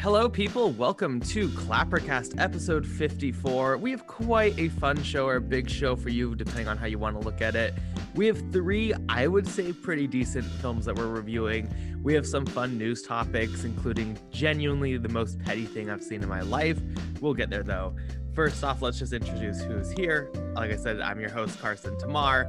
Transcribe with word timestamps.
Hello, 0.00 0.30
people. 0.30 0.70
Welcome 0.70 1.20
to 1.20 1.48
Clappercast 1.50 2.40
episode 2.40 2.86
54. 2.86 3.76
We 3.76 3.90
have 3.90 4.06
quite 4.06 4.58
a 4.58 4.70
fun 4.70 5.02
show 5.02 5.26
or 5.26 5.36
a 5.36 5.40
big 5.42 5.68
show 5.68 5.94
for 5.94 6.08
you, 6.08 6.34
depending 6.34 6.68
on 6.68 6.78
how 6.78 6.86
you 6.86 6.98
want 6.98 7.20
to 7.20 7.24
look 7.24 7.42
at 7.42 7.54
it. 7.54 7.74
We 8.14 8.26
have 8.26 8.40
three, 8.50 8.94
I 9.10 9.26
would 9.26 9.46
say, 9.46 9.74
pretty 9.74 10.06
decent 10.06 10.46
films 10.46 10.86
that 10.86 10.96
we're 10.96 11.08
reviewing. 11.08 11.68
We 12.02 12.14
have 12.14 12.26
some 12.26 12.46
fun 12.46 12.78
news 12.78 13.02
topics, 13.02 13.64
including 13.64 14.16
genuinely 14.30 14.96
the 14.96 15.10
most 15.10 15.38
petty 15.38 15.66
thing 15.66 15.90
I've 15.90 16.02
seen 16.02 16.22
in 16.22 16.30
my 16.30 16.40
life. 16.40 16.80
We'll 17.20 17.34
get 17.34 17.50
there 17.50 17.62
though. 17.62 17.94
First 18.32 18.64
off, 18.64 18.80
let's 18.80 18.98
just 18.98 19.12
introduce 19.12 19.60
who's 19.60 19.92
here. 19.92 20.30
Like 20.54 20.70
I 20.70 20.76
said, 20.76 21.00
I'm 21.02 21.20
your 21.20 21.30
host, 21.30 21.60
Carson 21.60 21.98
Tamar, 21.98 22.46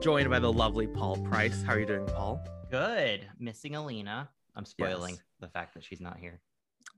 joined 0.00 0.30
by 0.30 0.38
the 0.38 0.52
lovely 0.52 0.86
Paul 0.86 1.16
Price. 1.16 1.64
How 1.64 1.72
are 1.72 1.80
you 1.80 1.86
doing, 1.86 2.06
Paul? 2.06 2.46
Good. 2.70 3.26
Missing 3.40 3.74
Alina. 3.74 4.28
I'm 4.54 4.64
spoiling 4.64 5.14
Yes. 5.14 5.22
the 5.40 5.48
fact 5.48 5.74
that 5.74 5.82
she's 5.82 6.00
not 6.00 6.18
here. 6.18 6.40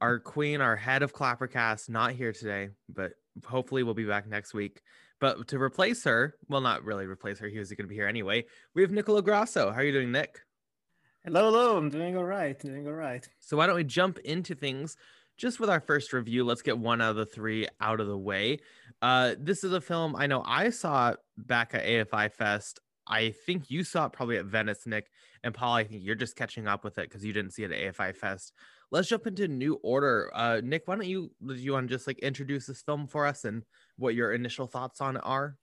Our 0.00 0.18
queen, 0.18 0.60
our 0.60 0.76
head 0.76 1.02
of 1.02 1.12
Clappercast, 1.12 1.88
not 1.88 2.12
here 2.12 2.32
today, 2.32 2.70
but 2.88 3.12
hopefully 3.44 3.82
we'll 3.82 3.94
be 3.94 4.04
back 4.04 4.28
next 4.28 4.54
week. 4.54 4.80
But 5.20 5.48
to 5.48 5.60
replace 5.60 6.04
her, 6.04 6.36
well, 6.48 6.60
not 6.60 6.84
really 6.84 7.06
replace 7.06 7.38
her, 7.40 7.48
he 7.48 7.58
was 7.58 7.68
going 7.70 7.84
to 7.84 7.88
be 7.88 7.96
here 7.96 8.06
anyway. 8.06 8.44
We 8.74 8.82
have 8.82 8.92
Nicola 8.92 9.22
Grasso. 9.22 9.70
How 9.70 9.80
are 9.80 9.84
you 9.84 9.92
doing, 9.92 10.12
Nick? 10.12 10.40
Hello, 11.24 11.50
hello. 11.50 11.76
I'm 11.76 11.90
doing 11.90 12.16
all 12.16 12.24
right. 12.24 12.58
Doing 12.58 12.86
all 12.86 12.92
right. 12.92 13.28
So 13.40 13.56
why 13.56 13.66
don't 13.66 13.76
we 13.76 13.84
jump 13.84 14.18
into 14.20 14.54
things 14.54 14.96
just 15.36 15.58
with 15.58 15.68
our 15.68 15.80
first 15.80 16.12
review? 16.12 16.44
Let's 16.44 16.62
get 16.62 16.78
one 16.78 17.00
out 17.00 17.10
of 17.10 17.16
the 17.16 17.26
three 17.26 17.66
out 17.80 18.00
of 18.00 18.06
the 18.06 18.16
way. 18.16 18.60
Uh, 19.02 19.34
this 19.38 19.64
is 19.64 19.72
a 19.72 19.80
film 19.80 20.14
I 20.14 20.28
know 20.28 20.42
I 20.46 20.70
saw 20.70 21.14
back 21.36 21.74
at 21.74 21.84
AFI 21.84 22.32
Fest. 22.32 22.78
I 23.08 23.30
think 23.46 23.70
you 23.70 23.82
saw 23.84 24.06
it 24.06 24.12
probably 24.12 24.36
at 24.36 24.44
Venice, 24.44 24.86
Nick 24.86 25.10
and 25.42 25.52
Paul. 25.52 25.74
I 25.74 25.84
think 25.84 26.04
you're 26.04 26.14
just 26.14 26.36
catching 26.36 26.68
up 26.68 26.84
with 26.84 26.98
it 26.98 27.08
because 27.08 27.24
you 27.24 27.32
didn't 27.32 27.52
see 27.52 27.64
it 27.64 27.72
at 27.72 27.94
AFI 27.94 28.14
Fest. 28.14 28.52
Let's 28.90 29.08
jump 29.08 29.26
into 29.26 29.48
New 29.48 29.74
Order. 29.82 30.30
Uh, 30.34 30.60
Nick, 30.62 30.86
why 30.86 30.96
don't 30.96 31.06
you 31.06 31.30
do 31.46 31.54
you 31.54 31.72
want 31.72 31.88
to 31.88 31.94
just 31.94 32.06
like 32.06 32.18
introduce 32.20 32.66
this 32.66 32.82
film 32.82 33.06
for 33.06 33.26
us 33.26 33.44
and 33.44 33.64
what 33.96 34.14
your 34.14 34.32
initial 34.32 34.66
thoughts 34.66 35.00
on 35.00 35.16
it 35.16 35.22
are? 35.24 35.56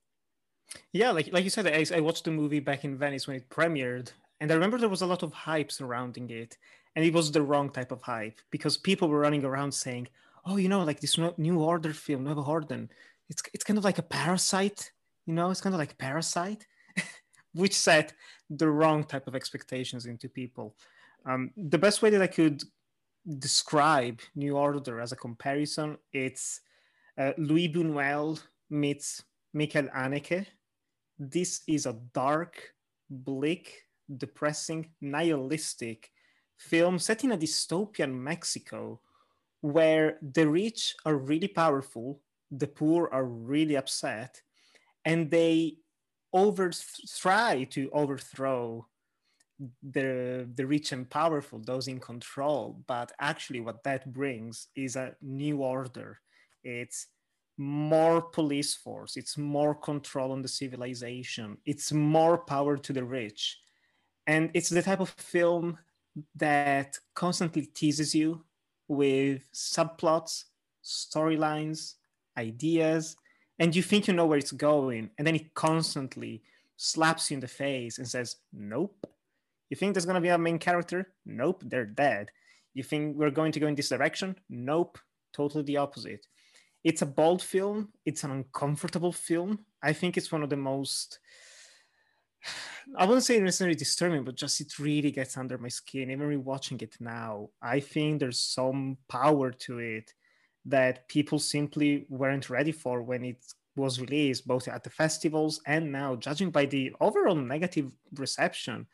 Yeah, 0.92 1.10
like 1.10 1.32
like 1.32 1.44
you 1.44 1.50
said, 1.50 1.66
I, 1.66 1.84
I 1.96 2.00
watched 2.00 2.24
the 2.24 2.30
movie 2.30 2.60
back 2.60 2.84
in 2.84 2.96
Venice 2.96 3.26
when 3.26 3.36
it 3.36 3.48
premiered, 3.48 4.12
and 4.40 4.50
I 4.50 4.54
remember 4.54 4.78
there 4.78 4.88
was 4.88 5.02
a 5.02 5.06
lot 5.06 5.22
of 5.22 5.32
hype 5.32 5.72
surrounding 5.72 6.30
it, 6.30 6.56
and 6.94 7.04
it 7.04 7.12
was 7.12 7.30
the 7.30 7.42
wrong 7.42 7.70
type 7.70 7.92
of 7.92 8.02
hype 8.02 8.40
because 8.50 8.76
people 8.76 9.08
were 9.08 9.20
running 9.20 9.44
around 9.44 9.72
saying, 9.72 10.08
"Oh, 10.44 10.56
you 10.56 10.68
know, 10.68 10.84
like 10.84 11.00
this 11.00 11.18
New 11.36 11.60
Order 11.60 11.92
film, 11.92 12.24
Nueva 12.24 12.42
Orden, 12.42 12.90
it's 13.28 13.42
it's 13.54 13.64
kind 13.64 13.78
of 13.78 13.84
like 13.84 13.98
a 13.98 14.02
Parasite, 14.02 14.92
you 15.26 15.34
know, 15.34 15.50
it's 15.50 15.60
kind 15.60 15.74
of 15.74 15.78
like 15.78 15.98
Parasite," 15.98 16.66
which 17.54 17.74
set 17.74 18.12
the 18.50 18.68
wrong 18.68 19.04
type 19.04 19.26
of 19.26 19.34
expectations 19.34 20.06
into 20.06 20.28
people. 20.28 20.76
Um, 21.24 21.50
the 21.56 21.78
best 21.78 22.02
way 22.02 22.10
that 22.10 22.22
I 22.22 22.28
could 22.28 22.62
describe 23.38 24.20
New 24.34 24.56
Order 24.56 25.00
as 25.00 25.12
a 25.12 25.16
comparison, 25.16 25.98
it's 26.12 26.60
uh, 27.18 27.32
Luis 27.38 27.68
Buñuel 27.68 28.40
meets 28.70 29.22
Michael 29.52 29.88
Haneke. 29.94 30.46
This 31.18 31.62
is 31.66 31.86
a 31.86 31.98
dark, 32.12 32.74
bleak, 33.10 33.82
depressing, 34.16 34.90
nihilistic 35.00 36.10
film 36.58 36.98
set 36.98 37.24
in 37.24 37.32
a 37.32 37.38
dystopian 37.38 38.12
Mexico 38.12 39.00
where 39.60 40.18
the 40.22 40.48
rich 40.48 40.94
are 41.04 41.16
really 41.16 41.48
powerful, 41.48 42.20
the 42.50 42.66
poor 42.66 43.08
are 43.12 43.24
really 43.24 43.76
upset, 43.76 44.40
and 45.04 45.30
they 45.30 45.78
over 46.32 46.70
try 47.18 47.64
to 47.64 47.90
overthrow 47.92 48.86
the 49.82 50.48
the 50.54 50.66
rich 50.66 50.92
and 50.92 51.08
powerful, 51.08 51.58
those 51.58 51.88
in 51.88 52.00
control. 52.00 52.82
But 52.86 53.12
actually, 53.20 53.60
what 53.60 53.82
that 53.84 54.12
brings 54.12 54.68
is 54.74 54.96
a 54.96 55.16
new 55.22 55.58
order. 55.62 56.18
It's 56.62 57.06
more 57.58 58.20
police 58.20 58.74
force. 58.74 59.16
It's 59.16 59.38
more 59.38 59.74
control 59.74 60.32
on 60.32 60.42
the 60.42 60.48
civilization. 60.48 61.56
It's 61.64 61.92
more 61.92 62.38
power 62.38 62.76
to 62.76 62.92
the 62.92 63.04
rich, 63.04 63.58
and 64.26 64.50
it's 64.54 64.68
the 64.68 64.82
type 64.82 65.00
of 65.00 65.10
film 65.10 65.78
that 66.34 66.98
constantly 67.14 67.66
teases 67.66 68.14
you 68.14 68.44
with 68.88 69.50
subplots, 69.52 70.44
storylines, 70.84 71.94
ideas, 72.38 73.16
and 73.58 73.74
you 73.74 73.82
think 73.82 74.06
you 74.06 74.14
know 74.14 74.26
where 74.26 74.38
it's 74.38 74.52
going, 74.52 75.10
and 75.16 75.26
then 75.26 75.36
it 75.36 75.54
constantly 75.54 76.42
slaps 76.76 77.30
you 77.30 77.36
in 77.36 77.40
the 77.40 77.48
face 77.48 77.98
and 77.98 78.06
says, 78.06 78.36
"Nope." 78.52 79.06
You 79.68 79.76
think 79.76 79.94
there's 79.94 80.06
going 80.06 80.16
to 80.16 80.20
be 80.20 80.28
a 80.28 80.38
main 80.38 80.58
character? 80.58 81.12
Nope, 81.24 81.62
they're 81.66 81.86
dead. 81.86 82.30
You 82.74 82.82
think 82.82 83.16
we're 83.16 83.30
going 83.30 83.52
to 83.52 83.60
go 83.60 83.66
in 83.66 83.74
this 83.74 83.88
direction? 83.88 84.36
Nope, 84.48 84.98
totally 85.32 85.64
the 85.64 85.78
opposite. 85.78 86.26
It's 86.84 87.02
a 87.02 87.06
bold 87.06 87.42
film. 87.42 87.88
It's 88.04 88.22
an 88.22 88.30
uncomfortable 88.30 89.12
film. 89.12 89.60
I 89.82 89.92
think 89.92 90.16
it's 90.16 90.30
one 90.30 90.42
of 90.42 90.50
the 90.50 90.56
most, 90.56 91.18
I 92.96 93.04
wouldn't 93.06 93.24
say 93.24 93.40
necessarily 93.40 93.74
disturbing, 93.74 94.24
but 94.24 94.36
just 94.36 94.60
it 94.60 94.78
really 94.78 95.10
gets 95.10 95.36
under 95.36 95.58
my 95.58 95.68
skin. 95.68 96.10
Even 96.10 96.28
rewatching 96.28 96.82
it 96.82 96.94
now, 97.00 97.48
I 97.60 97.80
think 97.80 98.20
there's 98.20 98.38
some 98.38 98.98
power 99.08 99.50
to 99.50 99.78
it 99.78 100.12
that 100.66 101.08
people 101.08 101.38
simply 101.38 102.06
weren't 102.08 102.50
ready 102.50 102.72
for 102.72 103.02
when 103.02 103.24
it 103.24 103.44
was 103.74 104.00
released, 104.00 104.46
both 104.46 104.68
at 104.68 104.84
the 104.84 104.90
festivals 104.90 105.60
and 105.66 105.90
now, 105.90 106.16
judging 106.16 106.50
by 106.50 106.66
the 106.66 106.92
overall 107.00 107.34
negative 107.34 107.92
reception 108.14 108.86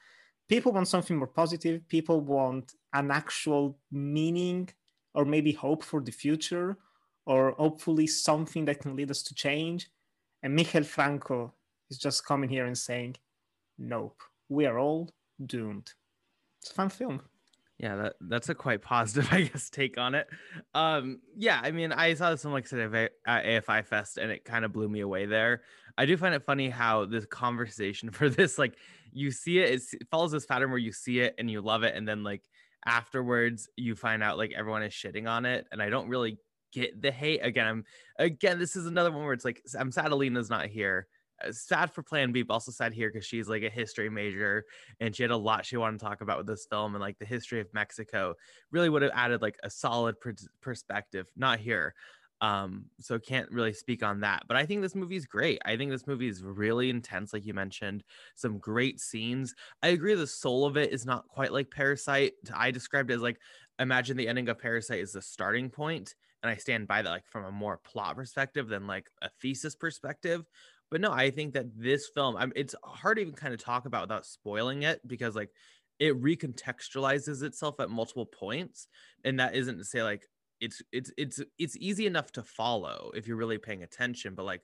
people 0.53 0.73
want 0.73 0.87
something 0.87 1.17
more 1.17 1.35
positive 1.43 1.79
people 1.89 2.21
want 2.21 2.75
an 2.93 3.11
actual 3.11 3.79
meaning 3.91 4.69
or 5.15 5.25
maybe 5.25 5.53
hope 5.53 5.83
for 5.83 6.01
the 6.03 6.13
future 6.13 6.77
or 7.25 7.53
hopefully 7.53 8.07
something 8.07 8.67
that 8.67 8.79
can 8.83 8.95
lead 8.95 9.11
us 9.11 9.23
to 9.23 9.35
change 9.35 9.89
and 10.43 10.55
michael 10.55 10.85
franco 10.85 11.55
is 11.91 11.97
just 11.97 12.27
coming 12.27 12.51
here 12.51 12.67
and 12.67 12.77
saying 12.77 13.17
nope 13.79 14.21
we 14.51 14.67
are 14.67 14.79
all 14.79 15.09
doomed 15.47 15.89
it's 16.61 16.71
a 16.71 16.75
fun 16.75 16.91
film 16.91 17.19
Yeah, 17.79 17.97
that, 17.97 18.15
that's 18.21 18.49
a 18.49 18.55
quite 18.55 18.81
positive, 18.81 19.29
I 19.33 19.43
guess, 19.43 19.69
take 19.69 19.99
on 19.99 20.15
it. 20.15 20.29
Um, 20.73 21.19
yeah, 21.37 21.61
I 21.61 21.73
mean, 21.73 21.91
I 21.93 22.15
saw 22.15 22.31
this 22.31 22.45
one 22.45 22.53
like 22.53 22.69
said 22.69 22.95
at 22.95 23.13
at 23.27 23.45
AFI 23.45 23.85
Fest, 23.85 24.19
and 24.19 24.31
it 24.31 24.45
kind 24.45 24.65
of 24.65 24.73
blew 24.73 24.89
me 24.89 25.01
away 25.01 25.27
there. 25.27 25.63
I 25.99 26.07
do 26.07 26.17
find 26.17 26.33
it 26.33 26.45
funny 26.45 26.71
how 26.71 27.07
this 27.07 27.27
conversation 27.27 28.11
for 28.19 28.29
this, 28.29 28.57
like, 28.57 28.77
you 29.13 29.31
see 29.31 29.59
it, 29.59 29.83
it 29.93 30.09
follows 30.11 30.33
this 30.33 30.47
pattern 30.47 30.71
where 30.71 30.79
you 30.79 30.93
see 30.93 31.21
it 31.21 31.35
and 31.39 31.51
you 31.51 31.61
love 31.61 31.83
it, 31.83 31.95
and 31.95 32.07
then 32.07 32.23
like 32.23 32.43
afterwards 32.85 33.69
you 33.77 33.95
find 33.95 34.23
out 34.23 34.39
like 34.39 34.53
everyone 34.57 34.83
is 34.83 34.93
shitting 34.93 35.29
on 35.29 35.45
it, 35.45 35.67
and 35.73 35.83
I 35.83 35.91
don't 35.91 36.09
really 36.09 36.39
get 36.73 37.01
the 37.01 37.13
hate. 37.13 37.41
Again, 37.41 37.67
I'm 37.67 37.85
again, 38.19 38.59
this 38.59 38.77
is 38.77 38.87
another 38.87 39.13
one 39.13 39.25
where 39.25 39.35
it's 39.35 39.45
like 39.45 39.63
I'm 39.79 39.93
sad 39.93 40.11
Alina's 40.11 40.51
not 40.51 40.67
here. 40.67 41.07
Uh, 41.45 41.53
Sad 41.53 41.93
for 41.93 42.03
Plan 42.03 42.33
B, 42.33 42.43
but 42.43 42.55
also 42.55 42.73
sad 42.73 42.93
here 42.93 43.11
because 43.11 43.27
she's 43.27 43.49
like 43.49 43.63
a 43.63 43.71
history 43.71 44.11
major 44.11 44.65
and 45.01 45.15
she 45.15 45.23
had 45.23 45.31
a 45.31 45.37
lot 45.37 45.65
she 45.65 45.77
wanted 45.77 45.99
to 45.99 46.05
talk 46.05 46.21
about 46.21 46.39
with 46.39 46.47
this 46.47 46.67
film 46.67 46.95
and 46.95 47.01
like 47.01 47.19
the 47.19 47.25
history 47.25 47.61
of 47.61 47.73
Mexico 47.73 48.35
really 48.71 48.89
would 48.89 49.03
have 49.03 49.13
added 49.15 49.43
like 49.43 49.57
a 49.63 49.71
solid 49.71 50.21
per- 50.21 50.35
perspective. 50.61 51.29
Not 51.37 51.59
here, 51.59 51.95
um, 52.43 52.87
so 52.99 53.21
can't 53.21 53.51
really 53.53 53.73
speak 53.73 54.03
on 54.03 54.21
that. 54.21 54.43
But 54.49 54.57
I 54.57 54.67
think 54.67 54.83
this 54.83 54.97
movie 54.97 55.15
is 55.15 55.27
great. 55.27 55.61
I 55.65 55.77
think 55.77 55.93
this 55.93 56.09
movie 56.09 56.27
is 56.27 56.43
really 56.43 56.91
intense, 56.91 57.33
like 57.33 57.47
you 57.47 57.55
mentioned. 57.55 58.03
Some 58.35 58.59
great 58.59 58.99
scenes. 58.99 59.55
I 59.81 59.89
agree. 59.89 60.15
The 60.17 60.27
soul 60.27 60.67
of 60.67 60.77
it 60.77 60.93
is 60.93 61.07
not 61.07 61.29
quite 61.29 61.53
like 61.53 61.71
Parasite. 61.71 62.33
I 62.53 62.73
described 62.73 63.13
it 63.13 63.15
as 63.15 63.23
like 63.23 63.39
imagine 63.79 64.17
the 64.17 64.27
ending 64.27 64.49
of 64.49 64.59
Parasite 64.59 64.99
is 64.99 65.13
the 65.13 65.23
starting 65.23 65.71
point, 65.71 66.17
and 66.43 66.51
I 66.51 66.57
stand 66.57 66.89
by 66.89 67.01
that 67.03 67.11
like 67.11 67.27
from 67.27 67.45
a 67.45 67.53
more 67.53 67.79
plot 67.79 68.17
perspective 68.17 68.67
than 68.67 68.89
like 68.89 69.07
a 69.23 69.31
thesis 69.41 69.77
perspective 69.77 70.45
but 70.91 71.01
no 71.01 71.11
i 71.11 71.31
think 71.31 71.55
that 71.55 71.67
this 71.75 72.11
film 72.15 72.37
I'm, 72.37 72.53
it's 72.55 72.75
hard 72.85 73.17
to 73.17 73.23
even 73.23 73.33
kind 73.35 73.55
of 73.55 73.65
talk 73.65 73.87
about 73.87 74.03
without 74.03 74.27
spoiling 74.27 74.83
it 74.83 75.01
because 75.07 75.35
like 75.35 75.51
it 75.99 76.21
recontextualizes 76.21 77.43
itself 77.43 77.81
at 77.81 77.89
multiple 77.89 78.27
points 78.27 78.89
and 79.25 79.41
that 79.41 79.55
isn't 79.55 79.79
to 79.79 79.85
say 79.85 80.03
like 80.03 80.29
it's 80.63 80.81
it's 80.93 81.11
it's 81.19 81.41
it's 81.59 81.77
easy 81.79 82.07
enough 82.07 82.31
to 82.33 82.43
follow 82.43 83.11
if 83.15 83.27
you're 83.27 83.37
really 83.37 83.59
paying 83.59 83.83
attention 83.83 84.35
but 84.35 84.45
like 84.45 84.63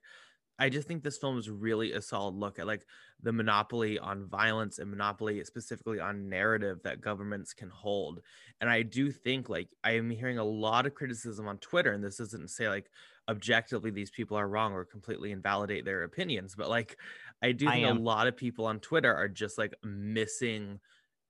i 0.61 0.69
just 0.69 0.87
think 0.87 1.03
this 1.03 1.19
film 1.19 1.37
is 1.37 1.51
really 1.51 1.93
a 1.93 2.01
solid 2.01 2.37
look 2.37 2.61
at 2.61 2.69
like 2.69 2.87
the 3.21 3.33
monopoly 3.33 3.99
on 3.99 4.25
violence 4.29 4.79
and 4.79 4.89
monopoly 4.89 5.43
specifically 5.43 5.99
on 5.99 6.29
narrative 6.29 6.79
that 6.85 7.01
governments 7.01 7.53
can 7.53 7.69
hold. 7.69 8.21
And 8.61 8.71
i 8.71 8.83
do 8.83 9.11
think 9.11 9.49
like 9.49 9.69
i 9.83 9.93
am 9.93 10.09
hearing 10.09 10.39
a 10.39 10.45
lot 10.45 10.87
of 10.87 10.95
criticism 10.95 11.49
on 11.49 11.59
twitter 11.59 11.93
and 11.93 12.03
this 12.03 12.21
isn't 12.21 12.43
to 12.43 12.49
say 12.49 12.69
like 12.69 12.91
objectively 13.29 13.91
these 13.91 14.11
people 14.11 14.39
are 14.39 14.49
wrong 14.49 14.73
or 14.73 14.85
completely 14.85 15.33
invalidate 15.33 15.85
their 15.85 16.05
opinions 16.05 16.55
but 16.55 16.71
like 16.71 16.97
i 17.43 17.53
do 17.53 17.69
think 17.69 17.87
a 17.87 17.93
lot 17.93 18.27
of 18.27 18.37
people 18.37 18.67
on 18.67 18.79
twitter 18.81 19.15
are 19.15 19.29
just 19.29 19.59
like 19.59 19.75
missing 19.83 20.79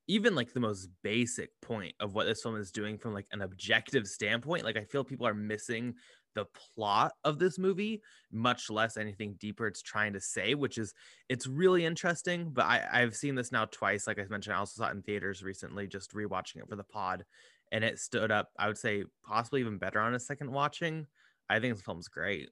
even 0.08 0.34
like 0.34 0.52
the 0.52 0.60
most 0.60 0.88
basic 1.02 1.50
point 1.60 1.94
of 2.00 2.14
what 2.14 2.26
this 2.26 2.42
film 2.42 2.56
is 2.56 2.72
doing 2.72 2.98
from 2.98 3.14
like 3.14 3.26
an 3.32 3.42
objective 3.42 4.06
standpoint 4.06 4.64
like 4.64 4.76
i 4.76 4.84
feel 4.84 5.04
people 5.04 5.26
are 5.26 5.34
missing 5.34 5.94
the 6.38 6.46
plot 6.74 7.12
of 7.24 7.38
this 7.38 7.58
movie, 7.58 8.00
much 8.30 8.70
less 8.70 8.96
anything 8.96 9.36
deeper 9.40 9.66
it's 9.66 9.82
trying 9.82 10.12
to 10.12 10.20
say, 10.20 10.54
which 10.54 10.78
is 10.78 10.94
it's 11.28 11.46
really 11.46 11.84
interesting. 11.84 12.50
But 12.52 12.66
I, 12.66 12.86
I've 12.92 13.16
seen 13.16 13.34
this 13.34 13.50
now 13.50 13.64
twice. 13.66 14.06
Like 14.06 14.20
I 14.20 14.24
mentioned, 14.28 14.54
I 14.54 14.58
also 14.58 14.80
saw 14.80 14.88
it 14.88 14.94
in 14.94 15.02
theaters 15.02 15.42
recently, 15.42 15.88
just 15.88 16.14
rewatching 16.14 16.56
it 16.56 16.68
for 16.68 16.76
the 16.76 16.84
pod. 16.84 17.24
And 17.72 17.84
it 17.84 17.98
stood 17.98 18.30
up, 18.30 18.50
I 18.58 18.68
would 18.68 18.78
say, 18.78 19.04
possibly 19.26 19.60
even 19.60 19.78
better 19.78 20.00
on 20.00 20.14
a 20.14 20.20
second 20.20 20.52
watching. 20.52 21.06
I 21.50 21.58
think 21.58 21.76
the 21.76 21.82
film's 21.82 22.08
great. 22.08 22.50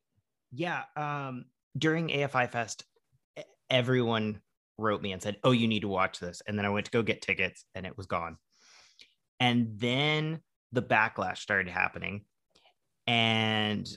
Yeah. 0.51 0.83
Um, 0.97 1.47
during 1.79 2.09
AFI 2.09 2.51
Fest, 2.51 2.85
everyone 3.71 4.41
wrote 4.79 5.03
me 5.03 5.13
and 5.13 5.23
said, 5.23 5.37
Oh, 5.45 5.53
you 5.53 5.69
need 5.69 5.81
to 5.81 5.89
watch 5.89 6.19
this. 6.19 6.43
And 6.47 6.59
then 6.59 6.67
I 6.67 6.71
went 6.71 6.87
to 6.87 6.93
go 6.93 7.03
get 7.03 7.23
tickets 7.23 7.65
and 7.75 7.87
it 7.87 7.97
was 7.97 8.07
gone. 8.07 8.37
And 9.41 9.79
then 9.79 10.41
the 10.73 10.83
backlash 10.83 11.39
started 11.39 11.71
happening. 11.71 12.25
And 13.07 13.89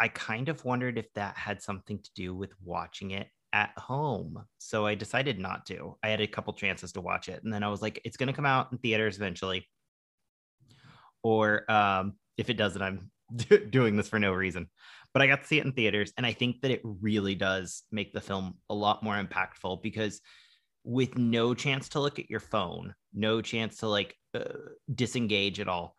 I 0.00 0.08
kind 0.08 0.48
of 0.48 0.64
wondered 0.64 0.98
if 0.98 1.12
that 1.14 1.36
had 1.36 1.62
something 1.62 1.98
to 1.98 2.10
do 2.14 2.34
with 2.34 2.52
watching 2.62 3.12
it 3.12 3.28
at 3.52 3.70
home. 3.78 4.44
So 4.58 4.86
I 4.86 4.94
decided 4.94 5.38
not 5.38 5.66
to. 5.66 5.96
I 6.02 6.08
had 6.08 6.20
a 6.20 6.26
couple 6.26 6.52
chances 6.52 6.92
to 6.92 7.00
watch 7.00 7.28
it. 7.28 7.42
And 7.42 7.52
then 7.52 7.62
I 7.62 7.68
was 7.68 7.82
like, 7.82 8.00
it's 8.04 8.16
going 8.16 8.26
to 8.28 8.32
come 8.32 8.46
out 8.46 8.70
in 8.70 8.78
theaters 8.78 9.16
eventually. 9.16 9.68
Or 11.22 11.70
um, 11.70 12.14
if 12.36 12.50
it 12.50 12.56
doesn't, 12.56 12.82
I'm 12.82 13.10
doing 13.70 13.96
this 13.96 14.08
for 14.08 14.18
no 14.18 14.32
reason. 14.32 14.68
But 15.14 15.22
I 15.22 15.26
got 15.26 15.42
to 15.42 15.46
see 15.46 15.58
it 15.58 15.64
in 15.64 15.72
theaters. 15.72 16.12
And 16.16 16.26
I 16.26 16.32
think 16.32 16.60
that 16.60 16.70
it 16.70 16.82
really 16.84 17.34
does 17.34 17.82
make 17.90 18.12
the 18.12 18.20
film 18.20 18.58
a 18.68 18.74
lot 18.74 19.02
more 19.02 19.16
impactful 19.16 19.82
because 19.82 20.20
with 20.84 21.18
no 21.18 21.54
chance 21.54 21.90
to 21.90 22.00
look 22.00 22.18
at 22.18 22.30
your 22.30 22.40
phone, 22.40 22.94
no 23.12 23.40
chance 23.40 23.78
to 23.78 23.88
like 23.88 24.14
uh, 24.34 24.44
disengage 24.94 25.60
at 25.60 25.68
all, 25.68 25.94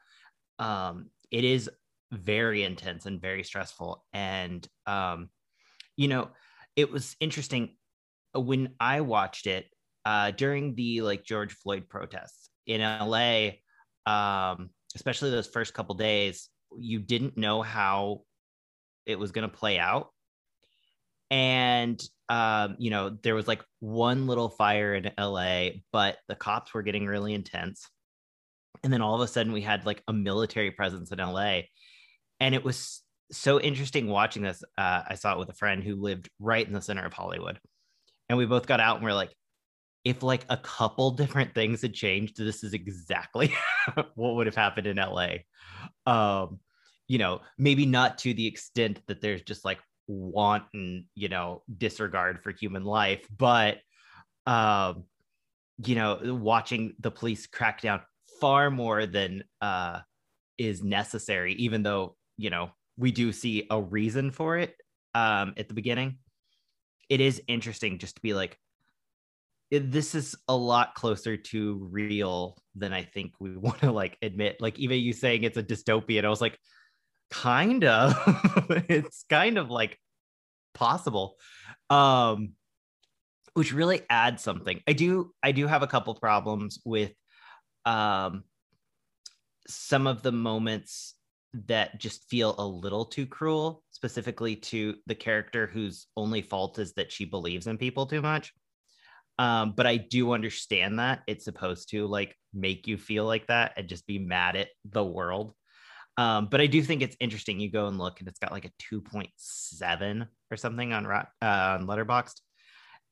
um, 0.57 1.07
it 1.31 1.43
is 1.43 1.69
very 2.11 2.63
intense 2.63 3.05
and 3.05 3.21
very 3.21 3.43
stressful. 3.43 4.05
And, 4.13 4.67
um, 4.85 5.29
you 5.95 6.07
know, 6.07 6.29
it 6.75 6.91
was 6.91 7.15
interesting 7.19 7.75
when 8.33 8.75
I 8.79 9.01
watched 9.01 9.47
it 9.47 9.65
uh, 10.05 10.31
during 10.31 10.75
the 10.75 11.01
like 11.01 11.23
George 11.23 11.53
Floyd 11.53 11.89
protests 11.89 12.49
in 12.65 12.81
LA, 12.81 13.49
um, 14.05 14.69
especially 14.95 15.31
those 15.31 15.47
first 15.47 15.73
couple 15.73 15.95
days, 15.95 16.49
you 16.77 16.99
didn't 16.99 17.37
know 17.37 17.61
how 17.61 18.21
it 19.09 19.19
was 19.19 19.31
going 19.31 19.49
to 19.49 19.55
play 19.55 19.79
out. 19.79 20.09
And, 21.31 22.01
um, 22.29 22.75
you 22.79 22.91
know, 22.91 23.09
there 23.09 23.35
was 23.35 23.47
like 23.47 23.63
one 23.79 24.27
little 24.27 24.49
fire 24.49 24.93
in 24.93 25.11
LA, 25.19 25.69
but 25.91 26.17
the 26.27 26.35
cops 26.35 26.73
were 26.73 26.83
getting 26.83 27.05
really 27.05 27.33
intense. 27.33 27.87
And 28.83 28.93
then 28.93 29.01
all 29.01 29.15
of 29.15 29.21
a 29.21 29.27
sudden 29.27 29.51
we 29.51 29.61
had 29.61 29.85
like 29.85 30.03
a 30.07 30.13
military 30.13 30.71
presence 30.71 31.11
in 31.11 31.19
LA 31.19 31.61
and 32.39 32.55
it 32.55 32.63
was 32.63 33.03
so 33.31 33.59
interesting 33.59 34.07
watching 34.07 34.43
this. 34.43 34.63
Uh, 34.77 35.01
I 35.07 35.15
saw 35.15 35.33
it 35.33 35.39
with 35.39 35.49
a 35.49 35.53
friend 35.53 35.83
who 35.83 35.95
lived 35.95 36.29
right 36.39 36.65
in 36.65 36.73
the 36.73 36.81
center 36.81 37.05
of 37.05 37.13
Hollywood. 37.13 37.59
And 38.29 38.37
we 38.37 38.45
both 38.45 38.67
got 38.67 38.79
out 38.79 38.97
and 38.97 39.05
we're 39.05 39.13
like 39.13 39.33
if 40.05 40.23
like 40.23 40.45
a 40.49 40.57
couple 40.57 41.11
different 41.11 41.53
things 41.53 41.81
had 41.81 41.93
changed 41.93 42.37
this 42.37 42.63
is 42.63 42.73
exactly 42.73 43.53
what 44.15 44.35
would 44.35 44.45
have 44.45 44.55
happened 44.55 44.87
in 44.87 44.95
LA 44.95 45.39
um 46.07 46.59
you 47.09 47.17
know 47.17 47.41
maybe 47.57 47.85
not 47.85 48.17
to 48.19 48.33
the 48.33 48.47
extent 48.47 49.01
that 49.07 49.19
there's 49.19 49.41
just 49.41 49.65
like 49.65 49.79
wanton 50.07 51.05
you 51.15 51.27
know 51.27 51.61
disregard 51.77 52.41
for 52.41 52.51
human 52.51 52.85
life 52.85 53.27
but 53.37 53.79
um 54.47 55.03
you 55.85 55.95
know 55.95 56.19
watching 56.23 56.93
the 56.99 57.11
police 57.11 57.45
crack 57.45 57.81
down 57.81 57.99
far 58.39 58.71
more 58.71 59.05
than 59.05 59.43
uh, 59.61 59.99
is 60.57 60.83
necessary, 60.83 61.53
even 61.53 61.83
though, 61.83 62.15
you 62.37 62.49
know, 62.49 62.71
we 62.97 63.11
do 63.11 63.31
see 63.31 63.65
a 63.69 63.81
reason 63.81 64.31
for 64.31 64.57
it 64.57 64.75
um, 65.15 65.53
at 65.57 65.67
the 65.67 65.73
beginning. 65.73 66.17
It 67.09 67.21
is 67.21 67.41
interesting 67.47 67.97
just 67.97 68.15
to 68.15 68.21
be 68.21 68.33
like, 68.33 68.57
this 69.71 70.15
is 70.15 70.35
a 70.47 70.55
lot 70.55 70.95
closer 70.95 71.37
to 71.37 71.87
real 71.91 72.57
than 72.75 72.91
I 72.91 73.03
think 73.03 73.33
we 73.39 73.55
want 73.57 73.79
to 73.79 73.91
like 73.91 74.17
admit. 74.21 74.57
Like, 74.59 74.77
even 74.79 74.99
you 74.99 75.13
saying 75.13 75.43
it's 75.43 75.57
a 75.57 75.63
dystopian, 75.63 76.25
I 76.25 76.29
was 76.29 76.41
like, 76.41 76.57
kind 77.31 77.83
of. 77.83 78.15
it's 78.89 79.25
kind 79.29 79.57
of 79.57 79.69
like 79.69 79.97
possible. 80.73 81.35
Um, 81.89 82.53
which 83.53 83.73
really 83.73 84.01
adds 84.09 84.43
something. 84.43 84.81
I 84.87 84.93
do 84.93 85.33
I 85.43 85.51
do 85.51 85.67
have 85.67 85.83
a 85.83 85.87
couple 85.87 86.13
problems 86.15 86.79
with 86.85 87.11
um, 87.85 88.43
some 89.67 90.07
of 90.07 90.21
the 90.21 90.31
moments 90.31 91.15
that 91.67 91.99
just 91.99 92.29
feel 92.29 92.55
a 92.57 92.65
little 92.65 93.05
too 93.05 93.25
cruel, 93.25 93.83
specifically 93.91 94.55
to 94.55 94.95
the 95.07 95.15
character 95.15 95.67
whose 95.67 96.07
only 96.15 96.41
fault 96.41 96.79
is 96.79 96.93
that 96.93 97.11
she 97.11 97.25
believes 97.25 97.67
in 97.67 97.77
people 97.77 98.05
too 98.05 98.21
much. 98.21 98.53
Um, 99.39 99.73
but 99.75 99.87
I 99.87 99.97
do 99.97 100.33
understand 100.33 100.99
that 100.99 101.21
it's 101.25 101.45
supposed 101.45 101.89
to 101.91 102.07
like 102.07 102.35
make 102.53 102.87
you 102.87 102.97
feel 102.97 103.25
like 103.25 103.47
that 103.47 103.73
and 103.77 103.87
just 103.87 104.05
be 104.05 104.19
mad 104.19 104.55
at 104.55 104.67
the 104.85 105.03
world. 105.03 105.53
Um, 106.19 106.47
but 106.51 106.59
I 106.59 106.67
do 106.67 106.83
think 106.83 107.01
it's 107.01 107.15
interesting. 107.21 107.61
You 107.61 107.71
go 107.71 107.87
and 107.87 107.97
look, 107.97 108.19
and 108.19 108.27
it's 108.27 108.39
got 108.39 108.51
like 108.51 108.65
a 108.65 108.71
2.7 108.93 110.27
or 110.51 110.57
something 110.57 110.91
on 110.91 111.05
uh, 111.05 111.23
on 111.41 111.87
Letterboxd, 111.87 112.41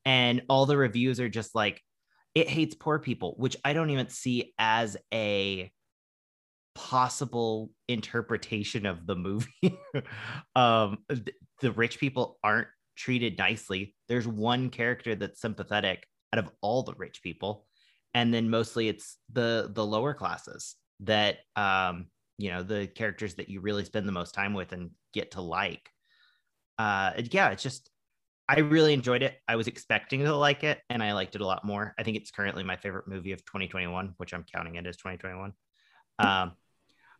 and 0.04 0.42
all 0.50 0.66
the 0.66 0.76
reviews 0.76 1.18
are 1.18 1.30
just 1.30 1.54
like 1.54 1.80
it 2.34 2.50
hates 2.50 2.74
poor 2.74 2.98
people, 2.98 3.34
which 3.38 3.56
I 3.64 3.72
don't 3.72 3.88
even 3.88 4.10
see 4.10 4.52
as 4.58 4.98
a 5.12 5.72
possible 6.74 7.70
interpretation 7.88 8.84
of 8.84 9.06
the 9.06 9.16
movie. 9.16 9.48
um, 10.54 10.98
th- 11.08 11.34
the 11.62 11.72
rich 11.72 11.98
people 11.98 12.38
aren't 12.44 12.68
treated 12.94 13.38
nicely. 13.38 13.96
There's 14.08 14.28
one 14.28 14.68
character 14.68 15.14
that's 15.14 15.40
sympathetic 15.40 16.06
out 16.34 16.40
of 16.40 16.50
all 16.60 16.82
the 16.82 16.92
rich 16.92 17.22
people, 17.22 17.64
and 18.12 18.34
then 18.34 18.50
mostly 18.50 18.86
it's 18.86 19.16
the 19.32 19.70
the 19.72 19.86
lower 19.86 20.12
classes 20.12 20.76
that 21.00 21.38
um, 21.56 22.08
you 22.38 22.50
know 22.50 22.62
the 22.62 22.86
characters 22.86 23.34
that 23.34 23.48
you 23.48 23.60
really 23.60 23.84
spend 23.84 24.08
the 24.08 24.12
most 24.12 24.34
time 24.34 24.54
with 24.54 24.72
and 24.72 24.90
get 25.12 25.32
to 25.32 25.40
like. 25.40 25.90
Uh, 26.78 27.12
yeah, 27.30 27.50
it's 27.50 27.62
just 27.62 27.90
I 28.48 28.60
really 28.60 28.94
enjoyed 28.94 29.22
it. 29.22 29.34
I 29.46 29.56
was 29.56 29.66
expecting 29.66 30.20
to 30.20 30.34
like 30.34 30.64
it, 30.64 30.80
and 30.88 31.02
I 31.02 31.12
liked 31.12 31.34
it 31.34 31.42
a 31.42 31.46
lot 31.46 31.64
more. 31.64 31.94
I 31.98 32.02
think 32.02 32.16
it's 32.16 32.30
currently 32.30 32.62
my 32.62 32.76
favorite 32.76 33.06
movie 33.06 33.32
of 33.32 33.44
2021, 33.44 34.14
which 34.16 34.32
I'm 34.32 34.44
counting 34.50 34.76
it 34.76 34.86
as 34.86 34.96
2021. 34.96 35.52
Um, 36.20 36.52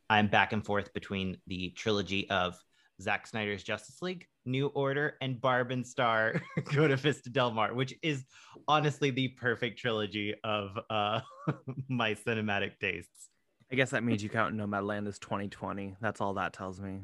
I'm 0.09 0.29
back 0.29 0.53
and 0.55 0.65
forth 0.65 0.93
between 0.95 1.37
the 1.47 1.71
trilogy 1.77 2.31
of 2.31 2.57
Zack 3.03 3.27
Snyder's 3.27 3.63
Justice 3.63 4.01
League, 4.01 4.27
New 4.47 4.69
Order, 4.69 5.17
and 5.21 5.41
Barb 5.41 5.71
and 5.71 5.87
Star 5.87 6.41
Go 6.75 6.89
to 6.89 6.97
Vista 6.97 7.31
Del 7.31 7.53
Mar, 7.53 7.75
which 7.75 7.95
is 8.03 8.25
honestly 8.67 9.11
the 9.11 9.29
perfect 9.29 9.79
trilogy 9.79 10.35
of 10.43 10.79
uh, 10.89 11.21
my 11.89 12.15
cinematic 12.15 12.79
tastes. 12.81 13.29
I 13.71 13.77
guess 13.77 13.91
that 13.91 14.03
means 14.03 14.23
you 14.23 14.31
count 14.31 14.55
Nomadland 14.55 15.07
as 15.07 15.19
2020. 15.19 15.97
That's 16.01 16.21
all 16.21 16.35
that 16.35 16.53
tells 16.53 16.81
me. 16.81 17.01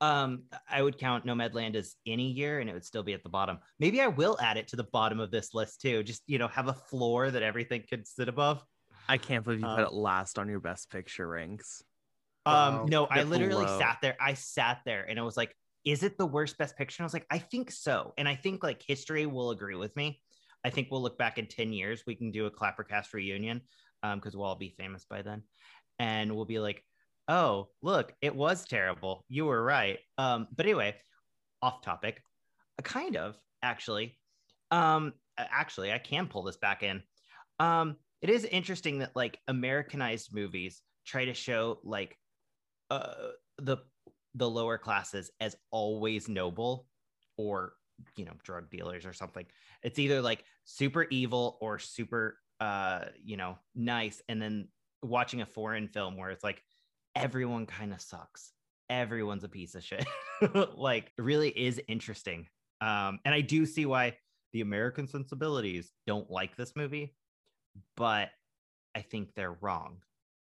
Um, 0.00 0.44
I 0.70 0.80
would 0.80 0.98
count 0.98 1.26
Nomadland 1.26 1.74
as 1.74 1.94
any 2.06 2.30
year, 2.30 2.60
and 2.60 2.70
it 2.70 2.72
would 2.72 2.84
still 2.84 3.02
be 3.02 3.12
at 3.12 3.22
the 3.22 3.28
bottom. 3.28 3.58
Maybe 3.78 4.00
I 4.00 4.06
will 4.06 4.38
add 4.40 4.56
it 4.56 4.68
to 4.68 4.76
the 4.76 4.84
bottom 4.84 5.20
of 5.20 5.30
this 5.30 5.52
list 5.52 5.82
too. 5.82 6.02
Just 6.02 6.22
you 6.26 6.38
know, 6.38 6.48
have 6.48 6.68
a 6.68 6.72
floor 6.72 7.30
that 7.30 7.42
everything 7.42 7.84
could 7.88 8.06
sit 8.06 8.28
above. 8.28 8.64
I 9.08 9.18
can't 9.18 9.44
believe 9.44 9.60
you 9.60 9.66
um, 9.66 9.76
put 9.76 9.86
it 9.86 9.92
last 9.92 10.38
on 10.38 10.48
your 10.48 10.60
best 10.60 10.90
picture 10.90 11.26
ranks. 11.26 11.82
Um, 12.46 12.86
no, 12.86 13.04
I 13.06 13.24
literally 13.24 13.66
sat 13.66 13.98
there. 14.00 14.16
I 14.20 14.34
sat 14.34 14.80
there, 14.86 15.04
and 15.04 15.18
I 15.18 15.22
was 15.22 15.36
like, 15.36 15.54
"Is 15.84 16.02
it 16.02 16.16
the 16.16 16.26
worst 16.26 16.56
best 16.56 16.76
picture?" 16.76 17.02
And 17.02 17.04
I 17.04 17.06
was 17.06 17.12
like, 17.12 17.26
"I 17.30 17.38
think 17.38 17.70
so," 17.70 18.14
and 18.16 18.26
I 18.26 18.36
think 18.36 18.62
like 18.62 18.82
history 18.82 19.26
will 19.26 19.50
agree 19.50 19.76
with 19.76 19.94
me. 19.96 20.22
I 20.64 20.70
think 20.70 20.88
we'll 20.90 21.02
look 21.02 21.18
back 21.18 21.36
in 21.36 21.46
ten 21.46 21.72
years. 21.72 22.04
We 22.06 22.14
can 22.14 22.30
do 22.30 22.46
a 22.46 22.50
Clappercast 22.50 23.12
reunion 23.12 23.60
because 24.02 24.34
um, 24.34 24.40
we'll 24.40 24.48
all 24.48 24.56
be 24.56 24.74
famous 24.78 25.04
by 25.04 25.20
then, 25.22 25.42
and 26.00 26.34
we'll 26.34 26.46
be 26.46 26.58
like, 26.58 26.82
oh, 27.28 27.68
look, 27.82 28.14
it 28.22 28.34
was 28.34 28.64
terrible. 28.64 29.24
You 29.28 29.44
were 29.44 29.62
right. 29.62 29.98
Um, 30.16 30.48
but 30.56 30.64
anyway, 30.64 30.96
off 31.62 31.82
topic, 31.82 32.22
uh, 32.78 32.82
kind 32.82 33.16
of 33.16 33.36
actually. 33.62 34.16
Um, 34.70 35.12
actually, 35.36 35.92
I 35.92 35.98
can 35.98 36.26
pull 36.26 36.42
this 36.42 36.56
back 36.56 36.82
in. 36.82 37.02
Um, 37.60 37.96
it 38.22 38.30
is 38.30 38.44
interesting 38.46 39.00
that 39.00 39.14
like 39.14 39.38
Americanized 39.46 40.34
movies 40.34 40.80
try 41.06 41.26
to 41.26 41.34
show 41.34 41.78
like 41.84 42.16
uh 42.90 43.12
the 43.58 43.78
the 44.34 44.48
lower 44.48 44.78
classes 44.78 45.30
as 45.40 45.56
always 45.70 46.28
noble 46.28 46.86
or 47.36 47.74
you 48.16 48.24
know 48.24 48.32
drug 48.42 48.70
dealers 48.70 49.06
or 49.06 49.12
something 49.12 49.46
it's 49.82 49.98
either 49.98 50.20
like 50.20 50.44
super 50.64 51.04
evil 51.10 51.58
or 51.60 51.78
super 51.78 52.38
uh 52.60 53.04
you 53.22 53.36
know 53.36 53.58
nice 53.74 54.22
and 54.28 54.40
then 54.40 54.68
watching 55.02 55.40
a 55.40 55.46
foreign 55.46 55.88
film 55.88 56.16
where 56.16 56.30
it's 56.30 56.44
like 56.44 56.62
everyone 57.14 57.66
kind 57.66 57.92
of 57.92 58.00
sucks. 58.00 58.52
Everyone's 58.88 59.44
a 59.44 59.48
piece 59.48 59.74
of 59.74 59.84
shit. 59.84 60.04
like, 60.76 61.12
really 61.18 61.50
is 61.50 61.80
interesting. 61.88 62.46
Um, 62.80 63.20
and 63.24 63.34
I 63.34 63.40
do 63.40 63.66
see 63.66 63.86
why 63.86 64.16
the 64.52 64.62
American 64.62 65.06
sensibilities 65.06 65.92
don't 66.06 66.30
like 66.30 66.56
this 66.56 66.74
movie, 66.74 67.14
but 67.96 68.30
I 68.94 69.00
think 69.00 69.34
they're 69.34 69.56
wrong 69.60 69.98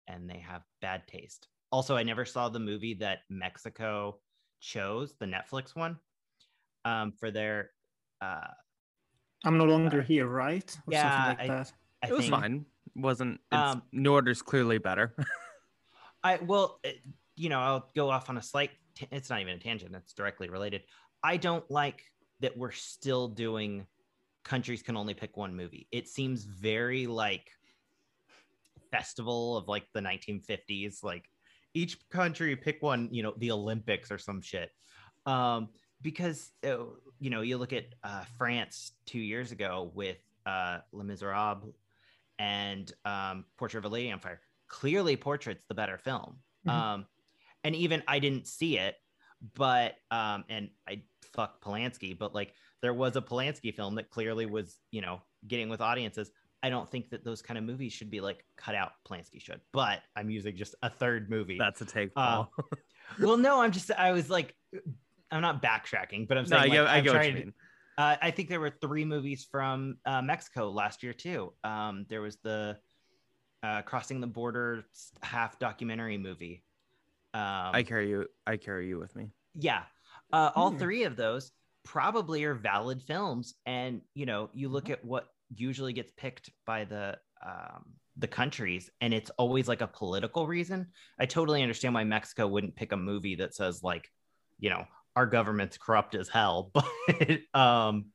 and 0.07 0.29
they 0.29 0.39
have 0.39 0.63
bad 0.81 1.07
taste. 1.07 1.47
Also, 1.71 1.95
I 1.95 2.03
never 2.03 2.25
saw 2.25 2.49
the 2.49 2.59
movie 2.59 2.95
that 2.95 3.19
Mexico 3.29 4.19
chose 4.59 5.15
the 5.19 5.25
Netflix 5.25 5.75
one 5.75 5.97
um, 6.85 7.11
for 7.11 7.31
their. 7.31 7.71
Uh, 8.21 8.47
I'm 9.45 9.57
no 9.57 9.65
longer 9.65 10.01
here, 10.01 10.27
right? 10.27 10.75
Or 10.87 10.93
yeah, 10.93 11.27
like 11.27 11.39
I, 11.41 11.47
that. 11.47 11.71
I 12.03 12.07
it 12.07 12.13
was 12.13 12.21
think, 12.21 12.33
fine. 12.33 12.65
Wasn't 13.01 13.39
Um, 13.51 13.83
New 13.91 14.11
Order's 14.13 14.41
clearly 14.41 14.77
better. 14.77 15.15
I 16.23 16.37
well, 16.37 16.79
it- 16.83 17.01
you 17.35 17.47
know, 17.47 17.59
I'll 17.59 17.89
go 17.95 18.09
off 18.09 18.29
on 18.29 18.37
a 18.37 18.41
slight. 18.41 18.71
T- 18.95 19.07
it's 19.11 19.29
not 19.29 19.39
even 19.39 19.53
a 19.55 19.59
tangent. 19.59 19.95
It's 19.95 20.11
directly 20.13 20.49
related. 20.49 20.83
I 21.23 21.37
don't 21.37 21.63
like 21.71 22.03
that 22.41 22.57
we're 22.57 22.71
still 22.71 23.29
doing 23.29 23.85
countries 24.43 24.81
can 24.81 24.97
only 24.97 25.13
pick 25.13 25.37
one 25.37 25.55
movie. 25.55 25.87
It 25.91 26.09
seems 26.09 26.43
very 26.43 27.07
like 27.07 27.49
festival 28.91 29.57
of 29.57 29.67
like 29.67 29.85
the 29.93 30.01
1950s. 30.01 31.03
Like 31.03 31.29
each 31.73 31.97
country 32.09 32.55
pick 32.55 32.81
one. 32.81 33.07
You 33.11 33.23
know, 33.23 33.33
the 33.37 33.51
Olympics 33.51 34.11
or 34.11 34.17
some 34.17 34.41
shit. 34.41 34.71
Um, 35.25 35.69
because 36.01 36.51
uh, 36.65 36.77
you 37.19 37.29
know, 37.29 37.41
you 37.41 37.57
look 37.57 37.73
at 37.73 37.85
uh, 38.03 38.23
France 38.37 38.93
two 39.05 39.19
years 39.19 39.51
ago 39.51 39.91
with 39.93 40.17
uh, 40.45 40.79
Les 40.91 41.03
Miserables 41.03 41.73
and 42.39 42.91
um, 43.05 43.45
Portrait 43.57 43.85
of 43.85 43.91
a 43.91 43.93
Lady 43.93 44.11
on 44.11 44.19
Fire. 44.19 44.41
Clearly, 44.67 45.15
Portrait's 45.15 45.65
the 45.67 45.75
better 45.75 45.97
film. 45.97 46.37
Mhm. 46.67 46.71
Um, 46.71 47.05
and 47.63 47.75
even 47.75 48.01
I 48.07 48.19
didn't 48.19 48.47
see 48.47 48.77
it, 48.77 48.95
but 49.55 49.95
um, 50.09 50.45
and 50.49 50.69
I 50.87 51.03
fuck 51.33 51.61
Polanski, 51.61 52.17
but 52.17 52.33
like 52.33 52.53
there 52.81 52.93
was 52.93 53.15
a 53.15 53.21
Polanski 53.21 53.75
film 53.75 53.95
that 53.95 54.09
clearly 54.09 54.45
was, 54.45 54.77
you 54.91 55.01
know, 55.01 55.21
getting 55.47 55.69
with 55.69 55.81
audiences. 55.81 56.31
I 56.61 56.69
don't 56.69 56.89
think 56.89 57.09
that 57.11 57.23
those 57.23 57.41
kind 57.41 57.57
of 57.57 57.63
movies 57.63 57.93
should 57.93 58.09
be 58.09 58.21
like 58.21 58.45
cut 58.57 58.75
out. 58.75 58.91
Polanski 59.07 59.41
should, 59.41 59.61
but 59.71 60.01
I'm 60.15 60.29
using 60.29 60.55
just 60.55 60.75
a 60.81 60.89
third 60.89 61.29
movie. 61.29 61.57
That's 61.57 61.81
a 61.81 61.85
take, 61.85 62.11
Uh, 62.15 62.45
well, 63.19 63.37
no, 63.37 63.61
I'm 63.61 63.71
just 63.71 63.91
I 63.91 64.11
was 64.11 64.29
like, 64.29 64.55
I'm 65.31 65.41
not 65.41 65.61
backtracking, 65.61 66.27
but 66.27 66.37
I'm 66.37 66.43
no, 66.45 66.49
saying 66.49 66.61
I 66.61 66.63
like, 66.63 66.71
get, 66.71 66.87
I 66.87 66.97
I'm 66.97 67.03
get 67.03 67.13
what 67.13 67.25
you 67.25 67.31
trying 67.31 67.45
to-. 67.47 67.53
Uh, 67.99 68.15
I 68.21 68.31
think 68.31 68.49
there 68.49 68.59
were 68.61 68.71
three 68.81 69.05
movies 69.05 69.47
from 69.51 69.97
uh, 70.05 70.21
Mexico 70.23 70.69
last 70.71 71.03
year 71.03 71.13
too. 71.13 71.53
Um, 71.63 72.05
there 72.09 72.21
was 72.21 72.37
the 72.37 72.77
uh, 73.63 73.81
crossing 73.83 74.21
the 74.21 74.27
border 74.27 74.85
half 75.21 75.59
documentary 75.59 76.17
movie. 76.17 76.63
Um, 77.33 77.75
I 77.75 77.83
carry 77.83 78.09
you. 78.09 78.27
I 78.47 78.57
carry 78.57 78.87
you 78.87 78.99
with 78.99 79.15
me. 79.15 79.31
yeah, 79.55 79.83
uh, 80.33 80.51
all 80.55 80.71
Hmm. 80.71 80.77
three 80.77 81.03
of 81.03 81.15
those 81.15 81.51
probably 81.83 82.43
are 82.45 82.55
valid 82.55 83.03
films, 83.03 83.55
and 83.65 84.01
you 84.13 84.25
know, 84.25 84.49
you 84.53 84.69
look 84.69 84.89
at 84.89 85.03
what 85.03 85.27
usually 85.55 85.93
gets 85.93 86.11
picked 86.17 86.51
by 86.65 86.85
the 86.85 87.17
um, 87.45 87.85
the 88.17 88.27
countries, 88.27 88.89
and 89.01 89.13
it's 89.13 89.29
always 89.31 89.67
like 89.67 89.81
a 89.81 89.87
political 89.87 90.47
reason. 90.47 90.87
I 91.19 91.25
totally 91.25 91.61
understand 91.61 91.93
why 91.95 92.03
Mexico 92.03 92.47
wouldn't 92.47 92.75
pick 92.75 92.91
a 92.93 92.97
movie 92.97 93.35
that 93.35 93.55
says 93.55 93.83
like, 93.83 94.09
you 94.59 94.69
know, 94.69 94.85
our 95.15 95.25
government's 95.25 95.77
corrupt 95.77 96.15
as 96.15 96.29
hell, 96.29 96.71
but 96.73 97.59
um, 97.59 98.05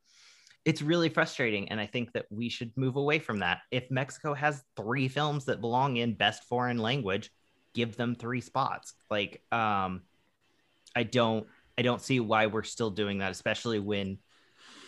it's 0.65 0.83
really 0.83 1.09
frustrating, 1.09 1.69
and 1.69 1.81
I 1.81 1.87
think 1.87 2.13
that 2.13 2.27
we 2.31 2.49
should 2.49 2.73
move 2.77 2.97
away 2.97 3.19
from 3.19 3.41
that. 3.41 3.61
If 3.71 3.91
Mexico 3.91 4.35
has 4.35 4.63
three 4.77 5.09
films 5.09 5.45
that 5.47 5.61
belong 5.61 5.97
in 5.97 6.15
best 6.15 6.45
foreign 6.45 6.79
language, 6.79 7.31
give 7.75 7.97
them 7.97 8.15
three 8.15 8.41
spots. 8.41 8.95
Like, 9.11 9.43
um, 9.53 10.03
I 10.97 11.03
don't 11.03 11.47
I 11.77 11.83
don't 11.83 12.01
see 12.01 12.21
why 12.21 12.47
we're 12.47 12.63
still 12.63 12.91
doing 12.91 13.19
that, 13.19 13.33
especially 13.33 13.81
when 13.81 14.19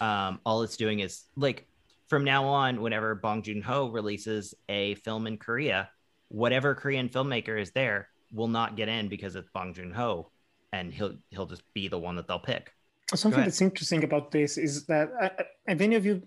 um, 0.00 0.40
all 0.46 0.62
it's 0.62 0.76
doing 0.76 1.00
is 1.00 1.24
like 1.36 1.66
from 2.08 2.24
now 2.24 2.46
on, 2.46 2.80
whenever 2.80 3.14
Bong 3.14 3.42
Joon 3.42 3.62
Ho 3.62 3.88
releases 3.88 4.54
a 4.68 4.94
film 4.96 5.26
in 5.26 5.38
Korea, 5.38 5.90
whatever 6.28 6.74
Korean 6.74 7.08
filmmaker 7.08 7.60
is 7.60 7.72
there 7.72 8.08
will 8.32 8.48
not 8.48 8.76
get 8.76 8.88
in 8.88 9.08
because 9.08 9.34
it's 9.34 9.48
Bong 9.52 9.74
Joon 9.74 9.92
Ho, 9.92 10.30
and 10.80 10.92
he'll 10.92 11.14
he'll 11.30 11.46
just 11.46 11.62
be 11.74 11.88
the 11.88 11.98
one 11.98 12.16
that 12.16 12.28
they'll 12.28 12.38
pick. 12.38 12.72
Something 13.14 13.44
that's 13.44 13.62
interesting 13.62 14.02
about 14.02 14.32
this 14.32 14.58
is 14.58 14.84
that 14.86 15.12
uh, 15.20 15.28
uh, 15.38 15.44
have 15.68 15.80
any 15.80 15.94
of 15.94 16.04
you 16.04 16.20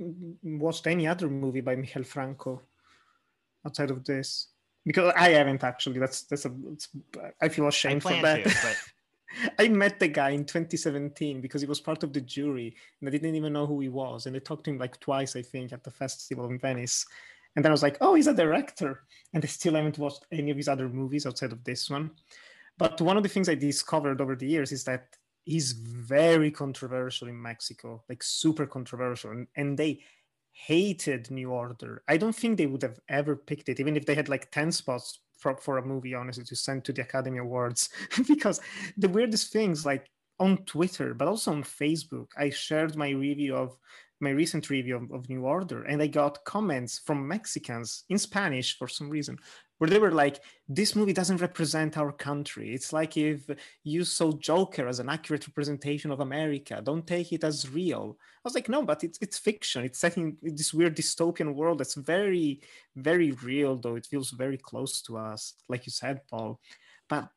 watched 0.43 0.87
any 0.87 1.07
other 1.07 1.29
movie 1.29 1.59
by 1.59 1.75
Michel 1.75 2.03
Franco 2.03 2.61
outside 3.65 3.91
of 3.91 4.05
this? 4.05 4.47
Because 4.85 5.13
I 5.15 5.29
haven't 5.31 5.63
actually. 5.63 5.99
That's 5.99 6.21
that's 6.23 6.45
a. 6.45 6.53
I 7.41 7.49
feel 7.49 7.65
I 7.65 7.67
ashamed 7.67 8.03
for 8.03 8.13
that. 8.21 8.43
to, 8.45 8.49
but 8.63 8.77
I 9.59 9.67
met 9.67 9.99
the 9.99 10.07
guy 10.07 10.29
in 10.29 10.45
2017 10.45 11.41
because 11.41 11.61
he 11.61 11.67
was 11.67 11.81
part 11.81 12.03
of 12.03 12.13
the 12.13 12.21
jury 12.21 12.75
and 12.99 13.09
I 13.09 13.11
didn't 13.11 13.35
even 13.35 13.53
know 13.53 13.67
who 13.67 13.81
he 13.81 13.89
was. 13.89 14.25
And 14.25 14.35
I 14.35 14.39
talked 14.39 14.63
to 14.65 14.71
him 14.71 14.79
like 14.79 14.99
twice, 14.99 15.35
I 15.35 15.41
think, 15.41 15.73
at 15.73 15.83
the 15.83 15.91
festival 15.91 16.49
in 16.49 16.59
Venice. 16.59 17.05
And 17.55 17.65
then 17.65 17.71
I 17.71 17.73
was 17.73 17.83
like, 17.83 17.97
oh, 17.99 18.15
he's 18.15 18.27
a 18.27 18.33
director. 18.33 19.03
And 19.33 19.43
I 19.43 19.47
still 19.47 19.75
haven't 19.75 19.97
watched 19.97 20.25
any 20.31 20.49
of 20.49 20.57
his 20.57 20.69
other 20.69 20.87
movies 20.87 21.25
outside 21.25 21.51
of 21.51 21.63
this 21.63 21.89
one. 21.89 22.11
But 22.79 23.01
one 23.01 23.17
of 23.17 23.23
the 23.23 23.29
things 23.29 23.49
I 23.49 23.55
discovered 23.55 24.21
over 24.21 24.35
the 24.35 24.47
years 24.47 24.71
is 24.71 24.85
that 24.85 25.17
he's 25.43 25.73
very 25.73 26.49
controversial 26.49 27.27
in 27.27 27.39
Mexico, 27.39 28.03
like 28.07 28.23
super 28.23 28.65
controversial. 28.65 29.31
And, 29.31 29.47
and 29.55 29.77
they 29.77 29.99
hated 30.53 31.29
New 31.29 31.51
Order. 31.51 32.03
I 32.07 32.15
don't 32.17 32.35
think 32.35 32.57
they 32.57 32.67
would 32.67 32.81
have 32.81 32.99
ever 33.09 33.35
picked 33.35 33.67
it, 33.67 33.79
even 33.81 33.97
if 33.97 34.05
they 34.05 34.15
had 34.15 34.29
like 34.29 34.49
10 34.51 34.71
spots 34.71 35.19
for, 35.37 35.57
for 35.57 35.77
a 35.77 35.85
movie, 35.85 36.15
honestly, 36.15 36.45
to 36.45 36.55
send 36.55 36.85
to 36.85 36.93
the 36.93 37.01
Academy 37.01 37.39
Awards. 37.39 37.89
because 38.27 38.61
the 38.97 39.09
weirdest 39.09 39.51
things, 39.51 39.85
like 39.85 40.09
on 40.39 40.57
Twitter, 40.59 41.13
but 41.13 41.27
also 41.27 41.51
on 41.51 41.63
Facebook, 41.63 42.27
I 42.37 42.49
shared 42.49 42.95
my 42.95 43.09
review 43.09 43.57
of 43.57 43.77
my 44.19 44.31
recent 44.31 44.69
review 44.69 44.97
of, 44.97 45.11
of 45.11 45.29
New 45.29 45.45
Order, 45.45 45.83
and 45.83 46.01
I 46.01 46.07
got 46.07 46.43
comments 46.45 46.99
from 46.99 47.27
Mexicans 47.27 48.03
in 48.09 48.17
Spanish 48.17 48.77
for 48.77 48.87
some 48.87 49.09
reason, 49.09 49.37
where 49.77 49.89
they 49.89 49.99
were 49.99 50.11
like, 50.11 50.41
"This 50.67 50.95
movie 50.95 51.13
doesn't 51.13 51.41
represent 51.41 51.97
our 51.97 52.11
country. 52.11 52.73
It's 52.73 52.91
like 52.91 53.15
if 53.17 53.49
you 53.83 54.03
saw 54.03 54.33
Joker 54.33 54.87
as 54.87 54.99
an 54.99 55.09
accurate 55.09 55.47
representation 55.47 56.11
of 56.11 56.19
America. 56.19 56.81
Don't 56.83 57.07
take 57.07 57.31
it 57.31 57.43
as 57.43 57.69
real." 57.69 58.17
I 58.19 58.41
was 58.43 58.55
like, 58.55 58.69
"No, 58.69 58.83
but 58.83 59.03
it's 59.03 59.17
it's 59.21 59.37
fiction. 59.37 59.83
It's 59.83 59.99
set 59.99 60.17
in 60.17 60.37
this 60.41 60.73
weird 60.73 60.95
dystopian 60.95 61.55
world 61.55 61.79
that's 61.79 61.95
very, 61.95 62.61
very 62.95 63.31
real, 63.31 63.77
though 63.77 63.95
it 63.95 64.05
feels 64.05 64.31
very 64.31 64.57
close 64.57 65.01
to 65.03 65.17
us, 65.17 65.53
like 65.69 65.85
you 65.85 65.91
said, 65.91 66.27
Paul." 66.27 66.59
But 67.07 67.29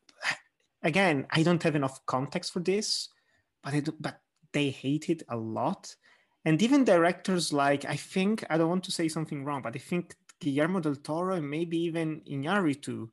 again, 0.83 1.27
I 1.31 1.43
don't 1.43 1.63
have 1.63 1.77
enough 1.77 2.05
context 2.07 2.53
for 2.53 2.61
this, 2.61 3.09
but 3.63 3.75
I 3.75 3.81
do, 3.81 3.95
but 4.01 4.21
they 4.53 4.71
hate 4.71 5.09
it 5.09 5.23
a 5.29 5.37
lot. 5.37 5.95
And 6.45 6.61
even 6.63 6.85
directors 6.85 7.53
like 7.53 7.85
I 7.85 7.97
think 7.97 8.45
I 8.51 8.59
don't 8.59 8.69
want 8.69 8.85
to 8.85 8.93
say 8.93 9.09
something 9.09 9.45
wrong, 9.45 9.63
but 9.63 9.77
I 9.77 9.79
think 9.79 10.15
Guillermo 10.41 10.81
del 10.81 10.97
Toro 10.97 11.37
and 11.37 11.49
maybe 11.49 11.79
even 11.79 12.21
Iñárritu, 12.23 13.09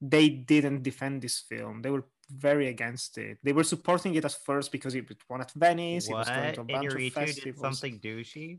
they 0.00 0.28
didn't 0.28 0.82
defend 0.82 1.22
this 1.22 1.38
film. 1.40 1.80
They 1.82 1.90
were 1.90 2.04
very 2.30 2.68
against 2.68 3.16
it. 3.16 3.38
They 3.42 3.52
were 3.52 3.64
supporting 3.64 4.14
it 4.16 4.24
at 4.24 4.36
first 4.44 4.70
because 4.70 4.94
it 4.94 5.06
won 5.30 5.40
at 5.40 5.50
Venice. 5.52 6.08
It 6.08 6.12
was 6.12 6.28
going 6.28 6.44
what? 6.44 6.54
to 6.54 6.60
a 6.60 6.64
bunch 6.64 6.86
of 6.86 6.92
Iñárritu 6.92 7.44
did 7.44 7.58
something 7.58 7.98
douchey? 8.00 8.58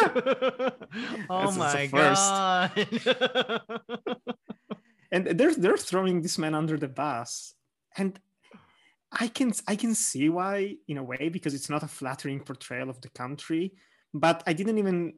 oh 1.28 1.50
That's- 1.50 1.56
my 1.56 1.88
that's 1.92 2.20
god! 2.30 2.70
and 5.12 5.26
they're 5.26 5.54
they're 5.54 5.76
throwing 5.76 6.22
this 6.22 6.38
man 6.38 6.54
under 6.54 6.76
the 6.76 6.88
bus 6.88 7.54
and 7.96 8.18
i 9.20 9.28
can 9.28 9.52
i 9.68 9.76
can 9.76 9.94
see 9.94 10.28
why 10.28 10.76
in 10.88 10.98
a 10.98 11.02
way 11.02 11.28
because 11.28 11.54
it's 11.54 11.70
not 11.70 11.82
a 11.82 11.88
flattering 11.88 12.40
portrayal 12.40 12.90
of 12.90 13.00
the 13.00 13.08
country 13.10 13.72
but 14.12 14.42
i 14.46 14.52
didn't 14.52 14.78
even 14.78 15.14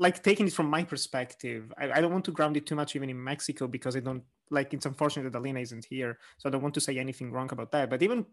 like 0.00 0.22
taking 0.22 0.46
it 0.46 0.52
from 0.52 0.70
my 0.70 0.84
perspective 0.84 1.72
I, 1.76 1.90
I 1.90 2.00
don't 2.00 2.12
want 2.12 2.24
to 2.26 2.32
ground 2.32 2.56
it 2.56 2.66
too 2.66 2.76
much 2.76 2.94
even 2.94 3.10
in 3.10 3.22
mexico 3.22 3.66
because 3.66 3.96
i 3.96 4.00
don't 4.00 4.22
like 4.50 4.72
it's 4.72 4.86
unfortunate 4.86 5.30
that 5.30 5.38
alina 5.38 5.60
isn't 5.60 5.84
here 5.84 6.18
so 6.38 6.48
i 6.48 6.52
don't 6.52 6.62
want 6.62 6.74
to 6.74 6.80
say 6.80 6.98
anything 6.98 7.32
wrong 7.32 7.50
about 7.52 7.72
that 7.72 7.90
but 7.90 8.02
even 8.02 8.24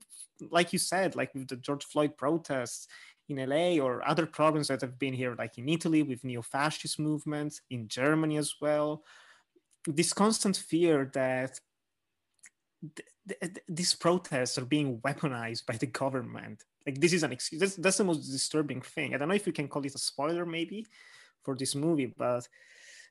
like 0.51 0.73
you 0.73 0.79
said 0.79 1.15
like 1.15 1.33
with 1.33 1.47
the 1.47 1.57
george 1.57 1.83
floyd 1.85 2.15
protests 2.17 2.87
in 3.29 3.37
LA 3.37 3.83
or 3.83 4.07
other 4.07 4.25
problems 4.25 4.67
that 4.67 4.81
have 4.81 4.99
been 4.99 5.13
here, 5.13 5.35
like 5.37 5.57
in 5.57 5.69
Italy 5.69 6.03
with 6.03 6.23
neo 6.23 6.41
fascist 6.41 6.99
movements, 6.99 7.61
in 7.69 7.87
Germany 7.87 8.37
as 8.37 8.55
well. 8.61 9.03
This 9.87 10.13
constant 10.13 10.57
fear 10.57 11.09
that 11.13 11.59
th- 12.95 13.39
th- 13.41 13.65
these 13.67 13.93
protests 13.93 14.57
are 14.57 14.65
being 14.65 14.99
weaponized 14.99 15.65
by 15.65 15.77
the 15.77 15.87
government. 15.87 16.63
Like, 16.85 16.99
this 16.99 17.13
is 17.13 17.23
an 17.23 17.31
excuse. 17.31 17.59
That's, 17.59 17.75
that's 17.75 17.97
the 17.97 18.03
most 18.03 18.31
disturbing 18.31 18.81
thing. 18.81 19.13
I 19.13 19.17
don't 19.17 19.27
know 19.27 19.35
if 19.35 19.47
you 19.47 19.53
can 19.53 19.67
call 19.67 19.85
it 19.85 19.95
a 19.95 19.99
spoiler, 19.99 20.45
maybe, 20.45 20.85
for 21.43 21.55
this 21.55 21.75
movie, 21.75 22.13
but 22.17 22.47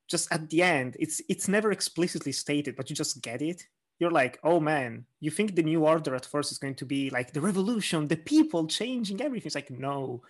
just 0.08 0.30
at 0.32 0.50
the 0.50 0.62
end, 0.62 0.96
it's 1.00 1.22
it's 1.28 1.48
never 1.48 1.72
explicitly 1.72 2.32
stated, 2.32 2.76
but 2.76 2.90
you 2.90 2.96
just 2.96 3.22
get 3.22 3.40
it 3.40 3.66
you're 3.98 4.10
like, 4.10 4.38
oh 4.42 4.60
man, 4.60 5.06
you 5.20 5.30
think 5.30 5.54
the 5.54 5.62
new 5.62 5.84
order 5.86 6.14
at 6.14 6.26
first 6.26 6.50
is 6.50 6.58
going 6.58 6.74
to 6.76 6.84
be 6.84 7.10
like 7.10 7.32
the 7.32 7.40
revolution, 7.40 8.06
the 8.06 8.16
people 8.16 8.66
changing 8.66 9.20
everything. 9.20 9.46
It's 9.46 9.54
like, 9.54 9.70
no, 9.70 10.22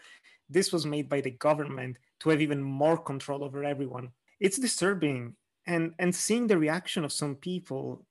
this 0.50 0.73
was 0.73 0.85
made 0.85 1.09
by 1.09 1.21
the 1.21 1.31
government 1.31 1.99
to 2.21 2.31
have 2.31 2.43
even 2.43 2.62
more 2.62 2.99
control 2.99 3.43
over 3.43 3.64
everyone. 3.64 4.11
It's 4.41 4.59
disturbing. 4.59 5.35
And 5.67 5.95
and 5.99 6.14
seeing 6.14 6.47
the 6.47 6.59
reaction 6.59 7.05
of 7.05 7.12
some 7.12 7.37
people, 7.37 8.05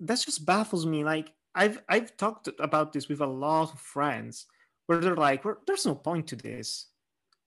that 0.00 0.20
just 0.20 0.44
baffles 0.44 0.86
me. 0.86 1.04
Like 1.04 1.32
I've 1.54 1.82
I've 1.88 2.16
talked 2.16 2.48
about 2.58 2.92
this 2.92 3.08
with 3.08 3.20
a 3.20 3.26
lot 3.26 3.72
of 3.72 3.80
friends 3.80 4.46
where 4.86 4.98
they're 4.98 5.16
like, 5.16 5.44
well, 5.44 5.58
there's 5.66 5.86
no 5.86 5.94
point 5.94 6.26
to 6.28 6.36
this. 6.36 6.86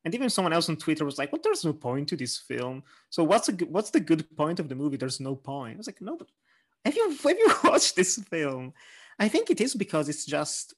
And 0.06 0.14
even 0.14 0.30
someone 0.30 0.54
else 0.54 0.68
on 0.68 0.76
Twitter 0.76 1.06
was 1.06 1.18
like, 1.18 1.32
"Well, 1.32 1.40
there's 1.42 1.64
no 1.64 1.72
point 1.72 2.10
to 2.10 2.18
this 2.18 2.38
film. 2.38 2.84
So 3.10 3.24
what's 3.24 3.48
a 3.48 3.54
what's 3.54 3.90
the 3.90 4.02
good 4.02 4.26
point 4.36 4.60
of 4.60 4.68
the 4.68 4.76
movie? 4.76 4.98
There's 4.98 5.22
no 5.22 5.36
point." 5.36 5.76
I 5.76 5.78
was 5.78 5.88
like, 5.88 6.02
"No, 6.02 6.18
but 6.18 6.28
have 6.84 6.96
you 6.96 7.10
have 7.10 7.38
you 7.38 7.54
watched 7.64 7.96
this 7.96 8.18
film? 8.30 8.74
I 9.20 9.30
think 9.30 9.50
it 9.50 9.62
is 9.62 9.76
because 9.76 10.10
it's 10.10 10.26
just 10.26 10.74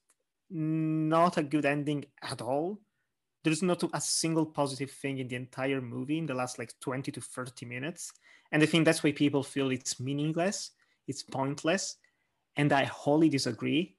not 0.49 1.37
a 1.37 1.43
good 1.43 1.65
ending 1.65 2.05
at 2.21 2.41
all. 2.41 2.79
There's 3.43 3.63
not 3.63 3.83
a 3.93 4.01
single 4.01 4.45
positive 4.45 4.91
thing 4.91 5.19
in 5.19 5.27
the 5.27 5.35
entire 5.35 5.81
movie 5.81 6.17
in 6.17 6.25
the 6.25 6.33
last 6.33 6.59
like 6.59 6.73
20 6.79 7.11
to 7.11 7.21
30 7.21 7.65
minutes. 7.65 8.11
And 8.51 8.61
I 8.61 8.65
think 8.65 8.85
that's 8.85 9.03
why 9.03 9.11
people 9.11 9.43
feel 9.43 9.71
it's 9.71 9.99
meaningless, 9.99 10.71
it's 11.07 11.23
pointless. 11.23 11.97
And 12.57 12.71
I 12.71 12.85
wholly 12.85 13.29
disagree. 13.29 13.97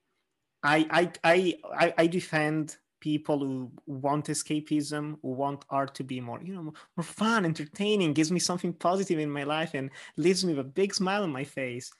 I 0.62 1.12
I 1.24 1.58
I 1.72 1.92
I, 1.98 2.06
defend 2.06 2.76
people 3.00 3.38
who 3.38 3.70
want 3.86 4.26
escapism, 4.26 5.18
who 5.22 5.32
want 5.32 5.64
art 5.70 5.94
to 5.94 6.02
be 6.02 6.20
more, 6.20 6.40
you 6.42 6.54
know, 6.54 6.72
more 6.96 7.04
fun, 7.04 7.44
entertaining, 7.44 8.14
gives 8.14 8.32
me 8.32 8.40
something 8.40 8.72
positive 8.72 9.18
in 9.18 9.30
my 9.30 9.44
life 9.44 9.74
and 9.74 9.90
leaves 10.16 10.44
me 10.44 10.54
with 10.54 10.66
a 10.66 10.68
big 10.68 10.94
smile 10.94 11.22
on 11.22 11.30
my 11.30 11.44
face. 11.44 11.92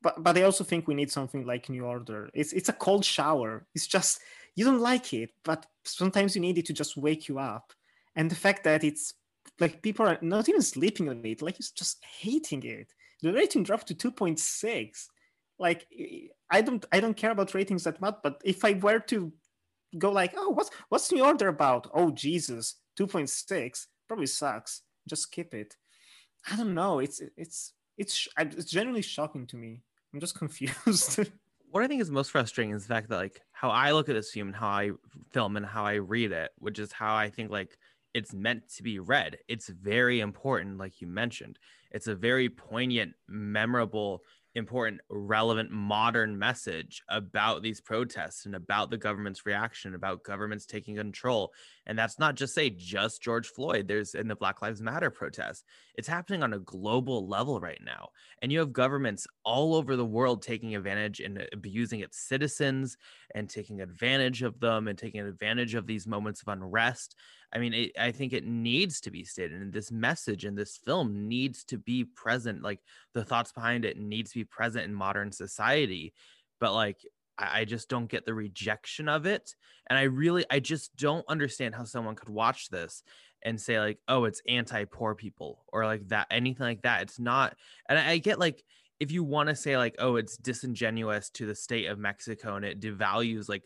But 0.00 0.22
but 0.22 0.38
I 0.38 0.42
also 0.42 0.64
think 0.64 0.86
we 0.86 0.94
need 0.94 1.10
something 1.10 1.44
like 1.44 1.68
New 1.68 1.84
Order. 1.84 2.30
It's 2.34 2.52
it's 2.52 2.68
a 2.68 2.74
cold 2.74 3.04
shower. 3.04 3.66
It's 3.74 3.86
just 3.86 4.20
you 4.54 4.64
don't 4.64 4.80
like 4.80 5.12
it, 5.12 5.30
but 5.44 5.66
sometimes 5.84 6.34
you 6.34 6.40
need 6.40 6.58
it 6.58 6.66
to 6.66 6.72
just 6.72 6.96
wake 6.96 7.28
you 7.28 7.38
up. 7.38 7.72
And 8.14 8.30
the 8.30 8.36
fact 8.36 8.64
that 8.64 8.84
it's 8.84 9.14
like 9.60 9.82
people 9.82 10.06
are 10.06 10.18
not 10.20 10.48
even 10.48 10.62
sleeping 10.62 11.08
on 11.08 11.24
it, 11.24 11.42
like 11.42 11.58
it's 11.58 11.70
just 11.70 12.02
hating 12.04 12.62
it. 12.64 12.92
The 13.22 13.32
rating 13.32 13.62
dropped 13.62 13.88
to 13.88 13.94
2.6. 13.94 15.06
Like 15.58 15.86
I 16.50 16.60
don't 16.60 16.84
I 16.92 17.00
don't 17.00 17.16
care 17.16 17.30
about 17.30 17.54
ratings 17.54 17.84
that 17.84 18.00
much, 18.00 18.16
but 18.22 18.40
if 18.44 18.64
I 18.64 18.72
were 18.74 18.98
to 18.98 19.32
go 19.98 20.10
like, 20.10 20.34
oh, 20.36 20.50
what's 20.50 20.70
what's 20.88 21.08
the 21.08 21.20
Order 21.20 21.48
about? 21.48 21.90
Oh 21.94 22.10
Jesus, 22.10 22.76
2.6 22.98 23.86
probably 24.08 24.26
sucks. 24.26 24.82
Just 25.08 25.22
skip 25.22 25.54
it. 25.54 25.76
I 26.50 26.56
don't 26.56 26.74
know. 26.74 26.98
It's 26.98 27.20
it's 27.36 27.74
it's 27.96 28.28
it's 28.38 28.70
generally 28.70 29.02
shocking 29.02 29.46
to 29.48 29.56
me. 29.56 29.82
I'm 30.12 30.20
just 30.20 30.34
confused. 30.38 31.20
what 31.70 31.84
I 31.84 31.86
think 31.86 32.02
is 32.02 32.10
most 32.10 32.30
frustrating 32.30 32.74
is 32.74 32.82
the 32.82 32.94
fact 32.94 33.08
that 33.08 33.16
like 33.16 33.40
how 33.52 33.70
I 33.70 33.92
look 33.92 34.08
at 34.08 34.14
this 34.14 34.32
film 34.32 34.48
and 34.48 34.56
how 34.56 34.68
I 34.68 34.90
film 35.32 35.56
and 35.56 35.66
how 35.66 35.84
I 35.84 35.94
read 35.94 36.32
it, 36.32 36.50
which 36.58 36.78
is 36.78 36.92
how 36.92 37.14
I 37.14 37.30
think 37.30 37.50
like 37.50 37.76
it's 38.14 38.34
meant 38.34 38.68
to 38.76 38.82
be 38.82 38.98
read. 38.98 39.38
It's 39.48 39.68
very 39.68 40.20
important, 40.20 40.78
like 40.78 41.00
you 41.00 41.06
mentioned. 41.06 41.58
It's 41.90 42.06
a 42.06 42.14
very 42.14 42.48
poignant, 42.48 43.14
memorable 43.28 44.22
important, 44.54 45.00
relevant, 45.08 45.70
modern 45.70 46.38
message 46.38 47.02
about 47.08 47.62
these 47.62 47.80
protests 47.80 48.46
and 48.46 48.54
about 48.54 48.90
the 48.90 48.98
government's 48.98 49.46
reaction, 49.46 49.94
about 49.94 50.24
governments 50.24 50.66
taking 50.66 50.96
control. 50.96 51.52
And 51.86 51.98
that's 51.98 52.18
not 52.18 52.36
just 52.36 52.54
say 52.54 52.70
just 52.70 53.22
George 53.22 53.48
Floyd. 53.48 53.88
There's 53.88 54.14
in 54.14 54.28
the 54.28 54.36
Black 54.36 54.62
Lives 54.62 54.80
Matter 54.80 55.10
protests. 55.10 55.64
It's 55.94 56.08
happening 56.08 56.42
on 56.42 56.52
a 56.52 56.60
global 56.60 57.26
level 57.26 57.60
right 57.60 57.80
now. 57.84 58.10
And 58.40 58.52
you 58.52 58.60
have 58.60 58.72
governments 58.72 59.26
all 59.44 59.74
over 59.74 59.96
the 59.96 60.04
world 60.04 60.42
taking 60.42 60.76
advantage 60.76 61.20
and 61.20 61.46
abusing 61.52 62.00
its 62.00 62.18
citizens 62.18 62.96
and 63.34 63.48
taking 63.48 63.80
advantage 63.80 64.42
of 64.42 64.60
them 64.60 64.86
and 64.86 64.96
taking 64.96 65.20
advantage 65.22 65.74
of 65.74 65.86
these 65.86 66.06
moments 66.06 66.42
of 66.42 66.48
unrest. 66.48 67.16
I 67.52 67.58
mean, 67.58 67.74
it, 67.74 67.92
I 67.98 68.12
think 68.12 68.32
it 68.32 68.46
needs 68.46 69.00
to 69.02 69.10
be 69.10 69.24
stated, 69.24 69.60
and 69.60 69.72
this 69.72 69.92
message 69.92 70.46
in 70.46 70.54
this 70.54 70.78
film 70.78 71.28
needs 71.28 71.64
to 71.64 71.78
be 71.78 72.04
present. 72.04 72.62
Like 72.62 72.80
the 73.12 73.24
thoughts 73.24 73.52
behind 73.52 73.84
it 73.84 73.98
needs 73.98 74.30
to 74.32 74.38
be 74.38 74.44
present 74.44 74.84
in 74.84 74.94
modern 74.94 75.32
society. 75.32 76.14
But 76.60 76.72
like, 76.72 77.04
I, 77.38 77.64
just 77.64 77.88
don't 77.88 78.10
get 78.10 78.24
the 78.24 78.34
rejection 78.34 79.08
of 79.08 79.26
it, 79.26 79.54
and 79.88 79.98
I 79.98 80.02
really, 80.02 80.44
I 80.50 80.60
just 80.60 80.96
don't 80.96 81.24
understand 81.28 81.74
how 81.74 81.84
someone 81.84 82.14
could 82.14 82.28
watch 82.28 82.68
this 82.68 83.02
and 83.44 83.60
say 83.60 83.80
like, 83.80 83.98
oh, 84.06 84.24
it's 84.24 84.42
anti-poor 84.46 85.14
people 85.14 85.64
or 85.72 85.84
like 85.84 86.08
that, 86.08 86.28
anything 86.30 86.64
like 86.64 86.82
that. 86.82 87.02
It's 87.02 87.18
not, 87.18 87.56
and 87.88 87.98
I 87.98 88.18
get 88.18 88.38
like 88.38 88.62
if 89.00 89.10
you 89.10 89.24
want 89.24 89.48
to 89.48 89.56
say 89.56 89.76
like 89.76 89.96
oh 89.98 90.14
it's 90.14 90.36
disingenuous 90.36 91.28
to 91.30 91.44
the 91.44 91.56
state 91.56 91.86
of 91.86 91.98
mexico 91.98 92.54
and 92.54 92.64
it 92.64 92.80
devalues 92.80 93.48
like 93.48 93.64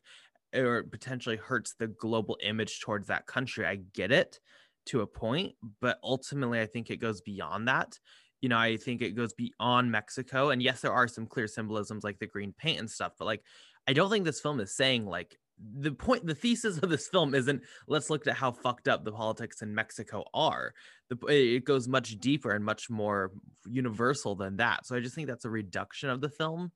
or 0.54 0.82
potentially 0.82 1.36
hurts 1.36 1.74
the 1.74 1.88
global 1.88 2.38
image 2.42 2.80
towards 2.80 3.08
that 3.08 3.26
country. 3.26 3.66
I 3.66 3.76
get 3.94 4.12
it 4.12 4.40
to 4.86 5.00
a 5.00 5.06
point, 5.06 5.54
but 5.80 5.98
ultimately, 6.02 6.60
I 6.60 6.66
think 6.66 6.90
it 6.90 6.98
goes 6.98 7.20
beyond 7.20 7.68
that. 7.68 7.98
You 8.40 8.48
know, 8.48 8.58
I 8.58 8.76
think 8.76 9.02
it 9.02 9.16
goes 9.16 9.32
beyond 9.32 9.90
Mexico. 9.90 10.50
And 10.50 10.62
yes, 10.62 10.80
there 10.80 10.92
are 10.92 11.08
some 11.08 11.26
clear 11.26 11.46
symbolisms 11.46 12.04
like 12.04 12.18
the 12.18 12.26
green 12.26 12.52
paint 12.56 12.80
and 12.80 12.90
stuff, 12.90 13.12
but 13.18 13.24
like, 13.24 13.42
I 13.88 13.92
don't 13.92 14.10
think 14.10 14.24
this 14.24 14.40
film 14.40 14.60
is 14.60 14.74
saying 14.74 15.06
like 15.06 15.38
the 15.58 15.92
point, 15.92 16.26
the 16.26 16.34
thesis 16.34 16.78
of 16.78 16.90
this 16.90 17.08
film 17.08 17.34
isn't 17.34 17.62
let's 17.88 18.10
look 18.10 18.26
at 18.26 18.34
how 18.34 18.52
fucked 18.52 18.88
up 18.88 19.04
the 19.04 19.12
politics 19.12 19.62
in 19.62 19.74
Mexico 19.74 20.24
are. 20.34 20.74
The, 21.08 21.16
it 21.28 21.64
goes 21.64 21.88
much 21.88 22.18
deeper 22.18 22.50
and 22.50 22.64
much 22.64 22.90
more 22.90 23.32
universal 23.64 24.34
than 24.34 24.56
that. 24.56 24.86
So 24.86 24.96
I 24.96 25.00
just 25.00 25.14
think 25.14 25.28
that's 25.28 25.44
a 25.44 25.50
reduction 25.50 26.10
of 26.10 26.20
the 26.20 26.28
film. 26.28 26.72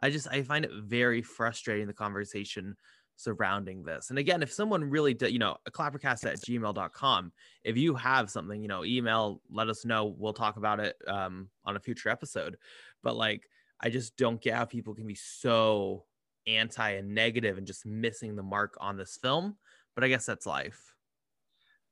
I 0.00 0.10
just 0.10 0.28
I 0.28 0.42
find 0.42 0.64
it 0.64 0.70
very 0.84 1.22
frustrating 1.22 1.86
the 1.86 1.92
conversation 1.92 2.76
surrounding 3.22 3.82
this. 3.82 4.10
And 4.10 4.18
again, 4.18 4.42
if 4.42 4.52
someone 4.52 4.88
really, 4.90 5.14
did, 5.14 5.32
you 5.32 5.38
know, 5.38 5.56
a 5.66 5.70
clappercast 5.70 6.26
at 6.26 6.40
gmail.com, 6.40 7.32
if 7.64 7.76
you 7.76 7.94
have 7.94 8.30
something, 8.30 8.60
you 8.60 8.68
know, 8.68 8.84
email, 8.84 9.40
let 9.50 9.68
us 9.68 9.84
know. 9.84 10.14
We'll 10.18 10.32
talk 10.32 10.56
about 10.56 10.80
it 10.80 10.96
um, 11.06 11.48
on 11.64 11.76
a 11.76 11.80
future 11.80 12.08
episode. 12.08 12.56
But 13.02 13.16
like, 13.16 13.48
I 13.80 13.90
just 13.90 14.16
don't 14.16 14.40
get 14.40 14.54
how 14.54 14.64
people 14.64 14.94
can 14.94 15.06
be 15.06 15.14
so 15.14 16.04
anti 16.46 16.90
and 16.90 17.14
negative 17.14 17.58
and 17.58 17.66
just 17.66 17.86
missing 17.86 18.36
the 18.36 18.42
mark 18.42 18.76
on 18.80 18.96
this 18.96 19.18
film. 19.20 19.56
But 19.94 20.04
I 20.04 20.08
guess 20.08 20.26
that's 20.26 20.46
life. 20.46 20.94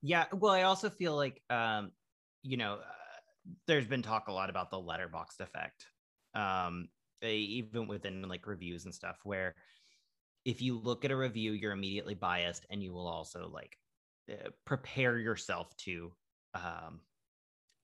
Yeah. 0.02 0.26
Well, 0.32 0.52
I 0.52 0.62
also 0.62 0.88
feel 0.88 1.14
like, 1.14 1.42
um, 1.50 1.92
you 2.42 2.56
know, 2.56 2.74
uh, 2.74 3.50
there's 3.66 3.86
been 3.86 4.02
talk 4.02 4.28
a 4.28 4.32
lot 4.32 4.50
about 4.50 4.70
the 4.70 4.78
Letterboxd 4.78 5.40
effect. 5.40 5.86
Um, 6.34 6.88
even 7.22 7.86
within 7.86 8.22
like 8.22 8.46
reviews 8.46 8.84
and 8.84 8.94
stuff 8.94 9.18
where 9.24 9.54
if 10.44 10.62
you 10.62 10.78
look 10.78 11.04
at 11.04 11.10
a 11.10 11.16
review, 11.16 11.52
you're 11.52 11.72
immediately 11.72 12.14
biased, 12.14 12.66
and 12.70 12.82
you 12.82 12.92
will 12.92 13.06
also 13.06 13.50
like 13.52 13.76
uh, 14.30 14.50
prepare 14.64 15.18
yourself 15.18 15.74
to. 15.78 16.12
Um, 16.54 17.00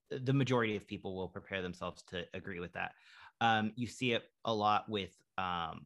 the 0.09 0.33
majority 0.33 0.75
of 0.75 0.87
people 0.87 1.15
will 1.15 1.27
prepare 1.27 1.61
themselves 1.61 2.01
to 2.03 2.23
agree 2.33 2.59
with 2.59 2.73
that. 2.73 2.93
Um, 3.41 3.73
you 3.75 3.87
see 3.87 4.13
it 4.13 4.23
a 4.45 4.53
lot 4.53 4.89
with 4.89 5.11
um, 5.37 5.85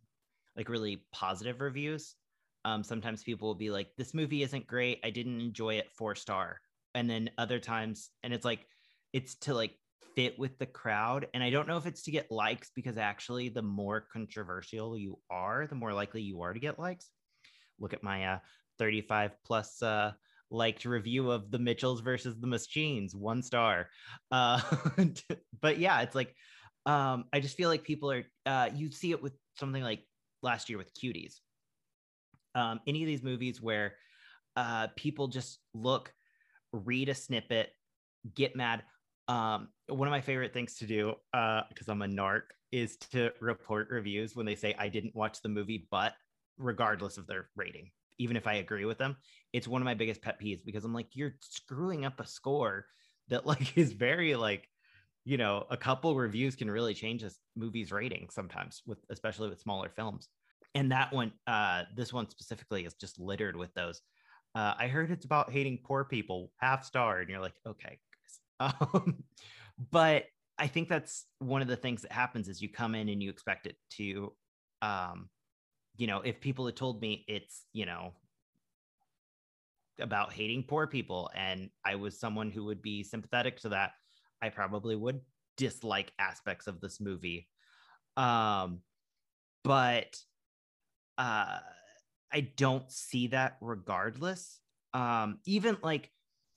like 0.56 0.70
really 0.70 1.04
positive 1.12 1.60
reviews. 1.60 2.16
Um, 2.64 2.84
sometimes 2.84 3.24
people 3.24 3.48
will 3.48 3.56
be 3.56 3.72
like, 3.72 3.96
"This 3.98 4.14
movie 4.14 4.44
isn't 4.44 4.68
great. 4.68 5.00
I 5.04 5.10
didn't 5.10 5.42
enjoy 5.42 5.76
it. 5.76 5.92
Four 5.92 6.16
star." 6.16 6.62
And 6.94 7.10
then 7.10 7.32
other 7.38 7.60
times, 7.60 8.10
and 8.22 8.34
it's 8.34 8.46
like, 8.46 8.68
it's 9.14 9.36
to 9.36 9.54
like 9.54 9.74
fit 10.16 10.38
with 10.38 10.58
the 10.58 10.66
crowd. 10.66 11.28
And 11.34 11.44
I 11.44 11.50
don't 11.50 11.68
know 11.68 11.78
if 11.78 11.86
it's 11.86 12.04
to 12.04 12.12
get 12.12 12.32
likes 12.32 12.72
because 12.76 12.98
actually, 12.98 13.50
the 13.50 13.62
more 13.62 14.06
controversial 14.12 14.98
you 14.98 15.20
are, 15.30 15.68
the 15.68 15.76
more 15.76 15.94
likely 15.94 16.22
you 16.22 16.42
are 16.42 16.54
to 16.54 16.60
get 16.60 16.80
likes. 16.80 17.10
Look 17.80 17.94
at 17.94 18.04
my 18.04 18.26
uh, 18.26 18.40
35 18.80 19.32
plus 19.46 19.82
uh, 19.82 20.12
liked 20.50 20.86
review 20.86 21.32
of 21.32 21.50
the 21.52 21.60
Mitchells 21.60 22.02
versus 22.02 22.36
the 22.40 22.48
Machines, 22.48 23.16
one 23.16 23.42
star. 23.42 23.90
Uh, 24.32 24.62
but 25.62 25.78
yeah, 25.78 26.02
it's 26.02 26.16
like, 26.16 26.34
um, 26.86 27.26
I 27.34 27.42
just 27.42 27.58
feel 27.58 27.70
like 27.70 27.84
people 27.84 28.12
are, 28.12 28.24
uh, 28.46 28.70
you 28.74 28.92
see 28.92 29.12
it 29.12 29.22
with 29.22 29.34
something 29.60 29.84
like 29.84 30.06
last 30.42 30.70
year 30.70 30.78
with 30.78 30.92
Cuties. 30.94 31.36
Um, 32.56 32.80
any 32.88 33.04
of 33.04 33.08
these 33.08 33.24
movies 33.24 33.62
where 33.62 33.96
uh, 34.56 34.88
people 34.96 35.28
just 35.28 35.60
look, 35.74 36.14
read 36.72 37.10
a 37.10 37.14
snippet, 37.14 37.72
get 38.36 38.56
mad, 38.56 38.84
um, 39.32 39.70
one 39.88 40.10
of 40.10 40.12
my 40.12 40.20
favorite 40.20 40.54
things 40.54 40.76
to 40.76 40.86
do, 40.86 41.14
because 41.32 41.88
uh, 41.88 41.92
I'm 41.92 42.02
a 42.02 42.08
narc, 42.08 42.42
is 42.74 42.98
to 42.98 43.32
report 43.40 43.88
reviews 43.90 44.36
when 44.36 44.46
they 44.46 44.56
say 44.56 44.76
I 44.78 44.90
didn't 44.90 45.16
watch 45.16 45.42
the 45.42 45.48
movie, 45.48 45.88
but 45.90 46.14
regardless 46.58 47.18
of 47.18 47.28
their 47.28 47.48
rating, 47.56 47.92
even 48.20 48.36
if 48.36 48.46
I 48.46 48.56
agree 48.56 48.84
with 48.84 48.98
them, 48.98 49.16
it's 49.54 49.70
one 49.70 49.82
of 49.82 49.86
my 49.86 49.94
biggest 49.94 50.22
pet 50.22 50.40
peeves 50.42 50.66
because 50.66 50.84
I'm 50.84 50.94
like, 50.94 51.08
you're 51.14 51.36
screwing 51.40 52.04
up 52.04 52.20
a 52.20 52.28
score 52.28 52.86
that 53.30 53.46
like 53.52 53.78
is 53.78 53.94
very 53.94 54.36
like, 54.36 54.68
you 55.24 55.38
know, 55.38 55.66
a 55.70 55.78
couple 55.78 56.14
reviews 56.14 56.58
can 56.58 56.70
really 56.70 56.94
change 56.94 57.24
a 57.24 57.32
movie's 57.56 57.92
rating 57.92 58.28
sometimes, 58.32 58.82
with 58.86 59.00
especially 59.10 59.48
with 59.48 59.62
smaller 59.62 59.90
films. 59.96 60.28
And 60.76 60.92
that 60.92 61.14
one, 61.14 61.32
uh, 61.48 61.84
this 61.96 62.12
one 62.12 62.30
specifically 62.30 62.84
is 62.84 62.96
just 62.96 63.18
littered 63.18 63.56
with 63.56 63.74
those. 63.76 64.02
Uh, 64.56 64.74
I 64.78 64.88
heard 64.88 65.10
it's 65.10 65.26
about 65.26 65.52
hating 65.52 65.80
poor 65.86 66.04
people, 66.04 66.52
half 66.58 66.84
star, 66.84 67.20
and 67.20 67.30
you're 67.30 67.40
like, 67.40 67.56
okay, 67.66 68.00
um, 68.62 69.24
but 69.92 70.26
I 70.58 70.68
think 70.68 70.90
that's 70.90 71.26
one 71.40 71.62
of 71.62 71.68
the 71.68 71.76
things 71.76 72.04
that 72.04 72.12
happens 72.12 72.48
is 72.48 72.62
you 72.62 72.70
come 72.70 72.94
in 72.96 73.10
and 73.10 73.22
you 73.22 73.30
expect 73.30 73.66
it 73.66 73.76
to, 73.98 74.34
um, 74.82 75.30
you 75.98 76.08
know, 76.08 76.22
if 76.22 76.40
people 76.40 76.66
had 76.66 76.76
told 76.76 77.02
me 77.02 77.26
it's, 77.28 77.66
you 77.74 77.86
know, 77.86 78.14
about 80.00 80.34
hating 80.34 80.64
poor 80.64 80.88
people 80.88 81.30
and 81.36 81.70
I 81.86 81.96
was 81.96 82.20
someone 82.20 82.52
who 82.52 82.66
would 82.66 82.82
be 82.82 83.04
sympathetic 83.04 83.60
to 83.62 83.70
that, 83.70 83.92
I 84.42 84.50
probably 84.50 84.96
would 84.96 85.22
dislike 85.58 86.12
aspects 86.20 86.68
of 86.68 86.80
this 86.80 87.00
movie. 87.00 87.48
Um, 88.18 88.80
but 89.64 90.16
uh, 91.18 91.60
I 92.32 92.42
don't 92.56 92.90
see 92.92 93.28
that 93.28 93.58
regardless. 93.62 94.60
Um, 94.94 95.40
even 95.46 95.78
like 95.84 96.10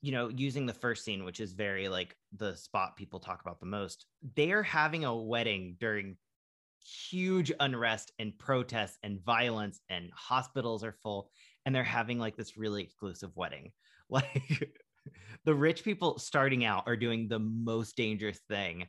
you 0.05 0.13
know, 0.13 0.29
using 0.29 0.67
the 0.67 0.75
first 0.75 1.03
scene, 1.03 1.25
which 1.25 1.41
is 1.41 1.55
very 1.55 1.89
like 1.89 2.15
the 2.37 2.55
spot 2.57 2.95
people 2.95 3.21
talk 3.21 3.41
about 3.41 3.59
the 3.59 3.65
most, 3.65 4.05
they 4.37 4.53
are 4.53 4.63
having 4.63 5.07
a 5.07 5.17
wedding 5.17 5.77
during 5.81 6.19
huge 7.09 7.51
unrest 7.59 8.13
and 8.19 8.39
protests 8.39 8.99
and 9.03 9.25
violence, 9.25 9.81
and 9.89 10.11
hospitals 10.15 10.85
are 10.85 10.95
full, 11.03 11.31
and 11.65 11.75
they're 11.75 11.83
having 11.83 12.19
like 12.19 12.37
this 12.37 12.59
really 12.59 12.83
exclusive 12.83 13.31
wedding. 13.35 13.73
Like 14.11 14.77
the 15.47 15.55
rich 15.55 15.83
people 15.83 16.19
starting 16.19 16.63
out 16.63 16.85
are 16.87 16.95
doing 16.95 17.27
the 17.27 17.39
most 17.39 17.97
dangerous 17.97 18.39
thing. 18.51 18.87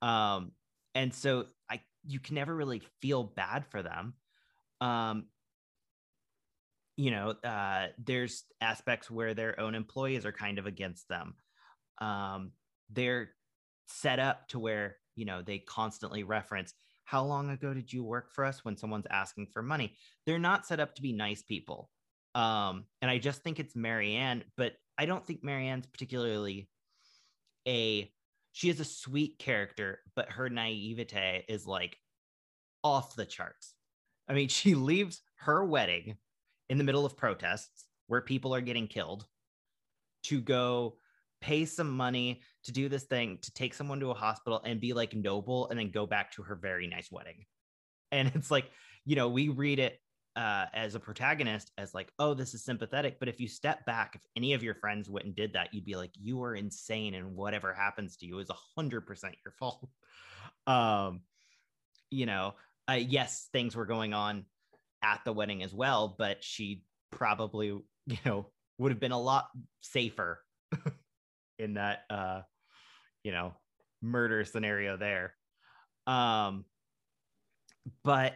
Um, 0.00 0.52
and 0.94 1.12
so 1.12 1.44
I 1.70 1.82
you 2.06 2.18
can 2.18 2.34
never 2.34 2.56
really 2.56 2.80
feel 3.02 3.22
bad 3.22 3.66
for 3.66 3.82
them. 3.82 4.14
Um, 4.80 5.26
you 6.96 7.10
know, 7.10 7.34
uh, 7.44 7.88
there's 7.98 8.44
aspects 8.60 9.10
where 9.10 9.34
their 9.34 9.58
own 9.58 9.74
employees 9.74 10.24
are 10.24 10.32
kind 10.32 10.58
of 10.58 10.66
against 10.66 11.08
them. 11.08 11.34
Um, 12.00 12.52
they're 12.90 13.30
set 13.86 14.18
up 14.18 14.48
to 14.48 14.58
where, 14.58 14.96
you 15.16 15.24
know, 15.24 15.42
they 15.42 15.58
constantly 15.58 16.22
reference, 16.22 16.72
how 17.04 17.24
long 17.24 17.50
ago 17.50 17.74
did 17.74 17.92
you 17.92 18.02
work 18.02 18.32
for 18.32 18.44
us 18.44 18.64
when 18.64 18.76
someone's 18.76 19.06
asking 19.10 19.48
for 19.52 19.62
money? 19.62 19.94
They're 20.24 20.38
not 20.38 20.66
set 20.66 20.80
up 20.80 20.94
to 20.94 21.02
be 21.02 21.12
nice 21.12 21.42
people. 21.42 21.90
Um, 22.34 22.84
and 23.02 23.10
I 23.10 23.18
just 23.18 23.42
think 23.42 23.60
it's 23.60 23.76
Marianne, 23.76 24.44
but 24.56 24.72
I 24.98 25.06
don't 25.06 25.24
think 25.24 25.44
Marianne's 25.44 25.86
particularly 25.86 26.68
a 27.66 28.10
she 28.52 28.70
is 28.70 28.78
a 28.78 28.84
sweet 28.84 29.38
character, 29.38 30.00
but 30.14 30.30
her 30.30 30.48
naivete 30.48 31.44
is 31.48 31.66
like 31.66 31.96
off 32.84 33.16
the 33.16 33.26
charts. 33.26 33.74
I 34.28 34.32
mean, 34.32 34.48
she 34.48 34.74
leaves 34.74 35.20
her 35.38 35.64
wedding 35.64 36.16
in 36.68 36.78
the 36.78 36.84
middle 36.84 37.04
of 37.04 37.16
protests 37.16 37.84
where 38.06 38.20
people 38.20 38.54
are 38.54 38.60
getting 38.60 38.86
killed 38.86 39.26
to 40.24 40.40
go 40.40 40.96
pay 41.40 41.64
some 41.66 41.90
money 41.90 42.40
to 42.64 42.72
do 42.72 42.88
this 42.88 43.04
thing 43.04 43.38
to 43.42 43.52
take 43.52 43.74
someone 43.74 44.00
to 44.00 44.10
a 44.10 44.14
hospital 44.14 44.62
and 44.64 44.80
be 44.80 44.94
like 44.94 45.14
noble 45.14 45.68
and 45.68 45.78
then 45.78 45.90
go 45.90 46.06
back 46.06 46.32
to 46.32 46.42
her 46.42 46.54
very 46.54 46.86
nice 46.86 47.10
wedding. 47.10 47.44
And 48.10 48.32
it's 48.34 48.50
like 48.50 48.70
you 49.04 49.16
know 49.16 49.28
we 49.28 49.48
read 49.48 49.78
it 49.78 49.98
uh, 50.36 50.66
as 50.74 50.94
a 50.94 51.00
protagonist 51.00 51.70
as 51.78 51.94
like 51.94 52.10
oh 52.18 52.32
this 52.32 52.54
is 52.54 52.64
sympathetic. 52.64 53.18
But 53.20 53.28
if 53.28 53.40
you 53.40 53.48
step 53.48 53.84
back 53.84 54.14
if 54.14 54.22
any 54.36 54.54
of 54.54 54.62
your 54.62 54.74
friends 54.74 55.10
went 55.10 55.26
and 55.26 55.36
did 55.36 55.52
that 55.52 55.68
you'd 55.72 55.84
be 55.84 55.96
like 55.96 56.12
you 56.14 56.42
are 56.42 56.54
insane 56.54 57.14
and 57.14 57.36
whatever 57.36 57.74
happens 57.74 58.16
to 58.18 58.26
you 58.26 58.38
is 58.38 58.50
a 58.50 58.56
hundred 58.76 59.02
percent 59.02 59.36
your 59.44 59.52
fault. 59.52 59.88
Um 60.66 61.20
you 62.10 62.24
know 62.24 62.54
uh, 62.88 62.94
yes 62.94 63.48
things 63.52 63.76
were 63.76 63.84
going 63.84 64.14
on 64.14 64.46
at 65.04 65.20
the 65.24 65.32
wedding 65.32 65.62
as 65.62 65.72
well, 65.74 66.14
but 66.18 66.42
she 66.42 66.82
probably, 67.10 67.66
you 67.66 68.18
know, 68.24 68.50
would 68.78 68.90
have 68.90 69.00
been 69.00 69.12
a 69.12 69.20
lot 69.20 69.46
safer 69.82 70.42
in 71.58 71.74
that 71.74 72.00
uh, 72.10 72.40
you 73.22 73.32
know, 73.32 73.54
murder 74.02 74.44
scenario 74.44 74.96
there. 74.96 75.34
Um 76.06 76.64
but 78.02 78.34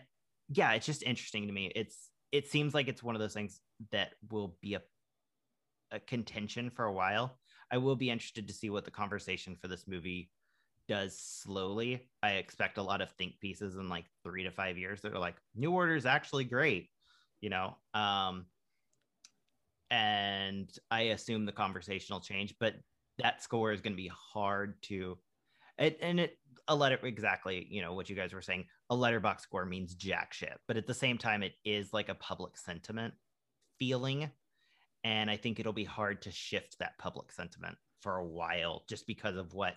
yeah, 0.50 0.72
it's 0.72 0.87
just 0.87 1.02
interesting 1.02 1.46
to 1.46 1.52
me. 1.52 1.70
It's 1.74 2.11
it 2.33 2.48
seems 2.48 2.74
like 2.74 2.88
it's 2.88 3.02
one 3.02 3.14
of 3.14 3.20
those 3.20 3.35
things 3.35 3.61
that 3.92 4.12
will 4.31 4.57
be 4.62 4.74
a 4.74 4.83
a 5.90 6.00
contention 6.00 6.70
for 6.70 6.85
a 6.85 6.92
while. 6.92 7.38
I 7.70 7.78
will 7.78 7.96
be 7.96 8.11
interested 8.11 8.48
to 8.48 8.54
see 8.54 8.70
what 8.70 8.85
the 8.85 8.90
conversation 8.90 9.57
for 9.61 9.68
this 9.68 9.87
movie 9.87 10.31
does 10.88 11.18
slowly. 11.18 12.09
I 12.22 12.33
expect 12.33 12.79
a 12.79 12.83
lot 12.83 13.01
of 13.01 13.11
think 13.12 13.38
pieces 13.40 13.77
in 13.77 13.88
like 13.88 14.07
three 14.24 14.44
to 14.44 14.51
five 14.51 14.79
years 14.79 15.03
that 15.03 15.12
are 15.12 15.18
like, 15.18 15.37
New 15.55 15.72
Order 15.72 15.94
is 15.94 16.07
actually 16.07 16.44
great, 16.44 16.88
you 17.40 17.51
know. 17.51 17.77
Um, 17.94 18.46
and 19.90 20.70
I 20.90 21.03
assume 21.03 21.44
the 21.44 21.53
conversation 21.53 22.14
will 22.14 22.20
change, 22.20 22.55
but 22.59 22.74
that 23.18 23.42
score 23.42 23.72
is 23.72 23.81
going 23.81 23.94
to 23.94 24.03
be 24.03 24.11
hard 24.33 24.83
to. 24.85 25.18
It, 25.79 25.98
and 26.03 26.18
it 26.18 26.37
a 26.68 26.74
letter 26.77 26.98
exactly 27.03 27.66
you 27.70 27.81
know 27.81 27.94
what 27.94 28.11
you 28.11 28.16
guys 28.16 28.33
were 28.33 28.42
saying 28.42 28.64
a 28.90 28.94
Letterboxd 28.94 29.40
score 29.40 29.64
means 29.64 29.94
jack 29.94 30.35
shit 30.35 30.59
but 30.68 30.77
at 30.77 30.87
the 30.87 30.94
same 30.94 31.16
time 31.16 31.42
it 31.42 31.55
is 31.64 31.92
like 31.92 32.11
a 32.11 32.14
public 32.14 32.57
sentiment 32.57 33.14
feeling 33.79 34.31
and 35.05 35.31
i 35.31 35.37
think 35.37 35.59
it'll 35.59 35.72
be 35.72 35.85
hard 35.85 36.20
to 36.22 36.31
shift 36.31 36.77
that 36.79 36.98
public 36.98 37.33
sentiment 37.33 37.77
for 38.01 38.16
a 38.16 38.27
while 38.27 38.85
just 38.88 39.07
because 39.07 39.37
of 39.37 39.55
what 39.55 39.74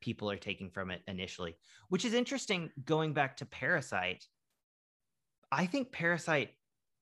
people 0.00 0.30
are 0.30 0.36
taking 0.36 0.70
from 0.70 0.90
it 0.90 1.02
initially, 1.06 1.56
which 1.88 2.04
is 2.04 2.14
interesting 2.14 2.70
going 2.84 3.12
back 3.12 3.36
to 3.38 3.46
Parasite. 3.46 4.24
I 5.52 5.66
think 5.66 5.92
Parasite 5.92 6.50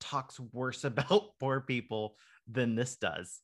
talks 0.00 0.40
worse 0.52 0.84
about 0.84 1.38
poor 1.38 1.60
people 1.60 2.16
than 2.46 2.74
this 2.74 2.96
does. 2.96 3.40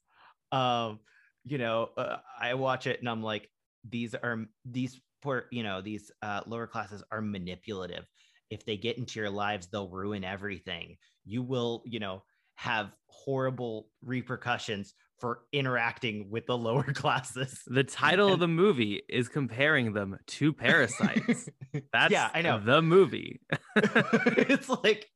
Um, 0.53 1.01
you 1.45 1.59
know, 1.59 1.91
uh, 1.97 2.19
I 2.41 2.55
watch 2.55 2.87
it 2.87 3.01
and 3.01 3.09
I'm 3.09 3.23
like, 3.23 3.51
these 3.89 4.15
are 4.15 4.47
these 4.65 5.01
poor, 5.23 5.45
you 5.51 5.63
know, 5.63 5.81
these 5.81 6.11
uh, 6.23 6.41
lower 6.47 6.67
classes 6.67 7.03
are 7.11 7.21
manipulative. 7.21 8.07
If 8.51 8.65
they 8.65 8.77
get 8.77 8.99
into 8.99 9.21
your 9.21 9.31
lives, 9.31 9.67
they'll 9.67 9.89
ruin 9.89 10.25
everything. 10.25 10.97
You 11.25 11.43
will, 11.43 11.83
you 11.85 11.99
know, 11.99 12.23
have 12.57 12.93
horrible 13.09 13.89
repercussions 14.03 14.95
for 15.21 15.41
interacting 15.53 16.31
with 16.31 16.47
the 16.47 16.57
lower 16.57 16.83
classes. 16.95 17.63
The 17.67 17.85
title 17.85 18.33
of 18.33 18.41
the 18.41 18.49
movie 18.49 19.03
is 19.09 19.29
comparing 19.29 19.93
them 19.93 20.19
to 20.27 20.53
parasites. 20.53 21.49
That's 21.93 22.13
yeah, 22.13 22.31
I 22.35 22.43
know 22.43 22.61
the 22.61 22.83
movie. 22.83 23.41
it's 23.77 24.69
like 24.69 25.07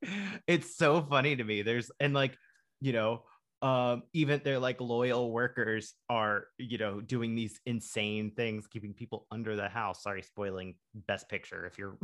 it's 0.47 0.77
so 0.77 1.03
funny 1.03 1.37
to 1.37 1.45
me. 1.45 1.63
There's 1.63 1.91
and 2.01 2.15
like, 2.15 2.37
you 2.81 2.93
know, 2.93 3.23
um 3.61 4.05
even 4.13 4.41
their 4.45 4.59
like 4.59 4.81
loyal 4.81 5.33
workers 5.33 5.95
are, 6.09 6.45
you 6.59 6.79
know, 6.79 7.01
doing 7.01 7.35
these 7.35 7.59
insane 7.67 8.31
things 8.37 8.67
keeping 8.67 8.95
people 8.95 9.27
under 9.31 9.57
the 9.57 9.69
house. 9.69 10.03
Sorry 10.03 10.23
spoiling 10.23 10.77
best 10.95 11.29
picture 11.29 11.67
if 11.67 11.77
you're 11.77 11.99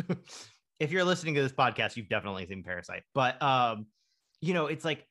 if 0.80 0.90
you're 0.90 1.04
listening 1.04 1.34
to 1.36 1.42
this 1.42 1.52
podcast, 1.52 1.96
you've 1.96 2.08
definitely 2.08 2.46
seen 2.46 2.64
Parasite. 2.64 3.04
But 3.14 3.40
um 3.40 3.86
you 4.40 4.52
know, 4.52 4.66
it's 4.66 4.84
like 4.84 5.06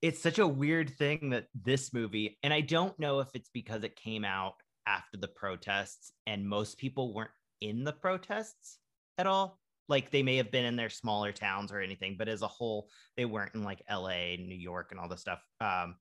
it's 0.00 0.22
such 0.22 0.38
a 0.38 0.46
weird 0.46 0.90
thing 0.90 1.30
that 1.30 1.46
this 1.54 1.92
movie, 1.92 2.38
and 2.42 2.52
I 2.54 2.60
don't 2.60 2.98
know 2.98 3.20
if 3.20 3.28
it's 3.34 3.50
because 3.52 3.82
it 3.82 3.96
came 3.96 4.24
out 4.24 4.54
after 4.86 5.18
the 5.18 5.28
protests 5.28 6.12
and 6.26 6.48
most 6.48 6.78
people 6.78 7.12
weren't 7.12 7.30
in 7.60 7.84
the 7.84 7.92
protests 7.92 8.78
at 9.18 9.26
all. 9.26 9.58
Like 9.88 10.10
they 10.10 10.22
may 10.22 10.36
have 10.36 10.50
been 10.50 10.64
in 10.64 10.76
their 10.76 10.90
smaller 10.90 11.32
towns 11.32 11.72
or 11.72 11.80
anything, 11.80 12.16
but 12.18 12.28
as 12.28 12.42
a 12.42 12.46
whole, 12.46 12.88
they 13.16 13.24
weren't 13.24 13.54
in 13.54 13.64
like 13.64 13.82
LA, 13.90 14.36
New 14.36 14.56
York, 14.56 14.88
and 14.90 15.00
all 15.00 15.08
this 15.08 15.20
stuff. 15.20 15.40
Um, 15.60 15.96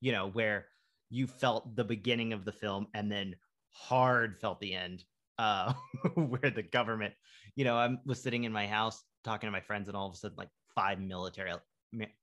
you 0.00 0.12
know, 0.12 0.28
where 0.28 0.66
you 1.08 1.26
felt 1.26 1.74
the 1.74 1.84
beginning 1.84 2.32
of 2.32 2.44
the 2.44 2.52
film 2.52 2.86
and 2.94 3.10
then 3.10 3.34
hard 3.70 4.38
felt 4.40 4.60
the 4.60 4.74
end, 4.74 5.04
uh, 5.38 5.72
where 6.14 6.50
the 6.50 6.62
government, 6.62 7.14
you 7.56 7.64
know, 7.64 7.76
I 7.76 7.96
was 8.04 8.22
sitting 8.22 8.44
in 8.44 8.52
my 8.52 8.66
house 8.66 9.02
talking 9.24 9.46
to 9.48 9.52
my 9.52 9.60
friends, 9.60 9.88
and 9.88 9.96
all 9.96 10.08
of 10.08 10.14
a 10.14 10.16
sudden, 10.16 10.36
like 10.36 10.50
five 10.74 11.00
military 11.00 11.50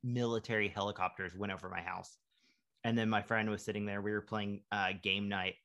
military 0.03 0.69
helicopters 0.69 1.34
went 1.36 1.51
over 1.51 1.69
my 1.69 1.82
house. 1.82 2.17
And 2.84 2.97
then 2.97 3.10
my 3.10 3.21
friend 3.21 3.49
was 3.49 3.63
sitting 3.63 3.86
there. 3.86 4.01
We 4.01 4.12
were 4.12 4.21
playing 4.21 4.62
uh, 4.71 4.89
game 5.01 5.27
night, 5.27 5.56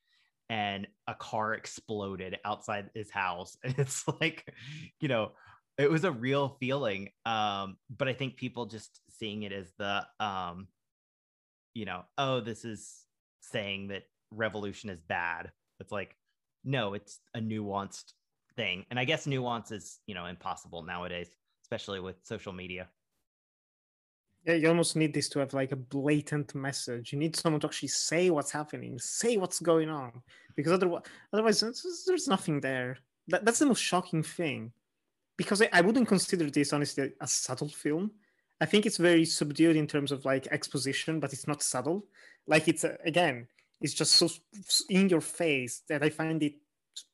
and 0.49 0.87
a 1.07 1.15
car 1.15 1.55
exploded 1.55 2.39
outside 2.45 2.91
his 2.95 3.11
house. 3.11 3.57
And 3.65 3.75
it's 3.79 4.05
like, 4.21 4.53
you 5.01 5.09
know, 5.09 5.33
it 5.79 5.91
was 5.91 6.05
a 6.05 6.13
real 6.13 6.57
feeling. 6.61 7.11
Um, 7.25 7.77
but 7.91 8.09
I 8.09 8.13
think 8.13 8.37
people 8.37 8.67
just 8.67 9.01
seeing 9.09 9.43
it 9.43 9.53
as 9.53 9.73
the, 9.79 10.05
um, 10.21 10.69
you 11.75 11.85
know, 11.85 12.03
oh, 12.19 12.41
this 12.41 12.65
is 12.65 13.05
saying 13.41 13.89
that 13.89 14.05
revolution 14.31 14.91
is 14.91 15.01
bad. 15.01 15.51
It's 15.81 15.93
like, 15.93 16.17
no, 16.65 16.95
it's 16.95 17.19
a 17.35 17.41
nuanced 17.41 18.13
thing. 18.57 18.85
And 18.91 18.99
I 18.99 19.05
guess 19.05 19.27
nuance 19.27 19.71
is, 19.71 19.99
you 20.07 20.15
know, 20.15 20.27
impossible 20.27 20.83
nowadays, 20.83 21.29
especially 21.65 22.01
with 22.01 22.17
social 22.23 22.53
media. 22.53 22.89
Yeah, 24.45 24.55
you 24.55 24.69
almost 24.69 24.97
need 24.97 25.15
this 25.15 25.29
to 25.31 25.39
have 25.39 25.55
like 25.55 25.71
a 25.71 25.77
blatant 25.77 26.55
message. 26.55 27.13
You 27.13 27.19
need 27.19 27.37
someone 27.37 27.61
to 27.61 27.69
actually 27.69 27.89
say 27.89 28.29
what's 28.31 28.51
happening, 28.51 28.99
say 28.99 29.37
what's 29.37 29.61
going 29.61 29.89
on, 29.89 30.21
because 30.57 30.73
otherwise, 30.73 31.03
otherwise 31.33 31.61
there's 31.61 32.27
nothing 32.29 32.61
there. 32.61 32.99
That, 33.29 33.45
that's 33.45 33.61
the 33.61 33.67
most 33.67 33.81
shocking 33.81 34.25
thing, 34.25 34.73
because 35.37 35.63
I, 35.63 35.69
I 35.73 35.81
wouldn't 35.81 36.09
consider 36.09 36.51
this 36.51 36.73
honestly 36.73 37.13
a 37.21 37.29
subtle 37.29 37.69
film. 37.69 38.11
I 38.61 38.67
think 38.67 38.85
it's 38.85 38.97
very 38.97 39.25
subdued 39.25 39.77
in 39.77 39.87
terms 39.87 40.11
of 40.11 40.25
like 40.25 40.49
exposition, 40.49 41.21
but 41.21 41.33
it's 41.33 41.47
not 41.47 41.63
subtle. 41.63 42.05
Like 42.49 42.67
it's 42.67 42.85
uh, 42.85 42.97
again, 43.05 43.47
it's 43.81 43.95
just 43.95 44.13
so 44.15 44.29
in 44.89 45.09
your 45.09 45.21
face 45.21 45.83
that 45.89 46.03
I 46.03 46.11
find 46.11 46.43
it 46.43 46.55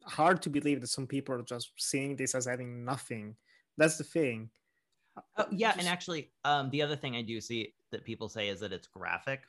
hard 0.04 0.40
to 0.42 0.50
believe 0.50 0.80
that 0.80 0.88
some 0.88 1.06
people 1.06 1.34
are 1.34 1.42
just 1.42 1.72
seeing 1.76 2.16
this 2.16 2.34
as 2.34 2.46
having 2.46 2.84
nothing. 2.86 3.36
That's 3.76 3.98
the 3.98 4.04
thing. 4.04 4.50
Oh, 5.36 5.46
yeah, 5.50 5.68
just... 5.68 5.78
and 5.80 5.88
actually, 5.88 6.30
um, 6.44 6.70
the 6.70 6.82
other 6.82 6.96
thing 6.96 7.16
I 7.16 7.22
do 7.22 7.40
see 7.40 7.74
that 7.92 8.04
people 8.04 8.28
say 8.28 8.48
is 8.48 8.60
that 8.60 8.72
it's 8.72 8.86
graphic. 8.86 9.42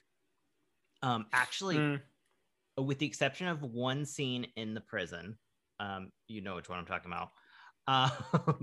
Um, 1.01 1.25
actually, 1.33 1.77
mm. 1.77 2.01
with 2.77 2.99
the 2.99 3.05
exception 3.05 3.47
of 3.47 3.61
one 3.63 4.05
scene 4.05 4.47
in 4.55 4.73
the 4.73 4.81
prison, 4.81 5.37
um, 5.79 6.11
you 6.27 6.41
know 6.41 6.55
which 6.55 6.69
one 6.69 6.79
I'm 6.79 6.85
talking 6.85 7.11
about. 7.11 7.31
Uh, 7.87 8.09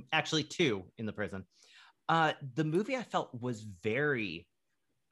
actually, 0.13 0.45
two 0.45 0.85
in 0.99 1.07
the 1.07 1.13
prison. 1.13 1.45
Uh, 2.09 2.33
the 2.55 2.65
movie 2.65 2.97
I 2.97 3.03
felt 3.03 3.31
was 3.41 3.67
very 3.83 4.47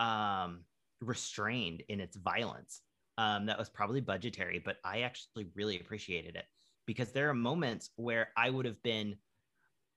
um, 0.00 0.60
restrained 1.00 1.82
in 1.88 2.00
its 2.00 2.16
violence. 2.16 2.80
Um, 3.16 3.46
that 3.46 3.58
was 3.58 3.68
probably 3.68 4.00
budgetary, 4.00 4.60
but 4.64 4.76
I 4.84 5.00
actually 5.00 5.46
really 5.54 5.80
appreciated 5.80 6.36
it 6.36 6.44
because 6.86 7.12
there 7.12 7.28
are 7.28 7.34
moments 7.34 7.90
where 7.96 8.28
I 8.36 8.50
would 8.50 8.66
have 8.66 8.82
been, 8.82 9.16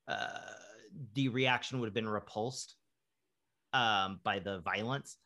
uh, 0.07 0.27
the 1.13 1.29
reaction 1.29 1.79
would 1.79 1.87
have 1.87 1.93
been 1.93 2.09
repulsed 2.09 2.75
um, 3.73 4.19
by 4.23 4.39
the 4.39 4.59
violence, 4.59 5.17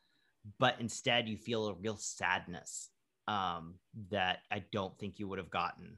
but 0.60 0.76
instead 0.80 1.28
you 1.28 1.38
feel 1.38 1.68
a 1.68 1.74
real 1.76 1.98
sadness 1.98 2.90
um, 3.28 3.76
that 4.10 4.40
I 4.52 4.64
don't 4.72 4.98
think 5.00 5.20
you 5.20 5.28
would 5.28 5.40
have 5.40 5.52
gotten 5.52 5.98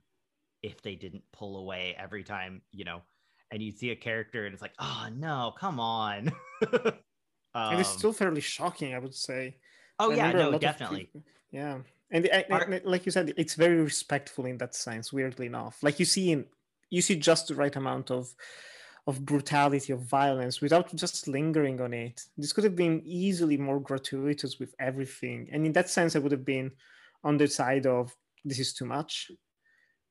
if 0.62 0.82
they 0.82 0.96
didn't 0.96 1.24
pull 1.32 1.58
away 1.58 1.96
every 1.98 2.24
time, 2.24 2.62
you 2.72 2.86
know, 2.86 3.02
and 3.52 3.62
you 3.62 3.72
see 3.72 3.92
a 3.92 3.96
character 3.96 4.46
and 4.46 4.54
it's 4.54 4.62
like, 4.62 4.74
oh 4.80 5.08
no, 5.14 5.54
come 5.58 5.80
on. 5.80 6.32
um, 7.54 7.80
it's 7.80 7.90
still 7.90 8.14
fairly 8.14 8.42
shocking, 8.42 8.94
I 8.94 9.00
would 9.00 9.16
say. 9.16 9.58
Oh 10.00 10.12
I 10.12 10.16
yeah, 10.16 10.32
no, 10.32 10.58
definitely. 10.58 11.06
People, 11.06 11.24
yeah, 11.52 11.80
and, 12.12 12.26
and, 12.28 12.46
and, 12.50 12.86
like 12.86 13.06
you 13.06 13.12
said, 13.12 13.34
it's 13.38 13.56
very 13.56 13.82
respectful 13.82 14.46
in 14.46 14.58
that 14.58 14.76
sense. 14.76 15.14
Weirdly 15.14 15.46
enough, 15.46 15.78
like 15.84 16.00
you 16.00 16.06
see 16.06 16.32
in 16.32 16.46
you 16.90 17.02
see 17.02 17.16
just 17.16 17.48
the 17.48 17.56
right 17.56 17.76
amount 17.76 18.12
of 18.12 18.34
of 19.06 19.26
brutality 19.26 19.92
of 19.92 20.02
violence 20.02 20.62
without 20.62 20.94
just 20.96 21.28
lingering 21.28 21.82
on 21.82 21.94
it. 21.94 22.22
This 22.38 22.54
could 22.54 22.64
have 22.64 22.76
been 22.76 23.02
easily 23.06 23.58
more 23.58 23.80
gratuitous 23.80 24.60
with 24.60 24.74
everything, 24.80 25.50
and 25.52 25.66
in 25.66 25.74
that 25.74 25.90
sense, 25.90 26.16
I 26.16 26.20
would 26.20 26.32
have 26.32 26.46
been 26.46 26.72
on 27.24 27.38
the 27.38 27.48
side 27.48 27.86
of 27.86 28.16
this 28.46 28.60
is 28.60 28.74
too 28.74 28.86
much. 28.86 29.32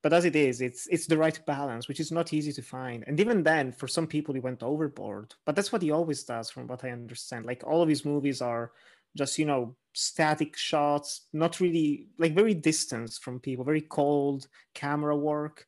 But 0.02 0.12
as 0.12 0.24
it 0.24 0.34
is 0.34 0.60
it's 0.60 0.88
it's 0.88 1.06
the 1.06 1.16
right 1.16 1.38
balance 1.46 1.86
which 1.86 2.00
is 2.00 2.10
not 2.10 2.32
easy 2.32 2.52
to 2.54 2.62
find. 2.62 3.04
And 3.06 3.20
even 3.20 3.44
then 3.44 3.70
for 3.70 3.86
some 3.86 4.06
people 4.06 4.34
he 4.34 4.40
went 4.40 4.62
overboard. 4.62 5.34
But 5.46 5.54
that's 5.54 5.70
what 5.70 5.82
he 5.82 5.92
always 5.92 6.24
does 6.24 6.50
from 6.50 6.66
what 6.66 6.84
i 6.84 6.90
understand. 6.90 7.46
Like 7.46 7.62
all 7.64 7.82
of 7.82 7.88
his 7.88 8.04
movies 8.04 8.42
are 8.42 8.72
just 9.16 9.38
you 9.38 9.44
know 9.44 9.76
static 9.92 10.56
shots 10.56 11.26
not 11.32 11.60
really 11.60 12.06
like 12.18 12.34
very 12.34 12.54
distant 12.54 13.12
from 13.12 13.38
people 13.38 13.64
very 13.64 13.82
cold 13.82 14.48
camera 14.74 15.16
work 15.16 15.66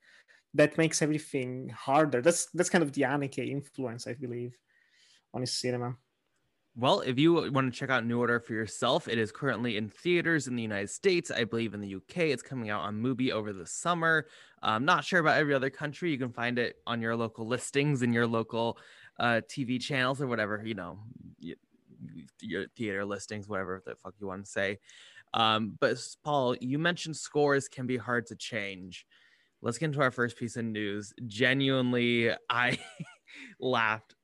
that 0.55 0.79
makes 0.79 1.03
everything 1.03 1.69
harder 1.69 2.21
that's 2.23 2.47
that's 2.55 2.71
kind 2.71 2.83
of 2.83 2.93
the 2.93 3.03
Haneke 3.03 3.51
influence 3.51 4.07
i 4.07 4.14
believe 4.14 4.57
on 5.33 5.40
his 5.40 5.53
cinema 5.53 5.97
well, 6.77 7.03
if 7.03 7.21
you 7.21 7.35
want 7.53 7.73
to 7.73 7.79
check 7.79 7.88
out 7.88 8.05
New 8.05 8.19
Order 8.19 8.40
for 8.40 8.53
yourself, 8.53 9.07
it 9.07 9.17
is 9.17 9.31
currently 9.31 9.77
in 9.77 9.88
theaters 9.88 10.49
in 10.49 10.57
the 10.57 10.62
United 10.62 10.90
States. 10.90 11.31
I 11.31 11.45
believe 11.45 11.73
in 11.73 11.81
the 11.81 11.95
UK, 11.95 12.17
it's 12.33 12.43
coming 12.43 12.69
out 12.69 12.81
on 12.81 13.01
Mubi 13.01 13.31
over 13.31 13.53
the 13.53 13.64
summer. 13.64 14.27
I'm 14.61 14.85
not 14.85 15.05
sure 15.05 15.21
about 15.21 15.37
every 15.37 15.55
other 15.55 15.71
country. 15.71 16.11
You 16.11 16.19
can 16.19 16.33
find 16.33 16.59
it 16.59 16.77
on 16.85 17.01
your 17.01 17.14
local 17.14 17.47
listings 17.47 18.03
and 18.03 18.12
your 18.12 18.27
local 18.27 18.77
uh, 19.21 19.43
TV 19.49 19.81
channels 19.81 20.21
or 20.21 20.27
whatever, 20.27 20.62
you 20.64 20.75
know, 20.75 20.99
your 22.40 22.67
theater 22.77 23.05
listings, 23.05 23.49
whatever 23.49 23.81
the 23.87 23.95
fuck 23.95 24.14
you 24.19 24.27
want 24.27 24.45
to 24.45 24.51
say. 24.51 24.81
Um, 25.33 25.77
but 25.79 25.97
Paul, 26.25 26.57
you 26.61 26.81
mentioned 26.81 27.17
scores 27.17 27.69
can 27.69 27.87
be 27.87 27.97
hard 27.97 28.27
to 28.27 28.37
change. 28.37 29.07
Let's 29.64 29.79
get 29.79 29.87
into 29.87 30.03
our 30.03 30.11
first 30.11 30.37
piece 30.37 30.57
of 30.57 30.64
news. 30.66 31.14
Genuinely, 31.27 32.31
I 32.50 32.79
laughed 33.59 34.14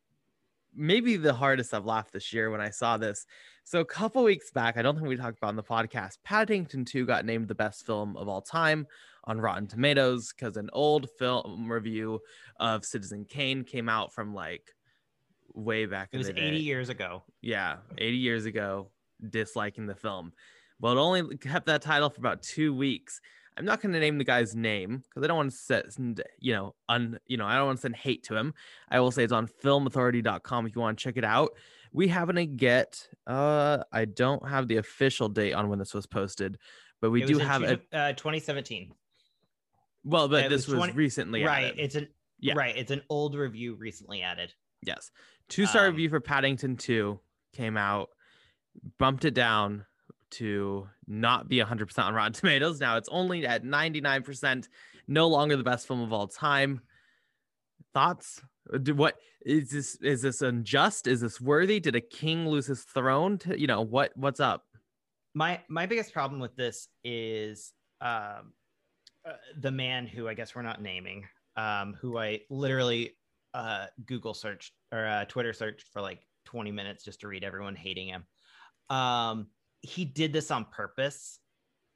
maybe 0.75 1.17
the 1.17 1.33
hardest 1.33 1.75
I've 1.75 1.87
laughed 1.87 2.13
this 2.13 2.33
year 2.33 2.51
when 2.51 2.61
I 2.61 2.71
saw 2.71 2.97
this. 2.97 3.27
So 3.65 3.81
a 3.81 3.85
couple 3.85 4.23
weeks 4.23 4.51
back, 4.51 4.77
I 4.77 4.83
don't 4.83 4.97
think 4.97 5.09
we 5.09 5.17
talked 5.17 5.39
about 5.39 5.49
on 5.49 5.57
the 5.57 5.63
podcast, 5.63 6.19
Paddington 6.25 6.85
2 6.85 7.07
got 7.07 7.25
named 7.25 7.49
the 7.49 7.55
best 7.55 7.87
film 7.87 8.17
of 8.17 8.29
all 8.29 8.43
time 8.43 8.87
on 9.25 9.41
Rotten 9.41 9.67
Tomatoes 9.67 10.33
because 10.33 10.57
an 10.57 10.71
old 10.73 11.09
film 11.19 11.71
review 11.71 12.21
of 12.59 12.85
Citizen 12.85 13.25
Kane 13.25 13.65
came 13.65 13.89
out 13.89 14.13
from 14.13 14.35
like 14.35 14.75
way 15.55 15.87
back. 15.87 16.11
It 16.13 16.19
was 16.19 16.31
80 16.31 16.59
years 16.59 16.89
ago. 16.89 17.23
Yeah, 17.41 17.77
80 17.99 18.17
years 18.17 18.45
ago, 18.45 18.91
disliking 19.29 19.87
the 19.87 19.95
film. 19.95 20.33
Well, 20.81 20.93
it 20.93 21.01
only 21.01 21.37
kept 21.37 21.67
that 21.67 21.83
title 21.83 22.11
for 22.11 22.21
about 22.21 22.43
two 22.43 22.75
weeks. 22.75 23.21
I'm 23.61 23.67
not 23.67 23.83
going 23.83 23.93
to 23.93 24.01
name 24.01 24.17
the 24.17 24.25
guy's 24.25 24.57
name 24.57 25.03
because 25.07 25.23
I 25.23 25.27
don't 25.27 25.37
want 25.37 25.51
to 25.51 25.57
send, 25.59 26.23
you 26.39 26.55
know, 26.55 26.75
un, 26.89 27.19
you 27.27 27.37
know, 27.37 27.45
I 27.45 27.57
don't 27.57 27.67
want 27.67 27.77
to 27.77 27.83
send 27.83 27.95
hate 27.95 28.25
to 28.25 28.35
him. 28.35 28.55
I 28.91 29.01
will 29.01 29.11
say 29.11 29.23
it's 29.23 29.35
on 29.35 29.49
filmauthority.com 29.63 30.67
if 30.67 30.75
you 30.75 30.81
want 30.81 30.99
to 30.99 31.03
check 31.03 31.19
it 31.19 31.25
out. 31.27 31.51
We 31.93 32.09
happen 32.09 32.37
to 32.37 32.47
get, 32.47 33.07
uh, 33.27 33.85
I 33.93 34.07
don't 34.07 34.49
have 34.49 34.67
the 34.67 34.79
official 34.79 35.29
date 35.29 35.53
on 35.53 35.69
when 35.69 35.79
this 35.79 35.93
was 35.93 36.07
posted, 36.07 36.57
but 37.03 37.11
we 37.11 37.23
do 37.23 37.37
have 37.37 37.63
a 37.63 37.79
uh, 37.93 38.13
2017. 38.15 38.95
Well, 40.05 40.29
but 40.29 40.49
this 40.49 40.67
was, 40.67 40.77
20, 40.77 40.95
recently 40.95 41.45
right. 41.45 41.65
Added. 41.65 41.79
It's 41.79 41.95
an 41.97 42.09
yeah. 42.39 42.55
right. 42.57 42.75
It's 42.75 42.91
an 42.91 43.03
old 43.11 43.35
review 43.35 43.75
recently 43.75 44.23
added. 44.23 44.55
Yes, 44.83 45.11
two 45.51 45.67
star 45.67 45.85
um, 45.85 45.93
review 45.93 46.09
for 46.09 46.21
Paddington 46.21 46.77
Two 46.77 47.21
came 47.53 47.77
out, 47.77 48.09
bumped 48.99 49.27
it 49.27 49.35
down 49.35 49.85
to 50.33 50.89
not 51.07 51.49
be 51.49 51.59
100% 51.59 51.99
on 52.05 52.15
Rotten 52.15 52.33
Tomatoes. 52.35 52.81
Now 52.81 52.97
it's 52.97 53.09
only 53.11 53.47
at 53.47 53.65
99%, 53.65 54.69
no 55.09 55.29
longer 55.29 55.57
the 55.57 55.65
best 55.65 55.87
film 55.87 56.01
of 56.01 56.13
all 56.13 56.29
time. 56.29 56.81
Thoughts? 57.93 58.43
What 58.67 59.17
is 59.45 59.71
this? 59.71 59.97
Is 59.97 60.23
this 60.23 60.43
unjust? 60.43 61.07
Is 61.07 61.21
this 61.21 61.41
worthy? 61.41 61.81
Did 61.81 61.97
a 61.97 62.01
king 62.01 62.47
lose 62.47 62.67
his 62.67 62.83
throne? 62.83 63.39
To, 63.39 63.59
you 63.59 63.67
know 63.67 63.81
what? 63.81 64.13
What's 64.15 64.39
up? 64.39 64.65
My 65.35 65.61
my 65.69 65.87
biggest 65.87 66.13
problem 66.13 66.41
with 66.41 66.55
this 66.55 66.87
is 67.03 67.73
um, 68.01 68.53
uh, 69.27 69.33
the 69.59 69.73
man 69.73 70.07
who 70.07 70.29
I 70.29 70.35
guess 70.35 70.55
we're 70.55 70.63
not 70.63 70.81
naming, 70.81 71.25
um, 71.57 71.97
who 72.01 72.17
I 72.19 72.43
literally 72.49 73.17
uh, 73.55 73.87
Google 74.07 74.35
searched 74.35 74.73
or 74.93 75.07
uh, 75.07 75.25
Twitter 75.25 75.53
searched 75.53 75.89
for 75.93 76.01
like 76.01 76.21
20 76.47 76.71
minutes 76.71 77.05
just 77.05 77.21
to 77.21 77.29
read 77.29 77.45
everyone 77.45 77.75
hating 77.75 78.09
him. 78.09 78.25
Um, 78.89 79.49
he 79.83 80.05
did 80.05 80.33
this 80.33 80.51
on 80.51 80.67
purpose 80.67 81.39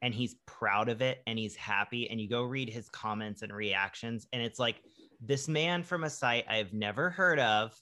and 0.03 0.15
he's 0.15 0.37
proud 0.47 0.89
of 0.89 1.01
it 1.03 1.23
and 1.27 1.39
he's 1.39 1.57
happy. 1.57 2.11
And 2.11 2.21
you 2.21 2.29
go 2.29 2.43
read 2.43 2.69
his 2.69 2.89
comments 2.89 3.43
and 3.43 3.53
reactions 3.53 4.27
and 4.33 4.43
it's 4.43 4.59
like 4.59 4.77
this 5.21 5.49
man 5.49 5.83
from 5.83 6.05
a 6.05 6.11
site 6.11 6.45
I've 6.49 6.73
never 6.73 7.11
heard 7.11 7.39
of 7.39 7.75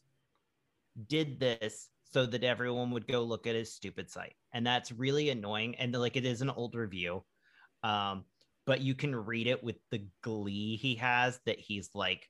did 1.09 1.41
this 1.41 1.89
so 2.13 2.27
that 2.27 2.45
everyone 2.45 2.91
would 2.91 3.09
go 3.09 3.23
look 3.23 3.47
at 3.47 3.55
his 3.55 3.75
stupid 3.75 4.11
site. 4.11 4.35
And 4.53 4.67
that's 4.67 4.93
really 4.93 5.31
annoying. 5.31 5.75
And 5.77 5.93
like 5.95 6.17
it 6.17 6.27
is 6.27 6.43
an 6.43 6.51
old 6.51 6.75
review 6.75 7.25
um 7.85 8.25
but 8.65 8.81
you 8.81 8.95
can 8.95 9.17
read 9.17 9.49
it 9.49 9.65
with 9.65 9.75
the 9.91 10.07
glee 10.23 10.77
he 10.77 10.95
has 10.95 11.41
that 11.47 11.59
he's 11.59 11.91
like 11.95 12.29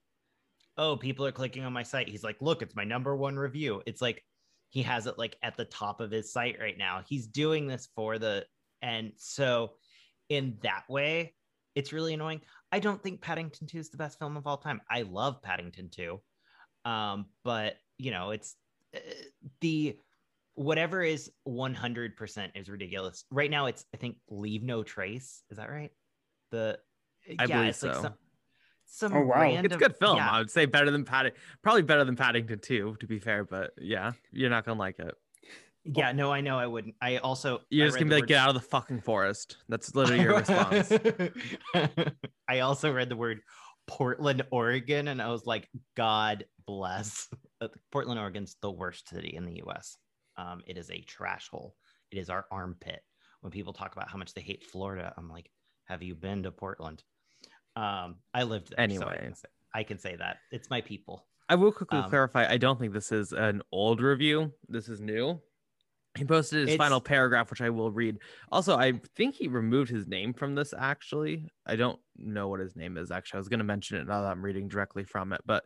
oh 0.78 0.96
people 0.96 1.26
are 1.26 1.32
clicking 1.32 1.64
on 1.64 1.72
my 1.74 1.82
site. 1.82 2.08
He's 2.08 2.24
like 2.24 2.36
look 2.40 2.62
it's 2.62 2.74
my 2.74 2.84
number 2.84 3.14
one 3.14 3.36
review. 3.36 3.82
It's 3.84 4.00
like 4.00 4.24
he 4.72 4.82
has 4.82 5.06
it 5.06 5.18
like 5.18 5.36
at 5.42 5.54
the 5.54 5.66
top 5.66 6.00
of 6.00 6.10
his 6.10 6.32
site 6.32 6.56
right 6.58 6.78
now. 6.78 7.02
He's 7.06 7.26
doing 7.26 7.66
this 7.66 7.90
for 7.94 8.18
the 8.18 8.46
and 8.80 9.12
so 9.16 9.72
in 10.30 10.56
that 10.62 10.84
way, 10.88 11.34
it's 11.74 11.92
really 11.92 12.14
annoying. 12.14 12.40
I 12.72 12.78
don't 12.78 13.00
think 13.02 13.20
Paddington 13.20 13.66
2 13.66 13.78
is 13.78 13.90
the 13.90 13.98
best 13.98 14.18
film 14.18 14.38
of 14.38 14.46
all 14.46 14.56
time. 14.56 14.80
I 14.90 15.02
love 15.02 15.42
Paddington 15.42 15.90
2. 15.90 16.18
Um, 16.86 17.26
but 17.44 17.76
you 17.98 18.10
know, 18.12 18.30
it's 18.30 18.56
uh, 18.96 19.00
the 19.60 19.98
whatever 20.54 21.02
is 21.02 21.30
100% 21.46 22.48
is 22.54 22.70
ridiculous. 22.70 23.26
Right 23.30 23.50
now 23.50 23.66
it's 23.66 23.84
I 23.94 23.98
think 23.98 24.16
Leave 24.30 24.62
No 24.62 24.82
Trace, 24.82 25.42
is 25.50 25.58
that 25.58 25.70
right? 25.70 25.90
The 26.50 26.78
I 27.38 27.44
yeah, 27.44 27.58
believe 27.58 27.76
so. 27.76 27.88
Like 27.88 27.96
some, 27.96 28.14
some 28.92 29.14
oh, 29.14 29.22
wow. 29.22 29.40
random. 29.40 29.64
It's 29.64 29.74
a 29.74 29.78
good 29.78 29.96
film. 29.96 30.18
Yeah. 30.18 30.30
I 30.30 30.38
would 30.38 30.50
say 30.50 30.66
better 30.66 30.90
than 30.90 31.04
Paddington. 31.04 31.40
Probably 31.62 31.82
better 31.82 32.04
than 32.04 32.14
Paddington 32.14 32.58
2, 32.58 32.96
to 33.00 33.06
be 33.06 33.18
fair. 33.18 33.42
But 33.42 33.72
yeah, 33.78 34.12
you're 34.30 34.50
not 34.50 34.66
gonna 34.66 34.78
like 34.78 34.98
it. 34.98 35.14
Yeah, 35.84 36.12
no, 36.12 36.30
I 36.30 36.42
know 36.42 36.58
I 36.58 36.66
wouldn't. 36.66 36.94
I 37.00 37.16
also 37.16 37.60
you're 37.70 37.86
just 37.86 37.98
gonna 37.98 38.10
be 38.10 38.16
like, 38.16 38.22
word... 38.22 38.28
get 38.28 38.38
out 38.38 38.50
of 38.50 38.54
the 38.54 38.68
fucking 38.68 39.00
forest. 39.00 39.56
That's 39.68 39.94
literally 39.94 40.22
your 40.22 40.36
response. 40.36 40.92
I 42.48 42.60
also 42.60 42.92
read 42.92 43.08
the 43.08 43.16
word 43.16 43.40
Portland, 43.86 44.42
Oregon, 44.50 45.08
and 45.08 45.22
I 45.22 45.28
was 45.28 45.46
like, 45.46 45.68
God 45.96 46.44
bless. 46.66 47.28
Uh, 47.62 47.68
Portland, 47.90 48.20
Oregon's 48.20 48.56
the 48.60 48.70
worst 48.70 49.08
city 49.08 49.34
in 49.36 49.46
the 49.46 49.56
U.S. 49.64 49.96
Um, 50.36 50.62
it 50.66 50.76
is 50.76 50.90
a 50.90 51.00
trash 51.00 51.48
hole. 51.48 51.74
It 52.10 52.18
is 52.18 52.28
our 52.28 52.44
armpit. 52.50 53.00
When 53.40 53.50
people 53.50 53.72
talk 53.72 53.94
about 53.96 54.10
how 54.10 54.18
much 54.18 54.34
they 54.34 54.42
hate 54.42 54.64
Florida, 54.64 55.14
I'm 55.16 55.28
like, 55.28 55.50
have 55.86 56.02
you 56.02 56.14
been 56.14 56.42
to 56.42 56.52
Portland? 56.52 57.02
Um, 57.76 58.16
I 58.34 58.42
lived 58.42 58.70
there, 58.70 58.80
anyway. 58.80 59.04
So 59.04 59.08
I, 59.08 59.16
can 59.16 59.34
say, 59.34 59.48
I, 59.74 59.82
can 59.82 59.98
say, 59.98 60.16
that 60.16 60.38
it's 60.50 60.70
my 60.70 60.80
people. 60.80 61.24
I 61.48 61.54
will 61.54 61.72
quickly 61.72 61.98
um, 61.98 62.08
clarify. 62.08 62.46
I 62.48 62.56
don't 62.56 62.78
think 62.78 62.92
this 62.92 63.12
is 63.12 63.32
an 63.32 63.62
old 63.72 64.00
review. 64.00 64.52
This 64.68 64.88
is 64.88 65.00
new. 65.00 65.40
He 66.16 66.24
posted 66.24 66.68
his 66.68 66.76
final 66.76 67.00
paragraph, 67.00 67.48
which 67.48 67.62
I 67.62 67.70
will 67.70 67.90
read. 67.90 68.18
Also, 68.50 68.76
I 68.76 69.00
think 69.16 69.34
he 69.34 69.48
removed 69.48 69.90
his 69.90 70.06
name 70.06 70.34
from 70.34 70.54
this. 70.54 70.74
Actually, 70.76 71.46
I 71.66 71.76
don't 71.76 71.98
know 72.18 72.48
what 72.48 72.60
his 72.60 72.76
name 72.76 72.98
is. 72.98 73.10
Actually, 73.10 73.38
I 73.38 73.40
was 73.40 73.48
going 73.48 73.60
to 73.60 73.64
mention 73.64 73.96
it 73.96 74.06
now 74.06 74.20
that 74.20 74.30
I'm 74.30 74.44
reading 74.44 74.68
directly 74.68 75.04
from 75.04 75.32
it, 75.32 75.40
but 75.46 75.64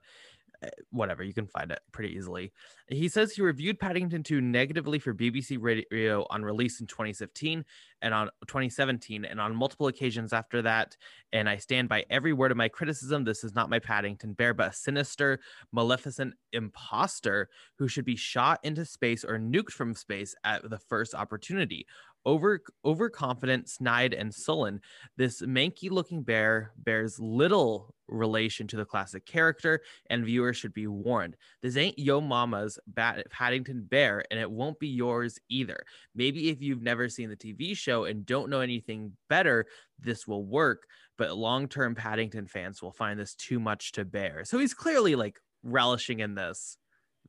Eh, 0.63 0.69
whatever 0.91 1.23
you 1.23 1.35
can 1.35 1.47
find 1.47 1.71
it 1.71 1.81
pretty 1.93 2.15
easily. 2.15 2.53
He 2.89 3.09
says 3.09 3.33
he 3.33 3.43
reviewed 3.43 3.79
paddington 3.79 4.23
2 4.23 4.41
negatively 4.41 4.99
for 4.99 5.13
bbc 5.13 5.59
radio 5.61 6.27
on 6.31 6.43
release 6.43 6.81
in 6.81 6.87
2015 6.87 7.65
and 8.03 8.15
on 8.15 8.31
2017 8.47 9.25
and 9.25 9.41
on 9.41 9.55
multiple 9.55 9.89
occasions 9.89 10.33
after 10.33 10.63
that 10.63 10.97
and 11.33 11.49
i 11.49 11.57
stand 11.57 11.89
by 11.89 12.05
every 12.11 12.33
word 12.33 12.51
of 12.51 12.57
my 12.57 12.69
criticism. 12.69 13.25
This 13.25 13.45
is 13.45 13.55
not 13.55 13.69
my 13.69 13.79
paddington 13.79 14.33
bear 14.33 14.55
but 14.55 14.71
a 14.71 14.73
sinister 14.73 15.41
maleficent 15.73 16.35
imposter 16.53 17.49
who 17.77 17.89
should 17.89 18.05
be 18.05 18.17
shot 18.17 18.61
into 18.63 18.85
space 18.85 19.25
or 19.25 19.39
nuked 19.39 19.73
from 19.73 19.95
space 19.95 20.35
at 20.45 20.69
the 20.69 20.79
first 20.79 21.15
opportunity 21.15 21.87
Over 22.27 22.61
overconfident, 22.85 23.69
snide, 23.69 24.13
and 24.13 24.35
sullen, 24.35 24.81
this 25.17 25.43
manky 25.43 25.91
looking 25.93 26.25
bear 26.25 26.73
bears 26.77 27.21
little 27.21 27.95
relation 28.09 28.67
to 28.67 28.77
the 28.77 28.85
classic 28.85 29.25
character, 29.27 29.81
and 30.11 30.25
viewers 30.25 30.57
should 30.57 30.75
be 30.75 30.89
warned. 30.89 31.37
This 31.63 31.77
ain't 31.77 32.01
Yo 32.01 32.21
Mama's 32.21 32.81
Bat- 32.89 33.31
Paddington 33.31 33.85
Bear, 33.85 34.25
and 34.33 34.41
it 34.41 34.51
won't 34.51 34.81
be 34.81 34.89
yours 34.89 35.39
either. 35.49 35.79
Maybe 36.17 36.49
if 36.51 36.61
you've 36.61 36.83
never 36.83 37.09
seen 37.09 37.29
the 37.31 37.37
TV 37.37 37.77
show 37.77 38.05
and 38.07 38.27
don't 38.27 38.51
know 38.51 38.61
anything 38.61 39.13
better, 39.29 39.67
this 40.01 40.27
will 40.27 40.45
work, 40.45 40.83
but 41.17 41.37
long 41.37 41.69
term 41.69 41.95
Paddington 41.95 42.49
fans 42.49 42.83
will 42.83 42.93
find 42.93 43.21
this 43.21 43.37
too 43.37 43.61
much 43.61 43.93
to 43.93 44.05
bear. 44.05 44.45
So 44.45 44.59
he's 44.59 44.75
clearly 44.75 45.15
like 45.15 45.39
relishing 45.63 46.19
in 46.19 46.35
this 46.35 46.77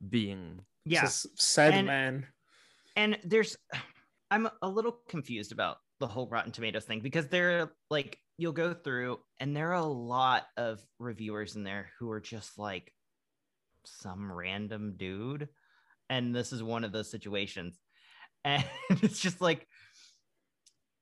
being. 0.08 0.60
Yeah. 0.84 1.06
sad 1.06 1.74
And- 1.74 1.86
man. 1.86 2.26
and 2.96 3.16
there's 3.22 3.56
i'm 4.30 4.48
a 4.62 4.68
little 4.68 4.98
confused 5.08 5.52
about 5.52 5.78
the 6.00 6.06
whole 6.06 6.28
rotten 6.28 6.52
tomatoes 6.52 6.84
thing 6.84 7.00
because 7.00 7.28
they're 7.28 7.70
like 7.90 8.18
you'll 8.38 8.52
go 8.52 8.72
through 8.72 9.18
and 9.40 9.54
there 9.54 9.70
are 9.70 9.74
a 9.74 9.84
lot 9.84 10.46
of 10.56 10.80
reviewers 10.98 11.56
in 11.56 11.64
there 11.64 11.90
who 11.98 12.10
are 12.10 12.20
just 12.20 12.56
like 12.58 12.92
some 13.84 14.30
random 14.30 14.94
dude. 14.96 15.48
And 16.08 16.34
this 16.34 16.52
is 16.52 16.62
one 16.62 16.84
of 16.84 16.92
those 16.92 17.10
situations. 17.10 17.78
And 18.44 18.64
it's 18.88 19.18
just 19.18 19.40
like 19.40 19.66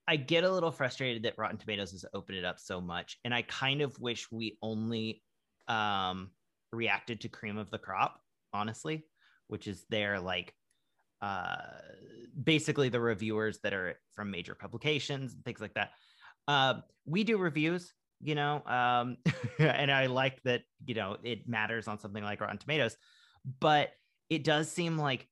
i 0.08 0.16
get 0.16 0.42
a 0.42 0.50
little 0.50 0.70
frustrated 0.70 1.24
that 1.24 1.36
rotten 1.36 1.58
tomatoes 1.58 1.92
has 1.92 2.04
opened 2.14 2.38
it 2.38 2.46
up 2.46 2.58
so 2.58 2.80
much. 2.80 3.18
And 3.26 3.34
i 3.34 3.42
kind 3.42 3.82
of 3.82 4.00
wish 4.00 4.32
we 4.32 4.56
only 4.62 5.22
um 5.68 6.30
reacted 6.72 7.20
to 7.20 7.28
cream 7.28 7.58
of 7.58 7.70
the 7.70 7.78
crop 7.78 8.18
honestly 8.54 9.04
which 9.48 9.68
is 9.68 9.84
their 9.90 10.18
like 10.18 10.54
uh 11.26 11.56
basically 12.42 12.88
the 12.88 13.00
reviewers 13.00 13.58
that 13.62 13.72
are 13.72 13.98
from 14.12 14.30
major 14.30 14.54
publications 14.54 15.32
and 15.32 15.44
things 15.44 15.60
like 15.60 15.74
that. 15.74 15.90
Uh, 16.46 16.74
we 17.06 17.24
do 17.24 17.38
reviews 17.38 17.92
you 18.20 18.34
know 18.34 18.62
um 18.66 19.16
and 19.58 19.90
i 19.90 20.06
like 20.06 20.42
that 20.42 20.62
you 20.86 20.94
know 20.94 21.16
it 21.22 21.48
matters 21.48 21.86
on 21.88 21.98
something 21.98 22.24
like 22.24 22.40
rotten 22.40 22.58
tomatoes 22.58 22.96
but 23.60 23.90
it 24.30 24.42
does 24.42 24.70
seem 24.70 24.96
like 24.96 25.28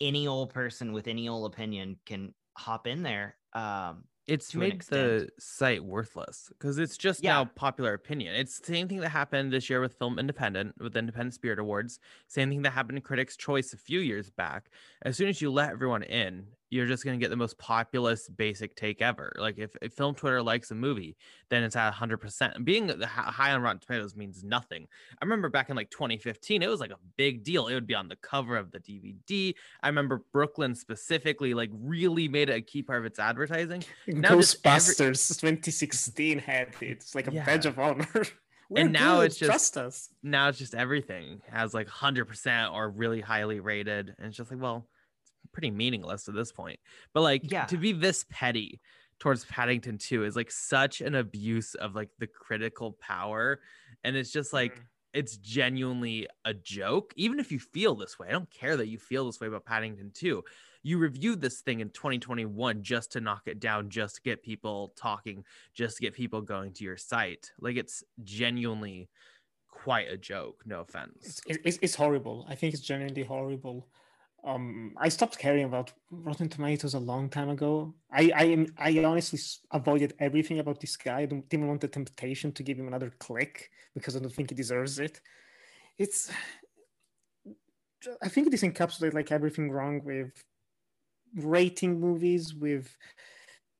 any 0.00 0.26
old 0.26 0.50
person 0.50 0.92
with 0.92 1.08
any 1.08 1.28
old 1.28 1.52
opinion 1.52 1.96
can 2.06 2.32
hop 2.56 2.86
in 2.86 3.02
there 3.02 3.36
um 3.52 4.04
It's 4.30 4.50
to 4.52 4.58
made 4.58 4.80
the 4.82 5.28
site 5.38 5.84
worthless 5.84 6.48
because 6.50 6.78
it's 6.78 6.96
just 6.96 7.22
Yeah. 7.22 7.30
now 7.32 7.44
popular 7.46 7.92
opinion. 7.94 8.34
It's 8.34 8.58
the 8.60 8.66
same 8.66 8.88
thing 8.88 9.00
that 9.00 9.08
happened 9.10 9.52
this 9.52 9.68
year 9.68 9.80
with 9.80 9.94
Film 9.94 10.18
Independent, 10.18 10.74
with 10.80 10.92
the 10.92 11.00
Independent 11.00 11.34
Spirit 11.34 11.58
Awards. 11.58 11.98
Same 12.28 12.48
thing 12.50 12.62
that 12.62 12.70
happened 12.70 12.98
in 12.98 13.02
Critics' 13.02 13.36
Choice 13.36 13.72
a 13.72 13.76
few 13.76 14.00
years 14.00 14.30
back. 14.30 14.70
As 15.02 15.16
soon 15.16 15.28
as 15.28 15.40
you 15.42 15.50
let 15.50 15.70
everyone 15.70 16.02
in, 16.04 16.46
you're 16.70 16.86
just 16.86 17.04
going 17.04 17.18
to 17.18 17.22
get 17.22 17.30
the 17.30 17.36
most 17.36 17.58
populist 17.58 18.36
basic 18.36 18.76
take 18.76 19.02
ever. 19.02 19.32
Like 19.36 19.58
if, 19.58 19.76
if 19.82 19.92
Film 19.92 20.14
Twitter 20.14 20.40
likes 20.40 20.70
a 20.70 20.74
movie, 20.74 21.16
then 21.48 21.64
it's 21.64 21.74
at 21.74 21.92
100%. 21.92 22.64
Being 22.64 22.88
high 23.02 23.52
on 23.52 23.60
Rotten 23.60 23.80
Tomatoes 23.80 24.14
means 24.14 24.44
nothing. 24.44 24.86
I 25.20 25.24
remember 25.24 25.48
back 25.48 25.68
in 25.70 25.76
like 25.76 25.90
2015, 25.90 26.62
it 26.62 26.68
was 26.68 26.78
like 26.80 26.92
a 26.92 26.98
big 27.16 27.42
deal. 27.42 27.66
It 27.66 27.74
would 27.74 27.88
be 27.88 27.94
on 27.96 28.08
the 28.08 28.16
cover 28.16 28.56
of 28.56 28.70
the 28.70 28.78
DVD. 28.78 29.52
I 29.82 29.88
remember 29.88 30.22
Brooklyn 30.32 30.74
specifically 30.76 31.54
like 31.54 31.70
really 31.74 32.28
made 32.28 32.48
it 32.50 32.54
a 32.54 32.60
key 32.62 32.82
part 32.82 33.00
of 33.00 33.04
its 33.04 33.18
advertising. 33.18 33.82
Now 34.06 34.36
just 34.36 34.64
every- 34.64 34.78
Ghostbusters 34.78 35.40
2016 35.40 36.38
had 36.38 36.68
it. 36.68 36.74
It's 36.82 37.14
like 37.14 37.26
a 37.28 37.32
Yeah. 37.32 37.44
badge 37.44 37.66
of 37.66 37.78
honor. 37.78 38.06
We're 38.70 38.82
And 38.84 38.92
now 38.92 39.16
good, 39.16 39.26
it's 39.26 39.36
just- 39.36 39.48
trust 39.50 39.76
us. 39.76 40.08
now 40.22 40.48
it's 40.48 40.58
just 40.58 40.76
everything 40.76 41.42
has 41.50 41.74
like 41.74 41.88
100% 41.88 42.72
or 42.72 42.88
really 42.90 43.20
highly 43.20 43.58
rated 43.58 44.14
and 44.16 44.28
it's 44.28 44.36
just 44.36 44.52
like 44.52 44.60
well 44.62 44.86
pretty 45.52 45.70
meaningless 45.70 46.28
at 46.28 46.34
this 46.34 46.52
point 46.52 46.78
but 47.12 47.22
like 47.22 47.50
Yeah. 47.50 47.66
to 47.66 47.76
be 47.76 47.92
this 47.92 48.24
petty 48.30 48.80
towards 49.18 49.44
paddington 49.44 49.98
2 49.98 50.24
is 50.24 50.36
like 50.36 50.50
such 50.50 51.00
an 51.00 51.14
abuse 51.14 51.74
of 51.74 51.94
like 51.94 52.10
the 52.18 52.26
critical 52.26 52.92
power 52.92 53.60
and 54.04 54.16
it's 54.16 54.32
just 54.32 54.52
like 54.52 54.76
Mm. 54.76 54.82
it's 55.12 55.36
genuinely 55.38 56.28
a 56.44 56.54
joke 56.54 57.12
even 57.16 57.38
if 57.40 57.50
you 57.52 57.58
feel 57.58 57.94
this 57.94 58.18
way 58.18 58.28
i 58.28 58.32
don't 58.32 58.50
care 58.50 58.76
that 58.76 58.86
you 58.88 58.98
feel 58.98 59.26
this 59.26 59.40
way 59.40 59.48
about 59.48 59.64
paddington 59.64 60.10
2 60.14 60.42
you 60.82 60.96
reviewed 60.96 61.40
this 61.42 61.60
thing 61.60 61.80
in 61.80 61.90
2021 61.90 62.82
just 62.82 63.12
to 63.12 63.20
knock 63.20 63.42
it 63.46 63.60
down 63.60 63.90
just 63.90 64.14
to 64.16 64.22
get 64.22 64.42
people 64.42 64.92
talking 64.96 65.44
just 65.74 65.96
to 65.96 66.02
get 66.02 66.14
people 66.14 66.40
going 66.40 66.72
to 66.72 66.84
your 66.84 66.96
site 66.96 67.50
like 67.60 67.76
it's 67.76 68.02
genuinely 68.22 69.10
quite 69.68 70.08
a 70.08 70.16
joke 70.16 70.62
no 70.64 70.80
offense 70.80 71.40
It's, 71.46 71.58
it's, 71.64 71.78
it's 71.82 71.94
horrible. 71.94 72.46
I 72.48 72.54
think 72.54 72.74
it's 72.74 72.82
genuinely 72.82 73.22
horrible. 73.24 73.88
Um, 74.42 74.94
I 74.96 75.10
stopped 75.10 75.38
caring 75.38 75.64
about 75.64 75.92
Rotten 76.10 76.48
Tomatoes 76.48 76.94
a 76.94 76.98
long 76.98 77.28
time 77.28 77.50
ago. 77.50 77.94
I 78.10 78.32
I, 78.78 78.90
I 78.90 79.04
honestly 79.04 79.38
avoided 79.70 80.14
everything 80.18 80.58
about 80.58 80.80
this 80.80 80.96
guy. 80.96 81.20
I 81.20 81.26
don't 81.26 81.44
even 81.52 81.68
want 81.68 81.82
the 81.82 81.88
temptation 81.88 82.52
to 82.52 82.62
give 82.62 82.78
him 82.78 82.88
another 82.88 83.12
click 83.18 83.70
because 83.94 84.16
I 84.16 84.20
don't 84.20 84.32
think 84.32 84.50
he 84.50 84.56
deserves 84.56 84.98
it. 84.98 85.20
It's 85.98 86.30
I 88.22 88.28
think 88.28 88.50
this 88.50 88.62
encapsulates 88.62 89.14
like 89.14 89.30
everything 89.30 89.70
wrong 89.70 90.02
with 90.04 90.32
rating 91.36 92.00
movies 92.00 92.54
with 92.54 92.96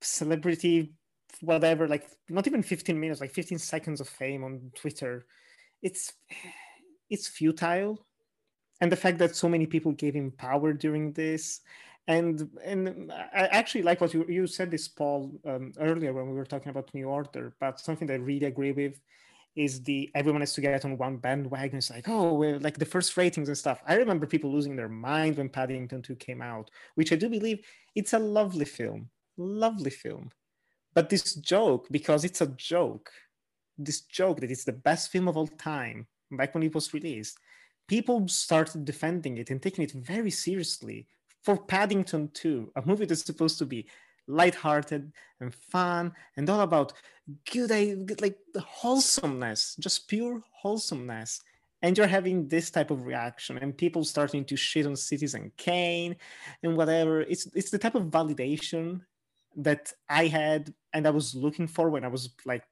celebrity 0.03 0.93
whatever 1.41 1.89
like 1.89 2.07
not 2.29 2.47
even 2.47 2.63
15 2.63 2.99
minutes 2.99 3.21
like 3.21 3.33
15 3.33 3.59
seconds 3.59 4.01
of 4.01 4.09
fame 4.09 4.45
on 4.45 4.71
twitter 4.75 5.27
it's 5.83 6.13
it's 7.09 7.29
futile 7.29 8.07
and 8.81 8.91
the 8.91 8.97
fact 8.97 9.19
that 9.19 9.37
so 9.37 9.49
many 9.49 9.67
people 9.67 9.93
gave 9.93 10.15
him 10.15 10.31
power 10.31 10.73
during 10.73 11.13
this. 11.13 11.61
And 12.09 12.49
and 12.65 13.13
i 13.13 13.47
actually 13.61 13.83
like 13.83 14.01
what 14.01 14.15
you, 14.15 14.25
you 14.27 14.47
said 14.47 14.71
this 14.71 14.89
paul 14.89 15.31
um, 15.45 15.73
earlier 15.79 16.13
when 16.13 16.29
we 16.29 16.35
were 16.35 16.47
talking 16.47 16.71
about 16.71 16.93
new 16.95 17.05
order 17.05 17.55
but 17.61 17.79
something 17.79 18.09
that 18.09 18.15
i 18.15 18.17
really 18.17 18.47
agree 18.47 18.73
with 18.73 18.99
is 19.57 19.83
the 19.83 20.11
everyone 20.15 20.41
has 20.41 20.55
to 20.55 20.61
get 20.61 20.85
on 20.85 20.97
one 20.97 21.17
bandwagon. 21.17 21.79
It's 21.79 21.91
like 21.91 22.09
oh 22.09 22.35
like 22.61 22.79
the 22.79 22.85
first 22.85 23.17
ratings 23.17 23.49
and 23.49 23.59
stuff. 23.59 23.83
I 23.87 23.95
remember 23.95 24.27
people 24.27 24.51
losing 24.51 24.77
their 24.77 24.89
mind 24.89 25.37
when 25.37 25.49
paddington 25.49 26.03
2 26.03 26.17
came 26.17 26.41
out 26.41 26.71
which 26.95 27.13
i 27.13 27.17
do 27.17 27.29
believe 27.29 27.61
it's 27.95 28.13
a 28.13 28.19
lovely 28.19 28.65
film 28.65 29.11
lovely 29.37 29.91
film. 29.91 30.31
But 30.95 31.09
this 31.09 31.35
joke 31.35 31.87
because 31.91 32.25
it's 32.25 32.41
a 32.41 32.47
joke 32.47 33.11
this 33.79 34.01
joke 34.03 34.41
that 34.41 34.51
it's 34.51 34.65
the 34.65 34.73
best 34.73 35.11
film 35.11 35.29
of 35.29 35.37
all 35.37 35.47
time 35.47 36.07
back 36.31 36.55
when 36.55 36.63
it 36.63 36.75
was 36.75 36.95
released 36.95 37.39
people 37.91 38.29
started 38.29 38.85
defending 38.85 39.35
it 39.39 39.51
and 39.51 39.61
taking 39.61 39.83
it 39.83 39.91
very 40.13 40.31
seriously 40.31 40.99
for 41.43 41.57
paddington 41.57 42.31
2 42.35 42.71
a 42.77 42.83
movie 42.87 43.07
that's 43.07 43.25
supposed 43.25 43.59
to 43.59 43.67
be 43.67 43.81
lighthearted 44.29 45.13
and 45.41 45.53
fun 45.73 46.13
and 46.37 46.49
all 46.49 46.61
about 46.61 46.93
good 47.53 48.21
like 48.21 48.39
the 48.55 48.61
wholesomeness 48.61 49.77
just 49.81 50.09
pure 50.09 50.41
wholesomeness. 50.63 51.43
And 51.83 51.97
you're 51.97 52.19
having 52.19 52.47
this 52.47 52.71
type 52.71 52.91
of 52.91 53.07
reaction 53.07 53.57
and 53.57 53.75
people 53.85 54.05
starting 54.05 54.45
to 54.45 54.55
shit 54.55 54.87
on 54.87 54.97
citizen 54.97 55.51
kane 55.57 56.17
and 56.63 56.77
whatever. 56.77 57.23
It's 57.23 57.47
it's 57.55 57.71
the 57.71 57.83
type 57.85 57.95
of 57.95 58.11
validation 58.19 59.01
that 59.57 59.93
i 60.09 60.27
had 60.27 60.73
and 60.93 61.07
i 61.07 61.11
was 61.11 61.35
looking 61.35 61.67
for 61.67 61.91
when 61.91 62.05
i 62.05 62.09
was 62.09 62.31
like 62.45 62.63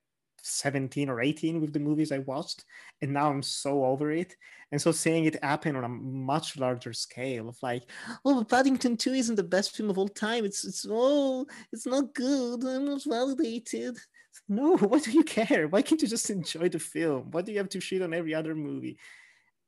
17 0.42 1.08
or 1.08 1.20
18 1.20 1.60
with 1.60 1.72
the 1.72 1.80
movies 1.80 2.12
i 2.12 2.18
watched 2.18 2.64
and 3.02 3.12
now 3.12 3.30
i'm 3.30 3.42
so 3.42 3.84
over 3.84 4.10
it. 4.10 4.36
And 4.70 4.80
so 4.80 4.92
seeing 4.92 5.24
it 5.24 5.42
happen 5.42 5.76
on 5.76 5.84
a 5.84 5.88
much 5.88 6.58
larger 6.58 6.92
scale 6.92 7.48
of 7.48 7.56
like 7.62 7.84
oh 8.24 8.44
paddington 8.44 8.96
2 8.96 9.12
isn't 9.14 9.36
the 9.36 9.42
best 9.42 9.76
film 9.76 9.90
of 9.90 9.98
all 9.98 10.08
time. 10.08 10.44
It's 10.44 10.64
it's 10.64 10.86
oh 10.88 11.46
it's 11.72 11.86
not 11.86 12.14
good. 12.14 12.64
I'm 12.64 12.84
not 12.84 13.02
validated. 13.04 13.96
No 14.48 14.76
why 14.76 14.98
do 14.98 15.10
you 15.10 15.24
care? 15.24 15.68
Why 15.68 15.82
can't 15.82 16.02
you 16.02 16.08
just 16.08 16.30
enjoy 16.30 16.68
the 16.68 16.78
film? 16.78 17.30
Why 17.30 17.42
do 17.42 17.52
you 17.52 17.58
have 17.58 17.70
to 17.70 17.80
shit 17.80 18.02
on 18.02 18.14
every 18.14 18.34
other 18.34 18.54
movie? 18.54 18.98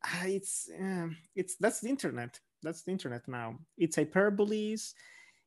Ah, 0.05 0.25
it's 0.27 0.69
um, 0.79 1.17
it's 1.35 1.57
that's 1.57 1.81
the 1.81 1.89
internet. 1.89 2.39
That's 2.63 2.83
the 2.83 2.93
internet 2.93 3.27
now. 3.27 3.59
It's 3.79 3.97
hyperboles. 3.97 4.93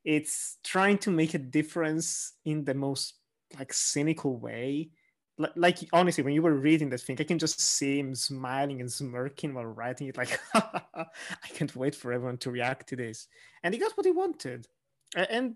It's 0.03 0.57
trying 0.63 0.97
to 0.99 1.11
make 1.11 1.33
a 1.33 1.39
difference 1.39 2.33
in 2.43 2.65
the 2.65 2.73
most 2.73 3.15
like 3.57 3.71
cynical 3.71 4.37
way 4.37 4.89
like, 5.37 5.79
honestly 5.91 6.23
when 6.23 6.33
you 6.33 6.41
were 6.41 6.53
reading 6.53 6.89
that 6.89 7.01
thing 7.01 7.17
i 7.19 7.23
can 7.23 7.39
just 7.39 7.59
see 7.59 7.99
him 7.99 8.13
smiling 8.13 8.81
and 8.81 8.91
smirking 8.91 9.53
while 9.53 9.65
writing 9.65 10.07
it 10.07 10.17
like 10.17 10.39
i 10.53 11.47
can't 11.53 11.75
wait 11.75 11.95
for 11.95 12.13
everyone 12.13 12.37
to 12.37 12.51
react 12.51 12.87
to 12.89 12.95
this. 12.95 13.27
And 13.63 13.73
he 13.73 13.79
got 13.79 13.93
what 13.93 14.05
he 14.05 14.11
wanted. 14.11 14.67
And 15.15 15.55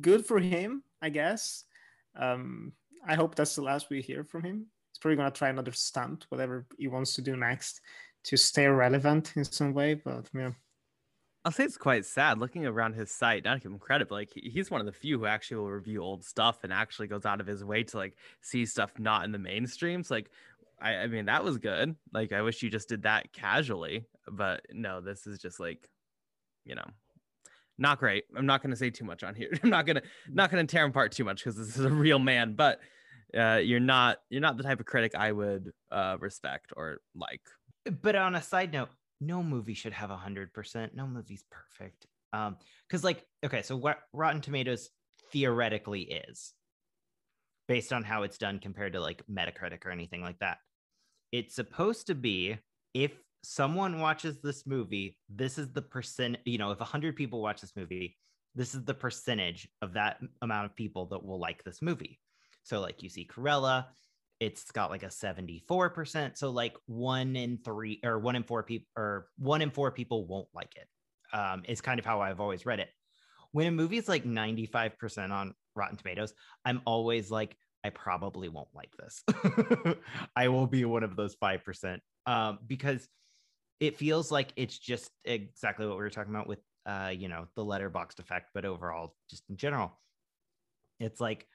good 0.00 0.26
for 0.26 0.38
him 0.38 0.82
i 1.02 1.08
guess. 1.08 1.64
Um 2.16 2.72
i 3.06 3.14
hope 3.14 3.34
that's 3.34 3.56
the 3.56 3.62
last 3.62 3.90
we 3.90 4.00
hear 4.00 4.24
from 4.24 4.42
him. 4.42 4.66
He's 4.92 4.98
probably 4.98 5.16
going 5.16 5.30
to 5.30 5.38
try 5.38 5.48
another 5.48 5.72
stunt 5.72 6.26
whatever 6.28 6.66
he 6.78 6.88
wants 6.88 7.14
to 7.14 7.22
do 7.22 7.36
next 7.36 7.80
to 8.24 8.36
stay 8.36 8.66
relevant 8.66 9.32
in 9.36 9.44
some 9.44 9.74
way 9.74 9.94
but 9.94 10.30
yeah 10.32 10.52
I'll 11.44 11.52
say 11.52 11.64
it's 11.64 11.76
quite 11.76 12.06
sad 12.06 12.38
looking 12.38 12.64
around 12.64 12.94
his 12.94 13.10
site. 13.10 13.44
Not 13.44 13.54
to 13.54 13.60
give 13.60 13.72
him 13.72 13.78
credit, 13.78 14.08
but 14.08 14.14
like 14.14 14.32
he's 14.34 14.70
one 14.70 14.80
of 14.80 14.86
the 14.86 14.92
few 14.92 15.18
who 15.18 15.26
actually 15.26 15.58
will 15.58 15.70
review 15.70 16.02
old 16.02 16.24
stuff 16.24 16.64
and 16.64 16.72
actually 16.72 17.08
goes 17.08 17.26
out 17.26 17.40
of 17.40 17.46
his 17.46 17.62
way 17.62 17.82
to 17.84 17.98
like 17.98 18.16
see 18.40 18.64
stuff 18.64 18.92
not 18.98 19.24
in 19.24 19.32
the 19.32 19.38
mainstreams. 19.38 20.10
Like, 20.10 20.30
I, 20.80 20.94
I 20.94 21.06
mean, 21.06 21.26
that 21.26 21.44
was 21.44 21.58
good. 21.58 21.96
Like, 22.12 22.32
I 22.32 22.40
wish 22.40 22.62
you 22.62 22.70
just 22.70 22.88
did 22.88 23.02
that 23.02 23.32
casually, 23.32 24.06
but 24.26 24.62
no, 24.72 25.02
this 25.02 25.26
is 25.26 25.38
just 25.38 25.60
like, 25.60 25.90
you 26.64 26.74
know, 26.74 26.86
not 27.76 27.98
great. 27.98 28.24
I'm 28.34 28.46
not 28.46 28.62
going 28.62 28.70
to 28.70 28.76
say 28.76 28.88
too 28.88 29.04
much 29.04 29.22
on 29.22 29.34
here. 29.34 29.50
I'm 29.62 29.70
not 29.70 29.84
going 29.84 29.96
to 29.96 30.02
not 30.30 30.50
to 30.50 30.64
tear 30.64 30.84
him 30.84 30.90
apart 30.90 31.12
too 31.12 31.24
much 31.24 31.44
because 31.44 31.56
this 31.56 31.76
is 31.76 31.84
a 31.84 31.90
real 31.90 32.18
man. 32.18 32.54
But 32.54 32.80
uh, 33.36 33.60
you're 33.62 33.80
not 33.80 34.18
you're 34.30 34.40
not 34.40 34.56
the 34.56 34.62
type 34.62 34.80
of 34.80 34.86
critic 34.86 35.14
I 35.14 35.32
would 35.32 35.72
uh, 35.90 36.16
respect 36.20 36.72
or 36.76 37.00
like. 37.14 37.42
But 38.00 38.16
on 38.16 38.34
a 38.34 38.40
side 38.40 38.72
note, 38.72 38.88
no 39.26 39.42
movie 39.42 39.74
should 39.74 39.92
have 39.92 40.10
a 40.10 40.16
hundred 40.16 40.52
percent. 40.52 40.94
No 40.94 41.06
movie's 41.06 41.44
perfect. 41.50 42.06
Um, 42.32 42.56
because 42.88 43.04
like 43.04 43.24
okay, 43.44 43.62
so 43.62 43.76
what 43.76 43.98
Rotten 44.12 44.40
Tomatoes 44.40 44.90
theoretically 45.32 46.02
is 46.02 46.52
based 47.66 47.92
on 47.92 48.04
how 48.04 48.22
it's 48.22 48.38
done 48.38 48.58
compared 48.58 48.92
to 48.92 49.00
like 49.00 49.22
Metacritic 49.30 49.84
or 49.86 49.90
anything 49.90 50.22
like 50.22 50.38
that. 50.40 50.58
It's 51.32 51.54
supposed 51.54 52.08
to 52.08 52.14
be 52.14 52.58
if 52.92 53.12
someone 53.42 54.00
watches 54.00 54.40
this 54.40 54.66
movie, 54.66 55.16
this 55.28 55.58
is 55.58 55.72
the 55.72 55.82
percent, 55.82 56.38
you 56.44 56.58
know, 56.58 56.70
if 56.70 56.78
100 56.78 57.16
people 57.16 57.42
watch 57.42 57.60
this 57.60 57.76
movie, 57.76 58.16
this 58.54 58.74
is 58.74 58.84
the 58.84 58.94
percentage 58.94 59.68
of 59.82 59.94
that 59.94 60.18
amount 60.42 60.66
of 60.66 60.76
people 60.76 61.06
that 61.06 61.24
will 61.24 61.40
like 61.40 61.64
this 61.64 61.82
movie. 61.82 62.20
So, 62.62 62.80
like 62.80 63.02
you 63.02 63.08
see 63.08 63.26
Cruella, 63.26 63.86
it's 64.40 64.70
got 64.70 64.90
like 64.90 65.02
a 65.02 65.08
74%. 65.08 66.36
So, 66.36 66.50
like 66.50 66.76
one 66.86 67.36
in 67.36 67.58
three 67.58 68.00
or 68.04 68.18
one 68.18 68.36
in 68.36 68.42
four 68.42 68.62
people 68.62 68.86
or 68.96 69.28
one 69.38 69.62
in 69.62 69.70
four 69.70 69.90
people 69.90 70.26
won't 70.26 70.48
like 70.54 70.74
it. 70.76 70.88
Um, 71.36 71.62
is 71.66 71.80
kind 71.80 71.98
of 71.98 72.06
how 72.06 72.20
I've 72.20 72.40
always 72.40 72.64
read 72.64 72.80
it. 72.80 72.88
When 73.52 73.66
a 73.66 73.70
movie 73.70 73.98
is 73.98 74.08
like 74.08 74.24
95% 74.24 75.30
on 75.30 75.54
Rotten 75.74 75.96
Tomatoes, 75.96 76.32
I'm 76.64 76.82
always 76.84 77.30
like, 77.30 77.56
I 77.84 77.90
probably 77.90 78.48
won't 78.48 78.68
like 78.74 78.90
this. 78.96 79.22
I 80.36 80.48
will 80.48 80.66
be 80.66 80.84
one 80.84 81.02
of 81.02 81.16
those 81.16 81.36
5% 81.36 81.98
um, 82.26 82.58
because 82.66 83.08
it 83.80 83.98
feels 83.98 84.30
like 84.30 84.52
it's 84.56 84.78
just 84.78 85.10
exactly 85.24 85.86
what 85.86 85.96
we 85.96 86.02
were 86.02 86.10
talking 86.10 86.34
about 86.34 86.46
with 86.46 86.60
uh 86.86 87.10
you 87.14 87.28
know 87.28 87.46
the 87.56 87.64
Letterboxd 87.64 88.18
effect 88.18 88.50
but 88.54 88.64
overall 88.64 89.14
just 89.28 89.42
in 89.48 89.56
general 89.56 89.98
it's 91.00 91.20
like 91.20 91.46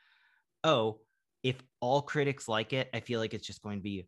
oh 0.63 0.99
if 1.43 1.61
all 1.79 2.01
critics 2.01 2.47
like 2.47 2.73
it 2.73 2.89
i 2.93 2.99
feel 2.99 3.19
like 3.19 3.33
it's 3.33 3.47
just 3.47 3.61
going 3.61 3.77
to 3.77 3.83
be 3.83 4.07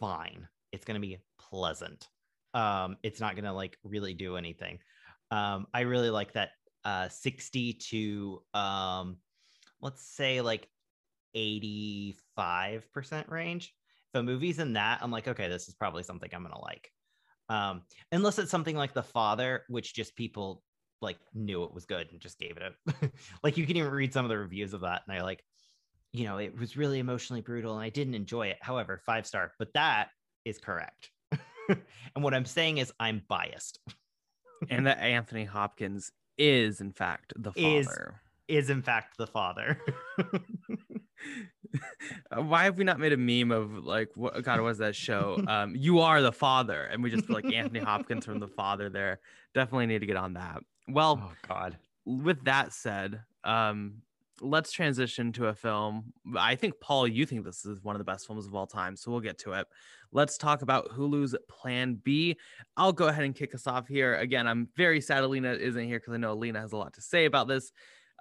fine. 0.00 0.46
It's 0.72 0.84
going 0.84 1.00
to 1.00 1.06
be 1.06 1.18
pleasant. 1.38 2.08
Um 2.52 2.96
it's 3.02 3.20
not 3.20 3.34
going 3.34 3.44
to 3.44 3.52
like 3.52 3.78
really 3.84 4.14
do 4.14 4.36
anything. 4.36 4.78
Um 5.30 5.66
i 5.72 5.80
really 5.80 6.10
like 6.10 6.32
that 6.34 6.50
uh 6.84 7.08
60 7.08 7.72
to 7.74 8.42
um 8.52 9.16
let's 9.80 10.02
say 10.02 10.40
like 10.40 10.68
85% 11.36 12.14
range. 13.28 13.72
If 14.12 14.20
a 14.20 14.22
movie's 14.22 14.58
in 14.58 14.74
that 14.74 15.00
i'm 15.02 15.10
like 15.10 15.26
okay 15.26 15.48
this 15.48 15.68
is 15.68 15.74
probably 15.74 16.02
something 16.02 16.30
i'm 16.32 16.42
going 16.42 16.54
to 16.54 16.60
like. 16.60 16.90
Um, 17.50 17.82
unless 18.10 18.38
it's 18.38 18.50
something 18.50 18.74
like 18.74 18.94
The 18.94 19.02
Father, 19.02 19.64
which 19.68 19.94
just 19.94 20.16
people 20.16 20.62
like 21.02 21.18
knew 21.34 21.64
it 21.64 21.74
was 21.74 21.84
good 21.84 22.08
and 22.10 22.20
just 22.20 22.38
gave 22.38 22.56
it 22.56 22.62
a 22.62 23.10
like 23.42 23.58
you 23.58 23.66
can 23.66 23.76
even 23.76 23.90
read 23.90 24.14
some 24.14 24.24
of 24.24 24.30
the 24.30 24.38
reviews 24.38 24.72
of 24.72 24.80
that 24.80 25.02
and 25.06 25.14
they're 25.14 25.22
like, 25.22 25.44
you 26.14 26.24
know, 26.24 26.38
it 26.38 26.56
was 26.56 26.76
really 26.76 27.00
emotionally 27.00 27.42
brutal 27.42 27.74
and 27.74 27.82
I 27.82 27.90
didn't 27.90 28.14
enjoy 28.14 28.46
it. 28.46 28.58
However, 28.60 29.00
five 29.04 29.26
star, 29.26 29.50
but 29.58 29.72
that 29.74 30.10
is 30.44 30.58
correct. 30.58 31.10
and 31.68 32.22
what 32.22 32.32
I'm 32.32 32.44
saying 32.44 32.78
is 32.78 32.92
I'm 33.00 33.22
biased. 33.28 33.80
and 34.70 34.86
that 34.86 34.98
Anthony 35.00 35.44
Hopkins 35.44 36.12
is 36.38 36.80
in 36.80 36.92
fact 36.92 37.32
the 37.36 37.52
father. 37.52 38.20
Is, 38.48 38.64
is 38.64 38.70
in 38.70 38.82
fact 38.82 39.18
the 39.18 39.26
father. 39.26 39.80
Why 42.32 42.64
have 42.64 42.78
we 42.78 42.84
not 42.84 43.00
made 43.00 43.12
a 43.12 43.16
meme 43.16 43.50
of 43.50 43.84
like 43.84 44.10
what 44.14 44.40
God 44.44 44.60
was 44.60 44.78
that 44.78 44.94
show? 44.94 45.42
Um, 45.48 45.74
you 45.74 45.98
are 46.00 46.22
the 46.22 46.32
father, 46.32 46.84
and 46.84 47.02
we 47.02 47.10
just 47.10 47.28
like 47.28 47.44
Anthony 47.52 47.80
Hopkins 47.80 48.24
from 48.24 48.38
the 48.38 48.48
father 48.48 48.88
there. 48.88 49.18
Definitely 49.52 49.86
need 49.86 50.00
to 50.00 50.06
get 50.06 50.16
on 50.16 50.34
that. 50.34 50.62
Well, 50.88 51.20
oh 51.22 51.32
God. 51.48 51.76
With 52.06 52.44
that 52.44 52.72
said, 52.72 53.20
um, 53.42 54.02
let's 54.40 54.72
transition 54.72 55.32
to 55.32 55.46
a 55.46 55.54
film. 55.54 56.12
I 56.36 56.54
think 56.54 56.74
Paul, 56.80 57.06
you 57.06 57.26
think 57.26 57.44
this 57.44 57.64
is 57.64 57.82
one 57.82 57.94
of 57.94 57.98
the 57.98 58.04
best 58.04 58.26
films 58.26 58.46
of 58.46 58.54
all 58.54 58.66
time, 58.66 58.96
so 58.96 59.10
we'll 59.10 59.20
get 59.20 59.38
to 59.40 59.52
it. 59.52 59.66
Let's 60.12 60.38
talk 60.38 60.62
about 60.62 60.90
Hulu's 60.90 61.34
Plan 61.48 62.00
B. 62.02 62.36
I'll 62.76 62.92
go 62.92 63.08
ahead 63.08 63.24
and 63.24 63.34
kick 63.34 63.54
us 63.54 63.66
off 63.66 63.86
here. 63.88 64.16
Again, 64.16 64.46
I'm 64.46 64.68
very 64.76 65.00
sad 65.00 65.24
Alina 65.24 65.52
isn't 65.52 65.84
here 65.84 65.98
because 65.98 66.14
I 66.14 66.18
know 66.18 66.32
Alina 66.32 66.60
has 66.60 66.72
a 66.72 66.76
lot 66.76 66.94
to 66.94 67.00
say 67.00 67.24
about 67.24 67.48
this. 67.48 67.72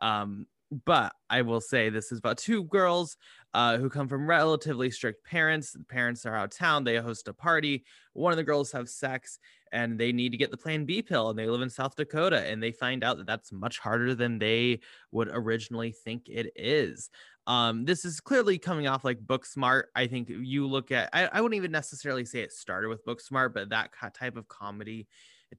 Um, 0.01 0.47
but 0.85 1.13
I 1.29 1.41
will 1.43 1.61
say 1.61 1.89
this 1.89 2.11
is 2.11 2.19
about 2.19 2.37
two 2.37 2.63
girls 2.63 3.17
uh, 3.53 3.77
who 3.77 3.89
come 3.89 4.07
from 4.07 4.27
relatively 4.27 4.89
strict 4.89 5.25
parents. 5.25 5.73
The 5.73 5.83
parents 5.83 6.25
are 6.25 6.35
out 6.35 6.45
of 6.45 6.57
town. 6.57 6.83
They 6.83 6.97
host 6.97 7.27
a 7.27 7.33
party. 7.33 7.83
One 8.13 8.33
of 8.33 8.37
the 8.37 8.43
girls 8.43 8.71
have 8.71 8.89
sex 8.89 9.39
and 9.71 9.99
they 9.99 10.11
need 10.11 10.31
to 10.31 10.37
get 10.37 10.51
the 10.51 10.57
Plan 10.57 10.85
B 10.85 11.01
pill. 11.01 11.29
And 11.29 11.37
they 11.37 11.47
live 11.47 11.61
in 11.61 11.69
South 11.69 11.95
Dakota 11.95 12.47
and 12.47 12.61
they 12.61 12.71
find 12.71 13.03
out 13.03 13.17
that 13.17 13.27
that's 13.27 13.51
much 13.51 13.79
harder 13.79 14.15
than 14.15 14.39
they 14.39 14.79
would 15.11 15.29
originally 15.31 15.91
think 15.91 16.29
it 16.29 16.51
is. 16.55 17.09
Um, 17.45 17.85
this 17.85 18.05
is 18.05 18.19
clearly 18.19 18.57
coming 18.57 18.87
off 18.87 19.03
like 19.03 19.19
Booksmart. 19.19 19.83
I 19.95 20.07
think 20.07 20.29
you 20.29 20.67
look 20.67 20.91
at, 20.91 21.09
I, 21.11 21.27
I 21.27 21.41
wouldn't 21.41 21.57
even 21.57 21.71
necessarily 21.71 22.25
say 22.25 22.39
it 22.39 22.53
started 22.53 22.87
with 22.87 23.05
Booksmart, 23.05 23.53
but 23.53 23.69
that 23.69 23.91
type 24.13 24.37
of 24.37 24.47
comedy, 24.47 25.07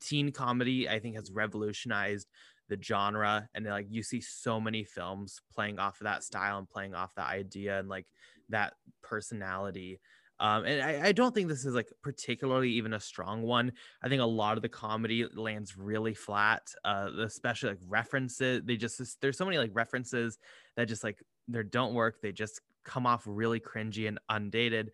teen 0.00 0.32
comedy, 0.32 0.88
I 0.88 0.98
think 0.98 1.16
has 1.16 1.30
revolutionized 1.30 2.28
the 2.68 2.78
genre 2.82 3.48
and 3.54 3.66
like 3.66 3.86
you 3.90 4.02
see 4.02 4.20
so 4.20 4.60
many 4.60 4.84
films 4.84 5.40
playing 5.52 5.78
off 5.78 6.00
of 6.00 6.04
that 6.04 6.24
style 6.24 6.58
and 6.58 6.68
playing 6.68 6.94
off 6.94 7.14
that 7.14 7.28
idea 7.28 7.78
and 7.78 7.88
like 7.88 8.06
that 8.48 8.74
personality 9.02 10.00
um, 10.40 10.64
and 10.64 10.82
I, 10.82 11.08
I, 11.08 11.12
don't 11.12 11.32
think 11.32 11.48
this 11.48 11.64
is 11.64 11.74
like 11.74 11.92
particularly 12.02 12.70
even 12.70 12.92
a 12.94 13.00
strong 13.00 13.42
one. 13.42 13.72
I 14.02 14.08
think 14.08 14.20
a 14.20 14.26
lot 14.26 14.56
of 14.56 14.62
the 14.62 14.68
comedy 14.68 15.24
lands 15.32 15.78
really 15.78 16.12
flat, 16.12 16.74
uh, 16.84 17.08
especially 17.20 17.70
like 17.70 17.78
references. 17.86 18.62
They 18.64 18.76
just 18.76 19.20
there's 19.20 19.38
so 19.38 19.44
many 19.44 19.58
like 19.58 19.70
references 19.72 20.38
that 20.76 20.88
just 20.88 21.04
like 21.04 21.22
they 21.46 21.62
don't 21.62 21.94
work. 21.94 22.20
They 22.20 22.32
just 22.32 22.60
come 22.82 23.06
off 23.06 23.22
really 23.26 23.60
cringy 23.60 24.08
and 24.08 24.18
undated, 24.28 24.90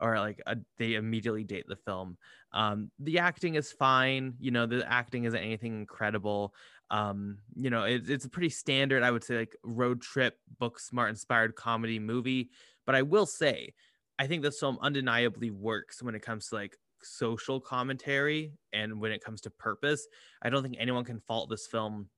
or 0.00 0.20
like 0.20 0.40
a, 0.46 0.56
they 0.78 0.94
immediately 0.94 1.42
date 1.42 1.66
the 1.66 1.76
film. 1.76 2.16
Um, 2.52 2.92
the 3.00 3.18
acting 3.18 3.56
is 3.56 3.72
fine. 3.72 4.34
You 4.38 4.52
know, 4.52 4.66
the 4.66 4.90
acting 4.90 5.24
isn't 5.24 5.38
anything 5.38 5.74
incredible 5.74 6.54
um 6.94 7.38
you 7.56 7.70
know 7.70 7.84
it, 7.84 8.08
it's 8.08 8.24
a 8.24 8.28
pretty 8.28 8.48
standard 8.48 9.02
i 9.02 9.10
would 9.10 9.24
say 9.24 9.36
like 9.36 9.56
road 9.62 10.00
trip 10.00 10.38
booksmart 10.60 11.08
inspired 11.08 11.54
comedy 11.54 11.98
movie 11.98 12.50
but 12.86 12.94
i 12.94 13.02
will 13.02 13.26
say 13.26 13.72
i 14.18 14.26
think 14.26 14.42
this 14.42 14.60
film 14.60 14.78
undeniably 14.80 15.50
works 15.50 16.02
when 16.02 16.14
it 16.14 16.22
comes 16.22 16.48
to 16.48 16.54
like 16.54 16.76
social 17.04 17.60
commentary 17.60 18.52
and 18.72 18.98
when 19.00 19.12
it 19.12 19.22
comes 19.22 19.40
to 19.42 19.50
purpose. 19.50 20.06
I 20.42 20.50
don't 20.50 20.62
think 20.62 20.76
anyone 20.78 21.04
can 21.04 21.20
fault 21.20 21.50
this 21.50 21.66
film 21.66 22.08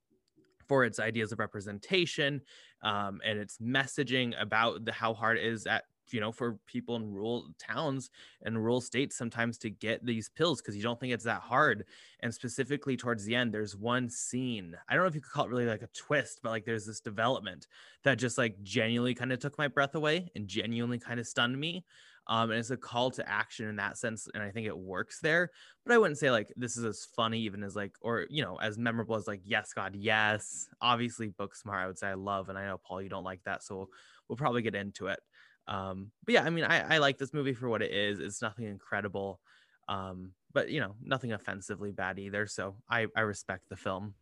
for 0.66 0.84
its 0.84 0.98
ideas 0.98 1.32
of 1.32 1.38
representation 1.38 2.40
um, 2.82 3.20
and 3.24 3.38
its 3.38 3.58
messaging 3.58 4.40
about 4.40 4.84
the 4.84 4.92
how 4.92 5.14
hard 5.14 5.38
it 5.38 5.44
is 5.44 5.66
at 5.66 5.84
you 6.12 6.20
know 6.20 6.32
for 6.32 6.58
people 6.66 6.96
in 6.96 7.12
rural 7.12 7.48
towns 7.58 8.10
and 8.42 8.58
rural 8.58 8.80
states 8.80 9.16
sometimes 9.16 9.58
to 9.58 9.70
get 9.70 10.04
these 10.04 10.28
pills 10.28 10.60
because 10.60 10.76
you 10.76 10.82
don't 10.82 10.98
think 11.00 11.12
it's 11.12 11.24
that 11.24 11.40
hard 11.40 11.84
and 12.20 12.32
specifically 12.32 12.96
towards 12.96 13.24
the 13.24 13.34
end 13.34 13.52
there's 13.52 13.76
one 13.76 14.08
scene 14.08 14.76
i 14.88 14.94
don't 14.94 15.02
know 15.02 15.08
if 15.08 15.14
you 15.14 15.20
could 15.20 15.32
call 15.32 15.44
it 15.44 15.50
really 15.50 15.66
like 15.66 15.82
a 15.82 15.88
twist 15.88 16.40
but 16.42 16.50
like 16.50 16.64
there's 16.64 16.86
this 16.86 17.00
development 17.00 17.66
that 18.04 18.18
just 18.18 18.38
like 18.38 18.62
genuinely 18.62 19.14
kind 19.14 19.32
of 19.32 19.38
took 19.38 19.58
my 19.58 19.68
breath 19.68 19.94
away 19.94 20.30
and 20.34 20.48
genuinely 20.48 20.98
kind 20.98 21.20
of 21.20 21.26
stunned 21.26 21.58
me 21.58 21.84
um, 22.28 22.50
and 22.50 22.58
it's 22.58 22.70
a 22.70 22.76
call 22.76 23.10
to 23.12 23.28
action 23.28 23.68
in 23.68 23.76
that 23.76 23.98
sense 23.98 24.28
and 24.34 24.42
i 24.42 24.50
think 24.50 24.66
it 24.66 24.76
works 24.76 25.20
there 25.20 25.50
but 25.84 25.94
i 25.94 25.98
wouldn't 25.98 26.18
say 26.18 26.30
like 26.30 26.52
this 26.56 26.76
is 26.76 26.84
as 26.84 27.06
funny 27.16 27.40
even 27.40 27.62
as 27.62 27.76
like 27.76 27.92
or 28.00 28.26
you 28.30 28.42
know 28.42 28.56
as 28.56 28.78
memorable 28.78 29.16
as 29.16 29.26
like 29.26 29.40
yes 29.44 29.72
god 29.72 29.94
yes 29.94 30.68
obviously 30.80 31.28
booksmart 31.28 31.82
i 31.82 31.86
would 31.86 31.98
say 31.98 32.08
i 32.08 32.14
love 32.14 32.48
and 32.48 32.58
i 32.58 32.66
know 32.66 32.78
paul 32.78 33.00
you 33.00 33.08
don't 33.08 33.24
like 33.24 33.42
that 33.44 33.62
so 33.62 33.88
we'll 34.28 34.36
probably 34.36 34.62
get 34.62 34.74
into 34.74 35.06
it 35.06 35.20
um, 35.68 36.10
but 36.24 36.34
yeah, 36.34 36.44
I 36.44 36.50
mean, 36.50 36.64
I, 36.64 36.96
I 36.96 36.98
like 36.98 37.18
this 37.18 37.32
movie 37.32 37.54
for 37.54 37.68
what 37.68 37.82
it 37.82 37.92
is. 37.92 38.20
It's 38.20 38.42
nothing 38.42 38.66
incredible, 38.66 39.40
um, 39.88 40.32
but 40.52 40.70
you 40.70 40.80
know, 40.80 40.94
nothing 41.02 41.32
offensively 41.32 41.92
bad 41.92 42.18
either. 42.18 42.46
So 42.46 42.76
I, 42.88 43.06
I 43.16 43.20
respect 43.22 43.68
the 43.68 43.76
film. 43.76 44.14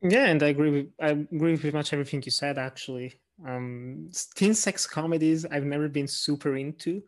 Yeah, 0.00 0.26
and 0.26 0.42
I 0.42 0.48
agree 0.48 0.70
with 0.70 0.86
I 1.00 1.08
agree 1.08 1.52
with 1.52 1.60
pretty 1.60 1.76
much 1.76 1.92
everything 1.92 2.22
you 2.24 2.30
said. 2.30 2.56
Actually, 2.56 3.20
um, 3.46 4.10
teen 4.36 4.54
sex 4.54 4.86
comedies 4.86 5.44
I've 5.44 5.64
never 5.64 5.88
been 5.88 6.06
super 6.06 6.56
into 6.56 7.02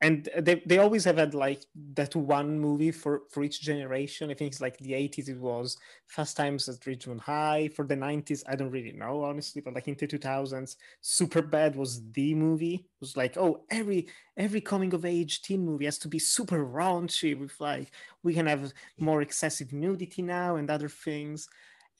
and 0.00 0.28
they, 0.38 0.62
they 0.64 0.78
always 0.78 1.04
have 1.04 1.16
had 1.16 1.34
like 1.34 1.64
that 1.94 2.14
one 2.14 2.58
movie 2.60 2.92
for 2.92 3.22
for 3.30 3.42
each 3.42 3.60
generation. 3.60 4.30
I 4.30 4.34
think 4.34 4.52
it's 4.52 4.60
like 4.60 4.78
the 4.78 4.94
80s 4.94 5.28
it 5.28 5.38
was 5.40 5.76
fast 6.06 6.36
times 6.36 6.68
at 6.68 6.80
ridgemont 6.80 7.20
high. 7.20 7.68
For 7.74 7.84
the 7.84 7.96
90s 7.96 8.44
i 8.46 8.54
don't 8.54 8.70
really 8.70 8.92
know 8.92 9.24
honestly 9.24 9.60
but 9.60 9.74
like 9.74 9.88
in 9.88 9.96
the 9.96 10.06
2000s 10.06 10.76
superbad 11.02 11.74
was 11.74 12.00
the 12.12 12.34
movie. 12.34 12.74
It 12.74 13.00
was 13.00 13.16
like 13.16 13.36
oh 13.36 13.64
every 13.70 14.06
every 14.36 14.60
coming 14.60 14.94
of 14.94 15.04
age 15.04 15.42
teen 15.42 15.64
movie 15.64 15.86
has 15.86 15.98
to 15.98 16.08
be 16.08 16.20
super 16.20 16.64
raunchy 16.64 17.36
with 17.38 17.54
like 17.60 17.90
we 18.22 18.34
can 18.34 18.46
have 18.46 18.72
more 18.98 19.20
excessive 19.22 19.72
nudity 19.72 20.22
now 20.22 20.56
and 20.56 20.70
other 20.70 20.88
things. 20.88 21.48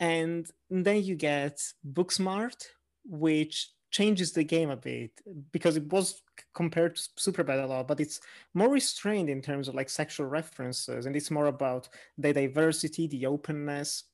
And 0.01 0.49
then 0.71 1.03
you 1.03 1.17
get 1.17 1.61
booksmart 1.93 2.65
which 3.05 3.71
changes 3.91 4.33
the 4.33 4.45
game 4.45 4.71
a 4.71 4.77
bit 4.77 5.11
because 5.51 5.77
it 5.77 5.87
was 5.91 6.23
compared 6.63 6.97
to 6.97 7.03
Superbad 7.25 7.63
a 7.65 7.67
lot, 7.67 7.89
but 7.89 8.01
it's 8.01 8.21
more 8.55 8.71
restrained 8.71 9.31
in 9.31 9.43
terms 9.43 9.69
of 9.69 9.75
like 9.77 9.91
sexual 9.91 10.27
references, 10.29 11.07
and 11.07 11.17
it's 11.17 11.31
more 11.39 11.47
about 11.49 11.89
the 12.19 12.33
diversity, 12.35 13.07
the 13.09 13.27
openness, 13.27 14.05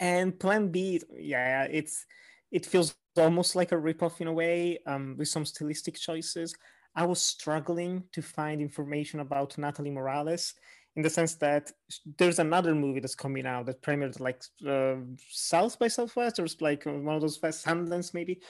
And 0.00 0.38
Plan 0.38 0.68
B, 0.68 1.00
yeah, 1.18 1.64
it's 1.70 2.06
it 2.50 2.66
feels 2.66 2.94
almost 3.16 3.56
like 3.56 3.72
a 3.72 3.76
ripoff 3.76 4.20
in 4.20 4.26
a 4.26 4.32
way, 4.32 4.78
um, 4.86 5.16
with 5.18 5.28
some 5.28 5.44
stylistic 5.44 5.96
choices. 5.98 6.54
I 6.94 7.04
was 7.06 7.22
struggling 7.22 8.04
to 8.12 8.20
find 8.22 8.60
information 8.60 9.20
about 9.20 9.56
Natalie 9.56 9.90
Morales 9.90 10.54
in 10.96 11.02
the 11.02 11.08
sense 11.08 11.36
that 11.36 11.72
there's 12.18 12.38
another 12.38 12.74
movie 12.74 13.00
that's 13.00 13.14
coming 13.14 13.46
out 13.46 13.64
that 13.66 13.80
premiered 13.80 14.20
like 14.20 14.42
uh, 14.68 14.96
South 15.30 15.78
by 15.78 15.88
Southwest 15.88 16.38
or 16.38 16.46
like 16.60 16.84
one 16.84 17.14
of 17.14 17.22
those 17.22 17.38
fest 17.38 17.64
Sundance 17.64 18.12
maybe, 18.12 18.40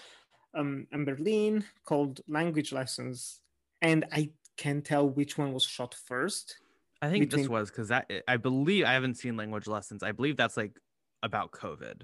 um, 0.55 0.87
in 0.93 1.05
Berlin 1.05 1.65
called 1.85 2.21
Language 2.29 2.73
Lessons, 2.73 3.41
and 3.81 4.05
I 4.13 4.31
can't 4.57 4.85
tell 4.85 5.09
which 5.09 5.39
one 5.39 5.53
was 5.53 5.65
shot 5.65 5.95
first. 5.95 6.57
I 7.01 7.11
think 7.11 7.31
between... 7.31 7.43
this 7.43 7.49
was 7.49 7.71
because 7.71 7.89
that 7.89 8.11
I 8.29 8.37
believe 8.37 8.85
I 8.85 8.93
haven't 8.93 9.17
seen 9.17 9.37
Language 9.37 9.67
Lessons. 9.67 10.03
I 10.03 10.13
believe 10.13 10.37
that's 10.37 10.57
like 10.57 10.79
about 11.23 11.51
COVID. 11.51 12.03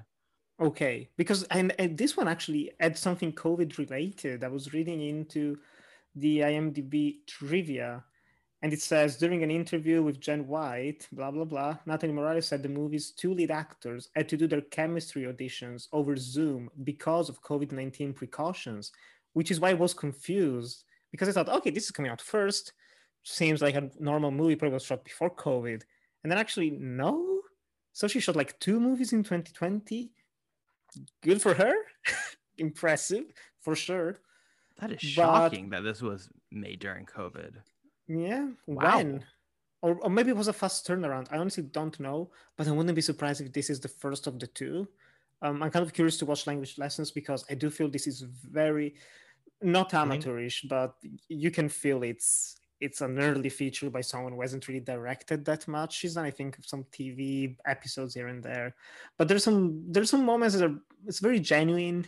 Okay, 0.61 1.09
because 1.16 1.44
and, 1.44 1.72
and 1.78 1.96
this 1.96 2.16
one 2.16 2.26
actually 2.26 2.72
had 2.80 2.99
something 2.99 3.32
COVID 3.32 3.78
related. 3.78 4.42
I 4.42 4.49
was 4.49 4.72
reading 4.72 5.01
into 5.03 5.59
the 6.16 6.40
IMDb 6.40 7.18
trivia, 7.26 8.03
and 8.63 8.73
it 8.73 8.81
says 8.81 9.17
during 9.17 9.43
an 9.43 9.51
interview 9.51 10.03
with 10.03 10.21
Jen 10.21 10.47
White, 10.47 11.07
blah 11.13 11.31
blah 11.31 11.45
blah, 11.45 11.79
Natalie 11.87 12.13
Morales 12.13 12.47
said 12.47 12.63
the 12.63 12.69
movie's 12.69 13.11
two 13.11 13.35
lead 13.35 13.51
actors 13.51 14.09
had 14.15 14.29
to 14.29 14.37
do 14.37 14.47
their 14.47 14.63
chemistry 14.63 15.23
auditions 15.23 15.89
over 15.93 16.17
Zoom 16.17 16.71
because 16.85 17.29
of 17.29 17.43
COVID 17.43 17.73
nineteen 17.73 18.13
precautions, 18.13 18.93
which 19.33 19.51
is 19.51 19.61
why 19.61 19.71
I 19.71 19.75
was 19.75 19.95
confused 19.95 20.85
because 21.11 21.29
I 21.29 21.33
thought, 21.33 21.49
okay, 21.49 21.71
this 21.71 21.85
is 21.85 21.91
coming 21.91 22.11
out 22.11 22.21
first, 22.21 22.73
seems 23.23 23.63
like 23.63 23.75
a 23.75 23.91
normal 23.99 24.31
movie, 24.31 24.57
probably 24.57 24.75
was 24.75 24.85
shot 24.85 25.05
before 25.05 25.31
COVID, 25.31 25.83
and 26.23 26.31
then 26.31 26.39
actually 26.39 26.71
no. 26.71 27.41
So 27.93 28.07
she 28.07 28.21
shot 28.21 28.37
like 28.37 28.59
two 28.61 28.79
movies 28.79 29.13
in 29.13 29.23
2020 29.25 30.11
good 31.23 31.41
for 31.43 31.55
her. 31.55 31.73
Impressive 32.59 33.25
for 33.61 33.75
sure. 33.75 34.21
That 34.81 34.93
is 34.93 35.01
shocking 35.01 35.69
but, 35.69 35.79
that 35.79 35.83
this 35.83 36.03
was 36.03 36.29
made 36.51 36.81
during 36.81 37.07
COVID. 37.07 37.57
Yeah. 38.09 38.49
Wow. 38.67 38.97
When? 38.97 39.25
Or, 39.81 39.97
or 40.01 40.11
maybe 40.11 40.31
it 40.31 40.37
was 40.37 40.49
a 40.49 40.53
fast 40.53 40.87
turnaround. 40.89 41.29
I 41.31 41.39
honestly 41.39 41.63
don't 41.63 41.99
know, 42.01 42.31
but 42.57 42.67
I 42.67 42.73
wouldn't 42.73 42.97
be 42.97 43.03
surprised 43.03 43.41
if 43.41 43.53
this 43.53 43.71
is 43.71 43.79
the 43.79 43.89
first 43.89 44.27
of 44.27 44.39
the 44.41 44.49
two. 44.49 44.89
Um, 45.41 45.63
I'm 45.63 45.71
kind 45.71 45.85
of 45.85 45.93
curious 45.93 46.17
to 46.19 46.27
watch 46.27 46.49
language 46.49 46.79
lessons 46.79 47.13
because 47.13 47.45
I 47.49 47.55
do 47.55 47.71
feel 47.71 47.89
this 47.89 48.09
is 48.09 48.23
very 48.23 48.95
not 49.63 49.95
amateurish, 49.95 50.67
but 50.69 50.95
you 51.29 51.51
can 51.51 51.69
feel 51.69 52.03
it's 52.03 52.57
it's 52.81 53.01
an 53.01 53.19
early 53.19 53.49
feature 53.49 53.91
by 53.91 54.01
someone 54.01 54.33
who 54.33 54.41
hasn't 54.41 54.69
really 54.69 54.81
directed 54.81 55.45
that 55.45 55.67
much. 55.67 55.97
She's 55.97 56.15
done, 56.15 56.25
I 56.25 56.31
think, 56.31 56.57
some 56.63 56.85
TV 56.93 57.57
episodes 57.67 58.15
here 58.15 58.29
and 58.29 58.43
there, 58.43 58.75
but 59.17 59.29
there's 59.29 59.45
some 59.45 59.85
there's 59.93 60.11
some 60.11 60.25
moments 60.25 60.57
that 60.57 60.69
are 60.69 60.79
it's 61.07 61.21
very 61.21 61.41
genuine. 61.41 62.07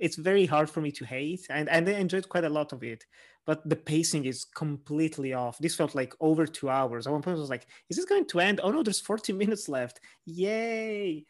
It's 0.00 0.16
very 0.16 0.46
hard 0.46 0.68
for 0.68 0.80
me 0.80 0.90
to 0.92 1.04
hate, 1.04 1.46
and 1.50 1.68
and 1.68 1.88
I 1.88 1.92
enjoyed 1.92 2.28
quite 2.28 2.44
a 2.44 2.48
lot 2.58 2.72
of 2.72 2.82
it. 2.82 3.04
But 3.46 3.68
the 3.68 3.76
pacing 3.76 4.24
is 4.24 4.44
completely 4.44 5.32
off. 5.32 5.58
This 5.58 5.74
felt 5.74 5.94
like 5.94 6.14
over 6.20 6.46
two 6.46 6.68
hours. 6.68 7.06
At 7.06 7.12
one 7.12 7.22
point, 7.22 7.36
I 7.36 7.40
was 7.40 7.50
like, 7.50 7.66
"Is 7.88 7.96
this 7.96 8.06
going 8.06 8.26
to 8.28 8.40
end?" 8.40 8.60
Oh 8.62 8.70
no, 8.70 8.82
there's 8.82 9.00
40 9.00 9.32
minutes 9.42 9.68
left. 9.68 10.00
Yay! 10.26 11.24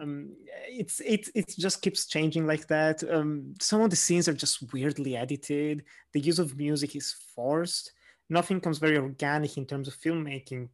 Um, 0.00 0.34
it's 0.68 1.00
it 1.00 1.28
it 1.34 1.54
just 1.58 1.82
keeps 1.82 2.06
changing 2.06 2.46
like 2.46 2.66
that. 2.68 3.04
Um, 3.08 3.54
some 3.60 3.82
of 3.82 3.90
the 3.90 3.96
scenes 3.96 4.28
are 4.28 4.34
just 4.34 4.72
weirdly 4.72 5.16
edited. 5.16 5.84
The 6.12 6.20
use 6.20 6.38
of 6.38 6.56
music 6.56 6.96
is 6.96 7.14
forced 7.34 7.92
nothing 8.28 8.60
comes 8.60 8.78
very 8.78 8.98
organic 8.98 9.56
in 9.56 9.66
terms 9.66 9.88
of 9.88 9.96
filmmaking. 9.96 10.68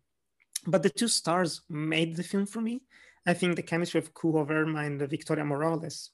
But 0.67 0.83
the 0.83 0.91
two 0.91 1.09
stars 1.09 1.63
made 1.69 2.17
the 2.17 2.23
film 2.23 2.47
for 2.47 2.61
me. 2.61 2.83
I 3.27 3.35
think 3.35 3.57
the 3.57 3.63
chemistry 3.63 3.99
of 4.01 4.15
Kuhoo 4.15 4.47
Verma 4.47 4.87
and 4.87 5.01
Victoria 5.09 5.45
Moroles. 5.45 6.11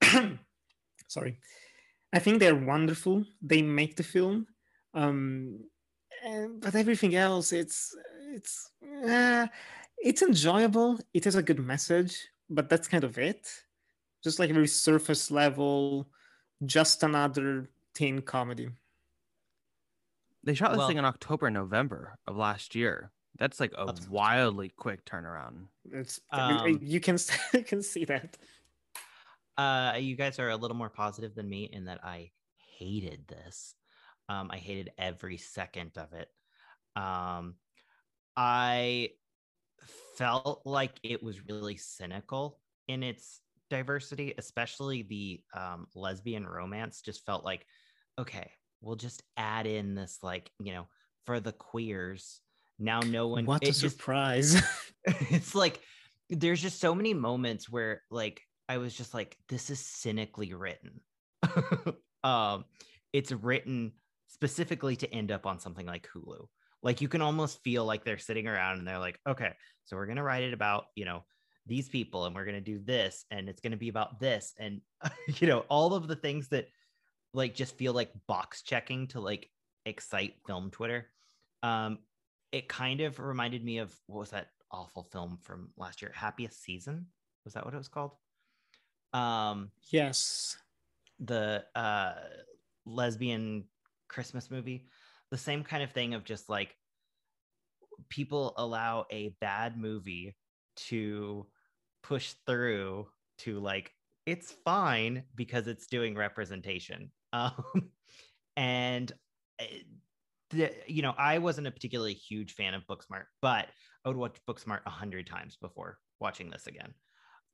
sorry. 1.10 1.38
I 2.12 2.18
think 2.18 2.40
they're 2.40 2.56
wonderful. 2.56 3.24
They 3.42 3.62
make 3.62 3.96
the 3.96 4.02
film. 4.02 4.46
Um, 4.94 5.60
and, 6.24 6.60
but 6.60 6.74
everything 6.74 7.14
else, 7.14 7.52
it's 7.52 7.96
it's 8.34 8.70
uh, 9.06 9.46
it's 9.98 10.22
enjoyable. 10.22 10.98
It 11.14 11.24
has 11.24 11.36
a 11.36 11.42
good 11.42 11.58
message, 11.58 12.16
but 12.48 12.68
that's 12.68 12.88
kind 12.88 13.04
of 13.04 13.18
it. 13.18 13.48
Just 14.22 14.38
like 14.38 14.50
a 14.50 14.54
very 14.54 14.66
surface 14.66 15.30
level, 15.30 16.08
just 16.66 17.02
another 17.02 17.70
teen 17.94 18.20
comedy. 18.20 18.68
They 20.44 20.54
shot 20.54 20.72
this 20.72 20.78
well, 20.78 20.88
thing 20.88 20.98
in 20.98 21.04
October, 21.04 21.50
November 21.50 22.18
of 22.26 22.36
last 22.36 22.74
year. 22.74 23.10
That's 23.38 23.60
like 23.60 23.72
a 23.78 23.86
that's 23.86 24.08
wildly 24.08 24.72
quick 24.76 25.04
turnaround. 25.06 25.66
It's 25.90 26.20
um, 26.32 26.78
you 26.82 27.00
can 27.00 27.18
you 27.54 27.62
can 27.62 27.82
see 27.82 28.04
that. 28.06 28.36
Uh, 29.60 29.96
you 29.98 30.16
guys 30.16 30.38
are 30.38 30.48
a 30.48 30.56
little 30.56 30.76
more 30.76 30.88
positive 30.88 31.34
than 31.34 31.48
me 31.48 31.68
in 31.70 31.84
that 31.84 32.02
I 32.02 32.30
hated 32.78 33.28
this. 33.28 33.74
Um, 34.28 34.50
I 34.50 34.56
hated 34.56 34.92
every 34.96 35.36
second 35.36 35.90
of 35.96 36.12
it. 36.14 36.28
Um, 36.96 37.56
I 38.36 39.10
felt 40.16 40.62
like 40.64 40.92
it 41.02 41.22
was 41.22 41.46
really 41.46 41.76
cynical 41.76 42.58
in 42.88 43.02
its 43.02 43.40
diversity, 43.68 44.32
especially 44.38 45.02
the 45.02 45.40
um, 45.54 45.88
lesbian 45.94 46.46
romance. 46.46 47.02
Just 47.02 47.26
felt 47.26 47.44
like, 47.44 47.66
okay, 48.18 48.50
we'll 48.80 48.96
just 48.96 49.22
add 49.36 49.66
in 49.66 49.94
this 49.94 50.20
like 50.22 50.50
you 50.62 50.72
know 50.72 50.86
for 51.26 51.38
the 51.38 51.52
queers 51.52 52.40
now 52.78 53.00
no 53.00 53.28
one 53.28 53.44
what 53.44 53.66
a 53.66 53.72
surprise 53.72 54.54
just, 54.54 54.92
it's 55.32 55.54
like 55.54 55.80
there's 56.30 56.62
just 56.62 56.80
so 56.80 56.94
many 56.94 57.12
moments 57.12 57.68
where 57.68 58.02
like 58.10 58.40
i 58.70 58.78
was 58.78 58.94
just 58.94 59.14
like 59.14 59.36
this 59.48 59.70
is 59.70 59.80
cynically 59.80 60.54
written 60.54 61.00
um 62.24 62.64
it's 63.12 63.32
written 63.32 63.92
specifically 64.28 64.96
to 64.96 65.12
end 65.12 65.30
up 65.32 65.46
on 65.46 65.58
something 65.58 65.86
like 65.86 66.08
hulu 66.14 66.46
like 66.82 67.00
you 67.00 67.08
can 67.08 67.22
almost 67.22 67.62
feel 67.62 67.84
like 67.84 68.04
they're 68.04 68.18
sitting 68.18 68.46
around 68.46 68.78
and 68.78 68.86
they're 68.86 68.98
like 68.98 69.18
okay 69.28 69.52
so 69.84 69.96
we're 69.96 70.06
to 70.16 70.22
write 70.22 70.42
it 70.42 70.54
about 70.54 70.84
you 70.94 71.04
know 71.04 71.24
these 71.66 71.88
people 71.88 72.24
and 72.24 72.34
we're 72.34 72.44
to 72.54 72.60
do 72.60 72.78
this 72.78 73.24
and 73.30 73.48
it's 73.48 73.60
to 73.72 73.78
be 73.78 73.90
about 73.90 74.18
this 74.18 74.54
and 74.58 74.80
you 75.40 75.46
know 75.46 75.60
all 75.68 75.94
of 75.94 76.08
the 76.08 76.16
things 76.16 76.48
that 76.48 76.66
like 77.32 77.54
just 77.54 77.76
feel 77.76 77.92
like 77.92 78.10
box 78.26 78.62
checking 78.62 79.06
to 79.08 79.20
like 79.20 79.48
excite 79.86 80.34
film 80.46 80.70
Twitter. 80.70 81.08
Um, 81.62 81.98
it 82.52 82.68
kind 82.68 83.00
of 83.00 83.18
reminded 83.18 83.64
me 83.64 83.78
of 83.78 83.94
what 84.06 84.20
was 84.20 84.30
that 84.30 84.48
awful 84.72 85.04
film 85.12 85.38
from 85.42 85.70
last 85.76 86.02
year? 86.02 86.12
Happiest 86.14 86.62
Season 86.62 87.06
was 87.44 87.54
that 87.54 87.64
what 87.64 87.74
it 87.74 87.78
was 87.78 87.88
called? 87.88 88.12
Um, 89.12 89.70
yes, 89.90 90.56
the 91.18 91.64
uh, 91.74 92.14
lesbian 92.86 93.64
Christmas 94.08 94.50
movie. 94.50 94.86
The 95.30 95.38
same 95.38 95.62
kind 95.62 95.82
of 95.82 95.92
thing 95.92 96.14
of 96.14 96.24
just 96.24 96.48
like 96.48 96.76
people 98.08 98.54
allow 98.56 99.06
a 99.10 99.34
bad 99.40 99.76
movie 99.76 100.36
to 100.76 101.46
push 102.02 102.34
through 102.46 103.06
to 103.38 103.60
like 103.60 103.92
it's 104.26 104.54
fine 104.64 105.24
because 105.34 105.66
it's 105.66 105.86
doing 105.86 106.14
representation 106.14 107.10
um, 107.32 107.90
and 108.56 109.12
eh, 109.58 109.66
the, 110.50 110.72
you 110.86 111.02
know, 111.02 111.14
I 111.16 111.38
wasn't 111.38 111.68
a 111.68 111.70
particularly 111.70 112.14
huge 112.14 112.54
fan 112.54 112.74
of 112.74 112.86
Booksmart, 112.86 113.24
but 113.40 113.68
I 114.04 114.08
would 114.08 114.16
watch 114.16 114.36
Booksmart 114.48 114.80
a 114.84 114.90
hundred 114.90 115.26
times 115.26 115.56
before 115.56 115.98
watching 116.20 116.50
this 116.50 116.66
again. 116.66 116.92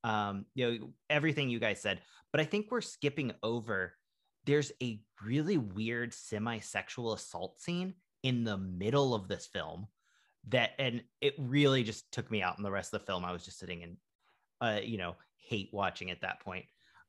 Um, 0.06 0.46
you 0.54 0.66
know, 0.78 0.88
everything 1.10 1.50
you 1.50 1.58
guys 1.58 1.82
said, 1.82 2.00
but 2.30 2.40
I 2.40 2.44
think 2.44 2.70
we're 2.70 2.80
skipping 2.80 3.32
over. 3.42 3.94
There's 4.44 4.70
a 4.80 5.00
really 5.24 5.58
weird 5.58 6.14
semi-sexual 6.14 7.12
assault 7.12 7.60
scene 7.60 7.94
in 8.22 8.44
the 8.44 8.56
middle 8.56 9.14
of 9.14 9.26
this 9.26 9.48
film 9.52 9.88
that, 10.48 10.70
and 10.78 11.02
it 11.20 11.34
really 11.38 11.82
just 11.82 12.12
took 12.12 12.30
me 12.30 12.40
out. 12.40 12.56
In 12.56 12.62
the 12.62 12.70
rest 12.70 12.94
of 12.94 13.00
the 13.00 13.06
film, 13.06 13.24
I 13.24 13.32
was 13.32 13.44
just 13.44 13.58
sitting 13.58 13.82
in, 13.82 13.96
uh, 14.60 14.80
you 14.80 14.96
know, 14.96 15.16
hate 15.38 15.70
watching 15.72 16.12
at 16.12 16.20
that 16.20 16.38
point. 16.38 16.66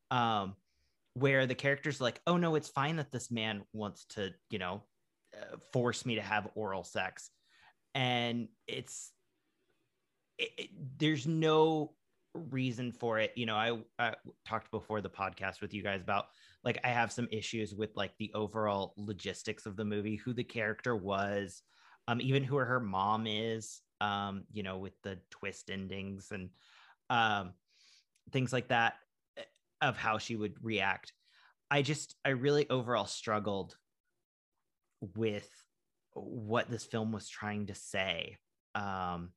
Um, 0.10 0.56
where 1.14 1.46
the 1.46 1.56
character's 1.56 2.02
like, 2.02 2.20
oh 2.26 2.38
no, 2.38 2.56
it's 2.56 2.70
fine 2.70 2.96
that 2.96 3.12
this 3.12 3.30
man 3.30 3.62
wants 3.74 4.06
to, 4.06 4.32
you 4.50 4.58
know, 4.58 4.82
uh, 5.36 5.58
force 5.72 6.04
me 6.04 6.16
to 6.16 6.22
have 6.22 6.50
oral 6.56 6.84
sex. 6.84 7.30
And 7.94 8.48
it's, 8.68 9.12
it, 10.40 10.50
it, 10.58 10.70
there's 10.98 11.28
no 11.28 11.94
reason 12.38 12.92
for 12.92 13.20
it. 13.20 13.32
You 13.36 13.46
know, 13.46 13.56
I, 13.56 13.78
I 14.00 14.16
talked 14.46 14.72
before 14.72 15.02
the 15.02 15.10
podcast 15.10 15.62
with 15.62 15.74
you 15.74 15.84
guys 15.84 16.02
about 16.02 16.28
like, 16.64 16.80
I 16.84 16.90
have 16.90 17.12
some 17.12 17.28
issues 17.32 17.76
with 17.76 17.96
like 17.96 18.12
the 18.18 18.32
overall 18.34 18.94
logistics 18.98 19.66
of 19.66 19.76
the 19.76 19.86
movie, 19.86 20.16
who 20.16 20.34
the 20.34 20.44
character 20.44 20.96
was, 20.96 21.62
um, 22.08 22.22
even 22.22 22.44
who 22.44 22.56
her 22.58 22.80
mom 22.80 23.28
is, 23.28 23.82
um, 24.02 24.44
you 24.52 24.64
know, 24.64 24.78
with 24.78 24.94
the 25.04 25.18
twist 25.30 25.70
endings 25.70 26.32
and, 26.32 26.50
um, 27.10 27.54
things 28.32 28.52
like 28.52 28.68
that 28.70 28.96
of 29.82 29.98
how 29.98 30.18
she 30.18 30.36
would 30.36 30.56
react. 30.64 31.14
I 31.70 31.82
just, 31.82 32.16
I 32.26 32.30
really 32.30 32.70
overall 32.70 33.06
struggled 33.06 33.76
with 35.16 35.50
what 36.14 36.70
this 36.70 36.86
film 36.86 37.12
was 37.12 37.30
trying 37.30 37.68
to 37.68 37.76
say. 37.76 38.38
Um, 38.74 39.32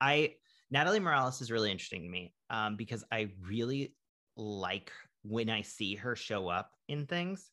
I 0.00 0.34
Natalie 0.74 0.98
Morales 0.98 1.40
is 1.40 1.52
really 1.52 1.70
interesting 1.70 2.02
to 2.02 2.08
me 2.08 2.34
um, 2.50 2.74
because 2.74 3.04
I 3.12 3.28
really 3.46 3.94
like 4.36 4.90
when 5.22 5.48
I 5.48 5.62
see 5.62 5.94
her 5.94 6.16
show 6.16 6.48
up 6.48 6.72
in 6.88 7.06
things, 7.06 7.48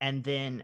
and 0.00 0.22
then 0.22 0.62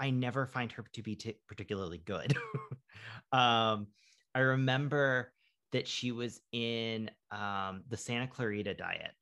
I 0.00 0.10
never 0.10 0.44
find 0.44 0.72
her 0.72 0.84
to 0.94 1.02
be 1.02 1.14
t- 1.14 1.38
particularly 1.46 1.98
good. 1.98 2.36
um, 3.32 3.86
I 4.34 4.40
remember 4.40 5.32
that 5.70 5.86
she 5.86 6.10
was 6.10 6.40
in 6.50 7.12
um, 7.30 7.84
the 7.88 7.96
Santa 7.96 8.26
Clarita 8.26 8.74
Diet, 8.74 9.12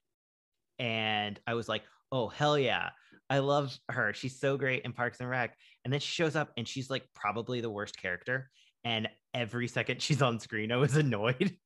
and 0.79 1.39
I 1.47 1.53
was 1.53 1.69
like, 1.69 1.83
"Oh 2.11 2.29
hell 2.29 2.59
yeah!" 2.59 2.89
I 3.29 3.41
love 3.41 3.79
her. 3.91 4.15
She's 4.15 4.41
so 4.41 4.57
great 4.57 4.87
in 4.87 4.95
Parks 4.95 5.21
and 5.21 5.29
Rec. 5.29 5.55
And 5.85 5.93
then 5.93 6.01
she 6.01 6.11
shows 6.11 6.37
up 6.37 6.53
and 6.57 6.67
she's 6.67 6.91
like 6.91 7.05
probably 7.15 7.61
the 7.61 7.71
worst 7.71 7.97
character. 8.01 8.51
And 8.85 9.09
every 9.35 9.69
second 9.69 10.01
she's 10.03 10.23
on 10.23 10.39
screen, 10.41 10.73
I 10.73 10.77
was 10.77 10.97
annoyed. 10.97 11.57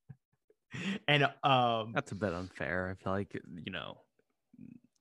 and 1.08 1.24
um 1.42 1.92
That's 1.94 2.12
a 2.12 2.16
bit 2.16 2.32
unfair. 2.34 2.90
I 2.90 3.02
feel 3.02 3.12
like 3.12 3.32
you 3.64 3.72
know 3.72 3.98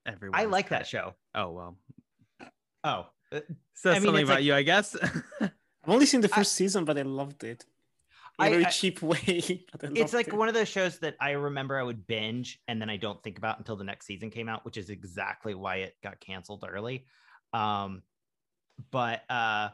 everyone. 0.06 0.40
I 0.40 0.44
is 0.46 0.52
like 0.52 0.70
that 0.70 0.88
show. 0.88 1.14
Oh 1.34 1.52
well, 1.52 1.78
Oh, 2.84 3.08
uh, 3.32 3.40
says 3.74 3.96
I 3.96 4.00
mean, 4.00 4.04
something 4.06 4.24
about 4.26 4.34
like- 4.36 4.44
you, 4.44 4.54
I 4.54 4.62
guess. 4.64 4.96
I've 5.42 5.52
only 5.88 6.06
seen 6.06 6.22
the 6.22 6.30
I- 6.32 6.36
first 6.38 6.54
season, 6.54 6.86
but 6.86 6.98
I 6.98 7.02
loved 7.04 7.44
it. 7.44 7.66
In 8.40 8.46
a 8.46 8.48
I- 8.48 8.50
very 8.52 8.66
I- 8.66 8.70
cheap 8.70 9.02
way. 9.02 9.66
it's 9.82 10.14
like 10.14 10.28
it. 10.28 10.34
one 10.34 10.48
of 10.48 10.54
those 10.54 10.68
shows 10.68 11.00
that 11.00 11.16
I 11.20 11.32
remember 11.32 11.78
I 11.80 11.84
would 11.84 12.06
binge 12.08 12.60
and 12.68 12.82
then 12.82 12.90
I 12.90 12.98
don't 12.98 13.22
think 13.24 13.38
about 13.38 13.58
until 13.58 13.76
the 13.76 13.84
next 13.84 14.06
season 14.06 14.30
came 14.30 14.50
out, 14.50 14.66
which 14.66 14.78
is 14.78 14.90
exactly 14.90 15.56
why 15.56 15.78
it 15.78 15.96
got 16.04 16.20
canceled 16.20 16.66
early. 16.68 17.06
Um, 17.54 18.02
but 18.92 19.22
uh, 19.30 19.70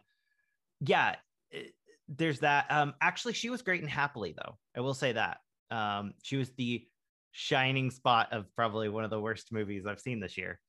yeah, 0.81 1.15
it- 1.51 1.73
there's 2.09 2.39
that. 2.39 2.65
Um, 2.69 2.93
actually, 3.01 3.33
she 3.33 3.49
was 3.49 3.61
great 3.61 3.81
in 3.81 3.87
Happily, 3.87 4.33
though. 4.35 4.57
I 4.75 4.81
will 4.81 4.93
say 4.93 5.13
that. 5.13 5.37
Um, 5.71 6.13
she 6.23 6.37
was 6.37 6.51
the 6.57 6.85
shining 7.31 7.91
spot 7.91 8.33
of 8.33 8.45
probably 8.55 8.89
one 8.89 9.03
of 9.03 9.09
the 9.09 9.19
worst 9.19 9.51
movies 9.51 9.85
I've 9.85 9.99
seen 9.99 10.19
this 10.19 10.37
year. 10.37 10.59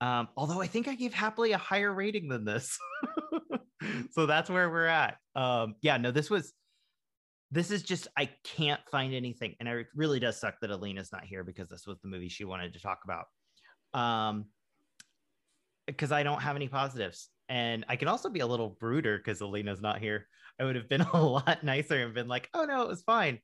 Um, 0.00 0.28
although 0.36 0.60
I 0.60 0.66
think 0.66 0.88
I 0.88 0.94
gave 0.94 1.12
Happily 1.12 1.52
a 1.52 1.58
higher 1.58 1.92
rating 1.92 2.28
than 2.28 2.44
this. 2.44 2.78
so 4.12 4.26
that's 4.26 4.48
where 4.48 4.70
we're 4.70 4.86
at. 4.86 5.16
Um, 5.34 5.74
yeah, 5.82 5.96
no, 5.96 6.10
this 6.10 6.30
was 6.30 6.52
this 7.50 7.70
is 7.70 7.82
just 7.82 8.08
I 8.16 8.30
can't 8.44 8.80
find 8.90 9.14
anything, 9.14 9.54
and 9.58 9.68
it 9.68 9.86
really 9.94 10.20
does 10.20 10.38
suck 10.38 10.56
that 10.60 10.70
Alina's 10.70 11.12
not 11.12 11.24
here 11.24 11.44
because 11.44 11.68
this 11.68 11.86
was 11.86 11.98
the 12.00 12.08
movie 12.08 12.28
she 12.28 12.44
wanted 12.44 12.74
to 12.74 12.80
talk 12.80 13.00
about. 13.04 13.26
Um, 13.94 14.46
because 15.86 16.12
I 16.12 16.22
don't 16.22 16.42
have 16.42 16.56
any 16.56 16.68
positives, 16.68 17.30
and 17.48 17.84
I 17.88 17.96
can 17.96 18.08
also 18.08 18.28
be 18.28 18.40
a 18.40 18.46
little 18.46 18.68
brooder 18.68 19.16
because 19.18 19.40
Alina's 19.40 19.80
not 19.80 20.00
here. 20.00 20.26
I 20.60 20.64
would 20.64 20.76
have 20.76 20.88
been 20.88 21.00
a 21.12 21.22
lot 21.22 21.62
nicer 21.62 22.02
and 22.02 22.14
been 22.14 22.28
like, 22.28 22.48
"Oh 22.54 22.64
no, 22.64 22.82
it 22.82 22.88
was 22.88 23.02
fine." 23.02 23.40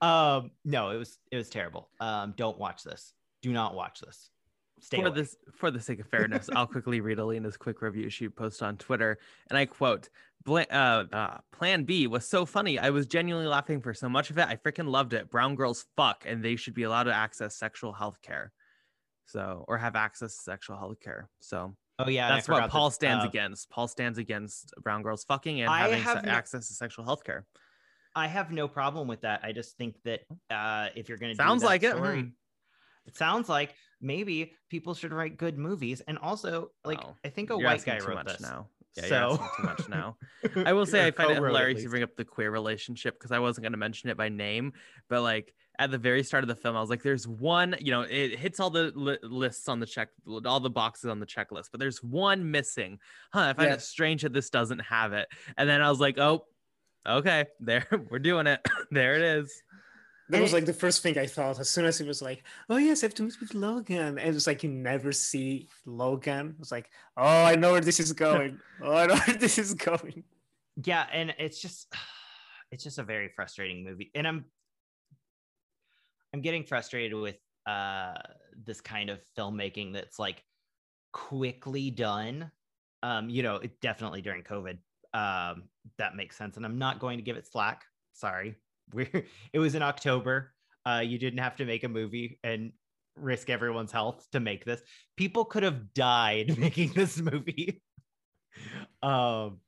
Um, 0.00 0.50
no, 0.64 0.90
it 0.90 0.96
was 0.96 1.18
it 1.30 1.36
was 1.36 1.48
terrible. 1.48 1.90
Um, 2.00 2.34
don't 2.36 2.58
watch 2.58 2.82
this. 2.82 3.12
Do 3.42 3.52
not 3.52 3.74
watch 3.74 4.00
this. 4.00 4.30
Stay 4.80 4.98
for 4.98 5.06
away. 5.06 5.16
this 5.16 5.36
for 5.52 5.70
the 5.70 5.80
sake 5.80 6.00
of 6.00 6.08
fairness, 6.08 6.50
I'll 6.54 6.66
quickly 6.66 7.00
read 7.00 7.18
Alina's 7.18 7.56
quick 7.56 7.80
review 7.80 8.10
she 8.10 8.28
posted 8.28 8.66
on 8.66 8.76
Twitter, 8.76 9.18
and 9.48 9.56
I 9.56 9.66
quote: 9.66 10.08
"Bla- 10.44 10.66
uh, 10.70 11.04
uh, 11.12 11.38
"Plan 11.52 11.84
B 11.84 12.06
was 12.06 12.28
so 12.28 12.44
funny. 12.44 12.78
I 12.78 12.90
was 12.90 13.06
genuinely 13.06 13.48
laughing 13.48 13.80
for 13.80 13.94
so 13.94 14.08
much 14.08 14.30
of 14.30 14.38
it. 14.38 14.48
I 14.48 14.56
freaking 14.56 14.88
loved 14.88 15.14
it. 15.14 15.30
Brown 15.30 15.54
girls 15.54 15.86
fuck, 15.96 16.24
and 16.26 16.44
they 16.44 16.56
should 16.56 16.74
be 16.74 16.82
allowed 16.82 17.04
to 17.04 17.14
access 17.14 17.56
sexual 17.56 17.92
health 17.92 18.20
care, 18.20 18.52
so 19.26 19.64
or 19.68 19.78
have 19.78 19.96
access 19.96 20.36
to 20.36 20.42
sexual 20.42 20.76
health 20.76 21.00
care. 21.00 21.30
So 21.40 21.76
Oh 21.98 22.08
yeah, 22.08 22.28
that's 22.28 22.48
what 22.48 22.68
Paul 22.70 22.90
that, 22.90 22.94
stands 22.94 23.24
uh, 23.24 23.28
against. 23.28 23.70
Paul 23.70 23.86
stands 23.88 24.18
against 24.18 24.72
brown 24.82 25.02
girls 25.02 25.24
fucking 25.24 25.60
and 25.60 25.70
I 25.70 25.80
having 25.96 26.02
se- 26.04 26.26
no- 26.26 26.32
access 26.32 26.68
to 26.68 26.74
sexual 26.74 27.04
health 27.04 27.24
care. 27.24 27.46
I 28.16 28.26
have 28.28 28.50
no 28.52 28.68
problem 28.68 29.08
with 29.08 29.22
that. 29.22 29.40
I 29.42 29.52
just 29.52 29.76
think 29.76 29.96
that 30.04 30.20
uh, 30.50 30.88
if 30.94 31.08
you're 31.08 31.18
going 31.18 31.32
to 31.32 31.36
Sounds 31.36 31.62
like 31.64 31.82
it. 31.82 31.92
story, 31.92 32.20
Hmm. 32.22 32.28
it 33.06 33.16
sounds 33.16 33.48
like 33.48 33.74
maybe 34.00 34.52
people 34.70 34.94
should 34.94 35.12
write 35.12 35.36
good 35.36 35.58
movies. 35.58 36.00
And 36.06 36.18
also, 36.18 36.70
like 36.84 37.00
I 37.24 37.28
think 37.28 37.50
a 37.50 37.54
You're 37.54 37.64
white 37.64 37.84
guy 37.84 37.98
too 37.98 38.06
wrote 38.06 38.14
much 38.16 38.26
this. 38.26 38.40
now. 38.40 38.68
Yeah, 38.96 39.06
so 39.08 39.36
too 39.56 39.62
much 39.64 39.88
now. 39.88 40.16
I 40.64 40.72
will 40.72 40.86
say 40.86 41.04
I 41.06 41.10
find 41.10 41.32
it 41.32 41.36
hilarious 41.36 41.82
to 41.82 41.88
bring 41.88 42.04
up 42.04 42.14
the 42.16 42.24
queer 42.24 42.52
relationship 42.52 43.14
because 43.14 43.32
I 43.32 43.40
wasn't 43.40 43.62
going 43.64 43.72
to 43.72 43.78
mention 43.78 44.10
it 44.10 44.16
by 44.16 44.28
name, 44.28 44.72
but 45.08 45.22
like 45.22 45.52
at 45.78 45.90
the 45.90 45.98
very 45.98 46.22
start 46.22 46.44
of 46.44 46.48
the 46.48 46.54
film, 46.54 46.76
I 46.76 46.80
was 46.80 46.90
like, 46.90 47.02
"There's 47.02 47.26
one, 47.26 47.74
you 47.80 47.90
know, 47.90 48.02
it 48.02 48.38
hits 48.38 48.60
all 48.60 48.70
the 48.70 48.92
li- 48.94 49.18
lists 49.22 49.68
on 49.68 49.80
the 49.80 49.86
check, 49.86 50.08
all 50.46 50.60
the 50.60 50.70
boxes 50.70 51.10
on 51.10 51.18
the 51.20 51.26
checklist, 51.26 51.70
but 51.70 51.80
there's 51.80 52.02
one 52.02 52.50
missing." 52.50 52.98
Huh? 53.32 53.40
I 53.40 53.52
find 53.54 53.68
Yeah. 53.68 53.74
it 53.74 53.82
strange 53.82 54.22
that 54.22 54.32
this 54.32 54.50
doesn't 54.50 54.80
have 54.80 55.12
it. 55.12 55.28
And 55.56 55.68
then 55.68 55.82
I 55.82 55.90
was 55.90 56.00
like, 56.00 56.18
"Oh, 56.18 56.44
okay, 57.06 57.46
there, 57.60 57.86
we're 58.10 58.18
doing 58.20 58.46
it. 58.46 58.60
there 58.90 59.16
it 59.16 59.22
is." 59.22 59.62
That 60.30 60.40
was 60.40 60.54
like 60.54 60.64
the 60.64 60.72
first 60.72 61.02
thing 61.02 61.18
I 61.18 61.26
thought 61.26 61.60
as 61.60 61.68
soon 61.68 61.84
as 61.84 62.00
it 62.00 62.06
was 62.06 62.22
like, 62.22 62.44
oh 62.70 62.78
yes, 62.78 63.02
I 63.02 63.06
have 63.08 63.14
to 63.16 63.24
meet 63.24 63.38
with 63.40 63.52
Logan. 63.52 64.18
And 64.18 64.34
it's 64.34 64.46
like 64.46 64.62
you 64.62 64.70
never 64.70 65.12
see 65.12 65.68
Logan. 65.84 66.56
It's 66.60 66.72
like, 66.72 66.88
oh, 67.18 67.44
I 67.44 67.56
know 67.56 67.72
where 67.72 67.82
this 67.82 68.00
is 68.00 68.12
going. 68.26 68.58
oh, 68.82 68.96
I 68.96 69.06
know 69.06 69.16
where 69.16 69.36
this 69.36 69.58
is 69.58 69.74
going. 69.74 70.24
yeah, 70.82 71.06
and 71.12 71.34
it's 71.38 71.60
just 71.60 71.92
it's 72.72 72.82
just 72.82 72.98
a 72.98 73.02
very 73.02 73.28
frustrating 73.36 73.84
movie. 73.84 74.10
And 74.14 74.26
I'm 74.26 74.46
I'm 76.34 76.40
getting 76.40 76.64
frustrated 76.64 77.14
with 77.14 77.36
uh 77.64 78.14
this 78.66 78.80
kind 78.80 79.08
of 79.08 79.20
filmmaking 79.38 79.92
that's 79.92 80.18
like 80.18 80.42
quickly 81.12 81.90
done. 81.90 82.50
Um, 83.04 83.30
you 83.30 83.44
know, 83.44 83.56
it 83.56 83.80
definitely 83.80 84.20
during 84.20 84.42
COVID. 84.42 84.78
Um, 85.14 85.68
that 85.96 86.16
makes 86.16 86.36
sense. 86.36 86.56
And 86.56 86.66
I'm 86.66 86.76
not 86.76 86.98
going 86.98 87.18
to 87.18 87.22
give 87.22 87.36
it 87.36 87.46
slack. 87.46 87.84
Sorry. 88.14 88.56
We're 88.92 89.24
it 89.52 89.58
was 89.60 89.76
in 89.76 89.82
October. 89.82 90.52
Uh, 90.84 91.02
you 91.06 91.18
didn't 91.18 91.38
have 91.38 91.56
to 91.56 91.64
make 91.64 91.84
a 91.84 91.88
movie 91.88 92.40
and 92.42 92.72
risk 93.16 93.48
everyone's 93.48 93.92
health 93.92 94.26
to 94.32 94.40
make 94.40 94.64
this. 94.64 94.82
People 95.16 95.44
could 95.44 95.62
have 95.62 95.94
died 95.94 96.58
making 96.58 96.92
this 96.94 97.16
movie. 97.20 97.80
um, 99.04 99.60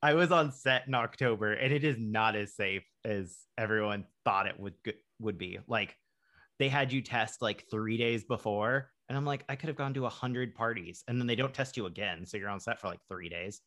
I 0.00 0.14
was 0.14 0.30
on 0.30 0.52
set 0.52 0.86
in 0.86 0.94
October, 0.94 1.52
and 1.52 1.72
it 1.72 1.82
is 1.82 1.96
not 1.98 2.36
as 2.36 2.54
safe 2.54 2.84
as 3.04 3.36
everyone 3.58 4.04
thought 4.24 4.46
it 4.46 4.58
would 4.58 4.74
would 5.20 5.36
be. 5.36 5.58
Like 5.66 5.96
they 6.62 6.68
had 6.68 6.92
you 6.92 7.02
test 7.02 7.42
like 7.42 7.64
three 7.68 7.96
days 7.96 8.22
before, 8.22 8.92
and 9.08 9.18
I'm 9.18 9.24
like, 9.24 9.42
I 9.48 9.56
could 9.56 9.66
have 9.66 9.76
gone 9.76 9.94
to 9.94 10.06
a 10.06 10.08
hundred 10.08 10.54
parties, 10.54 11.02
and 11.08 11.18
then 11.18 11.26
they 11.26 11.34
don't 11.34 11.52
test 11.52 11.76
you 11.76 11.86
again, 11.86 12.24
so 12.24 12.36
you're 12.36 12.48
on 12.48 12.60
set 12.60 12.80
for 12.80 12.86
like 12.86 13.00
three 13.08 13.28
days. 13.28 13.60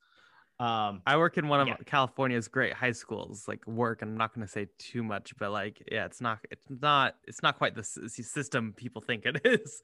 Um, 0.61 1.01
I 1.05 1.17
work 1.17 1.37
in 1.37 1.49
one 1.49 1.59
of 1.59 1.67
Yeah. 1.67 1.75
California's 1.85 2.47
great 2.47 2.71
high 2.71 2.93
schools, 2.93 3.45
like 3.49 3.67
work. 3.67 4.01
and 4.01 4.11
I'm 4.11 4.17
not 4.17 4.33
going 4.33 4.47
to 4.47 4.51
say 4.51 4.67
too 4.79 5.03
much, 5.03 5.33
but 5.37 5.51
like, 5.51 5.83
yeah, 5.91 6.05
it's 6.05 6.21
not, 6.21 6.39
it's 6.49 6.63
not, 6.69 7.15
it's 7.27 7.43
not 7.43 7.57
quite 7.57 7.75
the 7.75 7.81
s- 7.81 7.97
s- 8.01 8.31
system 8.31 8.71
people 8.77 9.01
think 9.01 9.25
it 9.25 9.41
is. 9.45 9.81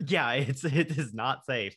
yeah, 0.00 0.32
it's 0.32 0.64
it 0.64 0.96
is 0.96 1.12
not 1.12 1.44
safe. 1.44 1.76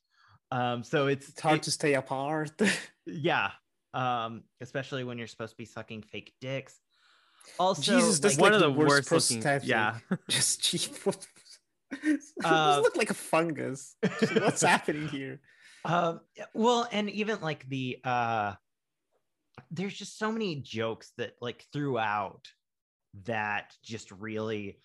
Um, 0.52 0.86
so 0.86 1.08
it's 1.08 1.28
It's 1.28 1.42
hard 1.42 1.58
it- 1.58 1.64
to 1.64 1.72
stay 1.72 1.96
apart. 1.96 2.54
yeah, 3.06 3.52
um, 3.94 4.44
especially 4.62 5.04
when 5.04 5.18
you're 5.18 5.28
supposed 5.28 5.52
to 5.52 5.58
be 5.58 5.66
sucking 5.66 6.04
fake 6.04 6.32
dicks. 6.40 6.80
Also, 7.58 7.82
Jesus, 7.82 8.20
that's 8.20 8.36
like, 8.36 8.42
one 8.42 8.52
like 8.54 8.62
of 8.62 8.68
the 8.68 8.74
the 8.74 8.80
worst 8.80 9.12
worst 9.12 9.32
looking, 9.32 9.42
prosthetic. 9.42 9.68
yeah. 9.70 9.98
Just 10.30 10.62
cheap. 10.62 10.92
What? 11.04 11.28
it 12.04 12.22
Uh, 12.44 12.80
look 12.84 12.96
like 12.96 13.10
a 13.10 13.16
fungus. 13.16 13.96
Just 14.20 14.36
What's 14.36 14.62
happening 14.62 15.08
here? 15.08 15.42
Um, 15.84 16.22
well, 16.54 16.88
and 16.92 17.10
even 17.10 17.42
like 17.42 17.68
the 17.68 17.98
uh 18.04 18.54
there's 19.72 19.94
just 19.94 20.18
so 20.18 20.32
many 20.32 20.58
jokes 20.58 21.12
that 21.18 21.34
like 21.42 21.66
throughout 21.74 22.48
that 23.26 23.74
just 23.84 24.12
really 24.12 24.80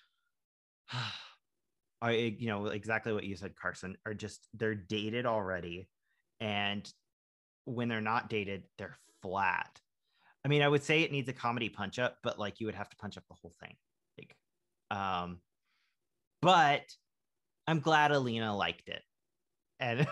I 2.03 2.37
you 2.39 2.49
know 2.49 2.67
exactly 2.67 3.13
what 3.13 3.25
you 3.25 3.37
said, 3.37 3.55
Carson, 3.57 3.97
are 4.07 4.15
just 4.15 4.47
they're 4.55 4.75
dated 4.75 5.27
already. 5.27 5.89
And 6.41 6.91
when 7.65 7.89
they're 7.89 8.01
not 8.01 8.29
dated, 8.29 8.65
they're 8.79 8.99
flat. 9.23 9.81
I 10.45 10.49
mean, 10.49 10.63
I 10.63 10.69
would 10.69 10.83
say 10.83 11.03
it 11.03 11.13
needs 11.13 11.29
a 11.29 11.33
comedy 11.33 11.69
punch 11.69 11.99
up, 11.99 12.19
but 12.23 12.39
like 12.39 12.61
you 12.61 12.67
would 12.67 12.75
have 12.75 12.91
to 12.91 12.97
punch 12.97 13.17
up 13.17 13.25
the 13.29 13.35
whole 13.41 13.55
thing. 13.61 13.75
Like, 14.19 14.37
um, 14.97 15.39
but 16.43 16.83
I'm 17.67 17.81
glad 17.81 18.13
Alina 18.13 18.55
liked 18.57 18.89
it 18.89 19.03
and 19.81 20.07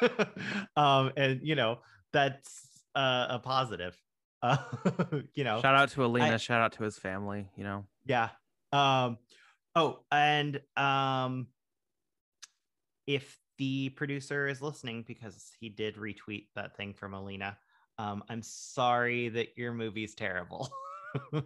um 0.76 1.12
and 1.16 1.40
you 1.42 1.54
know 1.54 1.78
that's 2.12 2.66
uh, 2.94 3.26
a 3.30 3.38
positive 3.38 3.96
uh 4.42 4.56
you 5.34 5.44
know 5.44 5.60
Shout 5.60 5.74
out 5.74 5.90
to 5.90 6.04
Alina. 6.04 6.34
I- 6.34 6.36
shout 6.38 6.60
out 6.60 6.72
to 6.72 6.82
his 6.82 6.98
family. 6.98 7.48
You 7.56 7.64
know, 7.64 7.84
yeah 8.06 8.30
um 8.72 9.18
oh 9.74 10.00
and 10.12 10.60
um 10.76 11.48
if 13.06 13.38
the 13.58 13.90
producer 13.90 14.46
is 14.46 14.62
listening 14.62 15.04
because 15.06 15.50
he 15.58 15.68
did 15.68 15.96
retweet 15.96 16.46
that 16.54 16.76
thing 16.76 16.94
from 16.94 17.12
alina 17.14 17.58
um 18.00 18.22
i'm 18.28 18.42
sorry 18.42 19.28
that 19.28 19.48
your 19.56 19.72
movie's 19.72 20.14
terrible 20.14 20.70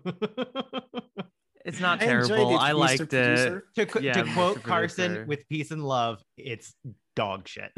it's 1.65 1.81
not 1.81 2.03
I 2.03 2.05
terrible. 2.07 2.55
it, 2.55 2.59
I 2.59 2.73
Mr. 2.73 2.79
liked 2.79 3.13
it. 3.15 3.63
To, 3.77 3.87
qu- 3.87 4.01
Yeah, 4.03 4.13
to 4.15 4.25
Mr. 4.25 4.35
quote 4.35 4.63
carson 4.63 5.07
Producer. 5.13 5.27
with 5.27 5.49
peace 5.49 5.71
and 5.71 5.83
love 5.85 6.23
it's 6.37 6.75
dog 7.17 7.47
shit 7.49 7.71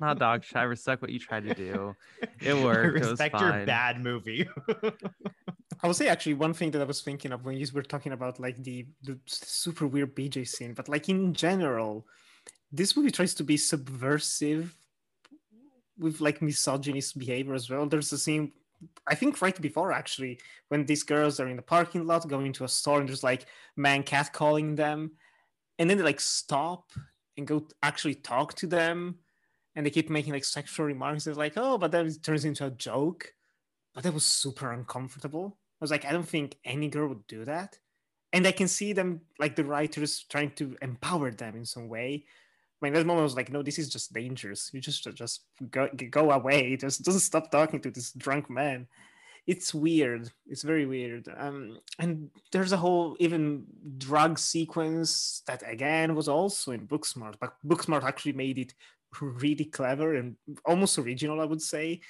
Not 0.00 0.18
dog 0.18 0.42
shit. 0.46 0.56
I 0.56 0.62
respect 0.64 1.02
what 1.02 1.10
you 1.12 1.18
tried 1.18 1.44
to 1.44 1.54
do. 1.54 1.94
It 2.40 2.54
I 2.54 2.64
worked. 2.64 2.96
It 2.96 3.00
was 3.00 3.10
respect 3.10 3.38
your 3.40 3.50
fine. 3.50 3.66
bad 3.66 4.00
movie 4.00 4.48
I 5.82 5.86
would 5.86 5.96
say 5.96 6.08
actually 6.08 6.34
one 6.34 6.54
thing 6.54 6.70
that 6.72 6.80
I 6.80 6.84
was 6.84 7.00
thinking 7.02 7.32
of 7.32 7.44
when 7.44 7.56
you 7.56 7.66
were 7.74 7.82
talking 7.82 8.12
about 8.12 8.38
like 8.40 8.56
the 8.62 8.86
the 9.02 9.18
super 9.26 9.86
weird 9.86 10.14
BJ 10.14 10.46
scene, 10.46 10.74
but 10.74 10.88
like 10.88 11.08
in 11.08 11.34
general, 11.34 12.06
this 12.70 12.96
movie 12.96 13.10
tries 13.10 13.34
to 13.34 13.42
be 13.44 13.56
subversive 13.56 14.74
with 16.02 16.20
like 16.20 16.42
misogynist 16.42 17.18
behavior 17.18 17.54
as 17.54 17.70
well. 17.70 17.86
There's 17.86 18.12
a 18.12 18.18
scene 18.18 18.52
I 19.06 19.14
think 19.14 19.40
right 19.40 19.58
before 19.60 19.92
actually 19.92 20.40
when 20.68 20.86
these 20.86 21.02
girls 21.02 21.38
are 21.38 21.48
in 21.48 21.56
the 21.56 21.62
parking 21.62 22.06
lot 22.06 22.28
going 22.28 22.52
to 22.54 22.64
a 22.64 22.68
store 22.68 23.00
and 23.00 23.08
there's 23.08 23.22
like 23.22 23.46
man 23.76 24.02
cat 24.02 24.32
calling 24.32 24.74
them. 24.74 25.12
And 25.78 25.88
then 25.88 25.98
they 25.98 26.04
like 26.04 26.20
stop 26.20 26.90
and 27.36 27.46
go 27.46 27.66
actually 27.82 28.16
talk 28.16 28.54
to 28.54 28.66
them. 28.66 29.16
And 29.74 29.86
they 29.86 29.90
keep 29.90 30.10
making 30.10 30.32
like 30.32 30.44
sexual 30.44 30.86
remarks. 30.86 31.26
It's 31.26 31.38
like 31.38 31.54
oh 31.56 31.78
but 31.78 31.92
then 31.92 32.06
it 32.06 32.22
turns 32.22 32.44
into 32.44 32.66
a 32.66 32.70
joke. 32.70 33.32
But 33.94 34.04
that 34.04 34.14
was 34.14 34.24
super 34.24 34.72
uncomfortable. 34.72 35.58
I 35.80 35.84
was 35.84 35.90
like 35.90 36.04
i 36.04 36.12
don't 36.12 36.28
think 36.28 36.56
any 36.64 36.88
girl 36.88 37.08
would 37.08 37.26
do 37.26 37.44
that. 37.44 37.78
And 38.32 38.46
i 38.46 38.52
can 38.52 38.68
see 38.68 38.92
them 38.92 39.20
like 39.38 39.56
the 39.56 39.64
writers 39.64 40.24
trying 40.28 40.52
to 40.52 40.76
empower 40.82 41.30
them 41.30 41.56
in 41.56 41.64
some 41.64 41.88
way 41.88 42.24
I 42.82 42.86
mean, 42.86 42.94
that 42.94 43.06
moment 43.06 43.22
was 43.22 43.36
like, 43.36 43.52
no, 43.52 43.62
this 43.62 43.78
is 43.78 43.88
just 43.88 44.12
dangerous. 44.12 44.70
You 44.72 44.80
just 44.80 45.04
just 45.14 45.42
go 45.70 45.88
go 46.10 46.32
away. 46.32 46.76
Just 46.76 47.04
doesn't 47.04 47.20
stop 47.20 47.50
talking 47.50 47.80
to 47.80 47.90
this 47.92 48.10
drunk 48.12 48.50
man. 48.50 48.88
It's 49.46 49.72
weird. 49.72 50.32
It's 50.48 50.62
very 50.62 50.84
weird. 50.84 51.28
Um, 51.36 51.78
and 52.00 52.30
there's 52.50 52.72
a 52.72 52.76
whole 52.76 53.16
even 53.20 53.64
drug 53.98 54.36
sequence 54.36 55.42
that 55.46 55.62
again 55.64 56.16
was 56.16 56.28
also 56.28 56.72
in 56.72 56.88
Booksmart, 56.88 57.36
but 57.40 57.54
Booksmart 57.64 58.02
actually 58.02 58.32
made 58.32 58.58
it 58.58 58.74
really 59.20 59.66
clever 59.66 60.16
and 60.16 60.36
almost 60.64 60.98
original, 60.98 61.40
I 61.40 61.44
would 61.44 61.62
say. 61.62 62.00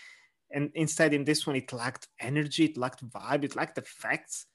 And 0.50 0.70
instead, 0.74 1.12
in 1.12 1.24
this 1.24 1.46
one, 1.46 1.56
it 1.56 1.72
lacked 1.72 2.08
energy, 2.18 2.64
it 2.64 2.78
lacked 2.78 3.06
vibe, 3.10 3.44
it 3.44 3.56
lacked 3.56 3.76
effects. 3.76 4.46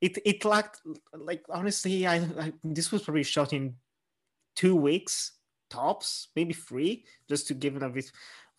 It 0.00 0.18
it 0.24 0.44
lacked 0.44 0.82
like 1.12 1.42
honestly, 1.48 2.06
I, 2.06 2.16
I 2.38 2.52
this 2.62 2.92
was 2.92 3.02
probably 3.02 3.24
shot 3.24 3.52
in 3.52 3.74
two 4.54 4.76
weeks 4.76 5.32
tops, 5.70 6.28
maybe 6.36 6.54
three, 6.54 7.04
just 7.28 7.48
to 7.48 7.54
give 7.54 7.76
it 7.76 7.82
a 7.82 7.88
bit 7.88 8.10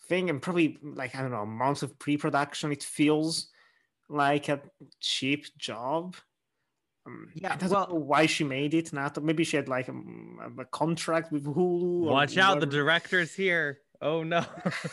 thing, 0.07 0.29
and 0.29 0.41
probably 0.41 0.77
like 0.81 1.15
I 1.15 1.21
don't 1.21 1.31
know, 1.31 1.41
a 1.41 1.45
month 1.45 1.83
of 1.83 1.97
pre-production. 1.99 2.71
It 2.71 2.83
feels 2.83 3.47
like 4.09 4.49
a 4.49 4.61
cheap 4.99 5.45
job. 5.57 6.15
Um, 7.05 7.29
yeah, 7.33 7.55
I 7.59 7.67
well, 7.67 7.87
why 7.89 8.25
she 8.25 8.43
made 8.43 8.73
it. 8.73 8.91
Not 8.91 9.21
maybe 9.23 9.43
she 9.43 9.55
had 9.55 9.69
like 9.69 9.87
a, 9.87 9.95
a 10.59 10.65
contract 10.65 11.31
with 11.31 11.45
Hulu. 11.45 12.01
Watch 12.01 12.37
out, 12.37 12.59
the 12.59 12.65
director's 12.65 13.33
here. 13.33 13.79
Oh 14.01 14.23
no, 14.23 14.43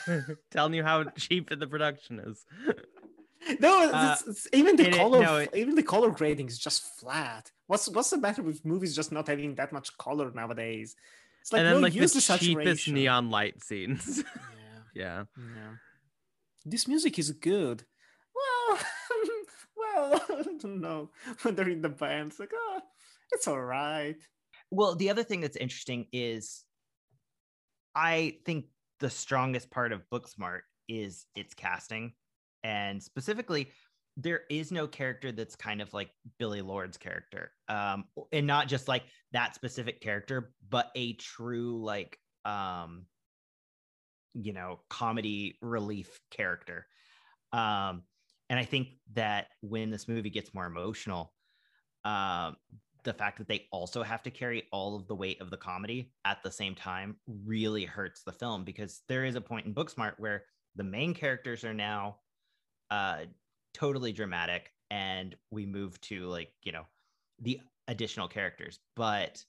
telling 0.51 0.75
you 0.75 0.85
how 0.85 1.05
cheap 1.17 1.51
the 1.51 1.67
production 1.67 2.21
is. 2.21 2.45
no, 3.61 3.91
uh, 3.91 4.17
it's, 4.27 4.49
even 4.53 4.77
the 4.77 4.91
color, 4.91 5.19
it, 5.19 5.23
no, 5.23 5.37
it, 5.37 5.51
even 5.55 5.75
the 5.75 5.83
color 5.83 6.11
grading 6.11 6.49
is 6.49 6.59
just 6.59 6.83
flat. 6.99 7.51
What's 7.67 7.89
what's 7.89 8.11
the 8.11 8.19
matter 8.19 8.43
with 8.43 8.65
movies 8.65 8.95
just 8.97 9.13
not 9.13 9.29
having 9.29 9.55
that 9.57 9.73
much 9.73 9.97
color 9.97 10.31
nowadays? 10.35 10.97
It's 11.47 11.53
like 11.53 11.61
and 11.61 11.77
then 11.77 11.81
like 11.81 11.93
the, 11.93 12.01
the 12.01 12.39
cheapest 12.41 12.89
neon 12.89 13.31
light 13.31 13.63
scenes. 13.63 14.19
yeah. 14.19 14.25
yeah. 14.95 15.25
Yeah. 15.39 15.75
This 16.65 16.89
music 16.89 17.21
is 17.21 17.31
good. 17.31 17.85
Well, 18.35 18.79
well, 19.77 20.25
I 20.29 20.43
don't 20.43 20.81
know. 20.81 21.11
When 21.43 21.55
they're 21.55 21.69
in 21.69 21.83
the 21.83 21.89
band, 21.89 22.33
it's 22.33 22.41
like, 22.41 22.51
oh, 22.53 22.81
it's 23.31 23.47
all 23.47 23.63
right. 23.63 24.17
Well, 24.73 24.97
the 24.97 25.09
other 25.09 25.23
thing 25.23 25.41
that's 25.41 25.57
interesting 25.57 26.07
is 26.13 26.65
I 27.95 28.39
think 28.45 28.65
the 28.99 29.09
strongest 29.09 29.71
part 29.71 29.93
of 29.93 30.03
Booksmart 30.13 30.63
is 30.89 31.27
its 31.37 31.55
casting. 31.55 32.15
And 32.65 33.01
specifically, 33.01 33.71
there 34.17 34.43
is 34.49 34.73
no 34.73 34.87
character 34.87 35.31
that's 35.33 35.57
kind 35.57 35.83
of 35.83 35.93
like 35.93 36.11
Billie 36.39 36.63
Lourd's 36.63 36.97
character. 36.97 37.53
Um, 37.69 38.05
and 38.33 38.47
not 38.47 38.69
just 38.69 38.89
like 38.89 39.05
that 39.33 39.55
specific 39.55 40.01
character, 40.01 40.53
but 40.69 40.91
a 40.95 41.15
true 41.15 41.83
like 41.83 42.19
um 42.45 43.07
you 44.37 44.53
know, 44.53 44.81
comedy 44.91 45.57
relief 45.63 46.21
character. 46.31 46.87
Um, 47.53 48.03
and 48.51 48.59
I 48.59 48.65
think 48.65 48.89
that 49.15 49.49
when 49.63 49.91
this 49.91 50.09
movie 50.09 50.31
gets 50.31 50.55
more 50.55 50.67
emotional, 50.67 51.33
um, 52.05 52.57
the 53.03 53.15
fact 53.15 53.39
that 53.39 53.49
they 53.49 53.67
also 53.73 54.03
have 54.03 54.23
to 54.25 54.31
carry 54.31 54.65
all 54.73 54.97
of 54.97 55.07
the 55.07 55.15
weight 55.15 55.41
of 55.41 55.51
the 55.51 55.57
comedy 55.57 56.13
at 56.25 56.43
the 56.43 56.51
same 56.51 56.75
time 56.75 57.17
really 57.27 57.85
hurts 57.85 58.23
the 58.25 58.33
film 58.33 58.65
because 58.65 59.03
there 59.09 59.25
is 59.25 59.37
a 59.37 59.41
point 59.41 59.67
in 59.67 59.75
Booksmart 59.75 60.15
where 60.19 60.45
the 60.75 60.85
main 60.85 61.15
characters 61.15 61.65
are 61.65 61.75
now 61.75 62.17
uh, 62.91 63.21
totally 63.77 64.11
dramatic 64.11 64.73
and 64.91 65.37
we 65.51 65.67
move 65.67 66.01
to 66.01 66.27
like 66.27 66.51
you 66.63 66.73
know 66.73 66.87
the 67.41 67.61
additional 67.89 68.27
characters. 68.27 68.79
But 68.95 69.45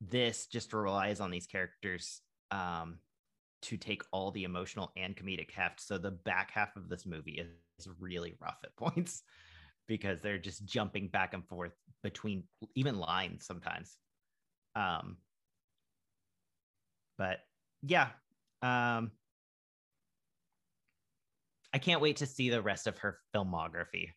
this 0.00 0.46
just 0.46 0.72
relies 0.72 1.20
on 1.20 1.30
these 1.30 1.46
characters 1.46 2.20
um 2.52 2.98
to 3.62 3.76
take 3.76 4.02
all 4.12 4.30
the 4.30 4.44
emotional 4.44 4.92
and 4.96 5.16
comedic 5.16 5.50
heft. 5.50 5.80
So 5.80 5.98
the 5.98 6.10
back 6.10 6.50
half 6.52 6.76
of 6.76 6.88
this 6.88 7.06
movie 7.06 7.32
is, 7.32 7.48
really 7.98 8.34
rough 8.40 8.58
at 8.62 8.76
points 8.94 9.24
because 9.88 10.20
they're 10.20 10.38
just 10.38 10.64
jumping 10.64 11.08
back 11.08 11.34
and 11.34 11.44
forth 11.48 11.72
between 12.04 12.44
even 12.76 12.98
lines 12.98 13.44
sometimes. 13.44 13.96
Um 14.76 15.16
but 17.18 17.40
yeah 17.82 18.08
um 18.62 19.10
I 21.74 21.78
can't 21.78 22.00
wait 22.00 22.18
to 22.18 22.26
see 22.26 22.50
the 22.50 22.62
rest 22.62 22.86
of 22.86 22.98
her 22.98 23.18
filmography. 23.34 24.10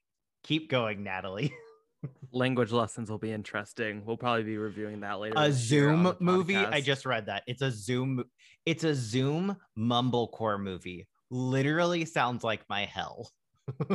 Keep 0.43 0.69
going, 0.69 1.03
Natalie. 1.03 1.51
Language 2.31 2.71
lessons 2.71 3.09
will 3.09 3.17
be 3.17 3.31
interesting. 3.31 4.03
We'll 4.05 4.15
probably 4.15 4.43
be 4.43 4.59
reviewing 4.59 4.99
that 4.99 5.19
later. 5.19 5.33
A 5.37 5.51
Zoom 5.51 6.15
movie. 6.19 6.55
I 6.55 6.81
just 6.81 7.03
read 7.03 7.25
that. 7.25 7.41
It's 7.47 7.63
a 7.63 7.71
Zoom. 7.71 8.25
It's 8.67 8.83
a 8.83 8.93
Zoom 8.93 9.57
mumblecore 9.75 10.61
movie. 10.61 11.07
Literally 11.31 12.05
sounds 12.05 12.43
like 12.43 12.61
my 12.69 12.85
hell. 12.85 13.31
Which 13.77 13.89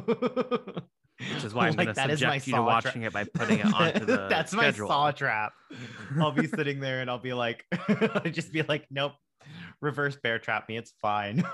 is 1.45 1.55
why 1.55 1.69
I'm 1.69 1.77
like, 1.77 1.95
going 1.95 2.09
to 2.09 2.17
subject 2.17 2.49
you 2.49 2.57
to 2.57 2.63
watching 2.63 3.03
it 3.03 3.13
by 3.13 3.23
putting 3.33 3.61
it 3.61 3.73
onto 3.73 4.05
the. 4.07 4.27
That's 4.29 4.51
schedule. 4.51 4.89
my 4.89 4.95
saw 4.95 5.11
trap. 5.13 5.53
I'll 6.19 6.33
be 6.33 6.49
sitting 6.49 6.81
there 6.81 7.01
and 7.01 7.09
I'll 7.09 7.21
be 7.21 7.33
like, 7.33 7.65
I'll 7.89 8.23
just 8.33 8.53
be 8.53 8.63
like, 8.63 8.89
nope, 8.91 9.13
reverse 9.83 10.17
bear 10.17 10.39
trap 10.39 10.69
me. 10.69 10.79
It's 10.79 10.95
fine. 11.03 11.45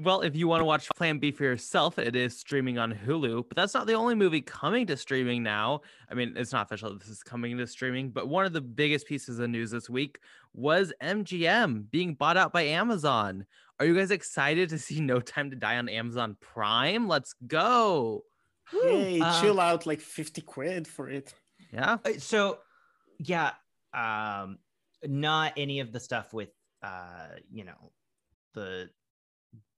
well, 0.00 0.20
if 0.20 0.36
you 0.36 0.46
want 0.46 0.60
to 0.60 0.64
watch 0.64 0.88
Plan 0.94 1.18
B 1.18 1.32
for 1.32 1.42
yourself, 1.42 1.98
it 1.98 2.14
is 2.14 2.38
streaming 2.38 2.78
on 2.78 2.94
Hulu. 2.94 3.48
But 3.48 3.56
that's 3.56 3.74
not 3.74 3.86
the 3.86 3.94
only 3.94 4.14
movie 4.14 4.42
coming 4.42 4.86
to 4.86 4.96
streaming 4.96 5.42
now. 5.42 5.80
I 6.08 6.14
mean, 6.14 6.34
it's 6.36 6.52
not 6.52 6.66
official. 6.66 6.96
This 6.96 7.08
is 7.08 7.22
coming 7.22 7.56
to 7.56 7.66
streaming. 7.66 8.10
But 8.10 8.28
one 8.28 8.44
of 8.44 8.52
the 8.52 8.60
biggest 8.60 9.06
pieces 9.06 9.40
of 9.40 9.50
news 9.50 9.72
this 9.72 9.90
week 9.90 10.20
was 10.52 10.92
MGM 11.02 11.90
being 11.90 12.14
bought 12.14 12.36
out 12.36 12.52
by 12.52 12.62
Amazon. 12.62 13.46
Are 13.80 13.86
you 13.86 13.96
guys 13.96 14.12
excited 14.12 14.68
to 14.68 14.78
see 14.78 15.00
No 15.00 15.18
Time 15.18 15.50
to 15.50 15.56
Die 15.56 15.78
on 15.78 15.88
Amazon 15.88 16.36
Prime? 16.40 17.08
Let's 17.08 17.34
go. 17.46 18.24
Hey, 18.70 19.20
uh, 19.20 19.40
chill 19.40 19.60
out 19.60 19.84
like 19.86 20.00
50 20.00 20.42
quid 20.42 20.86
for 20.86 21.08
it. 21.08 21.34
Yeah. 21.72 21.98
Uh, 22.04 22.12
so, 22.18 22.58
yeah. 23.18 23.50
Um, 23.92 24.58
not 25.06 25.52
any 25.56 25.80
of 25.80 25.92
the 25.92 26.00
stuff 26.00 26.32
with 26.32 26.50
uh 26.82 27.28
you 27.50 27.64
know 27.64 27.92
the 28.54 28.88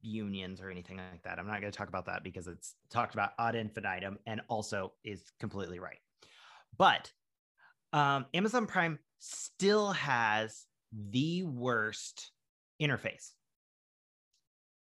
unions 0.02 0.60
or 0.60 0.70
anything 0.70 0.96
like 0.96 1.22
that. 1.24 1.38
I'm 1.38 1.46
not 1.46 1.60
going 1.60 1.72
to 1.72 1.76
talk 1.76 1.88
about 1.88 2.06
that 2.06 2.22
because 2.22 2.46
it's 2.46 2.74
talked 2.90 3.14
about 3.14 3.32
ad 3.38 3.54
infinitum 3.54 4.18
and 4.26 4.40
also 4.48 4.92
is 5.04 5.32
completely 5.40 5.78
right. 5.78 5.98
But 6.76 7.10
um 7.92 8.26
amazon 8.34 8.66
prime 8.66 8.98
still 9.18 9.92
has 9.92 10.64
the 10.92 11.44
worst 11.44 12.30
interface. 12.80 13.30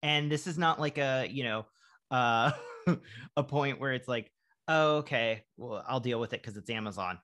And 0.02 0.30
this 0.30 0.46
is 0.46 0.58
not 0.58 0.80
like 0.80 0.98
a 0.98 1.26
you 1.30 1.44
know 1.44 1.66
uh 2.10 2.52
a 3.36 3.42
point 3.42 3.80
where 3.80 3.92
it's 3.92 4.08
like 4.08 4.30
oh, 4.68 4.96
okay 4.98 5.44
well 5.56 5.84
i'll 5.86 6.00
deal 6.00 6.20
with 6.20 6.32
it 6.32 6.42
because 6.42 6.56
it's 6.56 6.70
amazon. 6.70 7.18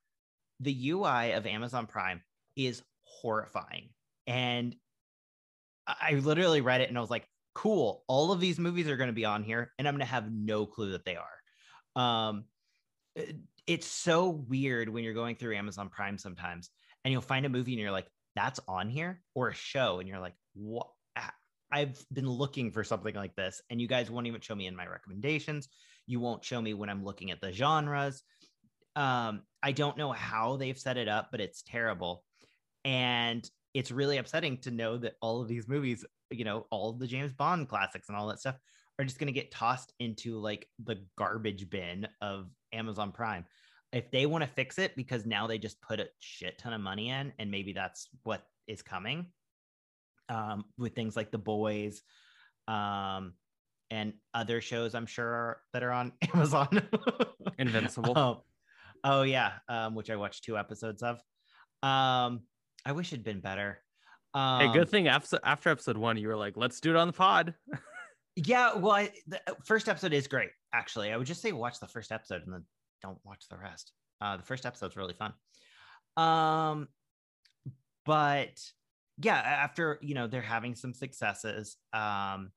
The 0.60 0.90
ui 0.90 1.32
of 1.32 1.46
amazon 1.46 1.86
prime 1.86 2.22
is 2.56 2.82
horrifying. 3.20 3.90
And 4.26 4.76
I 5.86 6.14
literally 6.14 6.60
read 6.60 6.80
it 6.80 6.88
and 6.88 6.96
I 6.96 7.00
was 7.00 7.10
like, 7.10 7.26
cool, 7.54 8.04
all 8.06 8.32
of 8.32 8.40
these 8.40 8.58
movies 8.58 8.88
are 8.88 8.96
going 8.96 9.08
to 9.08 9.14
be 9.14 9.24
on 9.24 9.42
here, 9.42 9.72
and 9.78 9.88
I'm 9.88 9.94
going 9.94 10.06
to 10.06 10.12
have 10.12 10.30
no 10.32 10.66
clue 10.66 10.92
that 10.92 11.04
they 11.04 11.16
are. 11.16 12.00
Um, 12.00 12.44
it's 13.66 13.86
so 13.86 14.28
weird 14.28 14.88
when 14.88 15.02
you're 15.04 15.14
going 15.14 15.36
through 15.36 15.56
Amazon 15.56 15.88
Prime 15.88 16.16
sometimes 16.16 16.70
and 17.04 17.12
you'll 17.12 17.22
find 17.22 17.44
a 17.44 17.48
movie 17.48 17.72
and 17.72 17.80
you're 17.80 17.90
like, 17.90 18.06
that's 18.36 18.60
on 18.68 18.88
here, 18.88 19.20
or 19.34 19.48
a 19.48 19.54
show, 19.54 19.98
and 19.98 20.08
you're 20.08 20.20
like, 20.20 20.34
what? 20.54 20.86
I've 21.72 22.04
been 22.12 22.28
looking 22.28 22.72
for 22.72 22.82
something 22.82 23.14
like 23.14 23.34
this, 23.36 23.60
and 23.70 23.80
you 23.80 23.88
guys 23.88 24.10
won't 24.10 24.26
even 24.26 24.40
show 24.40 24.54
me 24.54 24.66
in 24.66 24.76
my 24.76 24.86
recommendations. 24.86 25.68
You 26.06 26.20
won't 26.20 26.44
show 26.44 26.60
me 26.60 26.74
when 26.74 26.88
I'm 26.88 27.04
looking 27.04 27.30
at 27.30 27.40
the 27.40 27.52
genres. 27.52 28.22
Um, 28.96 29.42
I 29.62 29.72
don't 29.72 29.96
know 29.96 30.10
how 30.10 30.56
they've 30.56 30.78
set 30.78 30.96
it 30.96 31.08
up, 31.08 31.28
but 31.30 31.40
it's 31.40 31.62
terrible. 31.62 32.24
And 32.84 33.48
it's 33.74 33.90
really 33.90 34.18
upsetting 34.18 34.58
to 34.58 34.70
know 34.70 34.98
that 34.98 35.14
all 35.20 35.40
of 35.40 35.48
these 35.48 35.68
movies, 35.68 36.04
you 36.30 36.44
know, 36.44 36.66
all 36.70 36.90
of 36.90 36.98
the 36.98 37.06
James 37.06 37.32
Bond 37.32 37.68
classics 37.68 38.08
and 38.08 38.16
all 38.16 38.28
that 38.28 38.40
stuff 38.40 38.56
are 38.98 39.04
just 39.04 39.18
going 39.18 39.26
to 39.28 39.32
get 39.32 39.50
tossed 39.50 39.92
into 39.98 40.38
like 40.38 40.68
the 40.84 41.04
garbage 41.16 41.70
bin 41.70 42.06
of 42.20 42.50
Amazon 42.72 43.12
Prime. 43.12 43.44
If 43.92 44.10
they 44.10 44.26
want 44.26 44.42
to 44.44 44.50
fix 44.50 44.78
it 44.78 44.94
because 44.96 45.26
now 45.26 45.46
they 45.46 45.58
just 45.58 45.80
put 45.80 46.00
a 46.00 46.08
shit 46.20 46.58
ton 46.58 46.72
of 46.72 46.80
money 46.80 47.10
in, 47.10 47.32
and 47.38 47.50
maybe 47.50 47.72
that's 47.72 48.08
what 48.22 48.42
is 48.66 48.82
coming 48.82 49.26
um, 50.28 50.64
with 50.78 50.94
things 50.94 51.16
like 51.16 51.32
The 51.32 51.38
Boys 51.38 52.02
um, 52.68 53.34
and 53.90 54.12
other 54.32 54.60
shows, 54.60 54.94
I'm 54.94 55.06
sure 55.06 55.60
that 55.72 55.82
are 55.82 55.90
on 55.90 56.12
Amazon. 56.34 56.82
Invincible. 57.58 58.16
Oh, 58.16 58.44
oh 59.02 59.22
yeah, 59.22 59.52
um, 59.68 59.94
which 59.94 60.10
I 60.10 60.16
watched 60.16 60.44
two 60.44 60.56
episodes 60.56 61.02
of. 61.02 61.20
Um, 62.84 62.90
I 62.90 62.92
wish 62.92 63.12
it'd 63.12 63.24
been 63.24 63.40
better. 63.40 63.78
Um, 64.34 64.60
hey, 64.60 64.72
good 64.72 64.88
thing 64.88 65.08
after, 65.08 65.38
after 65.44 65.70
episode 65.70 65.96
one, 65.96 66.16
you 66.16 66.28
were 66.28 66.36
like, 66.36 66.56
let's 66.56 66.80
do 66.80 66.90
it 66.90 66.96
on 66.96 67.06
the 67.06 67.12
pod. 67.12 67.54
yeah, 68.36 68.74
well, 68.74 68.92
I, 68.92 69.10
the 69.26 69.40
uh, 69.48 69.54
first 69.64 69.88
episode 69.88 70.12
is 70.12 70.28
great. 70.28 70.50
Actually, 70.72 71.12
I 71.12 71.16
would 71.16 71.26
just 71.26 71.42
say 71.42 71.52
watch 71.52 71.80
the 71.80 71.88
first 71.88 72.12
episode 72.12 72.42
and 72.44 72.52
then 72.52 72.64
don't 73.02 73.18
watch 73.24 73.48
the 73.48 73.56
rest. 73.56 73.92
Uh, 74.20 74.36
the 74.36 74.42
first 74.42 74.66
episode's 74.66 74.96
really 74.96 75.14
fun. 75.14 75.32
Um, 76.16 76.88
but 78.04 78.60
yeah, 79.18 79.36
after 79.36 79.98
you 80.02 80.14
know 80.14 80.26
they're 80.26 80.42
having 80.42 80.74
some 80.74 80.94
successes. 80.94 81.76
Um, 81.92 82.52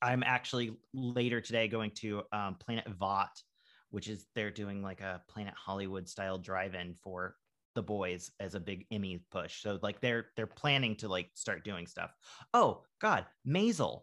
I'm 0.00 0.22
actually 0.24 0.76
later 0.94 1.40
today 1.40 1.66
going 1.66 1.90
to 1.96 2.22
um, 2.32 2.56
Planet 2.60 2.86
Vought, 2.98 3.42
which 3.90 4.08
is 4.08 4.26
they're 4.34 4.50
doing 4.50 4.82
like 4.82 5.00
a 5.00 5.22
Planet 5.28 5.54
Hollywood 5.56 6.08
style 6.08 6.38
drive-in 6.38 6.94
for 7.02 7.34
the 7.78 7.82
boys 7.82 8.32
as 8.40 8.56
a 8.56 8.60
big 8.60 8.86
Emmy 8.90 9.22
push. 9.30 9.62
So 9.62 9.78
like 9.82 10.00
they're 10.00 10.26
they're 10.36 10.48
planning 10.48 10.96
to 10.96 11.06
like 11.06 11.30
start 11.34 11.62
doing 11.62 11.86
stuff. 11.86 12.10
Oh 12.52 12.82
God, 13.00 13.24
Maisel. 13.46 14.02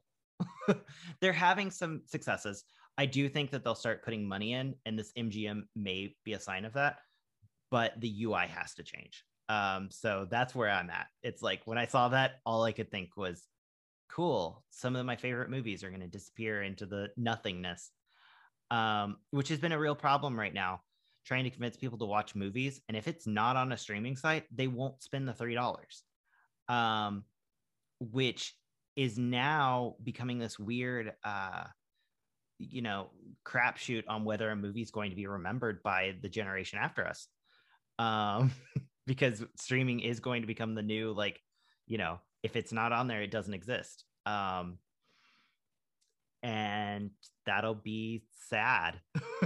they're 1.19 1.33
having 1.33 1.69
some 1.69 2.03
successes. 2.05 2.63
I 2.97 3.05
do 3.05 3.27
think 3.27 3.51
that 3.51 3.65
they'll 3.65 3.75
start 3.75 4.05
putting 4.05 4.25
money 4.25 4.53
in, 4.53 4.75
and 4.85 4.97
this 4.97 5.11
MGM 5.17 5.63
may 5.75 6.15
be 6.23 6.31
a 6.31 6.39
sign 6.39 6.63
of 6.63 6.71
that. 6.73 6.99
But 7.69 7.99
the 7.99 8.23
UI 8.23 8.47
has 8.47 8.73
to 8.75 8.83
change. 8.83 9.25
Um, 9.49 9.89
so 9.91 10.25
that's 10.31 10.55
where 10.55 10.69
I'm 10.69 10.89
at. 10.89 11.07
It's 11.21 11.41
like 11.41 11.63
when 11.65 11.77
I 11.77 11.85
saw 11.85 12.07
that, 12.09 12.35
all 12.45 12.63
I 12.63 12.71
could 12.71 12.89
think 12.89 13.17
was, 13.17 13.45
cool. 14.09 14.63
Some 14.69 14.95
of 14.95 15.05
my 15.05 15.17
favorite 15.17 15.49
movies 15.49 15.83
are 15.83 15.89
going 15.89 15.99
to 15.99 16.07
disappear 16.07 16.63
into 16.63 16.85
the 16.85 17.09
nothingness, 17.17 17.91
um, 18.71 19.17
which 19.31 19.49
has 19.49 19.59
been 19.59 19.73
a 19.73 19.79
real 19.79 19.95
problem 19.95 20.39
right 20.39 20.53
now. 20.53 20.79
Trying 21.25 21.45
to 21.45 21.49
convince 21.49 21.77
people 21.77 21.97
to 21.97 22.05
watch 22.05 22.35
movies, 22.35 22.81
and 22.87 22.95
if 22.95 23.07
it's 23.07 23.25
not 23.25 23.55
on 23.55 23.71
a 23.71 23.77
streaming 23.77 24.15
site, 24.15 24.45
they 24.55 24.67
won't 24.67 25.01
spend 25.01 25.27
the 25.27 25.33
three 25.33 25.55
dollars, 25.55 26.03
um, 26.69 27.23
which 27.99 28.53
is 28.95 29.17
now 29.17 29.95
becoming 30.03 30.37
this 30.37 30.59
weird, 30.59 31.13
uh, 31.23 31.63
you 32.59 32.81
know, 32.81 33.09
crapshoot 33.43 34.03
on 34.07 34.23
whether 34.23 34.49
a 34.49 34.55
movie 34.55 34.81
is 34.81 34.91
going 34.91 35.09
to 35.09 35.15
be 35.15 35.27
remembered 35.27 35.81
by 35.83 36.15
the 36.21 36.29
generation 36.29 36.79
after 36.79 37.05
us. 37.07 37.27
Um, 37.97 38.51
because 39.07 39.43
streaming 39.57 39.99
is 39.99 40.19
going 40.19 40.41
to 40.41 40.47
become 40.47 40.75
the 40.75 40.81
new 40.81 41.13
like 41.13 41.39
you 41.87 41.97
know 41.97 42.19
if 42.43 42.55
it's 42.55 42.71
not 42.71 42.91
on 42.91 43.07
there 43.07 43.21
it 43.21 43.31
doesn't 43.31 43.53
exist 43.53 44.05
um 44.25 44.77
and 46.43 47.09
that'll 47.45 47.75
be 47.75 48.23
sad 48.49 48.99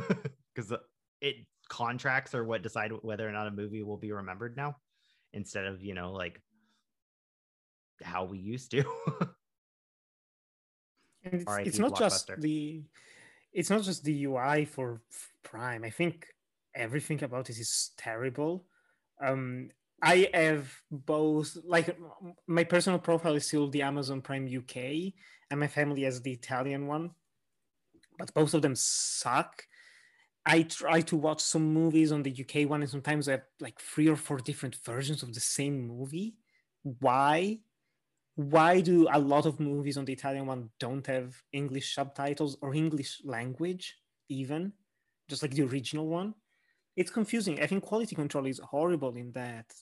because 0.53 0.73
it 1.21 1.35
contracts 1.69 2.35
are 2.35 2.43
what 2.43 2.61
decide 2.61 2.91
whether 3.01 3.27
or 3.27 3.31
not 3.31 3.47
a 3.47 3.51
movie 3.51 3.83
will 3.83 3.97
be 3.97 4.11
remembered 4.11 4.57
now 4.57 4.75
instead 5.33 5.65
of 5.65 5.81
you 5.81 5.93
know 5.93 6.11
like 6.11 6.41
how 8.03 8.25
we 8.25 8.37
used 8.39 8.71
to. 8.71 8.83
And 11.23 11.33
it's, 11.33 11.67
it's 11.67 11.79
not 11.79 11.97
just 11.97 12.31
the 12.37 12.81
it's 13.51 13.69
not 13.69 13.81
just 13.81 14.03
the 14.03 14.23
ui 14.25 14.65
for 14.65 15.01
prime. 15.43 15.83
I 15.83 15.89
think 15.89 16.27
everything 16.75 17.23
about 17.23 17.49
it 17.49 17.57
is 17.57 17.91
terrible. 17.97 18.65
Um, 19.21 19.69
I 20.01 20.29
have 20.33 20.73
both, 20.89 21.57
like 21.65 21.97
my 22.47 22.63
personal 22.63 22.99
profile 22.99 23.35
is 23.35 23.47
still 23.47 23.69
the 23.69 23.81
Amazon 23.81 24.21
Prime 24.21 24.47
UK, 24.47 25.13
and 25.51 25.59
my 25.59 25.67
family 25.67 26.03
has 26.03 26.21
the 26.21 26.31
Italian 26.31 26.87
one, 26.87 27.11
but 28.17 28.33
both 28.33 28.53
of 28.53 28.61
them 28.61 28.75
suck. 28.75 29.63
I 30.45 30.63
try 30.63 31.01
to 31.01 31.15
watch 31.15 31.41
some 31.41 31.73
movies 31.73 32.11
on 32.11 32.23
the 32.23 32.31
UK 32.31 32.69
one, 32.69 32.81
and 32.81 32.89
sometimes 32.89 33.27
I 33.27 33.33
have 33.33 33.43
like 33.59 33.79
three 33.79 34.07
or 34.07 34.15
four 34.15 34.37
different 34.37 34.75
versions 34.83 35.21
of 35.23 35.33
the 35.33 35.39
same 35.39 35.87
movie. 35.87 36.35
Why? 36.83 37.59
Why 38.35 38.81
do 38.81 39.07
a 39.11 39.19
lot 39.19 39.45
of 39.45 39.59
movies 39.59 39.97
on 39.97 40.05
the 40.05 40.13
Italian 40.13 40.45
one 40.45 40.69
don't 40.79 41.05
have 41.07 41.35
English 41.51 41.93
subtitles 41.93 42.57
or 42.61 42.73
English 42.73 43.21
language, 43.25 43.97
even? 44.29 44.73
Just 45.27 45.41
like 45.41 45.51
the 45.51 45.63
original 45.63 46.07
one? 46.07 46.33
it's 46.99 47.09
confusing. 47.09 47.61
I 47.61 47.65
think 47.65 47.81
quality 47.81 48.13
control 48.13 48.45
is 48.45 48.59
horrible 48.59 49.15
in 49.15 49.31
that. 49.31 49.73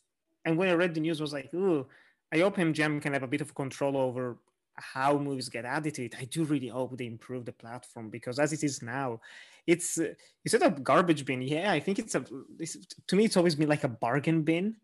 And 0.45 0.55
when 0.55 0.69
I 0.69 0.73
read 0.73 0.93
the 0.93 0.99
news, 0.99 1.19
I 1.19 1.23
was 1.23 1.33
like, 1.33 1.51
"Ooh, 1.53 1.87
I 2.31 2.39
hope 2.39 2.57
MGM 2.57 3.01
can 3.01 3.13
have 3.13 3.23
a 3.23 3.27
bit 3.27 3.41
of 3.41 3.55
control 3.55 3.97
over 3.97 4.37
how 4.75 5.17
movies 5.17 5.49
get 5.49 5.65
it." 5.65 6.15
I 6.15 6.25
do 6.25 6.43
really 6.43 6.67
hope 6.67 6.95
they 6.95 7.07
improve 7.07 7.45
the 7.45 7.53
platform 7.53 8.11
because 8.11 8.37
as 8.37 8.53
it 8.53 8.63
is 8.63 8.83
now, 8.83 9.19
it's 9.67 9.99
uh, 9.99 10.13
instead 10.43 10.63
of 10.63 10.83
garbage 10.83 11.25
bin. 11.25 11.41
Yeah, 11.41 11.71
I 11.71 11.79
think 11.79 11.99
it's 11.99 12.15
a. 12.15 12.25
It's, 12.59 12.77
to 13.07 13.15
me, 13.15 13.25
it's 13.25 13.37
always 13.37 13.55
been 13.55 13.69
like 13.69 13.83
a 13.83 13.89
bargain 13.89 14.43
bin, 14.43 14.77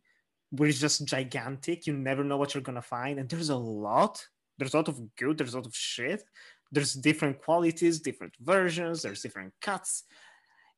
where 0.52 0.70
it's 0.70 0.80
just 0.80 1.06
gigantic. 1.06 1.88
You 1.88 1.94
never 1.94 2.24
know 2.24 2.38
what 2.38 2.54
you're 2.54 2.62
gonna 2.62 2.82
find, 2.82 3.18
and 3.18 3.30
there's 3.30 3.50
a 3.50 3.56
lot. 3.56 4.26
There's 4.58 4.74
a 4.74 4.78
lot 4.78 4.90
of 4.90 5.16
good. 5.16 5.38
There's 5.38 5.54
a 5.54 5.58
lot 5.58 5.66
of 5.66 5.76
shit. 5.76 6.24
There's 6.72 6.94
different 6.94 7.40
qualities, 7.40 8.00
different 8.00 8.34
versions. 8.40 9.02
There's 9.02 9.22
different 9.22 9.54
cuts. 9.62 10.04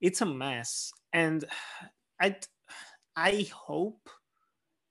It's 0.02 0.22
a 0.22 0.26
mess 0.26 0.92
and 1.16 1.46
I 2.22 2.36
I 3.16 3.48
hope 3.54 4.10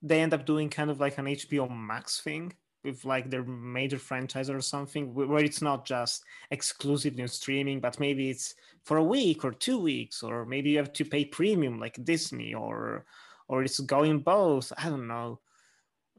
they 0.02 0.22
end 0.22 0.34
up 0.34 0.46
doing 0.46 0.70
kind 0.70 0.90
of 0.90 0.98
like 0.98 1.18
an 1.18 1.26
HBO 1.26 1.70
Max 1.70 2.20
thing 2.20 2.54
with 2.84 3.04
like 3.04 3.30
their 3.30 3.42
major 3.44 3.98
franchise 3.98 4.50
or 4.50 4.60
something 4.60 5.14
where 5.14 5.42
it's 5.42 5.62
not 5.62 5.86
just 5.86 6.24
exclusively 6.50 7.22
on 7.22 7.28
streaming 7.28 7.80
but 7.80 7.98
maybe 7.98 8.30
it's 8.30 8.54
for 8.82 8.98
a 8.98 9.04
week 9.04 9.44
or 9.44 9.52
two 9.52 9.78
weeks 9.78 10.22
or 10.22 10.44
maybe 10.44 10.70
you 10.70 10.78
have 10.78 10.92
to 10.92 11.04
pay 11.04 11.24
premium 11.24 11.80
like 11.80 12.04
disney 12.04 12.52
or 12.54 13.04
or 13.48 13.62
it's 13.62 13.80
going 13.80 14.18
both 14.20 14.72
i 14.78 14.88
don't 14.88 15.08
know. 15.08 15.40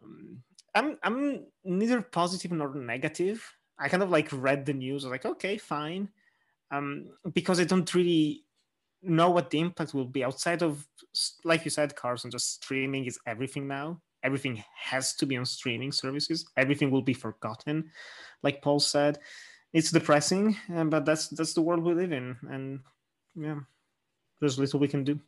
Um, 0.03 0.43
i'm 0.73 0.97
i'm 1.03 1.45
neither 1.63 2.01
positive 2.01 2.51
nor 2.51 2.73
negative. 2.73 3.43
I 3.77 3.89
kind 3.89 4.03
of 4.03 4.09
like 4.09 4.29
read 4.31 4.65
the 4.65 4.73
news 4.73 5.03
I 5.03 5.07
was 5.07 5.11
like 5.11 5.25
okay 5.25 5.57
fine. 5.57 6.09
Um 6.71 7.07
because 7.33 7.59
i 7.59 7.63
don't 7.63 7.93
really 7.93 8.45
know 9.03 9.29
what 9.29 9.51
the 9.51 9.59
impact 9.59 9.93
will 9.93 10.05
be 10.05 10.23
outside 10.23 10.63
of 10.63 10.87
like 11.43 11.63
you 11.63 11.69
said 11.69 11.95
carson 11.95 12.31
just 12.31 12.55
streaming 12.55 13.05
is 13.05 13.19
everything 13.27 13.67
now 13.67 14.01
everything 14.25 14.63
has 14.75 15.13
to 15.15 15.25
be 15.25 15.37
on 15.37 15.45
streaming 15.45 15.91
services. 15.91 16.49
Everything 16.57 16.89
will 16.91 17.01
be 17.01 17.13
forgotten 17.13 17.91
like 18.43 18.61
paul 18.61 18.79
said. 18.79 19.19
It's 19.73 19.91
depressing 19.91 20.55
uh, 20.73 20.85
but 20.85 21.05
that's 21.05 21.27
that's 21.29 21.53
the 21.53 21.61
world 21.61 21.83
we 21.83 21.93
live 21.93 22.11
in 22.11 22.35
and 22.49 22.79
yeah 23.35 23.59
there's 24.39 24.59
little 24.59 24.79
we 24.79 24.87
can 24.87 25.03
do. 25.03 25.19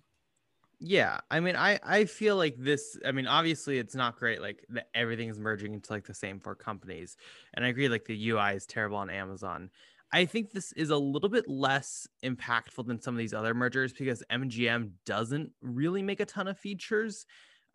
Yeah 0.79 1.19
i 1.31 1.39
mean 1.39 1.55
i 1.55 1.79
i 1.83 2.05
feel 2.05 2.35
like 2.37 2.55
this 2.57 2.97
i 3.05 3.11
mean 3.11 3.27
obviously 3.27 3.79
it's 3.79 3.95
not 3.95 4.19
great 4.19 4.41
like 4.41 4.63
that 4.69 4.89
everything 4.93 5.27
is 5.29 5.39
merging 5.39 5.73
into 5.73 5.91
like 5.91 6.05
the 6.05 6.13
same 6.13 6.39
four 6.39 6.53
companies 6.53 7.17
and 7.55 7.65
i 7.65 7.69
agree 7.69 7.89
like 7.89 8.05
the 8.05 8.29
ui 8.29 8.55
is 8.55 8.67
terrible 8.67 8.97
on 8.97 9.09
amazon. 9.09 9.71
I 10.13 10.25
think 10.25 10.51
this 10.51 10.71
is 10.73 10.89
a 10.89 10.97
little 10.97 11.29
bit 11.29 11.49
less 11.49 12.07
impactful 12.23 12.87
than 12.87 13.01
some 13.01 13.13
of 13.13 13.17
these 13.17 13.33
other 13.33 13.53
mergers 13.53 13.91
because 13.91 14.23
MGM 14.31 14.91
doesn't 15.05 15.51
really 15.61 16.01
make 16.01 16.21
a 16.21 16.25
ton 16.25 16.47
of 16.47 16.57
features, 16.57 17.25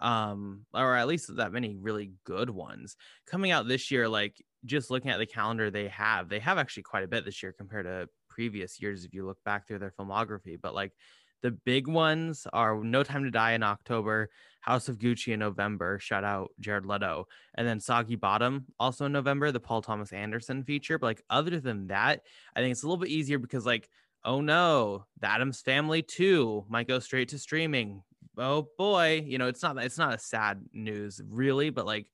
um, 0.02 0.66
or 0.74 0.96
at 0.96 1.06
least 1.06 1.34
that 1.36 1.52
many 1.52 1.76
really 1.80 2.12
good 2.24 2.50
ones 2.50 2.96
coming 3.26 3.52
out 3.52 3.68
this 3.68 3.90
year. 3.90 4.08
Like 4.08 4.36
just 4.66 4.90
looking 4.90 5.10
at 5.10 5.18
the 5.18 5.26
calendar 5.26 5.70
they 5.70 5.88
have, 5.88 6.28
they 6.28 6.40
have 6.40 6.58
actually 6.58 6.82
quite 6.82 7.04
a 7.04 7.08
bit 7.08 7.24
this 7.24 7.42
year 7.42 7.54
compared 7.56 7.86
to 7.86 8.08
previous 8.28 8.82
years 8.82 9.04
if 9.04 9.14
you 9.14 9.24
look 9.24 9.38
back 9.44 9.66
through 9.66 9.78
their 9.78 9.92
filmography. 9.98 10.60
But 10.60 10.74
like 10.74 10.92
the 11.40 11.52
big 11.52 11.86
ones 11.86 12.46
are 12.52 12.82
No 12.82 13.04
Time 13.04 13.24
to 13.24 13.30
Die 13.30 13.52
in 13.52 13.62
October, 13.62 14.28
House 14.60 14.88
of 14.88 14.98
Gucci 14.98 15.32
in 15.32 15.40
November. 15.40 16.00
Shout 16.00 16.24
out 16.24 16.50
Jared 16.58 16.84
Leto. 16.84 17.28
And 17.54 17.66
then 17.66 17.78
Soggy 17.78 18.16
Bottom 18.16 18.66
also 18.80 19.06
in 19.06 19.12
November, 19.12 19.52
the 19.52 19.60
Paul 19.60 19.82
Thomas 19.82 20.12
Anderson 20.12 20.64
feature. 20.64 20.98
But 20.98 21.06
like 21.06 21.22
other 21.30 21.60
than 21.60 21.86
that, 21.88 22.22
I 22.56 22.60
think 22.60 22.72
it's 22.72 22.82
a 22.82 22.86
little 22.86 23.00
bit 23.00 23.08
easier 23.08 23.38
because 23.38 23.64
like, 23.64 23.88
oh 24.24 24.40
no, 24.40 25.04
the 25.20 25.28
Addams 25.28 25.60
Family 25.60 26.02
2 26.02 26.66
might 26.68 26.88
go 26.88 26.98
straight 26.98 27.28
to 27.30 27.38
streaming. 27.38 28.02
Oh 28.38 28.68
boy, 28.78 29.22
you 29.26 29.38
know, 29.38 29.48
it's 29.48 29.62
not 29.62 29.76
it's 29.78 29.98
not 29.98 30.14
a 30.14 30.18
sad 30.18 30.64
news 30.72 31.20
really, 31.26 31.70
but 31.70 31.86
like, 31.86 32.06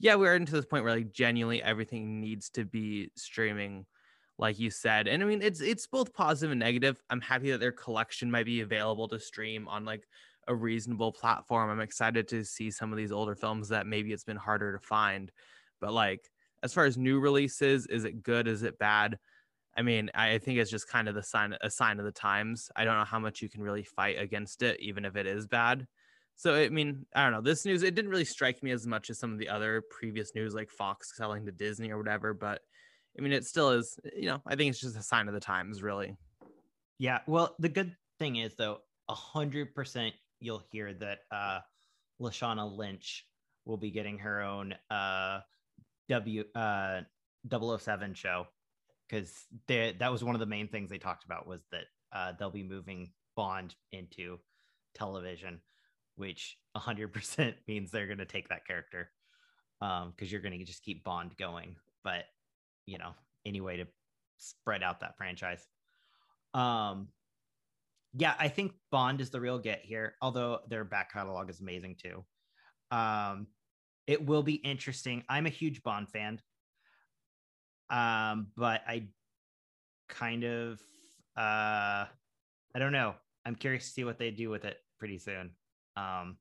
yeah, 0.00 0.16
we're 0.16 0.36
into 0.36 0.52
this 0.52 0.66
point 0.66 0.84
where 0.84 0.94
like 0.96 1.12
genuinely 1.12 1.62
everything 1.62 2.20
needs 2.20 2.50
to 2.50 2.64
be 2.64 3.10
streaming 3.16 3.86
like 4.38 4.58
you 4.58 4.70
said. 4.70 5.08
And 5.08 5.22
I 5.22 5.26
mean, 5.26 5.42
it's 5.42 5.60
it's 5.62 5.86
both 5.86 6.14
positive 6.14 6.52
and 6.52 6.60
negative. 6.60 7.02
I'm 7.10 7.20
happy 7.22 7.50
that 7.52 7.60
their 7.60 7.72
collection 7.72 8.30
might 8.30 8.46
be 8.46 8.60
available 8.60 9.08
to 9.08 9.20
stream 9.20 9.68
on 9.68 9.84
like 9.86 10.06
a 10.48 10.54
reasonable 10.54 11.12
platform. 11.12 11.70
I'm 11.70 11.80
excited 11.80 12.28
to 12.28 12.44
see 12.44 12.70
some 12.70 12.92
of 12.92 12.98
these 12.98 13.12
older 13.12 13.34
films 13.34 13.68
that 13.70 13.86
maybe 13.86 14.12
it's 14.12 14.24
been 14.24 14.36
harder 14.36 14.72
to 14.72 14.80
find. 14.80 15.32
But 15.80 15.92
like 15.94 16.30
as 16.62 16.74
far 16.74 16.84
as 16.86 16.98
new 16.98 17.20
releases, 17.20 17.86
is 17.86 18.04
it 18.04 18.22
good? 18.22 18.48
Is 18.48 18.62
it 18.62 18.78
bad? 18.78 19.18
I 19.76 19.82
mean, 19.82 20.10
I 20.14 20.38
think 20.38 20.58
it's 20.58 20.70
just 20.70 20.88
kind 20.88 21.08
of 21.08 21.14
the 21.14 21.22
sign 21.22 21.54
a 21.60 21.70
sign 21.70 21.98
of 21.98 22.06
the 22.06 22.12
times. 22.12 22.70
I 22.74 22.84
don't 22.84 22.96
know 22.96 23.04
how 23.04 23.18
much 23.18 23.42
you 23.42 23.48
can 23.48 23.62
really 23.62 23.82
fight 23.82 24.18
against 24.18 24.62
it, 24.62 24.80
even 24.80 25.04
if 25.04 25.16
it 25.16 25.26
is 25.26 25.46
bad. 25.46 25.86
So 26.34 26.54
I 26.54 26.68
mean, 26.70 27.04
I 27.14 27.24
don't 27.24 27.32
know. 27.32 27.42
This 27.42 27.64
news 27.66 27.82
it 27.82 27.94
didn't 27.94 28.10
really 28.10 28.24
strike 28.24 28.62
me 28.62 28.70
as 28.70 28.86
much 28.86 29.10
as 29.10 29.18
some 29.18 29.32
of 29.32 29.38
the 29.38 29.48
other 29.48 29.82
previous 29.90 30.34
news, 30.34 30.54
like 30.54 30.70
Fox 30.70 31.16
selling 31.16 31.44
to 31.46 31.52
Disney 31.52 31.90
or 31.90 31.98
whatever. 31.98 32.32
But 32.32 32.62
I 33.18 33.22
mean, 33.22 33.32
it 33.32 33.44
still 33.44 33.70
is. 33.70 33.98
You 34.16 34.26
know, 34.26 34.42
I 34.46 34.56
think 34.56 34.70
it's 34.70 34.80
just 34.80 34.96
a 34.96 35.02
sign 35.02 35.28
of 35.28 35.34
the 35.34 35.40
times, 35.40 35.82
really. 35.82 36.16
Yeah. 36.98 37.20
Well, 37.26 37.54
the 37.58 37.68
good 37.68 37.94
thing 38.18 38.36
is 38.36 38.54
though, 38.56 38.78
a 39.08 39.14
hundred 39.14 39.74
percent 39.74 40.14
you'll 40.40 40.62
hear 40.70 40.94
that 40.94 41.20
uh 41.30 41.60
Lashana 42.20 42.76
Lynch 42.76 43.26
will 43.66 43.76
be 43.76 43.90
getting 43.90 44.18
her 44.18 44.42
own 44.42 44.74
uh 44.90 45.40
W 46.08 46.44
uh 46.54 47.00
007 47.50 48.14
show 48.14 48.46
because 49.08 49.32
that 49.68 50.12
was 50.12 50.24
one 50.24 50.34
of 50.34 50.40
the 50.40 50.46
main 50.46 50.68
things 50.68 50.90
they 50.90 50.98
talked 50.98 51.24
about 51.24 51.46
was 51.46 51.60
that 51.70 51.84
uh, 52.12 52.32
they'll 52.38 52.50
be 52.50 52.62
moving 52.62 53.10
Bond 53.36 53.74
into 53.92 54.38
television, 54.94 55.60
which 56.16 56.56
100% 56.76 57.54
means 57.68 57.90
they're 57.90 58.06
going 58.06 58.18
to 58.18 58.24
take 58.24 58.48
that 58.48 58.66
character 58.66 59.10
because 59.80 60.02
um, 60.06 60.14
you're 60.20 60.40
going 60.40 60.58
to 60.58 60.64
just 60.64 60.82
keep 60.82 61.04
Bond 61.04 61.36
going. 61.36 61.76
But 62.02 62.24
you 62.86 62.98
know, 62.98 63.12
any 63.44 63.60
way 63.60 63.76
to 63.76 63.86
spread 64.38 64.82
out 64.82 65.00
that 65.00 65.16
franchise. 65.16 65.66
Um, 66.54 67.08
yeah, 68.14 68.34
I 68.38 68.48
think 68.48 68.72
Bond 68.90 69.20
is 69.20 69.30
the 69.30 69.40
real 69.40 69.58
get 69.58 69.80
here, 69.84 70.14
although 70.22 70.60
their 70.68 70.84
back 70.84 71.12
catalog 71.12 71.50
is 71.50 71.60
amazing 71.60 71.96
too. 72.02 72.24
Um, 72.90 73.48
it 74.06 74.24
will 74.24 74.42
be 74.42 74.54
interesting. 74.54 75.24
I'm 75.28 75.46
a 75.46 75.50
huge 75.50 75.82
Bond 75.82 76.08
fan. 76.08 76.40
Um, 77.88 78.48
but 78.56 78.82
I 78.86 79.08
kind 80.08 80.44
of 80.44 80.80
uh 81.36 82.06
I 82.74 82.78
don't 82.78 82.92
know. 82.92 83.14
I'm 83.44 83.54
curious 83.54 83.84
to 83.84 83.90
see 83.90 84.04
what 84.04 84.18
they 84.18 84.30
do 84.30 84.50
with 84.50 84.64
it 84.64 84.78
pretty 84.98 85.18
soon. 85.18 85.52
Um 85.96 86.38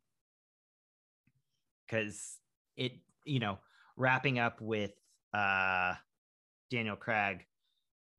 because 1.85 2.39
it, 2.75 2.93
you 3.23 3.39
know, 3.39 3.59
wrapping 3.95 4.39
up 4.39 4.61
with 4.61 4.91
uh 5.33 5.95
Daniel 6.71 6.95
Craig, 6.95 7.45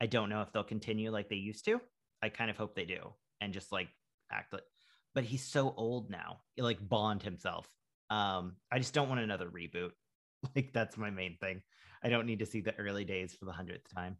I 0.00 0.06
don't 0.06 0.28
know 0.28 0.42
if 0.42 0.52
they'll 0.52 0.64
continue 0.64 1.10
like 1.10 1.28
they 1.28 1.36
used 1.36 1.64
to. 1.66 1.80
I 2.22 2.28
kind 2.28 2.50
of 2.50 2.56
hope 2.56 2.74
they 2.74 2.84
do 2.84 3.12
and 3.40 3.52
just 3.52 3.72
like 3.72 3.88
act 4.30 4.52
like 4.52 4.62
but 5.14 5.24
he's 5.24 5.42
so 5.42 5.72
old 5.76 6.10
now, 6.10 6.42
like 6.58 6.86
Bond 6.86 7.22
himself. 7.22 7.66
Um, 8.10 8.56
I 8.70 8.78
just 8.78 8.92
don't 8.92 9.08
want 9.08 9.20
another 9.20 9.48
reboot. 9.48 9.90
Like 10.54 10.72
that's 10.72 10.96
my 10.96 11.10
main 11.10 11.38
thing. 11.38 11.62
I 12.06 12.08
don't 12.08 12.26
need 12.26 12.38
to 12.38 12.46
see 12.46 12.60
the 12.60 12.74
early 12.76 13.04
days 13.04 13.34
for 13.34 13.46
the 13.46 13.52
hundredth 13.52 13.92
time. 13.92 14.16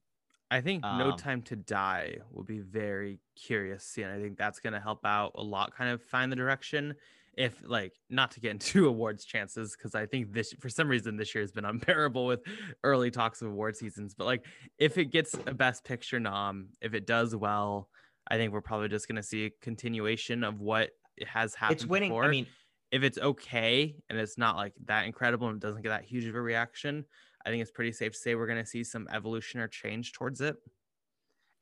I 0.50 0.60
think 0.60 0.84
um, 0.84 0.98
No 0.98 1.16
Time 1.16 1.40
to 1.42 1.56
Die 1.56 2.18
will 2.32 2.42
be 2.42 2.58
very 2.58 3.20
curious 3.36 3.84
to 3.84 3.88
see, 3.88 4.02
and 4.02 4.12
I 4.12 4.20
think 4.20 4.36
that's 4.36 4.58
going 4.58 4.72
to 4.72 4.80
help 4.80 5.04
out 5.04 5.32
a 5.36 5.42
lot. 5.42 5.72
Kind 5.74 5.90
of 5.90 6.02
find 6.02 6.30
the 6.30 6.36
direction. 6.36 6.94
If 7.36 7.60
like 7.64 7.92
not 8.10 8.32
to 8.32 8.40
get 8.40 8.52
into 8.52 8.88
awards 8.88 9.24
chances, 9.24 9.76
because 9.76 9.94
I 9.94 10.06
think 10.06 10.32
this 10.32 10.52
for 10.58 10.68
some 10.68 10.88
reason 10.88 11.16
this 11.16 11.32
year 11.34 11.42
has 11.42 11.52
been 11.52 11.64
unbearable 11.72 12.26
with 12.26 12.40
early 12.82 13.10
talks 13.10 13.40
of 13.40 13.48
award 13.48 13.76
seasons. 13.76 14.14
But 14.14 14.24
like 14.24 14.44
if 14.78 14.98
it 14.98 15.06
gets 15.06 15.34
a 15.46 15.54
Best 15.54 15.84
Picture 15.84 16.18
nom, 16.18 16.70
if 16.80 16.92
it 16.92 17.06
does 17.06 17.36
well, 17.36 17.88
I 18.28 18.36
think 18.36 18.52
we're 18.52 18.62
probably 18.62 18.88
just 18.88 19.06
going 19.06 19.16
to 19.16 19.22
see 19.22 19.46
a 19.46 19.50
continuation 19.62 20.42
of 20.42 20.60
what 20.60 20.90
has 21.24 21.54
happened. 21.54 21.80
It's 21.80 21.86
winning. 21.86 22.10
Before. 22.10 22.24
I 22.24 22.28
mean, 22.28 22.46
if 22.90 23.02
it's 23.02 23.18
okay 23.18 23.96
and 24.08 24.18
it's 24.18 24.38
not 24.38 24.56
like 24.56 24.72
that 24.86 25.06
incredible 25.06 25.48
and 25.48 25.56
it 25.56 25.66
doesn't 25.66 25.82
get 25.82 25.90
that 25.90 26.04
huge 26.04 26.24
of 26.24 26.34
a 26.34 26.40
reaction, 26.40 27.04
I 27.46 27.50
think 27.50 27.62
it's 27.62 27.70
pretty 27.70 27.92
safe 27.92 28.12
to 28.12 28.18
say 28.18 28.34
we're 28.34 28.48
going 28.48 28.62
to 28.62 28.66
see 28.66 28.82
some 28.82 29.06
evolution 29.12 29.60
or 29.60 29.68
change 29.68 30.12
towards 30.12 30.40
it. 30.40 30.56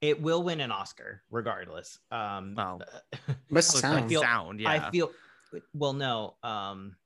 It 0.01 0.20
will 0.20 0.43
win 0.43 0.61
an 0.61 0.72
Oscar 0.72 1.22
regardless. 1.30 1.99
Um, 2.11 2.55
well, 2.57 2.80
but 3.51 3.64
sound, 3.64 4.05
I 4.05 4.09
feel, 4.09 4.22
sound, 4.22 4.61
yeah. 4.61 4.70
I 4.70 4.91
feel. 4.91 5.11
Well, 5.74 5.93
no, 5.93 6.37
um, 6.43 6.97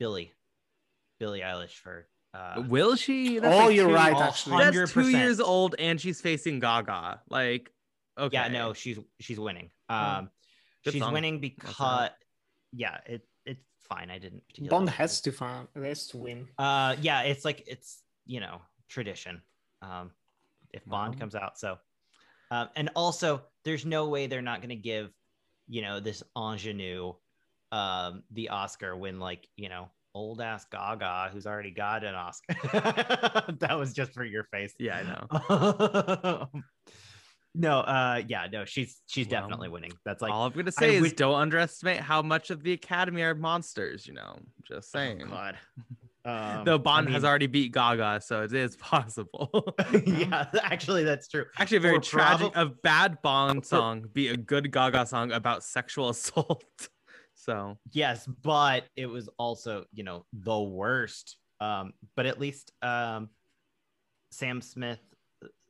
Billy, 0.00 0.32
Billie 1.20 1.40
Eilish 1.40 1.74
for. 1.74 2.08
Uh, 2.34 2.64
will 2.68 2.96
she? 2.96 3.38
That's 3.38 3.54
oh, 3.54 3.66
like 3.66 3.76
you're 3.76 3.88
two, 3.88 3.94
right. 3.94 4.16
Actually, 4.16 4.64
that's 4.64 4.92
two 4.92 5.08
years 5.08 5.40
old, 5.40 5.76
and 5.78 5.98
she's 5.98 6.20
facing 6.20 6.60
Gaga. 6.60 7.22
Like, 7.30 7.72
okay, 8.18 8.34
yeah, 8.34 8.48
no, 8.48 8.74
she's 8.74 8.98
she's 9.20 9.38
winning. 9.38 9.70
Um, 9.88 10.28
she's 10.86 11.00
song. 11.00 11.14
winning 11.14 11.40
because, 11.40 12.10
yeah, 12.72 12.98
it 13.06 13.26
it's 13.46 13.64
fine. 13.88 14.10
I 14.10 14.18
didn't. 14.18 14.42
Bond 14.68 14.90
has 14.90 15.22
to 15.22 15.32
find 15.32 15.68
has 15.76 16.08
to 16.08 16.18
win. 16.18 16.48
Uh, 16.58 16.96
yeah, 17.00 17.22
it's 17.22 17.44
like 17.44 17.64
it's 17.66 18.02
you 18.26 18.40
know 18.40 18.60
tradition 18.88 19.40
um, 19.82 20.10
if 20.72 20.84
Bond 20.84 21.18
comes 21.18 21.34
out. 21.34 21.58
So, 21.58 21.78
um, 22.50 22.68
and 22.76 22.90
also 22.94 23.42
there's 23.64 23.84
no 23.84 24.08
way 24.08 24.26
they're 24.26 24.42
not 24.42 24.60
going 24.60 24.70
to 24.70 24.76
give 24.76 25.10
you 25.68 25.82
know 25.82 26.00
this 26.00 26.22
ingenue 26.36 27.12
um, 27.72 28.22
the 28.32 28.50
Oscar 28.50 28.96
when 28.96 29.18
like 29.18 29.48
you 29.56 29.68
know 29.68 29.88
old 30.14 30.40
ass 30.40 30.64
Gaga 30.72 31.30
who's 31.32 31.46
already 31.46 31.70
got 31.70 32.04
an 32.04 32.14
Oscar. 32.14 32.54
that 33.60 33.76
was 33.78 33.92
just 33.92 34.12
for 34.12 34.24
your 34.24 34.44
face. 34.44 34.74
Yeah, 34.78 34.98
I 34.98 35.48
know. 35.50 36.48
no, 37.54 37.80
uh, 37.80 38.22
yeah, 38.26 38.46
no, 38.50 38.64
she's 38.64 39.00
she's 39.06 39.28
well, 39.28 39.42
definitely 39.42 39.68
winning. 39.68 39.92
That's 40.04 40.22
like 40.22 40.32
all 40.32 40.46
I'm 40.46 40.52
gonna 40.52 40.72
say 40.72 40.92
I 40.92 40.96
is 40.96 41.02
would... 41.02 41.16
don't 41.16 41.34
underestimate 41.34 42.00
how 42.00 42.22
much 42.22 42.50
of 42.50 42.62
the 42.62 42.72
Academy 42.72 43.22
are 43.22 43.34
monsters. 43.34 44.06
You 44.06 44.14
know, 44.14 44.38
just 44.66 44.90
oh, 44.94 44.98
saying. 44.98 45.22
Oh, 45.24 45.30
God. 45.30 45.58
Um, 46.26 46.64
Though 46.64 46.78
Bond 46.78 47.04
I 47.04 47.06
mean, 47.06 47.14
has 47.14 47.24
already 47.24 47.46
beat 47.46 47.70
Gaga, 47.70 48.20
so 48.20 48.42
it 48.42 48.52
is 48.52 48.74
possible. 48.76 49.76
yeah, 50.06 50.46
actually, 50.60 51.04
that's 51.04 51.28
true. 51.28 51.44
Actually, 51.56 51.76
a 51.76 51.80
very 51.80 52.00
tragic, 52.00 52.50
a 52.56 52.66
bad 52.66 53.22
Bond 53.22 53.64
song 53.64 54.06
beat 54.12 54.32
a 54.32 54.36
good 54.36 54.72
Gaga 54.72 55.06
song 55.06 55.30
about 55.30 55.62
sexual 55.62 56.08
assault. 56.10 56.88
so 57.34 57.78
yes, 57.92 58.26
but 58.26 58.86
it 58.96 59.06
was 59.06 59.28
also, 59.38 59.84
you 59.92 60.02
know, 60.02 60.26
the 60.32 60.58
worst. 60.58 61.36
Um, 61.60 61.92
but 62.16 62.26
at 62.26 62.40
least 62.40 62.72
um, 62.82 63.28
Sam 64.32 64.60
Smith 64.60 65.00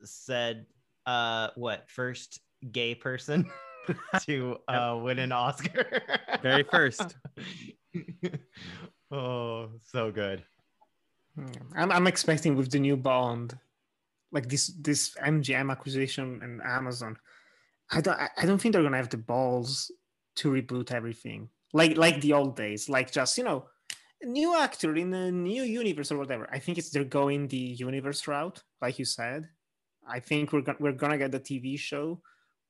said, 0.03 0.65
uh, 1.05 1.49
what 1.55 1.87
first 1.87 2.41
gay 2.71 2.95
person 2.95 3.49
to 4.25 4.57
uh, 4.67 4.99
win 4.99 5.19
an 5.19 5.31
Oscar? 5.31 6.01
very 6.41 6.63
first. 6.63 7.15
Oh, 9.11 9.69
so 9.83 10.11
good. 10.11 10.43
Hmm. 11.35 11.47
I'm 11.75 11.91
I'm 11.91 12.07
expecting 12.07 12.55
with 12.55 12.71
the 12.71 12.79
new 12.79 12.97
Bond, 12.97 13.57
like 14.31 14.49
this 14.49 14.67
this 14.79 15.15
MGM 15.23 15.71
acquisition 15.71 16.39
and 16.41 16.61
Amazon. 16.63 17.17
I 17.91 18.01
don't 18.01 18.17
I 18.17 18.45
don't 18.45 18.59
think 18.59 18.73
they're 18.73 18.83
gonna 18.83 18.97
have 18.97 19.09
the 19.09 19.17
balls 19.17 19.91
to 20.37 20.51
reboot 20.51 20.91
everything 20.91 21.49
like 21.73 21.97
like 21.97 22.21
the 22.21 22.33
old 22.33 22.55
days, 22.55 22.89
like 22.89 23.11
just 23.11 23.37
you 23.37 23.43
know, 23.43 23.65
new 24.23 24.55
actor 24.57 24.95
in 24.95 25.13
a 25.13 25.31
new 25.31 25.63
universe 25.63 26.11
or 26.11 26.17
whatever. 26.17 26.47
I 26.51 26.59
think 26.59 26.77
it's 26.77 26.89
they're 26.89 27.03
going 27.03 27.47
the 27.47 27.57
universe 27.57 28.27
route, 28.27 28.63
like 28.81 28.99
you 28.99 29.05
said. 29.05 29.49
I 30.07 30.19
think 30.19 30.53
we're 30.53 30.61
gonna 30.61 30.77
we're 30.79 30.93
gonna 30.93 31.17
get 31.17 31.31
the 31.31 31.39
TV 31.39 31.77
show. 31.77 32.21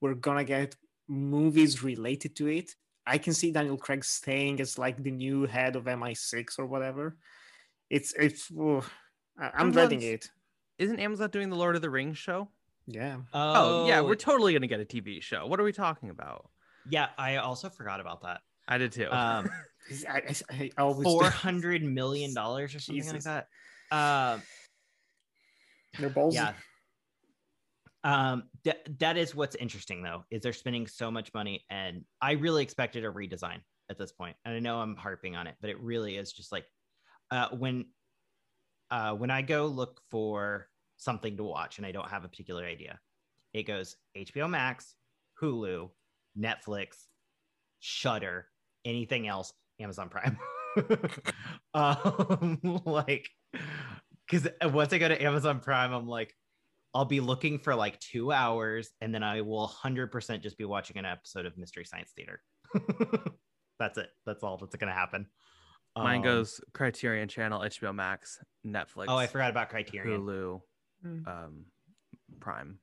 We're 0.01 0.15
gonna 0.15 0.43
get 0.43 0.75
movies 1.07 1.83
related 1.83 2.35
to 2.37 2.47
it. 2.47 2.75
I 3.07 3.17
can 3.17 3.33
see 3.33 3.51
Daniel 3.51 3.77
Craig 3.77 4.03
staying 4.03 4.59
as 4.59 4.77
like 4.77 5.01
the 5.01 5.11
new 5.11 5.45
head 5.45 5.75
of 5.75 5.85
MI6 5.85 6.59
or 6.59 6.65
whatever. 6.65 7.15
It's 7.89 8.13
it's. 8.13 8.51
Oh, 8.57 8.85
I'm 9.39 9.71
dreading 9.71 10.01
it. 10.01 10.29
Isn't 10.77 10.99
Amazon 10.99 11.29
doing 11.29 11.49
the 11.49 11.55
Lord 11.55 11.75
of 11.75 11.81
the 11.81 11.89
Rings 11.89 12.17
show? 12.17 12.49
Yeah. 12.85 13.17
Oh, 13.33 13.83
oh 13.83 13.87
yeah, 13.87 14.01
we're 14.01 14.15
totally 14.15 14.53
gonna 14.53 14.67
get 14.67 14.79
a 14.79 14.85
TV 14.85 15.21
show. 15.21 15.45
What 15.47 15.59
are 15.59 15.63
we 15.63 15.71
talking 15.71 16.09
about? 16.09 16.49
Yeah, 16.89 17.07
I 17.17 17.37
also 17.37 17.69
forgot 17.69 17.99
about 17.99 18.21
that. 18.23 18.41
I 18.67 18.77
did 18.77 18.91
too. 18.91 19.09
Um, 19.09 19.49
I, 20.09 20.35
I, 20.51 20.69
I 20.77 20.93
four 20.93 21.23
hundred 21.29 21.83
million 21.83 22.33
dollars 22.33 22.75
or 22.75 22.79
something 22.79 23.01
Jesus. 23.01 23.25
like 23.25 23.45
that. 23.91 24.33
Um, 24.35 24.41
They're 25.97 26.09
balls. 26.09 26.35
Yeah, 26.35 26.53
um, 28.03 28.43
th- 28.67 28.97
that 28.99 29.17
is 29.17 29.33
what's 29.33 29.55
interesting 29.55 30.01
though, 30.01 30.25
is 30.29 30.41
they're 30.41 30.53
spending 30.53 30.87
so 30.87 31.09
much 31.09 31.33
money, 31.33 31.65
and 31.69 32.03
I 32.21 32.33
really 32.33 32.63
expected 32.63 33.05
a 33.05 33.11
redesign 33.11 33.59
at 33.89 33.97
this 33.97 34.11
point. 34.11 34.35
And 34.43 34.55
I 34.55 34.59
know 34.59 34.79
I'm 34.79 34.95
harping 34.95 35.35
on 35.35 35.47
it, 35.47 35.55
but 35.61 35.69
it 35.69 35.79
really 35.79 36.17
is 36.17 36.33
just 36.33 36.51
like 36.51 36.65
uh, 37.31 37.49
when 37.49 37.85
uh, 38.91 39.13
when 39.13 39.31
I 39.31 39.41
go 39.41 39.67
look 39.67 40.01
for 40.09 40.67
something 40.97 41.37
to 41.37 41.43
watch 41.43 41.77
and 41.77 41.85
I 41.85 41.91
don't 41.91 42.09
have 42.09 42.25
a 42.25 42.27
particular 42.27 42.65
idea, 42.65 42.99
it 43.53 43.63
goes 43.63 43.95
HBO 44.17 44.49
Max, 44.49 44.95
Hulu, 45.41 45.89
Netflix, 46.37 47.05
shutter 47.79 48.47
anything 48.85 49.27
else, 49.27 49.53
Amazon 49.79 50.09
Prime. 50.09 50.37
um, 51.73 52.81
like, 52.85 53.29
because 54.29 54.47
once 54.73 54.91
I 54.93 54.97
go 54.97 55.07
to 55.07 55.21
Amazon 55.21 55.59
Prime, 55.59 55.93
I'm 55.93 56.07
like, 56.07 56.33
I'll 56.97 57.05
be 57.05 57.19
looking 57.19 57.59
for 57.59 57.75
like 57.75 57.99
two 57.99 58.31
hours 58.31 58.89
and 59.01 59.13
then 59.13 59.21
I 59.21 59.41
will 59.41 59.67
100% 59.67 60.41
just 60.41 60.57
be 60.57 60.65
watching 60.65 60.97
an 60.97 61.05
episode 61.05 61.45
of 61.45 61.55
Mystery 61.55 61.85
Science 61.85 62.11
Theater. 62.15 62.41
that's 63.79 63.99
it. 63.99 64.09
That's 64.25 64.41
all 64.41 64.57
that's 64.57 64.75
going 64.75 64.87
to 64.87 64.95
happen. 64.95 65.27
Mine 65.95 66.17
Um, 66.17 66.23
goes 66.23 66.59
Criterion 66.73 67.27
Channel, 67.27 67.59
HBO 67.59 67.93
Max, 67.93 68.39
Netflix. 68.65 69.05
Oh, 69.09 69.15
I 69.15 69.27
forgot 69.27 69.51
about 69.51 69.69
Criterion. 69.69 70.21
Hulu, 70.21 70.61
Mm. 71.05 71.27
um, 71.27 71.65
Prime. 72.39 72.79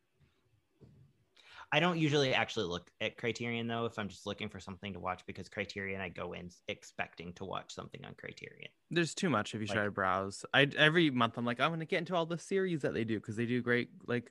I 1.75 1.81
don't 1.81 1.99
usually 1.99 2.33
actually 2.33 2.67
look 2.67 2.89
at 3.01 3.17
Criterion 3.17 3.67
though 3.67 3.85
if 3.85 3.99
I'm 3.99 4.09
just 4.09 4.27
looking 4.27 4.49
for 4.49 4.61
something 4.61 4.93
to 4.93 5.01
watch 5.01 5.27
because 5.27 5.49
Criterion 5.49 6.01
I 6.01 6.09
go 6.09 6.33
in 6.33 6.49
expecting 6.69 7.33
to 7.33 7.45
watch 7.45 7.75
something 7.75 8.05
on 8.05 8.15
Criterion. 8.15 8.71
There's 8.93 9.13
too 9.13 9.29
much 9.29 9.57
if 9.57 9.61
you 9.61 9.67
try 9.67 9.83
to 9.83 9.91
browse. 9.91 10.45
I 10.55 10.69
every 10.77 11.11
month 11.11 11.37
I'm 11.37 11.45
like 11.45 11.59
I'm 11.59 11.73
gonna 11.73 11.85
get 11.85 11.99
into 11.99 12.15
all 12.15 12.27
the 12.27 12.39
series 12.39 12.83
that 12.83 12.95
they 12.95 13.03
do 13.03 13.19
because 13.19 13.35
they 13.35 13.45
do 13.45 13.61
great 13.61 13.91
like 14.07 14.31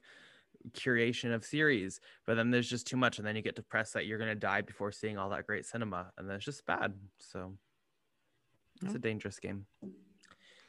curation 0.72 1.36
of 1.36 1.44
series. 1.44 2.00
But 2.26 2.36
then 2.36 2.50
there's 2.50 2.70
just 2.70 2.88
too 2.88 2.96
much, 2.96 3.18
and 3.18 3.28
then 3.28 3.36
you 3.36 3.42
get 3.42 3.58
depressed 3.58 3.94
that 3.96 4.06
you're 4.06 4.20
gonna 4.20 4.36
die 4.36 4.62
before 4.62 4.94
seeing 4.94 5.18
all 5.18 5.30
that 5.32 5.46
great 5.46 5.66
cinema, 5.66 6.14
and 6.18 6.30
then 6.30 6.38
it's 6.38 6.46
just 6.46 6.66
bad. 6.66 6.94
So 7.20 7.58
it's 8.82 8.94
Yeah. 8.94 8.96
a 8.96 9.00
dangerous 9.00 9.40
game. 9.40 9.66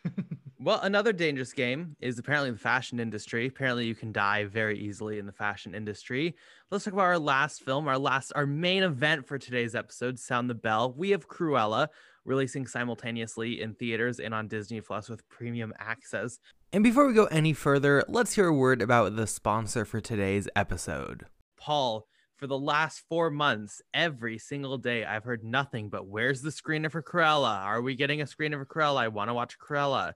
Well, 0.64 0.80
another 0.80 1.12
dangerous 1.12 1.52
game 1.52 1.94
is 2.00 2.18
apparently 2.18 2.50
the 2.50 2.56
fashion 2.56 2.98
industry. 2.98 3.48
Apparently, 3.48 3.84
you 3.84 3.94
can 3.94 4.12
die 4.12 4.46
very 4.46 4.78
easily 4.78 5.18
in 5.18 5.26
the 5.26 5.32
fashion 5.32 5.74
industry. 5.74 6.36
Let's 6.70 6.84
talk 6.84 6.94
about 6.94 7.02
our 7.02 7.18
last 7.18 7.62
film, 7.62 7.86
our 7.86 7.98
last, 7.98 8.32
our 8.34 8.46
main 8.46 8.82
event 8.82 9.26
for 9.26 9.36
today's 9.36 9.74
episode, 9.74 10.18
Sound 10.18 10.48
the 10.48 10.54
Bell. 10.54 10.94
We 10.96 11.10
have 11.10 11.28
Cruella 11.28 11.88
releasing 12.24 12.66
simultaneously 12.66 13.60
in 13.60 13.74
theaters 13.74 14.18
and 14.18 14.32
on 14.32 14.48
Disney 14.48 14.80
Plus 14.80 15.10
with 15.10 15.28
premium 15.28 15.74
access. 15.78 16.38
And 16.72 16.82
before 16.82 17.06
we 17.06 17.12
go 17.12 17.26
any 17.26 17.52
further, 17.52 18.02
let's 18.08 18.32
hear 18.32 18.46
a 18.46 18.54
word 18.54 18.80
about 18.80 19.16
the 19.16 19.26
sponsor 19.26 19.84
for 19.84 20.00
today's 20.00 20.48
episode. 20.56 21.26
Paul, 21.58 22.06
for 22.36 22.46
the 22.46 22.58
last 22.58 23.02
four 23.08 23.30
months, 23.30 23.82
every 23.92 24.38
single 24.38 24.78
day, 24.78 25.04
I've 25.04 25.24
heard 25.24 25.44
nothing 25.44 25.88
but 25.88 26.06
where's 26.06 26.40
the 26.40 26.50
screener 26.50 26.90
for 26.90 27.02
Cruella? 27.02 27.58
Are 27.64 27.80
we 27.80 27.94
getting 27.94 28.22
a 28.22 28.24
screener 28.24 28.58
for 28.58 28.66
Cruella? 28.66 29.00
I 29.00 29.08
want 29.08 29.28
to 29.28 29.34
watch 29.34 29.58
Cruella. 29.58 30.14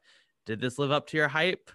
Did 0.48 0.62
this 0.62 0.78
live 0.78 0.90
up 0.90 1.06
to 1.08 1.16
your 1.18 1.28
hype? 1.28 1.70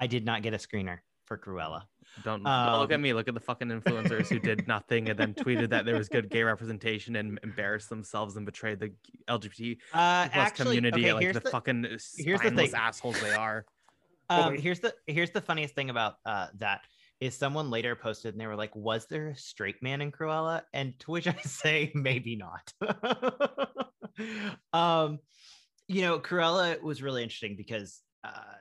I 0.00 0.06
did 0.06 0.24
not 0.24 0.40
get 0.42 0.54
a 0.54 0.56
screener 0.56 1.00
for 1.26 1.36
Cruella. 1.36 1.82
Don't, 2.24 2.42
don't 2.42 2.78
look 2.80 2.90
at 2.90 2.94
Um, 2.94 3.02
me. 3.02 3.12
Look 3.12 3.28
at 3.28 3.34
the 3.34 3.40
fucking 3.40 3.68
influencers 3.68 4.26
who 4.28 4.38
did 4.38 4.66
nothing 4.66 5.10
and 5.10 5.18
then 5.18 5.34
tweeted 5.34 5.68
that 5.68 5.84
there 5.84 5.94
was 5.98 6.08
good 6.08 6.30
gay 6.30 6.42
representation 6.44 7.16
and 7.16 7.38
embarrassed 7.42 7.90
themselves 7.90 8.36
and 8.36 8.46
betrayed 8.46 8.80
the 8.80 8.90
LGBT 9.28 9.76
Uh, 9.92 10.28
plus 10.28 10.30
actually, 10.32 10.76
community 10.76 11.10
okay, 11.10 11.12
like 11.12 11.34
the, 11.34 11.40
the, 11.40 11.50
fucking 11.50 11.82
the 11.82 11.98
spineless 11.98 12.70
thing. 12.70 12.80
assholes 12.80 13.20
they 13.20 13.34
are. 13.34 13.66
um, 14.30 14.56
here's 14.56 14.80
the 14.80 14.94
here's 15.06 15.30
the 15.32 15.42
funniest 15.42 15.74
thing 15.74 15.90
about 15.90 16.14
uh, 16.24 16.46
that 16.56 16.80
is 17.20 17.34
someone 17.36 17.68
later 17.68 17.94
posted 17.94 18.32
and 18.32 18.40
they 18.40 18.46
were 18.46 18.56
like, 18.56 18.74
"Was 18.74 19.04
there 19.08 19.28
a 19.28 19.36
straight 19.36 19.82
man 19.82 20.00
in 20.00 20.10
Cruella?" 20.10 20.62
And 20.72 20.98
to 21.00 21.10
which 21.10 21.26
I 21.26 21.36
say, 21.44 21.92
maybe 21.94 22.34
not. 22.36 22.72
um, 24.72 25.18
you 25.88 26.02
know, 26.02 26.18
Cruella 26.18 26.80
was 26.82 27.02
really 27.02 27.22
interesting 27.22 27.56
because 27.56 28.02
uh, 28.22 28.54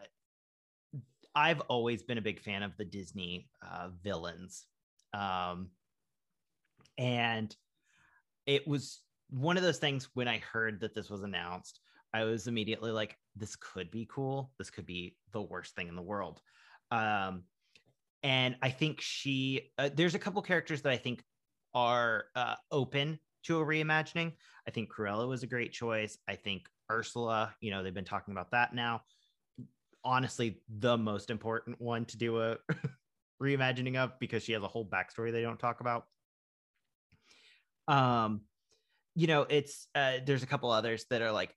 I've 1.35 1.61
always 1.61 2.03
been 2.03 2.17
a 2.17 2.21
big 2.21 2.39
fan 2.39 2.63
of 2.63 2.75
the 2.77 2.85
Disney 2.85 3.49
uh, 3.61 3.89
villains, 4.03 4.65
um, 5.13 5.69
and 6.97 7.55
it 8.45 8.67
was 8.67 9.01
one 9.29 9.57
of 9.57 9.63
those 9.63 9.79
things 9.79 10.09
when 10.13 10.27
I 10.27 10.39
heard 10.39 10.81
that 10.81 10.93
this 10.93 11.09
was 11.09 11.23
announced. 11.23 11.79
I 12.13 12.25
was 12.25 12.47
immediately 12.47 12.91
like, 12.91 13.17
this 13.35 13.55
could 13.55 13.89
be 13.89 14.07
cool. 14.11 14.51
This 14.59 14.69
could 14.69 14.85
be 14.85 15.15
the 15.31 15.41
worst 15.41 15.75
thing 15.75 15.87
in 15.87 15.95
the 15.95 16.01
world. 16.01 16.41
Um, 16.91 17.43
and 18.21 18.55
I 18.61 18.69
think 18.69 19.01
she, 19.01 19.71
uh, 19.79 19.89
there's 19.93 20.13
a 20.13 20.19
couple 20.19 20.41
characters 20.43 20.83
that 20.83 20.91
I 20.91 20.97
think 20.97 21.23
are 21.73 22.25
uh, 22.35 22.55
open 22.71 23.17
to 23.45 23.59
a 23.59 23.65
reimagining. 23.65 24.33
I 24.67 24.71
think 24.71 24.91
Cruella 24.93 25.27
was 25.27 25.41
a 25.41 25.47
great 25.47 25.73
choice. 25.73 26.17
I 26.27 26.35
think 26.35 26.69
Ursula, 26.91 27.53
you 27.59 27.71
know, 27.71 27.83
they've 27.83 27.93
been 27.93 28.05
talking 28.05 28.33
about 28.33 28.51
that 28.51 28.73
now. 28.73 29.01
Honestly, 30.03 30.61
the 30.69 30.97
most 30.97 31.29
important 31.29 31.79
one 31.79 32.05
to 32.05 32.17
do 32.17 32.41
a 32.41 32.57
reimagining 33.41 33.97
of 33.97 34.19
because 34.19 34.43
she 34.43 34.53
has 34.53 34.63
a 34.63 34.67
whole 34.67 34.85
backstory 34.85 35.31
they 35.31 35.41
don't 35.41 35.59
talk 35.59 35.79
about. 35.79 36.05
Um, 37.87 38.41
you 39.15 39.27
know, 39.27 39.45
it's 39.49 39.87
uh, 39.95 40.17
there's 40.25 40.43
a 40.43 40.47
couple 40.47 40.71
others 40.71 41.05
that 41.09 41.21
are 41.21 41.31
like 41.31 41.55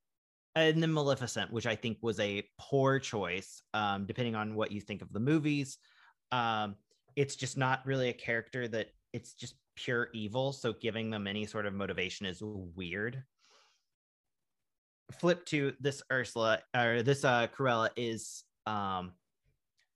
and 0.56 0.82
then 0.82 0.92
Maleficent, 0.92 1.52
which 1.52 1.66
I 1.66 1.76
think 1.76 1.98
was 2.00 2.18
a 2.18 2.42
poor 2.58 2.98
choice, 2.98 3.60
um, 3.74 4.06
depending 4.06 4.34
on 4.34 4.54
what 4.54 4.72
you 4.72 4.80
think 4.80 5.02
of 5.02 5.12
the 5.12 5.20
movies. 5.20 5.76
Um, 6.32 6.76
it's 7.14 7.36
just 7.36 7.58
not 7.58 7.84
really 7.84 8.08
a 8.08 8.14
character 8.14 8.66
that 8.68 8.88
it's 9.12 9.34
just 9.34 9.54
pure 9.76 10.08
evil. 10.14 10.52
So 10.52 10.72
giving 10.72 11.10
them 11.10 11.26
any 11.26 11.44
sort 11.44 11.66
of 11.66 11.74
motivation 11.74 12.24
is 12.24 12.42
weird. 12.42 13.22
Flip 15.12 15.44
to 15.46 15.72
this 15.80 16.02
Ursula 16.10 16.60
or 16.74 17.02
this 17.02 17.24
uh, 17.24 17.46
Cruella 17.56 17.90
is 17.96 18.44
um, 18.66 19.12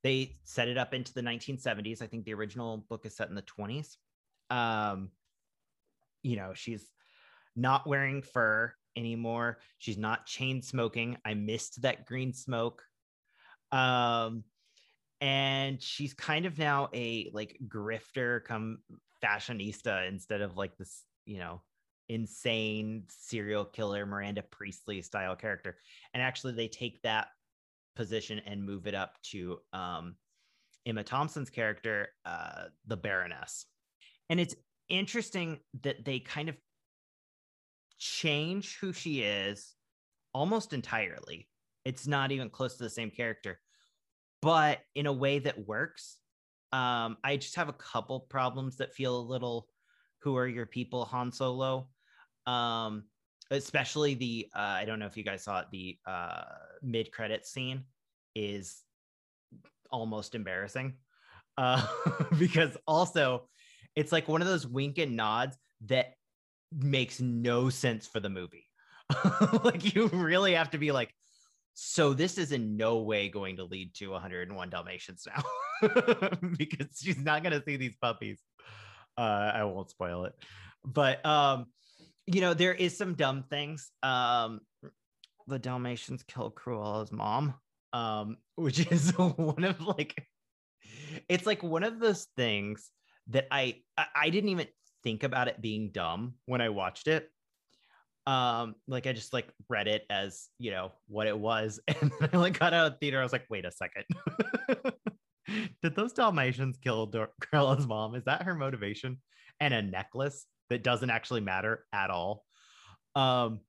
they 0.03 0.37
set 0.45 0.69
it 0.69 0.79
up 0.79 0.95
into 0.95 1.13
the 1.13 1.23
1970s. 1.23 2.01
I 2.01 2.07
think 2.07 2.25
the 2.25 2.35
original 2.35 2.79
book 2.89 3.05
is 3.05 3.17
set 3.17 3.29
in 3.29 3.35
the 3.35 3.43
20s. 3.43 3.97
Um, 4.51 5.11
you 6.23 6.37
know, 6.37 6.53
she's 6.55 6.87
not 7.57 7.87
wearing 7.87 8.23
fur 8.23 8.73
anymore. 8.97 9.59
She's 9.79 9.99
not 9.99 10.27
chain 10.27 10.63
smoking. 10.63 11.19
I 11.25 11.35
missed 11.35 11.83
that 11.83 12.07
green 12.07 12.33
smoke. 12.33 12.83
Um, 13.73 14.45
and 15.21 15.83
she's 15.83 16.15
kind 16.15 16.47
of 16.47 16.59
now 16.59 16.89
a 16.95 17.31
like 17.35 17.59
grifter 17.69 18.43
come 18.43 18.79
fashionista 19.23 20.09
instead 20.09 20.41
of 20.41 20.57
like 20.57 20.77
this, 20.79 21.05
you 21.27 21.39
know, 21.39 21.61
insane 22.11 23.05
serial 23.09 23.65
killer 23.65 24.05
Miranda 24.05 24.43
Priestly 24.43 25.01
style 25.01 25.37
character. 25.37 25.79
And 26.13 26.23
actually 26.23 26.53
they 26.53 26.69
take 26.69 27.01
that 27.03 27.29
position 27.97 28.41
and 28.47 28.63
move 28.63 28.87
it 28.87 28.95
up 28.95 29.17
to 29.23 29.59
um 29.73 30.17
Emma 30.87 31.05
Thompson's 31.05 31.51
character, 31.51 32.09
uh, 32.25 32.65
the 32.87 32.97
Baroness. 32.97 33.67
And 34.29 34.41
it's 34.41 34.57
interesting 34.89 35.59
that 35.83 36.05
they 36.05 36.21
kind 36.21 36.49
of 36.49 36.57
change 37.99 38.79
who 38.81 38.93
she 38.93 39.21
is 39.21 39.75
almost 40.33 40.73
entirely. 40.73 41.49
It's 41.85 42.07
not 42.07 42.33
even 42.33 42.51
close 42.51 42.77
to 42.77 42.83
the 42.83 42.91
same 42.91 43.11
character, 43.11 43.61
but 44.41 44.81
in 44.95 45.07
a 45.07 45.13
way 45.13 45.39
that 45.41 45.67
works. 45.67 46.17
Um, 46.73 47.19
I 47.23 47.37
just 47.37 47.57
have 47.57 47.69
a 47.69 47.75
couple 47.75 48.21
problems 48.21 48.77
that 48.79 48.95
feel 48.95 49.19
a 49.19 49.21
little 49.21 49.69
who 50.23 50.37
are 50.37 50.49
your 50.49 50.67
people, 50.67 51.05
Han 51.07 51.33
Solo. 51.33 51.89
Um, 52.47 53.05
especially 53.51 54.15
the 54.15 54.49
uh, 54.55 54.59
I 54.59 54.85
don't 54.85 54.99
know 54.99 55.07
if 55.07 55.17
you 55.17 55.25
guys 55.25 55.43
saw 55.43 55.61
it, 55.61 55.67
the 55.73 55.99
uh 56.07 56.43
mid 56.83 57.13
credit 57.13 57.47
scene 57.47 57.85
is 58.35 58.83
almost 59.91 60.35
embarrassing. 60.35 60.95
Uh 61.57 61.87
because 62.39 62.77
also 62.87 63.49
it's 63.97 64.13
like 64.13 64.29
one 64.29 64.41
of 64.41 64.49
those 64.49 64.67
wink 64.67 64.99
and 64.99 65.17
nods 65.17 65.57
that 65.87 66.15
makes 66.73 67.21
no 67.21 67.69
sense 67.69 68.07
for 68.07 68.21
the 68.21 68.29
movie. 68.29 68.67
like 69.65 69.95
you 69.95 70.07
really 70.09 70.55
have 70.55 70.71
to 70.71 70.79
be 70.79 70.93
like, 70.93 71.13
so 71.75 72.13
this 72.15 72.39
is 72.39 72.53
in 72.53 72.77
no 72.77 72.99
way 72.99 73.29
going 73.29 73.57
to 73.57 73.65
lead 73.65 73.95
to 73.95 74.11
101 74.11 74.71
Dalmatians 74.71 75.27
now, 75.27 75.89
because 76.59 76.89
she's 77.01 77.19
not 77.19 77.43
going 77.43 77.59
to 77.59 77.65
see 77.65 77.77
these 77.77 77.97
puppies. 77.97 78.39
Uh, 79.17 79.53
I 79.55 79.65
won't 79.65 79.91
spoil 79.91 80.25
it, 80.25 80.35
but 80.85 81.25
um, 81.25 81.67
you 82.33 82.41
know 82.41 82.55
there 82.55 82.75
is 82.75 82.97
some 82.97 83.15
dumb 83.15 83.45
things. 83.51 83.91
Um, 84.03 84.61
the 85.47 85.59
Dalmatians 85.59 86.23
kill 86.23 86.51
Cruella's 86.51 87.13
mom, 87.13 87.55
um, 87.93 88.37
which 88.57 88.91
is 88.91 89.11
one 89.17 89.65
of 89.65 89.81
like, 89.81 90.27
it's 91.29 91.47
like 91.47 91.63
one 91.63 91.83
of 91.83 91.99
those 91.99 92.27
things 92.37 92.91
that 93.29 93.47
I 93.51 93.77
I, 93.97 94.31
didn't 94.31 94.51
even 94.51 94.67
think 95.03 95.23
about 95.23 95.49
it 95.49 95.61
being 95.61 95.91
dumb 95.93 96.35
when 96.47 96.61
I 96.61 96.69
watched 96.69 97.09
it. 97.09 97.29
Um, 98.27 98.77
like 98.87 99.07
I 99.07 99.13
just 99.13 99.33
like 99.33 99.49
read 99.69 99.89
it 99.89 100.05
as 100.11 100.49
you 100.59 100.71
know 100.71 100.93
what 101.09 101.27
it 101.27 101.39
was, 101.39 101.81
and 101.89 102.13
then 102.21 102.31
I 102.33 102.37
like 102.37 102.59
got 102.59 102.75
out 102.75 102.87
of 102.87 102.93
the 102.93 102.99
theater. 102.99 103.21
I 103.21 103.25
was 103.25 103.33
like, 103.33 103.47
wait 103.51 103.65
a 103.65 103.73
second. 103.73 104.05
Did 105.83 105.97
those 105.97 106.13
Dalmatians 106.13 106.77
kill 106.81 107.11
Cruella's 107.41 107.87
mom? 107.87 108.15
Is 108.15 108.25
that 108.25 108.43
her 108.43 108.55
motivation? 108.55 109.21
And 109.59 109.75
a 109.75 109.83
necklace 109.83 110.47
that 110.71 110.83
doesn't 110.83 111.11
actually 111.11 111.41
matter 111.43 111.85
at 111.93 112.11
all. 112.11 112.45
Um, 113.15 113.61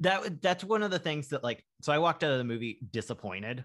that 0.00 0.42
that's 0.42 0.64
one 0.64 0.82
of 0.82 0.90
the 0.90 0.98
things 0.98 1.28
that 1.28 1.42
like. 1.42 1.64
So 1.82 1.92
I 1.92 1.98
walked 1.98 2.22
out 2.22 2.32
of 2.32 2.38
the 2.38 2.44
movie 2.44 2.80
disappointed, 2.90 3.64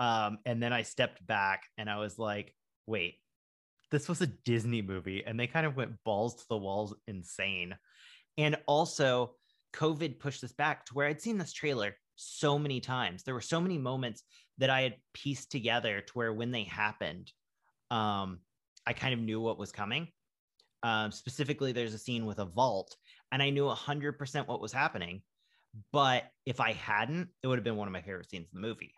um, 0.00 0.38
and 0.44 0.62
then 0.62 0.72
I 0.72 0.82
stepped 0.82 1.24
back 1.26 1.64
and 1.78 1.88
I 1.88 1.98
was 1.98 2.18
like, 2.18 2.54
wait, 2.86 3.18
this 3.92 4.08
was 4.08 4.20
a 4.20 4.26
Disney 4.26 4.82
movie 4.82 5.22
and 5.24 5.38
they 5.38 5.46
kind 5.46 5.66
of 5.66 5.76
went 5.76 6.02
balls 6.04 6.34
to 6.36 6.44
the 6.48 6.56
walls 6.56 6.94
insane. 7.06 7.76
And 8.38 8.56
also, 8.66 9.36
COVID 9.74 10.18
pushed 10.18 10.40
this 10.40 10.52
back 10.52 10.86
to 10.86 10.94
where 10.94 11.06
I'd 11.06 11.20
seen 11.20 11.38
this 11.38 11.52
trailer 11.52 11.96
so 12.16 12.58
many 12.58 12.80
times. 12.80 13.22
There 13.22 13.34
were 13.34 13.40
so 13.40 13.60
many 13.60 13.78
moments 13.78 14.22
that 14.58 14.70
I 14.70 14.82
had 14.82 14.96
pieced 15.12 15.50
together 15.50 16.00
to 16.00 16.12
where 16.14 16.32
when 16.32 16.50
they 16.50 16.64
happened, 16.64 17.30
um, 17.90 18.40
I 18.86 18.94
kind 18.94 19.14
of 19.14 19.20
knew 19.20 19.40
what 19.40 19.58
was 19.58 19.72
coming. 19.72 20.08
Um, 20.82 21.12
specifically, 21.12 21.72
there's 21.72 21.94
a 21.94 21.98
scene 21.98 22.26
with 22.26 22.38
a 22.38 22.44
vault, 22.44 22.96
and 23.30 23.42
I 23.42 23.50
knew 23.50 23.66
100% 23.66 24.48
what 24.48 24.60
was 24.60 24.72
happening. 24.72 25.22
But 25.92 26.24
if 26.44 26.60
I 26.60 26.72
hadn't, 26.72 27.28
it 27.42 27.46
would 27.46 27.58
have 27.58 27.64
been 27.64 27.76
one 27.76 27.88
of 27.88 27.92
my 27.92 28.02
favorite 28.02 28.28
scenes 28.28 28.48
in 28.52 28.60
the 28.60 28.66
movie. 28.66 28.92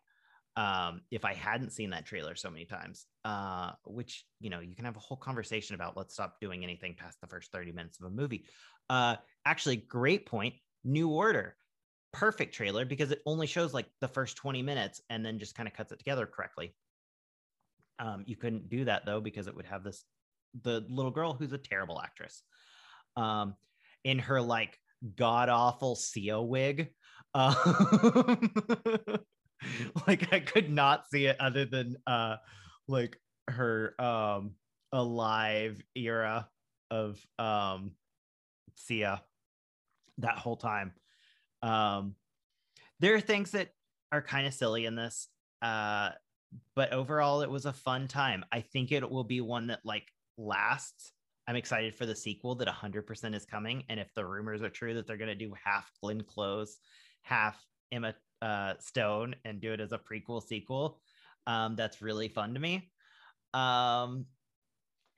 Um, 0.57 1.03
if 1.11 1.25
I 1.25 1.35
hadn't 1.35 1.73
seen 1.73 1.91
that 1.91 2.07
trailer 2.07 2.35
so 2.35 2.51
many 2.51 2.65
times, 2.65 3.07
uh, 3.25 3.73
which 3.85 4.25
you 4.41 4.51
know, 4.51 4.61
you 4.61 4.75
can 4.75 4.85
have 4.85 4.97
a 4.97 5.01
whole 5.01 5.17
conversation 5.17 5.75
about 5.75 5.97
let's 5.97 6.15
stop 6.15 6.37
doing 6.41 6.63
anything 6.63 6.95
past 6.97 7.21
the 7.21 7.27
first 7.27 7.51
30 7.53 7.73
minutes 7.73 7.99
of 8.01 8.07
a 8.07 8.11
movie. 8.11 8.47
Uh, 8.89 9.17
actually, 9.45 9.77
great 9.77 10.27
point. 10.27 10.55
New 10.85 11.09
Order, 11.11 11.57
perfect 12.13 12.55
trailer 12.55 12.85
because 12.85 13.11
it 13.11 13.21
only 13.27 13.47
shows 13.47 13.75
like 13.75 13.87
the 14.01 14.09
first 14.09 14.37
20 14.37 14.63
minutes 14.63 15.01
and 15.11 15.25
then 15.25 15.39
just 15.39 15.55
kind 15.55 15.69
of 15.69 15.75
cuts 15.75 15.93
it 15.93 15.99
together 15.99 16.27
correctly. 16.27 16.75
Um, 17.99 18.25
you 18.27 18.37
couldn't 18.37 18.69
do 18.69 18.85
that 18.85 19.07
though 19.07 19.21
because 19.21 19.47
it 19.47 19.57
would 19.57 19.67
have 19.67 19.83
this 19.83 20.05
the 20.63 20.85
little 20.89 21.11
girl 21.11 21.33
who's 21.35 21.53
a 21.53 21.59
terrible 21.59 22.01
actress 22.01 22.43
um, 23.17 23.55
in 24.05 24.19
her 24.19 24.41
like 24.41 24.79
god 25.17 25.49
awful 25.49 25.97
Sia 25.97 26.41
wig. 26.41 26.91
Um, 27.35 27.55
like 30.07 30.33
I 30.33 30.41
could 30.41 30.71
not 30.71 31.09
see 31.11 31.27
it 31.27 31.41
other 31.41 31.65
than 31.65 31.97
uh, 32.07 32.37
like 32.87 33.19
her 33.49 33.95
um, 34.01 34.53
alive 34.93 35.83
era 35.95 36.49
of 36.91 37.25
um, 37.39 37.93
Sia 38.77 39.23
that 40.19 40.39
whole 40.39 40.57
time. 40.57 40.93
Um, 41.63 42.15
there 43.01 43.15
are 43.15 43.21
things 43.21 43.51
that 43.53 43.71
are 44.13 44.23
kind 44.23 44.47
of 44.47 44.55
silly 44.55 44.87
in 44.87 44.95
this, 44.95 45.29
uh, 45.61 46.11
but 46.77 46.93
overall, 46.93 47.43
it 47.43 47.51
was 47.51 47.67
a 47.67 47.73
fun 47.73 48.07
time. 48.07 48.45
I 48.53 48.61
think 48.61 48.93
it 48.93 49.11
will 49.11 49.25
be 49.25 49.41
one 49.41 49.69
that 49.69 49.81
like 49.85 50.07
lasts. 50.37 51.13
I'm 51.47 51.57
excited 51.57 51.95
for 51.95 52.07
the 52.07 52.17
sequel 52.17 52.55
that 52.57 52.69
100% 52.69 53.35
is 53.35 53.45
coming. 53.45 53.85
And 53.89 54.01
if 54.01 54.13
the 54.15 54.25
rumors 54.25 54.63
are 54.63 54.71
true 54.71 54.95
that 54.95 55.07
they're 55.07 55.17
going 55.17 55.29
to 55.29 55.35
do 55.35 55.53
half 55.63 55.91
Glenn 56.01 56.23
Close, 56.23 56.79
half 57.23 57.63
Emma 57.93 58.15
uh, 58.41 58.75
Stone, 58.81 59.37
and 59.45 59.61
do 59.61 59.73
it 59.73 59.81
as 59.81 59.93
a 59.93 59.99
prequel 59.99 60.43
sequel, 60.43 61.01
um, 61.47 61.77
that's 61.77 62.01
really 62.01 62.29
fun 62.29 62.55
to 62.55 62.61
me. 62.61 62.91
Um, 63.53 64.27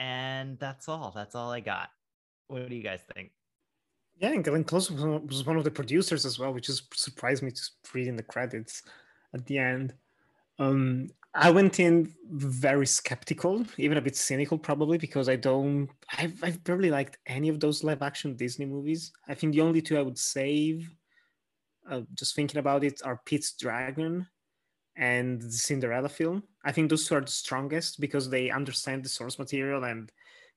and 0.01 0.59
that's 0.59 0.88
all. 0.88 1.12
That's 1.14 1.34
all 1.34 1.51
I 1.51 1.60
got. 1.60 1.90
What 2.48 2.68
do 2.68 2.74
you 2.74 2.82
guys 2.82 3.01
think? 3.14 3.30
Yeah, 4.18 4.30
and 4.30 4.44
Glenn 4.44 4.64
Close 4.64 4.90
was 4.90 5.44
one 5.44 5.56
of 5.56 5.64
the 5.64 5.70
producers 5.70 6.24
as 6.24 6.38
well, 6.38 6.52
which 6.52 6.66
just 6.66 6.98
surprised 6.98 7.43
me 7.43 7.51
to 7.51 7.62
read 7.93 8.09
in 8.09 8.16
the 8.16 8.22
credits 8.22 8.82
at 9.34 9.44
the 9.47 9.59
end. 9.59 9.94
Um, 10.59 11.09
I 11.36 11.50
went 11.50 11.80
in 11.80 12.12
very 12.30 12.86
skeptical, 12.86 13.64
even 13.76 13.98
a 13.98 14.00
bit 14.00 14.16
cynical, 14.16 14.58
probably 14.58 14.96
because 14.96 15.28
I 15.28 15.36
don't, 15.36 15.88
I've, 16.16 16.42
I've 16.42 16.64
barely 16.64 16.90
liked 16.90 17.18
any 17.26 17.50
of 17.50 17.60
those 17.60 17.84
live 17.84 18.02
action 18.02 18.36
Disney 18.36 18.64
movies. 18.64 19.12
I 19.28 19.34
think 19.34 19.52
the 19.52 19.60
only 19.60 19.82
two 19.82 19.98
I 19.98 20.02
would 20.02 20.18
save, 20.18 20.90
uh, 21.90 22.00
just 22.14 22.34
thinking 22.34 22.58
about 22.58 22.84
it, 22.84 23.02
are 23.04 23.20
Pete's 23.26 23.52
Dragon 23.52 24.26
and 24.96 25.42
the 25.42 25.52
Cinderella 25.52 26.08
film. 26.08 26.42
I 26.64 26.72
think 26.72 26.88
those 26.88 27.06
two 27.06 27.16
are 27.16 27.20
the 27.20 27.26
strongest 27.26 28.00
because 28.00 28.30
they 28.30 28.50
understand 28.50 29.04
the 29.04 29.10
source 29.10 29.38
material 29.38 29.84
and 29.84 30.10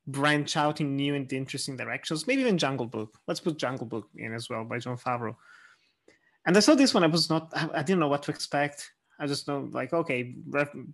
branch 0.08 0.56
out 0.56 0.80
in 0.80 0.96
new 0.96 1.14
and 1.14 1.32
interesting 1.34 1.76
directions. 1.76 2.26
Maybe 2.26 2.42
even 2.42 2.58
Jungle 2.58 2.88
Book. 2.88 3.20
Let's 3.28 3.42
put 3.42 3.58
Jungle 3.58 3.86
Book 3.86 4.08
in 4.16 4.34
as 4.34 4.50
well 4.50 4.64
by 4.64 4.80
Jon 4.80 4.98
Favreau. 4.98 5.36
And 6.46 6.56
I 6.56 6.62
saw 6.62 6.74
this 6.74 6.94
one. 6.94 7.04
I 7.04 7.08
was 7.08 7.30
not. 7.30 7.52
I 7.54 7.84
didn't 7.84 8.00
know 8.00 8.08
what 8.08 8.24
to 8.24 8.32
expect. 8.32 8.90
I 9.20 9.28
just 9.28 9.48
know, 9.48 9.70
like, 9.74 9.92
okay, 9.94 10.34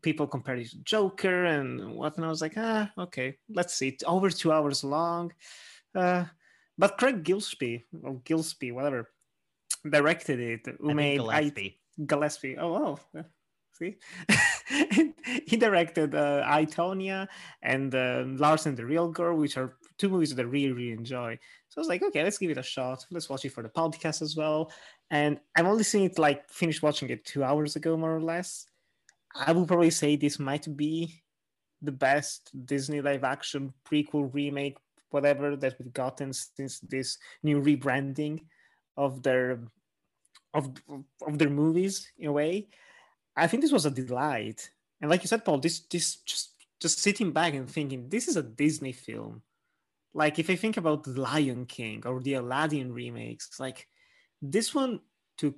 people 0.01 0.25
compare 0.25 0.55
it 0.55 0.69
to 0.71 0.77
Joker 0.79 1.45
and 1.45 1.93
what, 1.93 2.17
and 2.17 2.25
I 2.25 2.29
was 2.29 2.41
like, 2.41 2.55
ah, 2.57 2.91
okay, 2.97 3.37
let's 3.49 3.75
see. 3.75 3.89
It's 3.89 4.03
over 4.07 4.31
two 4.31 4.51
hours 4.51 4.83
long. 4.83 5.31
Uh, 5.93 6.25
but 6.77 6.97
Craig 6.97 7.23
Gillespie, 7.23 7.85
or 8.03 8.15
Gillespie, 8.25 8.71
whatever, 8.71 9.09
directed 9.89 10.39
it. 10.39 10.75
Who 10.79 10.89
I 10.89 10.93
made 10.93 11.17
Gillespie. 11.17 11.79
I, 11.99 12.03
Gillespie. 12.05 12.57
Oh, 12.57 12.97
oh, 13.15 13.23
see, 13.73 13.95
he 15.45 15.55
directed 15.57 16.15
uh, 16.15 16.43
I 16.45 16.65
Tonya 16.65 17.27
and 17.61 17.93
uh, 17.93 18.23
Lars 18.25 18.65
and 18.65 18.75
the 18.75 18.85
Real 18.85 19.09
Girl, 19.09 19.37
which 19.37 19.55
are 19.55 19.77
two 19.97 20.09
movies 20.09 20.33
that 20.33 20.41
I 20.41 20.45
really, 20.45 20.71
really 20.71 20.91
enjoy. 20.91 21.37
So 21.69 21.79
I 21.79 21.81
was 21.81 21.87
like, 21.87 22.03
okay, 22.03 22.23
let's 22.23 22.37
give 22.37 22.51
it 22.51 22.57
a 22.57 22.63
shot. 22.63 23.05
Let's 23.11 23.29
watch 23.29 23.45
it 23.45 23.51
for 23.51 23.63
the 23.63 23.69
podcast 23.69 24.21
as 24.21 24.35
well. 24.35 24.71
And 25.11 25.39
I'm 25.57 25.67
only 25.67 25.83
seeing 25.83 26.05
it 26.05 26.19
like 26.19 26.49
finished 26.49 26.83
watching 26.83 27.09
it 27.09 27.25
two 27.25 27.43
hours 27.43 27.75
ago, 27.75 27.95
more 27.95 28.15
or 28.15 28.21
less. 28.21 28.65
I 29.35 29.51
would 29.51 29.67
probably 29.67 29.91
say 29.91 30.15
this 30.15 30.39
might 30.39 30.75
be 30.75 31.21
the 31.81 31.91
best 31.91 32.51
Disney 32.65 33.01
live 33.01 33.23
action 33.23 33.73
prequel 33.89 34.33
remake, 34.33 34.77
whatever 35.11 35.55
that 35.55 35.75
we've 35.79 35.93
gotten 35.93 36.33
since 36.33 36.79
this 36.79 37.17
new 37.43 37.61
rebranding 37.61 38.41
of 38.97 39.23
their 39.23 39.59
of 40.53 40.71
of 41.27 41.37
their 41.37 41.49
movies 41.49 42.11
in 42.17 42.27
a 42.27 42.31
way. 42.31 42.67
I 43.35 43.47
think 43.47 43.61
this 43.61 43.73
was 43.73 43.85
a 43.85 43.91
delight. 43.91 44.69
And 45.01 45.11
like 45.11 45.21
you 45.21 45.27
said, 45.27 45.43
Paul, 45.43 45.59
this 45.59 45.81
this 45.81 46.15
just 46.17 46.51
just 46.79 46.99
sitting 46.99 47.31
back 47.31 47.53
and 47.53 47.69
thinking 47.69 48.09
this 48.09 48.27
is 48.27 48.37
a 48.37 48.43
Disney 48.43 48.93
film. 48.93 49.41
Like 50.15 50.39
if 50.39 50.49
I 50.49 50.55
think 50.55 50.77
about 50.77 51.03
the 51.03 51.19
Lion 51.19 51.65
King 51.65 52.03
or 52.05 52.21
the 52.21 52.35
Aladdin 52.35 52.93
remakes, 52.93 53.59
like 53.59 53.87
this 54.41 54.73
one 54.73 55.01
took 55.37 55.55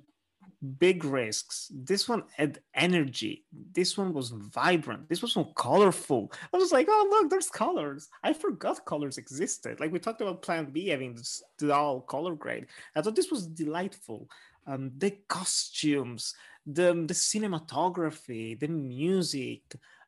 big 0.78 1.04
risks. 1.04 1.70
This 1.72 2.08
one 2.08 2.24
had 2.36 2.58
energy. 2.74 3.44
This 3.72 3.96
one 3.96 4.12
was 4.12 4.30
vibrant. 4.30 5.08
This 5.08 5.22
was 5.22 5.32
so 5.32 5.44
colorful. 5.44 6.32
I 6.52 6.56
was 6.56 6.72
like, 6.72 6.88
oh 6.90 7.06
look, 7.08 7.30
there's 7.30 7.48
colors. 7.48 8.08
I 8.24 8.32
forgot 8.32 8.84
colors 8.84 9.16
existed. 9.16 9.78
Like 9.78 9.92
we 9.92 10.00
talked 10.00 10.22
about 10.22 10.42
Plan 10.42 10.66
B 10.66 10.88
having 10.88 11.14
this 11.14 11.40
dull 11.56 12.00
color 12.00 12.34
grade. 12.34 12.66
I 12.96 13.00
thought 13.00 13.14
this 13.14 13.30
was 13.30 13.46
delightful. 13.46 14.28
Um, 14.66 14.90
the 14.98 15.12
costumes, 15.28 16.34
the 16.66 16.92
the 17.06 17.14
cinematography, 17.14 18.58
the 18.58 18.68
music. 18.68 19.62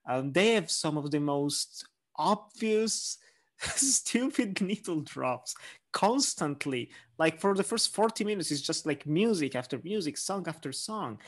Um, 0.08 0.32
they 0.32 0.54
have 0.54 0.72
some 0.72 0.96
of 0.96 1.12
the 1.12 1.20
most 1.20 1.86
obvious 2.16 3.18
stupid 3.76 4.60
needle 4.60 5.00
drops 5.00 5.54
constantly. 5.92 6.90
Like 7.18 7.40
for 7.40 7.54
the 7.54 7.62
first 7.62 7.94
40 7.94 8.24
minutes, 8.24 8.50
it's 8.50 8.62
just 8.62 8.86
like 8.86 9.06
music 9.06 9.54
after 9.54 9.80
music, 9.84 10.16
song 10.16 10.46
after 10.48 10.72
song. 10.72 11.18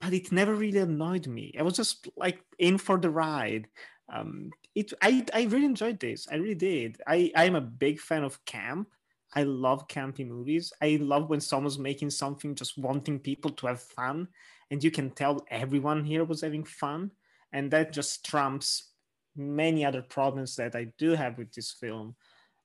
But 0.00 0.12
it 0.12 0.32
never 0.32 0.54
really 0.54 0.78
annoyed 0.80 1.26
me. 1.26 1.54
I 1.58 1.62
was 1.62 1.76
just 1.76 2.08
like 2.16 2.40
in 2.58 2.78
for 2.78 2.98
the 2.98 3.10
ride. 3.10 3.68
Um, 4.12 4.50
it 4.74 4.92
I, 5.02 5.24
I 5.32 5.44
really 5.44 5.66
enjoyed 5.66 6.00
this. 6.00 6.26
I 6.30 6.36
really 6.36 6.54
did. 6.54 7.00
I, 7.06 7.30
I'm 7.36 7.54
a 7.54 7.60
big 7.60 8.00
fan 8.00 8.24
of 8.24 8.44
camp. 8.44 8.88
I 9.34 9.42
love 9.42 9.88
campy 9.88 10.26
movies. 10.26 10.72
I 10.80 10.98
love 11.00 11.28
when 11.28 11.40
someone's 11.40 11.78
making 11.78 12.10
something 12.10 12.54
just 12.54 12.78
wanting 12.78 13.18
people 13.18 13.50
to 13.52 13.66
have 13.66 13.82
fun. 13.82 14.28
And 14.70 14.82
you 14.82 14.90
can 14.90 15.10
tell 15.10 15.44
everyone 15.50 16.04
here 16.04 16.24
was 16.24 16.40
having 16.40 16.64
fun. 16.64 17.10
And 17.52 17.70
that 17.70 17.92
just 17.92 18.24
trumps 18.24 18.93
many 19.36 19.84
other 19.84 20.02
problems 20.02 20.56
that 20.56 20.74
I 20.74 20.88
do 20.98 21.10
have 21.10 21.38
with 21.38 21.52
this 21.52 21.72
film. 21.72 22.14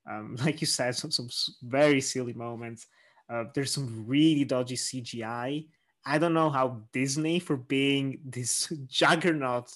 Um, 0.09 0.35
like 0.45 0.61
you 0.61 0.67
said, 0.67 0.95
some, 0.95 1.11
some 1.11 1.29
very 1.63 2.01
silly 2.01 2.33
moments. 2.33 2.87
Uh, 3.29 3.45
there's 3.53 3.73
some 3.73 4.05
really 4.07 4.43
dodgy 4.43 4.75
CGI. 4.75 5.67
I 6.05 6.17
don't 6.17 6.33
know 6.33 6.49
how 6.49 6.81
Disney, 6.93 7.39
for 7.39 7.57
being 7.57 8.19
this 8.25 8.71
juggernaut 8.87 9.71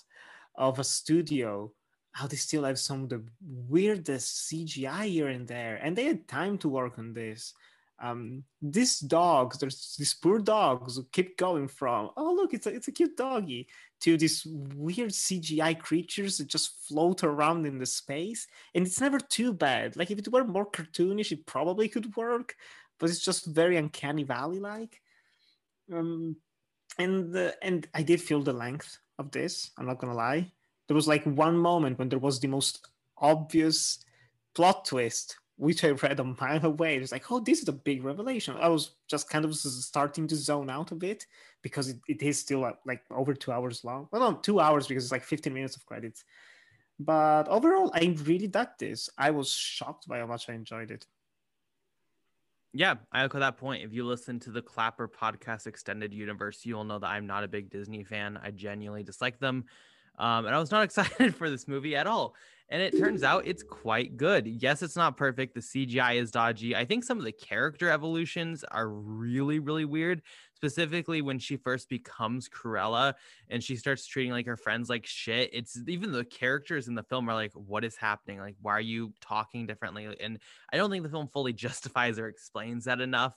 of 0.55 0.79
a 0.79 0.83
studio, 0.83 1.71
how 2.11 2.27
they 2.27 2.37
still 2.37 2.63
have 2.63 2.79
some 2.79 3.03
of 3.03 3.09
the 3.09 3.23
weirdest 3.41 4.49
CGI 4.49 5.05
here 5.05 5.29
and 5.29 5.47
there. 5.47 5.79
And 5.81 5.95
they 5.95 6.05
had 6.05 6.27
time 6.27 6.57
to 6.59 6.69
work 6.69 6.99
on 6.99 7.13
this. 7.13 7.53
Um, 7.99 8.43
these 8.61 8.99
dogs, 8.99 9.59
there's 9.59 9.95
these 9.97 10.13
poor 10.13 10.39
dogs 10.39 10.95
who 10.95 11.05
keep 11.11 11.37
going 11.37 11.67
from, 11.67 12.09
oh, 12.17 12.33
look, 12.33 12.53
it's 12.53 12.65
a, 12.65 12.69
it's 12.69 12.87
a 12.87 12.91
cute 12.91 13.15
doggy, 13.15 13.67
to 14.01 14.17
these 14.17 14.45
weird 14.75 15.11
CGI 15.11 15.79
creatures 15.79 16.37
that 16.37 16.47
just 16.47 16.85
float 16.87 17.23
around 17.23 17.65
in 17.65 17.77
the 17.77 17.85
space. 17.85 18.47
And 18.75 18.85
it's 18.85 18.99
never 18.99 19.19
too 19.19 19.53
bad. 19.53 19.95
Like 19.95 20.11
if 20.11 20.19
it 20.19 20.31
were 20.31 20.43
more 20.43 20.69
cartoonish, 20.69 21.31
it 21.31 21.45
probably 21.45 21.87
could 21.87 22.15
work, 22.15 22.55
but 22.99 23.09
it's 23.09 23.23
just 23.23 23.45
very 23.45 23.77
uncanny 23.77 24.23
valley 24.23 24.59
like. 24.59 25.01
Um, 25.91 26.35
and 26.97 27.35
and 27.61 27.87
I 27.93 28.03
did 28.03 28.21
feel 28.21 28.41
the 28.41 28.53
length 28.53 28.97
of 29.17 29.31
this. 29.31 29.71
I'm 29.77 29.85
not 29.85 29.99
gonna 29.99 30.13
lie. 30.13 30.51
There 30.87 30.95
was 30.95 31.07
like 31.07 31.23
one 31.23 31.57
moment 31.57 31.97
when 31.97 32.09
there 32.09 32.19
was 32.19 32.39
the 32.39 32.47
most 32.47 32.87
obvious 33.17 33.99
plot 34.53 34.85
twist 34.85 35.37
which 35.63 35.85
I 35.85 35.91
read 35.91 36.19
a 36.19 36.25
mile 36.25 36.65
away. 36.65 36.97
It 36.97 37.01
was 37.01 37.13
like, 37.13 37.31
oh, 37.31 37.39
this 37.39 37.61
is 37.61 37.69
a 37.69 37.73
big 37.73 38.03
revelation. 38.03 38.57
I 38.59 38.67
was 38.67 38.91
just 39.07 39.29
kind 39.29 39.45
of 39.45 39.55
starting 39.55 40.27
to 40.27 40.35
zone 40.35 40.69
out 40.69 40.91
a 40.91 40.95
bit 40.95 41.25
because 41.61 41.87
it, 41.87 41.99
it 42.09 42.21
is 42.21 42.37
still 42.37 42.65
uh, 42.65 42.73
like 42.85 43.01
over 43.09 43.33
two 43.33 43.53
hours 43.53 43.85
long. 43.85 44.09
Well, 44.11 44.19
not 44.19 44.43
two 44.43 44.59
hours 44.59 44.87
because 44.87 45.05
it's 45.05 45.13
like 45.13 45.23
15 45.23 45.53
minutes 45.53 45.77
of 45.77 45.85
credits. 45.85 46.25
But 46.99 47.47
overall, 47.47 47.91
I 47.93 48.13
really 48.25 48.47
dug 48.47 48.69
this. 48.77 49.09
I 49.17 49.31
was 49.31 49.49
shocked 49.49 50.05
by 50.05 50.19
how 50.19 50.27
much 50.27 50.49
I 50.49 50.53
enjoyed 50.53 50.91
it. 50.91 51.07
Yeah, 52.73 52.95
I 53.13 53.23
echo 53.23 53.39
that 53.39 53.55
point. 53.55 53.85
If 53.85 53.93
you 53.93 54.03
listen 54.03 54.41
to 54.41 54.51
the 54.51 54.61
Clapper 54.61 55.07
podcast 55.07 55.65
extended 55.65 56.13
universe, 56.13 56.65
you'll 56.65 56.83
know 56.83 56.99
that 56.99 57.07
I'm 57.07 57.25
not 57.25 57.45
a 57.45 57.47
big 57.47 57.69
Disney 57.69 58.03
fan. 58.03 58.37
I 58.43 58.51
genuinely 58.51 59.03
dislike 59.03 59.39
them. 59.39 59.63
Um, 60.19 60.45
and 60.45 60.53
I 60.53 60.59
was 60.59 60.71
not 60.71 60.83
excited 60.83 61.35
for 61.35 61.49
this 61.49 61.69
movie 61.69 61.95
at 61.95 62.05
all. 62.05 62.35
And 62.73 62.81
it 62.81 62.97
turns 62.97 63.21
out 63.21 63.45
it's 63.45 63.61
quite 63.61 64.17
good. 64.17 64.47
Yes, 64.47 64.81
it's 64.81 64.95
not 64.95 65.15
perfect. 65.15 65.53
The 65.53 65.59
CGI 65.59 66.15
is 66.15 66.31
dodgy. 66.31 66.75
I 66.75 66.85
think 66.85 67.03
some 67.03 67.19
of 67.19 67.23
the 67.23 67.31
character 67.31 67.87
evolutions 67.87 68.63
are 68.63 68.89
really, 68.89 69.59
really 69.59 69.85
weird 69.85 70.23
specifically 70.55 71.21
when 71.21 71.37
she 71.37 71.55
first 71.55 71.87
becomes 71.87 72.49
Cruella 72.49 73.13
and 73.49 73.63
she 73.63 73.75
starts 73.75 74.07
treating 74.07 74.31
like 74.31 74.47
her 74.47 74.57
friends 74.57 74.89
like 74.89 75.05
shit. 75.05 75.51
It's 75.53 75.79
even 75.87 76.11
the 76.11 76.25
characters 76.25 76.87
in 76.87 76.95
the 76.95 77.03
film 77.03 77.29
are 77.29 77.35
like, 77.35 77.51
what 77.53 77.83
is 77.83 77.95
happening? 77.95 78.39
Like, 78.39 78.55
why 78.59 78.71
are 78.71 78.81
you 78.81 79.13
talking 79.21 79.67
differently? 79.67 80.07
And 80.19 80.39
I 80.71 80.77
don't 80.77 80.89
think 80.89 81.03
the 81.03 81.09
film 81.09 81.27
fully 81.27 81.53
justifies 81.53 82.17
or 82.17 82.27
explains 82.27 82.85
that 82.85 83.01
enough. 83.01 83.35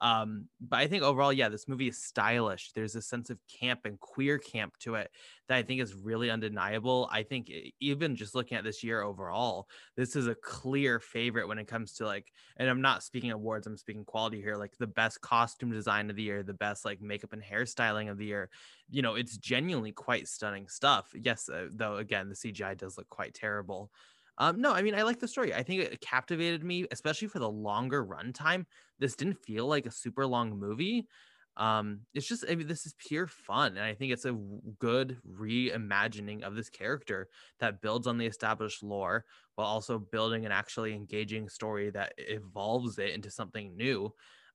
Um, 0.00 0.48
but 0.60 0.80
I 0.80 0.86
think 0.86 1.02
overall, 1.02 1.32
yeah, 1.32 1.48
this 1.48 1.68
movie 1.68 1.88
is 1.88 2.02
stylish. 2.02 2.72
There's 2.72 2.96
a 2.96 3.02
sense 3.02 3.30
of 3.30 3.38
camp 3.48 3.80
and 3.84 3.98
queer 3.98 4.38
camp 4.38 4.76
to 4.80 4.96
it 4.96 5.10
that 5.48 5.56
I 5.56 5.62
think 5.62 5.80
is 5.80 5.94
really 5.94 6.30
undeniable. 6.30 7.08
I 7.12 7.22
think 7.22 7.50
even 7.80 8.16
just 8.16 8.34
looking 8.34 8.56
at 8.58 8.64
this 8.64 8.82
year 8.82 9.02
overall, 9.02 9.68
this 9.96 10.16
is 10.16 10.26
a 10.26 10.34
clear 10.34 11.00
favorite 11.00 11.48
when 11.48 11.58
it 11.58 11.68
comes 11.68 11.94
to 11.94 12.06
like, 12.06 12.32
and 12.56 12.68
I'm 12.68 12.80
not 12.80 13.02
speaking 13.02 13.30
awards, 13.30 13.66
I'm 13.66 13.76
speaking 13.76 14.04
quality 14.04 14.40
here, 14.40 14.56
like 14.56 14.76
the 14.78 14.86
best 14.86 15.20
costume 15.20 15.70
design 15.70 16.10
of 16.10 16.16
the 16.16 16.22
year, 16.22 16.42
the 16.42 16.54
best 16.54 16.84
like 16.84 17.00
makeup 17.00 17.32
and 17.32 17.42
hairstyling 17.42 18.10
of 18.10 18.18
the 18.18 18.26
year. 18.26 18.50
You 18.90 19.02
know, 19.02 19.14
it's 19.14 19.36
genuinely 19.36 19.92
quite 19.92 20.28
stunning 20.28 20.68
stuff. 20.68 21.12
Yes, 21.14 21.48
uh, 21.48 21.68
though, 21.72 21.96
again, 21.96 22.28
the 22.28 22.36
CGI 22.36 22.74
does 22.74 22.98
look 22.98 23.08
quite 23.08 23.34
terrible. 23.34 23.90
Um, 24.38 24.60
no, 24.60 24.72
I 24.72 24.82
mean, 24.82 24.94
I 24.94 25.02
like 25.02 25.20
the 25.20 25.28
story. 25.28 25.54
I 25.54 25.62
think 25.62 25.82
it 25.82 26.00
captivated 26.00 26.64
me, 26.64 26.86
especially 26.90 27.28
for 27.28 27.38
the 27.38 27.50
longer 27.50 28.04
runtime. 28.04 28.66
This 28.98 29.14
didn't 29.16 29.44
feel 29.44 29.66
like 29.66 29.86
a 29.86 29.90
super 29.90 30.26
long 30.26 30.58
movie. 30.58 31.08
Um, 31.56 32.00
it's 32.14 32.26
just, 32.26 32.44
I 32.50 32.56
mean, 32.56 32.66
this 32.66 32.84
is 32.84 32.94
pure 32.98 33.28
fun. 33.28 33.76
And 33.76 33.86
I 33.86 33.94
think 33.94 34.12
it's 34.12 34.24
a 34.24 34.32
good 34.32 35.20
reimagining 35.24 36.42
of 36.42 36.56
this 36.56 36.68
character 36.68 37.28
that 37.60 37.80
builds 37.80 38.08
on 38.08 38.18
the 38.18 38.26
established 38.26 38.82
lore 38.82 39.24
while 39.54 39.68
also 39.68 40.00
building 40.00 40.44
an 40.44 40.50
actually 40.52 40.94
engaging 40.94 41.48
story 41.48 41.90
that 41.90 42.14
evolves 42.18 42.98
it 42.98 43.10
into 43.10 43.30
something 43.30 43.76
new. 43.76 44.12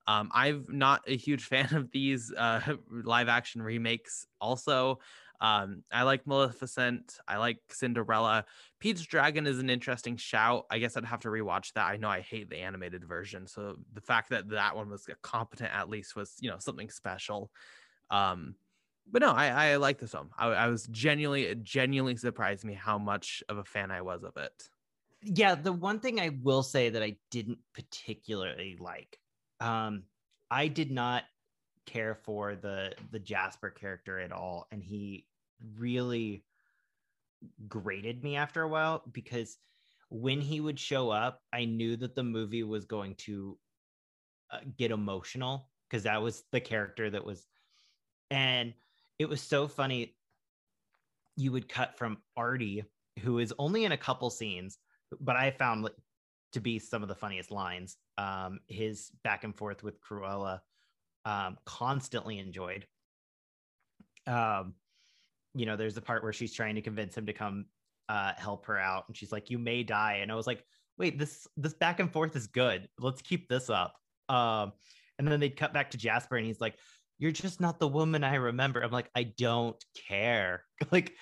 Um, 0.07 0.29
I'm 0.33 0.65
not 0.67 1.03
a 1.07 1.15
huge 1.15 1.45
fan 1.47 1.73
of 1.73 1.91
these 1.91 2.33
uh, 2.33 2.75
live 2.89 3.27
action 3.29 3.61
remakes, 3.61 4.25
also. 4.41 4.99
Um, 5.41 5.83
I 5.91 6.03
like 6.03 6.27
Maleficent. 6.27 7.17
I 7.27 7.37
like 7.37 7.59
Cinderella. 7.69 8.45
Pete's 8.79 9.01
Dragon 9.01 9.47
is 9.47 9.59
an 9.59 9.69
interesting 9.69 10.17
shout. 10.17 10.65
I 10.69 10.79
guess 10.79 10.97
I'd 10.97 11.05
have 11.05 11.21
to 11.21 11.29
rewatch 11.29 11.73
that. 11.73 11.87
I 11.87 11.97
know 11.97 12.09
I 12.09 12.21
hate 12.21 12.49
the 12.49 12.57
animated 12.57 13.05
version, 13.05 13.47
so 13.47 13.77
the 13.93 14.01
fact 14.01 14.31
that 14.31 14.49
that 14.49 14.75
one 14.75 14.89
was 14.89 15.07
competent 15.21 15.71
at 15.73 15.89
least 15.89 16.15
was 16.15 16.35
you 16.39 16.49
know 16.49 16.57
something 16.59 16.89
special. 16.89 17.51
Um, 18.11 18.55
but 19.11 19.21
no, 19.21 19.31
I, 19.31 19.71
I 19.71 19.75
like 19.77 19.99
this 19.99 20.11
film. 20.11 20.29
I, 20.37 20.47
I 20.47 20.67
was 20.67 20.85
genuinely, 20.87 21.45
it 21.45 21.63
genuinely 21.63 22.15
surprised 22.15 22.63
me 22.63 22.73
how 22.73 22.97
much 22.97 23.43
of 23.49 23.57
a 23.57 23.63
fan 23.63 23.91
I 23.91 24.01
was 24.01 24.23
of 24.23 24.37
it. 24.37 24.69
Yeah, 25.23 25.55
the 25.55 25.73
one 25.73 25.99
thing 25.99 26.19
I 26.19 26.37
will 26.43 26.63
say 26.63 26.89
that 26.89 27.03
I 27.03 27.15
didn't 27.31 27.59
particularly 27.73 28.77
like, 28.79 29.19
um, 29.59 30.03
I 30.51 30.67
did 30.67 30.91
not 30.91 31.23
care 31.85 32.15
for 32.15 32.55
the 32.55 32.93
the 33.11 33.19
Jasper 33.19 33.69
character 33.69 34.19
at 34.19 34.31
all, 34.31 34.67
and 34.71 34.83
he 34.83 35.25
really 35.77 36.43
grated 37.67 38.23
me 38.23 38.35
after 38.35 38.61
a 38.61 38.67
while 38.67 39.03
because 39.11 39.57
when 40.09 40.41
he 40.41 40.59
would 40.59 40.79
show 40.79 41.09
up, 41.09 41.41
I 41.53 41.65
knew 41.65 41.95
that 41.97 42.15
the 42.15 42.23
movie 42.23 42.63
was 42.63 42.85
going 42.85 43.15
to 43.15 43.57
uh, 44.51 44.59
get 44.77 44.91
emotional 44.91 45.69
because 45.87 46.03
that 46.03 46.21
was 46.21 46.43
the 46.51 46.59
character 46.59 47.09
that 47.09 47.23
was, 47.23 47.45
and 48.31 48.73
it 49.19 49.29
was 49.29 49.41
so 49.41 49.67
funny. 49.67 50.15
You 51.35 51.51
would 51.51 51.69
cut 51.69 51.97
from 51.97 52.17
Artie, 52.35 52.83
who 53.21 53.39
is 53.39 53.53
only 53.59 53.85
in 53.85 53.91
a 53.91 53.97
couple 53.97 54.29
scenes, 54.29 54.77
but 55.21 55.35
I 55.35 55.51
found 55.51 55.89
to 56.53 56.59
be 56.59 56.79
some 56.79 57.03
of 57.03 57.09
the 57.09 57.15
funniest 57.15 57.51
lines. 57.51 57.97
Um, 58.17 58.59
his 58.67 59.11
back 59.23 59.43
and 59.43 59.55
forth 59.55 59.83
with 59.83 60.01
Cruella, 60.01 60.59
um, 61.25 61.57
constantly 61.65 62.39
enjoyed. 62.39 62.85
Um, 64.27 64.73
you 65.59 65.65
know, 65.65 65.75
there's 65.75 65.93
the 65.93 66.01
part 66.01 66.23
where 66.23 66.31
she's 66.31 66.53
trying 66.53 66.75
to 66.75 66.81
convince 66.81 67.17
him 67.17 67.25
to 67.25 67.33
come 67.33 67.65
uh, 68.07 68.31
help 68.37 68.65
her 68.67 68.79
out, 68.79 69.03
and 69.07 69.17
she's 69.17 69.31
like, 69.31 69.49
"You 69.49 69.59
may 69.59 69.83
die," 69.83 70.19
and 70.21 70.31
I 70.31 70.35
was 70.35 70.47
like, 70.47 70.63
"Wait, 70.97 71.19
this 71.19 71.45
this 71.57 71.73
back 71.73 71.99
and 71.99 72.11
forth 72.11 72.33
is 72.37 72.47
good. 72.47 72.87
Let's 72.97 73.21
keep 73.21 73.49
this 73.49 73.69
up." 73.69 73.93
Um, 74.29 74.71
and 75.17 75.27
then 75.27 75.41
they'd 75.41 75.57
cut 75.57 75.73
back 75.73 75.91
to 75.91 75.97
Jasper, 75.97 76.37
and 76.37 76.45
he's 76.45 76.61
like, 76.61 76.75
"You're 77.17 77.33
just 77.33 77.59
not 77.59 77.77
the 77.77 77.89
woman 77.89 78.23
I 78.23 78.35
remember." 78.35 78.79
I'm 78.79 78.91
like, 78.91 79.09
"I 79.13 79.23
don't 79.23 79.75
care," 80.07 80.63
like, 80.91 81.13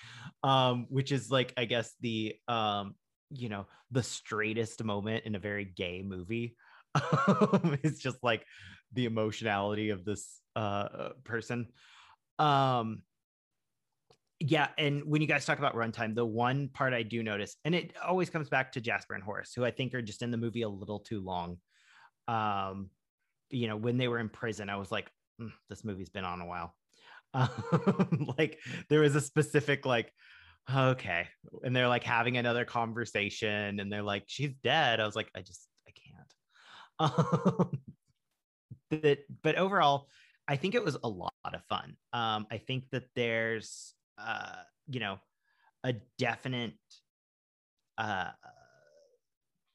um, 0.44 0.86
which 0.90 1.12
is 1.12 1.32
like, 1.32 1.52
I 1.58 1.66
guess 1.66 1.92
the 2.02 2.36
um, 2.48 2.94
you 3.32 3.50
know, 3.50 3.66
the 3.90 4.04
straightest 4.04 4.84
moment 4.84 5.26
in 5.26 5.34
a 5.34 5.40
very 5.40 5.66
gay 5.66 6.04
movie. 6.06 6.56
it's 7.84 8.00
just 8.00 8.24
like 8.24 8.46
the 8.94 9.06
emotionality 9.06 9.90
of 9.90 10.06
this 10.06 10.42
uh 10.56 11.10
person. 11.24 11.70
Um, 12.38 13.02
yeah, 14.40 14.68
and 14.78 15.04
when 15.06 15.22
you 15.22 15.28
guys 15.28 15.46
talk 15.46 15.58
about 15.58 15.76
runtime, 15.76 16.14
the 16.14 16.26
one 16.26 16.70
part 16.70 16.94
I 16.94 17.02
do 17.02 17.24
notice, 17.24 17.56
and 17.66 17.74
it 17.74 17.94
always 18.06 18.30
comes 18.30 18.50
back 18.50 18.72
to 18.74 18.82
Jasper 18.82 19.16
and 19.16 19.24
Horace, 19.24 19.54
who 19.56 19.66
I 19.66 19.72
think 19.72 19.96
are 19.96 20.02
just 20.02 20.22
in 20.22 20.30
the 20.30 20.38
movie 20.38 20.62
a 20.62 20.70
little 20.70 21.00
too 21.00 21.22
long. 21.22 21.58
Um, 22.28 22.92
you 23.50 23.68
know, 23.68 23.78
when 23.78 23.98
they 23.98 24.08
were 24.08 24.20
in 24.20 24.30
prison, 24.30 24.70
I 24.70 24.76
was 24.76 24.92
like, 24.92 25.10
mm, 25.42 25.52
this 25.70 25.84
movie's 25.84 26.10
been 26.10 26.26
on 26.26 26.42
a 26.42 26.46
while. 26.46 26.76
Um, 27.34 28.34
like 28.38 28.58
there 28.90 29.02
was 29.02 29.14
a 29.16 29.22
specific 29.22 29.86
like, 29.86 30.12
okay, 30.74 31.28
and 31.62 31.76
they're 31.76 31.90
like 31.90 32.04
having 32.04 32.38
another 32.38 32.64
conversation, 32.64 33.80
and 33.80 33.92
they're 33.92 34.02
like, 34.02 34.24
she's 34.28 34.54
dead. 34.64 35.00
I 35.00 35.06
was 35.06 35.16
like, 35.16 35.30
I 35.36 35.42
just, 35.42 35.68
I 35.88 35.92
can't. 35.92 37.14
Um, 37.60 37.80
that, 38.90 39.20
but 39.44 39.56
overall, 39.56 40.08
I 40.48 40.56
think 40.56 40.74
it 40.74 40.84
was 40.84 40.98
a 41.04 41.08
lot 41.08 41.34
of 41.44 41.62
fun. 41.70 41.98
Um, 42.14 42.48
I 42.50 42.58
think 42.58 42.86
that 42.92 43.04
there's 43.14 43.94
uh, 44.18 44.56
you 44.88 45.00
know, 45.00 45.20
a 45.84 45.94
definite 46.18 46.74
uh, 47.98 48.32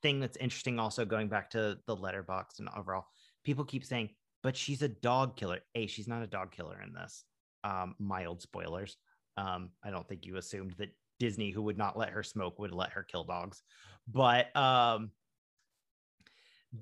thing 0.03 0.21
that's 0.21 0.37
interesting. 0.37 0.79
Also, 0.79 1.05
going 1.05 1.29
back 1.29 1.51
to 1.51 1.79
the 1.87 1.97
Letterboxd 1.97 2.59
and 2.59 2.69
overall, 2.77 3.07
people 3.45 3.65
keep 3.65 3.85
saying, 3.85 4.11
"But 4.43 4.57
she's 4.57 4.83
a 4.83 4.89
dog 4.89 5.37
killer." 5.37 5.61
A, 5.75 5.87
she's 5.87 6.09
not 6.09 6.23
a 6.23 6.27
dog 6.27 6.53
killer 6.53 6.81
in 6.83 6.93
this. 6.93 7.25
Um, 7.65 7.95
mild 7.99 8.43
spoilers. 8.43 8.97
Um, 9.37 9.71
I 9.83 9.91
don't 9.91 10.09
think 10.09 10.27
you 10.27 10.37
assumed 10.37 10.75
that 10.79 10.91
Disney, 11.19 11.51
who 11.51 11.63
would 11.63 11.79
not 11.79 11.97
let 11.97 12.11
her 12.11 12.23
smoke, 12.23 12.59
would 12.59 12.73
let 12.73 12.91
her 12.91 13.03
kill 13.03 13.25
dogs, 13.25 13.63
but 14.09 14.55
um, 14.57 15.11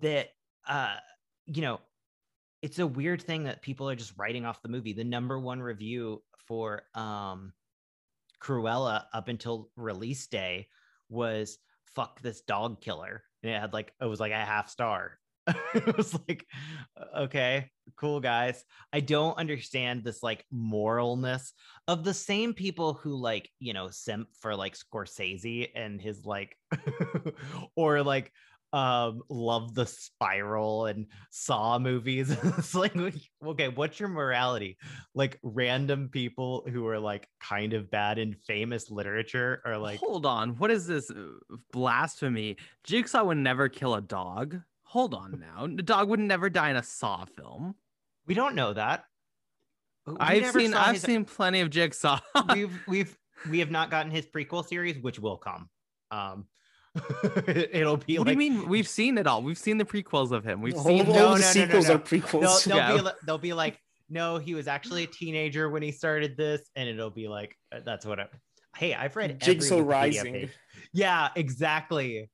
that 0.00 0.30
uh, 0.66 0.96
you 1.46 1.62
know, 1.62 1.80
it's 2.62 2.78
a 2.78 2.86
weird 2.86 3.22
thing 3.22 3.44
that 3.44 3.62
people 3.62 3.88
are 3.88 3.96
just 3.96 4.16
writing 4.16 4.44
off 4.44 4.62
the 4.62 4.68
movie. 4.68 4.92
The 4.92 5.04
number 5.04 5.38
one 5.38 5.60
review 5.60 6.22
for 6.50 6.82
um 6.96 7.52
Cruella 8.42 9.04
up 9.12 9.28
until 9.28 9.70
release 9.76 10.26
day 10.26 10.66
was 11.08 11.58
fuck 11.94 12.20
this 12.20 12.40
dog 12.40 12.80
killer. 12.80 13.22
And 13.44 13.52
it 13.52 13.60
had 13.60 13.72
like 13.72 13.92
it 14.02 14.06
was 14.06 14.18
like 14.18 14.32
a 14.32 14.44
half 14.44 14.68
star. 14.68 15.18
it 15.74 15.96
was 15.96 16.18
like 16.26 16.44
okay, 17.16 17.70
cool 17.96 18.18
guys. 18.18 18.64
I 18.92 18.98
don't 18.98 19.38
understand 19.38 20.02
this 20.02 20.24
like 20.24 20.44
moralness 20.52 21.52
of 21.86 22.02
the 22.02 22.14
same 22.14 22.52
people 22.52 22.94
who 22.94 23.14
like, 23.14 23.48
you 23.60 23.72
know, 23.72 23.90
simp 23.90 24.26
for 24.40 24.56
like 24.56 24.76
Scorsese 24.76 25.68
and 25.76 26.00
his 26.00 26.26
like 26.26 26.56
or 27.76 28.02
like 28.02 28.32
um 28.72 29.20
love 29.28 29.74
the 29.74 29.86
spiral 29.86 30.86
and 30.86 31.06
saw 31.30 31.78
movies. 31.78 32.36
It's 32.58 32.74
like 32.74 32.94
okay 33.44 33.68
what's 33.68 33.98
your 33.98 34.08
morality? 34.08 34.76
Like 35.14 35.38
random 35.42 36.08
people 36.08 36.66
who 36.70 36.86
are 36.86 36.98
like 36.98 37.28
kind 37.40 37.72
of 37.72 37.90
bad 37.90 38.18
in 38.18 38.34
famous 38.34 38.90
literature 38.90 39.60
are 39.64 39.76
like 39.76 39.98
hold 39.98 40.26
on 40.26 40.50
what 40.50 40.70
is 40.70 40.86
this 40.86 41.10
uh, 41.10 41.14
blasphemy? 41.72 42.56
Jigsaw 42.84 43.24
would 43.24 43.38
never 43.38 43.68
kill 43.68 43.94
a 43.94 44.00
dog? 44.00 44.60
Hold 44.84 45.14
on 45.14 45.40
now 45.40 45.66
the 45.66 45.82
dog 45.82 46.08
would 46.08 46.20
never 46.20 46.48
die 46.48 46.70
in 46.70 46.76
a 46.76 46.82
saw 46.82 47.24
film. 47.24 47.74
We 48.26 48.34
don't 48.34 48.54
know 48.54 48.72
that. 48.72 49.04
We 50.06 50.16
i've 50.20 50.52
seen 50.52 50.74
i've 50.74 50.94
his... 50.94 51.02
seen 51.02 51.24
plenty 51.24 51.60
of 51.60 51.70
jigsaw. 51.70 52.20
We've 52.54 52.80
we've 52.86 53.18
we 53.48 53.58
have 53.60 53.70
not 53.70 53.90
gotten 53.90 54.12
his 54.12 54.26
prequel 54.26 54.66
series 54.66 54.98
which 54.98 55.18
will 55.18 55.38
come. 55.38 55.68
Um 56.10 56.46
It'll 57.46 57.96
be 57.98 58.18
what 58.18 58.26
like. 58.26 58.36
do 58.36 58.44
you 58.44 58.50
mean? 58.50 58.68
We've 58.68 58.88
seen 58.88 59.18
it 59.18 59.26
all. 59.26 59.42
We've 59.42 59.58
seen 59.58 59.78
the 59.78 59.84
prequels 59.84 60.32
of 60.32 60.44
him. 60.44 60.60
We've 60.60 60.74
all, 60.74 60.84
seen 60.84 61.06
all 61.06 61.14
no, 61.14 61.34
the 61.34 61.40
no, 61.40 61.46
sequels 61.46 61.88
no, 61.88 61.94
no, 61.94 62.00
are 62.00 62.02
prequels. 62.02 62.64
They'll, 62.64 62.76
they'll, 62.76 62.96
yeah. 62.96 63.02
be, 63.02 63.10
they'll 63.26 63.38
be 63.38 63.52
like, 63.52 63.78
no, 64.08 64.38
he 64.38 64.54
was 64.54 64.66
actually 64.66 65.04
a 65.04 65.06
teenager 65.06 65.70
when 65.70 65.82
he 65.82 65.92
started 65.92 66.36
this, 66.36 66.68
and 66.74 66.88
it'll 66.88 67.10
be 67.10 67.28
like, 67.28 67.56
uh, 67.72 67.80
that's 67.84 68.04
what. 68.04 68.18
I, 68.18 68.26
hey, 68.76 68.94
I've 68.94 69.14
read 69.14 69.40
Jigsaw 69.40 69.80
Rising. 69.80 70.32
Page. 70.32 70.50
Yeah, 70.92 71.28
exactly. 71.36 72.28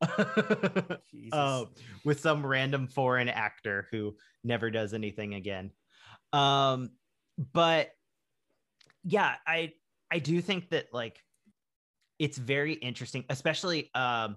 uh, 0.00 1.64
with 2.04 2.20
some 2.20 2.44
random 2.44 2.88
foreign 2.88 3.28
actor 3.28 3.86
who 3.92 4.16
never 4.42 4.70
does 4.70 4.94
anything 4.94 5.34
again. 5.34 5.70
Um, 6.32 6.90
but 7.52 7.90
yeah, 9.04 9.34
I 9.46 9.72
I 10.10 10.18
do 10.18 10.40
think 10.40 10.70
that 10.70 10.86
like 10.92 11.20
it's 12.18 12.38
very 12.38 12.74
interesting, 12.74 13.24
especially 13.28 13.90
um 13.94 14.36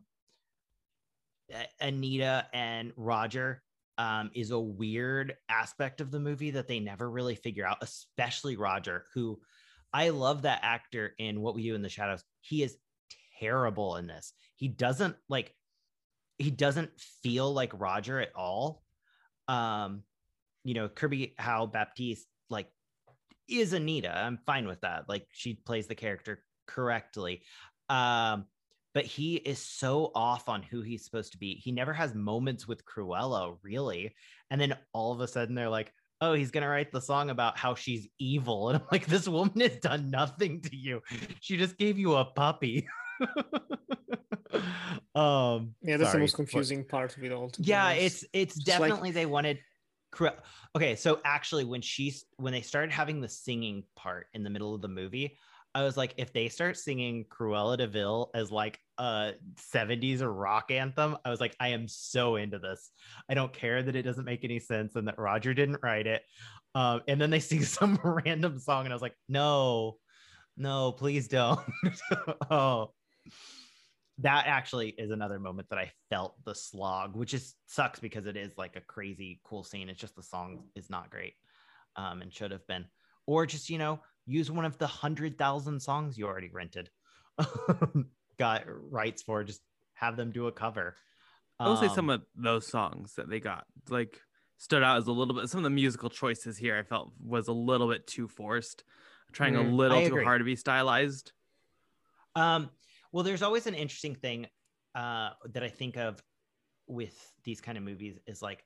Anita 1.80 2.48
and 2.54 2.92
Roger 2.96 3.62
um, 3.98 4.32
is 4.34 4.52
a 4.52 4.60
weird 4.60 5.36
aspect 5.50 6.02
of 6.02 6.12
the 6.12 6.20
movie 6.20 6.52
that 6.52 6.68
they 6.68 6.80
never 6.80 7.10
really 7.10 7.36
figure 7.36 7.66
out, 7.66 7.78
especially 7.82 8.58
Roger, 8.58 9.06
who 9.14 9.40
I 9.94 10.10
love 10.10 10.42
that 10.42 10.60
actor 10.64 11.14
in 11.18 11.42
What 11.42 11.56
We 11.56 11.64
Do 11.64 11.76
in 11.76 11.82
the 11.82 11.90
Shadows. 11.90 12.24
He 12.42 12.64
is 12.64 12.78
terrible 13.40 13.96
in 13.98 14.08
this. 14.08 14.34
He 14.56 14.68
doesn't 14.68 15.16
like 15.30 15.54
he 16.38 16.52
doesn't 16.52 16.92
feel 17.24 17.54
like 17.54 17.80
Roger 17.80 18.20
at 18.20 18.36
all. 18.36 18.84
Um, 19.48 20.04
you 20.66 20.74
know, 20.74 20.90
Kirby 20.90 21.34
Howell-Baptiste 21.38 22.28
like 22.50 22.68
is 23.48 23.72
Anita. 23.72 24.12
I'm 24.16 24.40
fine 24.46 24.68
with 24.68 24.82
that. 24.82 25.08
Like 25.08 25.28
she 25.32 25.54
plays 25.54 25.88
the 25.88 25.96
character 25.96 26.44
correctly. 26.68 27.42
Um, 27.90 28.46
but 28.94 29.06
he 29.06 29.36
is 29.36 29.60
so 29.60 30.12
off 30.16 30.48
on 30.48 30.64
who 30.64 30.82
he's 30.82 31.04
supposed 31.04 31.34
to 31.34 31.38
be. 31.38 31.56
He 31.56 31.72
never 31.72 31.94
has 31.94 32.16
moments 32.16 32.68
with 32.68 32.86
Cruella, 32.86 33.58
really. 33.62 34.16
And 34.50 34.60
then 34.60 34.78
all 34.94 35.12
of 35.12 35.20
a 35.20 35.28
sudden 35.28 35.54
they're 35.54 35.70
like, 35.70 35.92
oh, 36.22 36.34
he's 36.34 36.52
going 36.52 36.64
to 36.64 36.70
write 36.70 36.94
the 36.94 37.02
song 37.02 37.30
about 37.30 37.58
how 37.58 37.76
she's 37.76 38.08
evil. 38.20 38.70
And 38.70 38.78
I'm 38.80 38.88
like, 38.92 39.06
this 39.06 39.28
woman 39.28 39.60
has 39.60 39.78
done 39.78 40.10
nothing 40.10 40.62
to 40.62 40.76
you. 40.76 41.02
She 41.42 41.58
just 41.58 41.78
gave 41.78 42.00
you 42.00 42.16
a 42.16 42.26
puppy. 42.26 42.88
um 45.16 45.74
yeah 45.82 45.96
that's 45.98 46.12
sorry, 46.12 46.20
the 46.20 46.24
most 46.24 46.36
confusing 46.36 46.82
but, 46.82 46.90
part 46.90 47.18
of 47.18 47.24
it 47.24 47.32
all 47.32 47.50
yeah 47.60 47.92
it's 47.92 48.26
it's 48.34 48.56
Just 48.56 48.68
definitely 48.68 49.10
like... 49.10 49.14
they 49.14 49.26
wanted 49.26 49.60
okay 50.76 50.96
so 50.96 51.20
actually 51.24 51.64
when 51.64 51.82
she's 51.82 52.26
when 52.38 52.52
they 52.54 52.62
started 52.62 52.92
having 52.92 53.22
the 53.22 53.30
singing 53.30 53.84
part 53.96 54.28
in 54.34 54.44
the 54.44 54.50
middle 54.50 54.76
of 54.76 54.82
the 54.82 54.88
movie 54.88 55.38
I 55.76 55.84
was 55.84 55.98
like, 55.98 56.14
if 56.16 56.32
they 56.32 56.48
start 56.48 56.78
singing 56.78 57.26
Cruella 57.26 57.78
de 57.78 57.86
Vil 57.86 58.32
as 58.34 58.50
like 58.50 58.80
a 58.98 59.34
70s 59.74 60.22
rock 60.24 60.72
anthem, 60.72 61.18
I 61.26 61.30
was 61.30 61.42
like, 61.42 61.54
I 61.60 61.70
am 61.70 61.90
so 61.90 62.38
into 62.38 62.60
this. 62.60 62.92
I 63.30 63.34
don't 63.34 63.52
care 63.52 63.84
that 63.84 63.96
it 63.96 64.04
doesn't 64.04 64.24
make 64.24 64.46
any 64.46 64.60
sense 64.60 64.96
and 64.96 65.06
that 65.10 65.20
Roger 65.20 65.54
didn't 65.54 65.80
write 65.84 66.08
it. 66.08 66.24
Um, 66.76 67.02
and 67.10 67.20
then 67.20 67.30
they 67.30 67.40
sing 67.42 67.64
some 67.64 68.00
random 68.04 68.58
song, 68.58 68.86
and 68.86 68.94
I 68.94 68.96
was 68.96 69.02
like, 69.02 69.18
no, 69.28 69.98
no, 70.56 70.94
please 70.94 71.28
don't. 71.28 71.60
oh, 72.50 72.94
that 74.20 74.46
actually 74.48 74.90
is 74.98 75.12
another 75.12 75.40
moment 75.40 75.70
that 75.70 75.80
I 75.80 75.92
felt 76.10 76.36
the 76.46 76.56
slog, 76.56 77.18
which 77.18 77.34
is 77.34 77.54
sucks 77.66 78.00
because 78.00 78.28
it 78.28 78.38
is 78.38 78.58
like 78.58 78.78
a 78.78 78.82
crazy 78.82 79.42
cool 79.44 79.66
scene. 79.66 79.90
It's 79.90 80.00
just 80.00 80.16
the 80.16 80.24
song 80.24 80.64
is 80.74 80.90
not 80.90 81.10
great 81.10 81.34
um, 81.98 82.22
and 82.22 82.34
should 82.34 82.52
have 82.52 82.66
been. 82.66 82.86
Or 83.28 83.46
just, 83.46 83.70
you 83.70 83.78
know, 83.78 84.00
use 84.26 84.52
one 84.52 84.66
of 84.66 84.78
the 84.78 84.88
hundred 84.88 85.38
thousand 85.38 85.82
songs 85.82 86.18
you 86.18 86.26
already 86.26 86.50
rented, 86.50 86.90
got 88.38 88.64
rights 88.68 89.22
for. 89.22 89.44
Just 89.44 89.62
have 89.94 90.18
them 90.18 90.32
do 90.32 90.48
a 90.48 90.52
cover. 90.52 90.96
I 91.60 91.68
will 91.68 91.78
um, 91.78 91.88
say 91.88 91.94
some 91.94 92.10
of 92.10 92.22
those 92.36 92.68
songs 92.68 93.14
that 93.16 93.30
they 93.30 93.40
got 93.40 93.66
like 93.90 94.20
stood 94.58 94.84
out 94.84 94.98
as 94.98 95.08
a 95.08 95.12
little 95.12 95.34
bit. 95.34 95.50
Some 95.50 95.60
of 95.60 95.64
the 95.64 95.70
musical 95.70 96.10
choices 96.10 96.58
here 96.58 96.78
I 96.78 96.84
felt 96.84 97.14
was 97.24 97.48
a 97.48 97.54
little 97.54 97.90
bit 97.90 98.08
too 98.08 98.28
forced, 98.28 98.84
trying 99.32 99.54
mm, 99.54 99.68
a 99.68 99.74
little 99.74 100.06
too 100.08 100.24
hard 100.24 100.42
to 100.42 100.46
be 100.46 100.56
stylized. 100.56 101.32
Um, 102.36 102.70
well, 103.12 103.24
there's 103.24 103.42
always 103.42 103.68
an 103.68 103.76
interesting 103.76 104.16
thing 104.16 104.48
uh, 104.94 105.30
that 105.54 105.64
I 105.64 105.70
think 105.70 105.98
of 105.98 106.22
with 106.88 107.18
these 107.44 107.62
kind 107.62 107.78
of 107.78 107.84
movies 107.84 108.20
is 108.28 108.42
like 108.42 108.64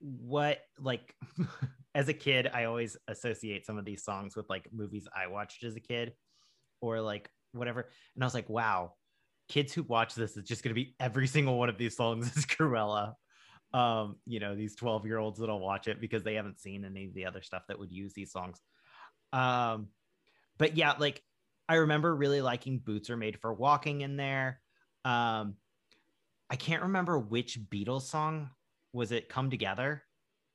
what 0.00 0.60
like 0.78 1.14
as 1.96 2.10
a 2.10 2.14
kid, 2.14 2.50
I 2.52 2.64
always 2.64 2.94
associate 3.08 3.64
some 3.64 3.78
of 3.78 3.86
these 3.86 4.04
songs 4.04 4.36
with 4.36 4.50
like 4.50 4.68
movies 4.70 5.08
I 5.16 5.28
watched 5.28 5.64
as 5.64 5.76
a 5.76 5.80
kid 5.80 6.12
or 6.82 7.00
like 7.00 7.30
whatever. 7.52 7.88
And 8.14 8.22
I 8.22 8.26
was 8.26 8.34
like, 8.34 8.50
wow, 8.50 8.92
kids 9.48 9.72
who 9.72 9.82
watch 9.82 10.14
this 10.14 10.36
is 10.36 10.44
just 10.44 10.62
going 10.62 10.74
to 10.74 10.78
be 10.78 10.94
every 11.00 11.26
single 11.26 11.58
one 11.58 11.70
of 11.70 11.78
these 11.78 11.96
songs 11.96 12.36
is 12.36 12.44
Cruella. 12.44 13.14
Um, 13.72 14.16
you 14.26 14.40
know, 14.40 14.54
these 14.54 14.76
12 14.76 15.06
year 15.06 15.16
olds 15.16 15.40
that'll 15.40 15.58
watch 15.58 15.88
it 15.88 15.98
because 15.98 16.22
they 16.22 16.34
haven't 16.34 16.60
seen 16.60 16.84
any 16.84 17.06
of 17.06 17.14
the 17.14 17.24
other 17.24 17.40
stuff 17.40 17.62
that 17.68 17.78
would 17.78 17.90
use 17.90 18.12
these 18.12 18.30
songs. 18.30 18.60
Um, 19.32 19.88
but 20.58 20.76
yeah, 20.76 20.96
like 20.98 21.22
I 21.66 21.76
remember 21.76 22.14
really 22.14 22.42
liking 22.42 22.78
Boots 22.78 23.08
Are 23.08 23.16
Made 23.16 23.40
for 23.40 23.54
Walking 23.54 24.02
in 24.02 24.18
there. 24.18 24.60
Um, 25.06 25.54
I 26.50 26.56
can't 26.56 26.82
remember 26.82 27.18
which 27.18 27.58
Beatles 27.58 28.02
song 28.02 28.50
was 28.92 29.12
it 29.12 29.30
Come 29.30 29.48
Together 29.48 30.02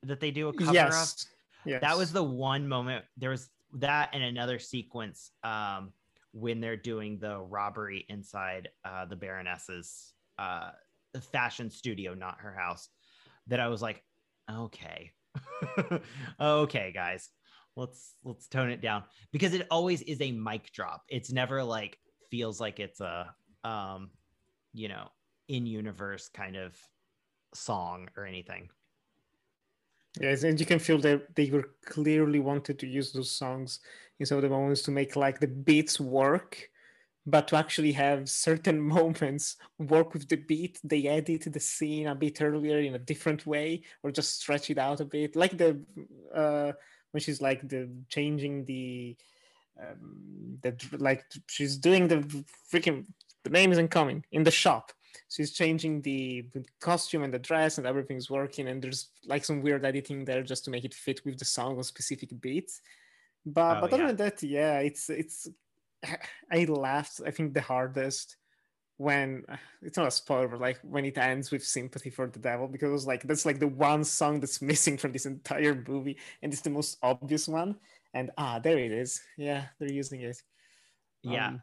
that 0.04 0.20
they 0.20 0.32
do 0.32 0.50
a 0.50 0.54
cover 0.54 0.74
yes. 0.74 1.14
of. 1.14 1.70
Yes. 1.72 1.82
That 1.82 1.98
was 1.98 2.12
the 2.12 2.24
one 2.24 2.68
moment. 2.68 3.06
There 3.18 3.30
was 3.30 3.50
that 3.74 4.10
and 4.14 4.24
another 4.24 4.60
sequence 4.60 5.32
um, 5.44 5.94
when 6.34 6.60
they're 6.60 6.78
doing 6.78 7.20
the 7.20 7.40
robbery 7.40 8.06
inside 8.10 8.70
uh, 8.84 9.06
the 9.06 9.16
Baroness's 9.16 10.14
uh, 10.40 10.72
fashion 11.32 11.70
studio, 11.70 12.14
not 12.14 12.40
her 12.40 12.54
house. 12.54 12.90
That 13.48 13.60
I 13.60 13.68
was 13.68 13.82
like, 13.82 14.04
okay, 14.50 15.12
okay, 16.40 16.92
guys, 16.94 17.30
let's 17.76 18.16
let's 18.24 18.48
tone 18.48 18.70
it 18.70 18.82
down 18.82 19.04
because 19.32 19.54
it 19.54 19.68
always 19.70 20.02
is 20.04 20.22
a 20.22 20.32
mic 20.32 20.72
drop. 20.72 21.04
It's 21.10 21.32
never 21.32 21.64
like 21.64 21.98
feels 22.30 22.60
like 22.60 22.80
it's 22.80 23.02
a 23.02 23.34
um, 23.64 24.12
you 24.74 24.88
know, 24.88 25.10
in 25.48 25.66
universe 25.66 26.30
kind 26.34 26.56
of 26.56 26.76
song 27.54 28.10
or 28.16 28.26
anything. 28.26 28.70
Yes, 30.20 30.44
and 30.44 30.60
you 30.60 30.66
can 30.66 30.80
feel 30.80 30.98
that 31.00 31.36
they 31.36 31.50
were 31.50 31.70
clearly 31.86 32.40
wanted 32.40 32.78
to 32.80 32.88
use 32.88 33.14
those 33.14 33.32
songs 33.32 33.80
in 34.20 34.26
some 34.26 34.38
of 34.38 34.42
the 34.44 34.50
moments 34.50 34.82
to 34.84 34.92
make 34.92 35.16
like 35.16 35.40
the 35.40 35.48
beats 35.48 36.00
work, 36.00 36.70
but 37.26 37.48
to 37.50 37.58
actually 37.58 37.94
have 37.94 38.30
certain 38.30 38.80
moments 38.98 39.58
work 39.80 40.14
with 40.14 40.28
the 40.30 40.38
beat, 40.38 40.80
they 40.84 41.08
edit 41.08 41.54
the 41.54 41.60
scene 41.60 42.08
a 42.08 42.16
bit 42.16 42.42
earlier 42.42 42.80
in 42.80 42.96
a 42.96 43.00
different 43.00 43.46
way, 43.48 43.84
or 44.04 44.12
just 44.12 44.42
stretch 44.42 44.70
it 44.70 44.78
out 44.78 45.02
a 45.02 45.06
bit, 45.06 45.36
like 45.36 45.58
the 45.58 45.80
uh, 46.34 46.74
when 47.12 47.22
she's 47.22 47.42
like 47.42 47.68
the 47.70 47.90
changing 48.10 48.66
the 48.66 49.16
um, 49.82 50.58
the 50.62 50.76
like 51.00 51.24
she's 51.48 51.78
doing 51.78 52.08
the 52.08 52.18
freaking 52.72 53.06
the 53.44 53.50
name 53.50 53.72
isn't 53.72 53.90
coming 53.90 54.24
in 54.32 54.44
the 54.44 54.52
shop 54.52 54.92
she's 55.30 55.52
changing 55.52 56.02
the 56.02 56.46
costume 56.80 57.24
and 57.24 57.34
the 57.34 57.40
dress 57.40 57.78
and 57.78 57.88
everything's 57.88 58.30
working 58.30 58.68
and 58.68 58.82
there's 58.82 59.10
like 59.26 59.46
some 59.46 59.62
weird 59.62 59.86
editing 59.86 60.26
there 60.26 60.44
just 60.44 60.66
to 60.66 60.72
make 60.72 60.86
it 60.86 60.94
fit 60.94 61.24
with 61.26 61.38
the 61.38 61.46
song 61.46 61.78
on 61.78 61.84
specific 61.84 62.30
beats. 62.42 62.82
But 63.46 63.78
oh, 63.78 63.82
but 63.82 63.94
other 63.94 64.04
yeah. 64.04 64.08
than 64.08 64.16
that 64.18 64.44
yeah 64.44 64.80
it's 64.80 65.10
it's 65.10 65.48
i 66.52 66.66
laughed 66.66 67.22
i 67.26 67.32
think 67.32 67.54
the 67.54 67.62
hardest 67.62 68.38
when 68.98 69.44
it's 69.82 69.98
not 69.98 70.08
a 70.08 70.12
spoiler 70.12 70.48
but 70.48 70.62
like 70.62 70.80
when 70.84 71.06
it 71.06 71.18
ends 71.18 71.52
with 71.52 71.64
sympathy 71.64 72.10
for 72.10 72.28
the 72.28 72.40
devil 72.40 72.68
because 72.68 72.90
it 72.90 72.94
was 72.94 73.08
like 73.08 73.24
that's 73.24 73.46
like 73.46 73.60
the 73.60 73.68
one 73.68 74.04
song 74.04 74.40
that's 74.40 74.62
missing 74.72 74.98
from 74.98 75.12
this 75.12 75.26
entire 75.26 75.84
movie 75.88 76.18
and 76.42 76.54
it's 76.54 76.62
the 76.62 76.70
most 76.70 76.98
obvious 77.02 77.48
one. 77.48 77.76
And 78.14 78.30
ah 78.38 78.60
there 78.60 78.78
it 78.78 78.92
is. 78.92 79.22
Yeah 79.38 79.66
they're 79.80 79.92
using 79.92 80.22
it. 80.22 80.42
Yeah. 81.24 81.48
Um, 81.48 81.62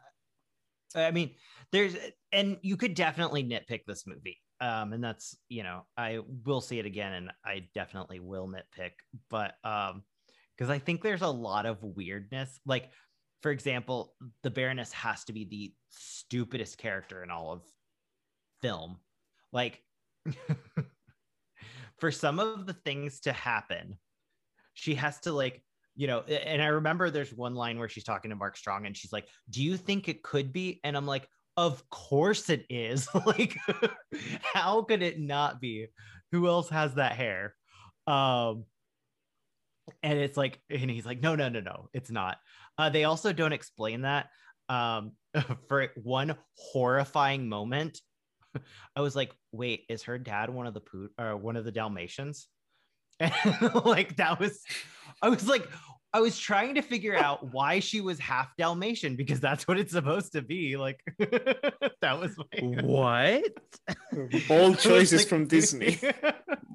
I 0.95 1.11
mean, 1.11 1.35
there's 1.71 1.95
and 2.31 2.57
you 2.61 2.77
could 2.77 2.93
definitely 2.93 3.43
nitpick 3.43 3.81
this 3.85 4.05
movie. 4.07 4.37
Um, 4.61 4.91
and 4.91 5.03
that's 5.03 5.37
you 5.47 5.63
know, 5.63 5.85
I 5.95 6.19
will 6.45 6.61
see 6.61 6.79
it 6.79 6.85
again 6.85 7.13
and 7.13 7.31
I 7.45 7.67
definitely 7.73 8.19
will 8.19 8.47
nitpick, 8.47 8.91
but 9.29 9.53
um, 9.63 10.03
because 10.57 10.69
I 10.69 10.79
think 10.79 11.01
there's 11.01 11.21
a 11.21 11.27
lot 11.27 11.65
of 11.65 11.77
weirdness. 11.81 12.59
Like, 12.65 12.89
for 13.41 13.51
example, 13.51 14.13
the 14.43 14.49
Baroness 14.49 14.91
has 14.91 15.23
to 15.25 15.33
be 15.33 15.45
the 15.45 15.73
stupidest 15.89 16.77
character 16.77 17.23
in 17.23 17.31
all 17.31 17.53
of 17.53 17.61
film. 18.61 18.97
Like 19.53 19.81
for 21.99 22.11
some 22.11 22.39
of 22.39 22.65
the 22.65 22.73
things 22.73 23.21
to 23.21 23.31
happen, 23.31 23.97
she 24.73 24.95
has 24.95 25.19
to 25.21 25.31
like 25.31 25.63
you 25.99 26.07
know, 26.07 26.21
and 26.21 26.61
I 26.61 26.67
remember 26.67 27.09
there's 27.09 27.33
one 27.33 27.55
line 27.55 27.77
where 27.77 27.89
she's 27.89 28.05
talking 28.05 28.29
to 28.29 28.35
Mark 28.37 28.55
Strong 28.55 28.85
and 28.85 28.95
she's 28.95 29.11
like, 29.11 29.27
Do 29.49 29.61
you 29.61 29.75
think 29.75 30.07
it 30.07 30.23
could 30.23 30.53
be? 30.53 30.79
And 30.85 30.95
I'm 30.95 31.05
like, 31.05 31.27
Of 31.57 31.89
course 31.89 32.49
it 32.49 32.65
is. 32.69 33.05
like, 33.25 33.57
how 34.41 34.81
could 34.83 35.03
it 35.03 35.19
not 35.19 35.59
be? 35.59 35.87
Who 36.31 36.47
else 36.47 36.69
has 36.69 36.93
that 36.93 37.11
hair? 37.11 37.53
Um, 38.07 38.63
and 40.01 40.17
it's 40.17 40.37
like, 40.37 40.61
and 40.69 40.89
he's 40.89 41.05
like, 41.05 41.21
No, 41.21 41.35
no, 41.35 41.49
no, 41.49 41.59
no, 41.59 41.89
it's 41.91 42.09
not. 42.09 42.37
Uh, 42.77 42.89
they 42.89 43.03
also 43.03 43.33
don't 43.33 43.51
explain 43.51 44.03
that. 44.03 44.29
Um, 44.69 45.11
for 45.67 45.89
one 46.01 46.37
horrifying 46.55 47.49
moment, 47.49 47.99
I 48.95 49.01
was 49.01 49.17
like, 49.17 49.33
wait, 49.51 49.83
is 49.89 50.03
her 50.03 50.17
dad 50.17 50.49
one 50.49 50.65
of 50.65 50.73
the 50.73 50.79
poo 50.79 51.09
or 51.19 51.35
one 51.35 51.57
of 51.57 51.65
the 51.65 51.73
Dalmatians? 51.73 52.47
And 53.19 53.33
like 53.85 54.17
that 54.17 54.39
was 54.39 54.61
I 55.21 55.29
was 55.29 55.47
like 55.47 55.67
I 56.11 56.21
was 56.21 56.39
trying 56.39 56.75
to 56.75 56.81
figure 56.81 57.15
out 57.15 57.53
why 57.53 57.79
she 57.79 58.01
was 58.01 58.19
half 58.19 58.55
Dalmatian 58.57 59.15
because 59.15 59.39
that's 59.39 59.67
what 59.67 59.77
it's 59.77 59.91
supposed 59.91 60.33
to 60.33 60.41
be. 60.41 60.77
Like 60.77 61.01
that 61.19 62.19
was 62.19 62.35
my 62.37 62.81
what? 62.81 63.43
Bold 64.47 64.79
choices 64.79 65.21
like, 65.21 65.27
from 65.27 65.47
Disney. 65.47 65.99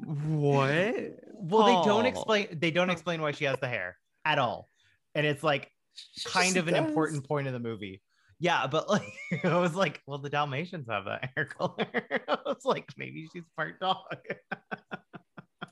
what? 0.05 0.95
Well, 1.35 1.67
they 1.67 1.89
don't 1.89 2.05
oh. 2.05 2.09
explain 2.09 2.49
they 2.53 2.71
don't 2.71 2.91
explain 2.91 3.21
why 3.21 3.33
she 3.33 3.45
has 3.47 3.59
the 3.61 3.69
hair 3.69 3.97
at 4.25 4.39
all. 4.39 4.69
And 5.15 5.27
it's 5.27 5.43
like 5.43 5.71
She 6.17 6.29
kind 6.29 6.57
of 6.57 6.69
an 6.69 6.75
does. 6.75 6.87
important 6.87 7.27
point 7.27 7.47
of 7.47 7.53
the 7.53 7.61
movie. 7.61 8.03
Yeah, 8.39 8.67
but 8.67 8.89
like 8.89 9.13
I 9.45 9.59
was 9.59 9.75
like, 9.75 10.01
well, 10.07 10.19
the 10.19 10.31
Dalmatians 10.31 10.87
have 10.89 11.07
that 11.07 11.31
hair 11.35 11.47
color. 11.47 11.87
I 12.29 12.39
was 12.47 12.65
like, 12.65 12.89
maybe 12.97 13.29
she's 13.33 13.45
part 13.57 13.81
dog. 13.81 14.05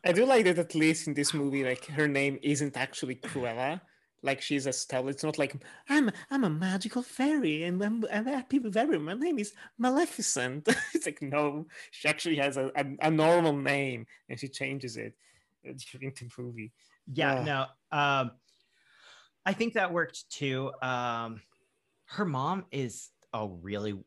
I 0.04 0.12
do 0.12 0.26
like 0.26 0.44
that 0.46 0.58
at 0.58 0.74
least 0.74 1.06
in 1.06 1.14
this 1.14 1.32
movie, 1.32 1.64
like 1.64 1.86
her 1.86 2.08
name 2.08 2.38
isn't 2.42 2.76
actually 2.76 3.16
Cruella. 3.16 3.80
Like 4.24 4.40
she's 4.40 4.66
a 4.66 4.70
Estelle. 4.70 5.08
It's 5.08 5.24
not 5.24 5.38
like 5.38 5.56
I'm 5.88 6.10
I'm 6.30 6.44
a 6.44 6.50
magical 6.50 7.02
fairy 7.02 7.64
and 7.64 7.82
I'm, 7.82 8.04
I'm 8.12 8.26
happy 8.26 8.58
with 8.60 8.76
everyone. 8.76 9.06
My 9.06 9.14
name 9.14 9.38
is 9.38 9.52
Maleficent. 9.78 10.68
it's 10.94 11.06
like 11.06 11.20
no, 11.22 11.66
she 11.90 12.08
actually 12.08 12.36
has 12.36 12.56
a, 12.56 12.70
a, 12.76 12.84
a 13.00 13.10
normal 13.10 13.56
name 13.56 14.06
and 14.28 14.38
she 14.38 14.48
changes 14.48 14.96
it 14.96 15.14
uh, 15.68 15.72
during 15.90 16.12
the 16.14 16.30
movie. 16.38 16.72
yeah, 17.12 17.44
Yeah. 17.44 17.44
no. 17.44 17.98
Um 17.98 18.30
I 19.44 19.52
think 19.54 19.74
that 19.74 19.92
worked 19.92 20.30
too. 20.30 20.72
Um 20.80 21.40
her 22.06 22.24
mom 22.24 22.66
is 22.70 23.10
a 23.32 23.48
really 23.48 23.98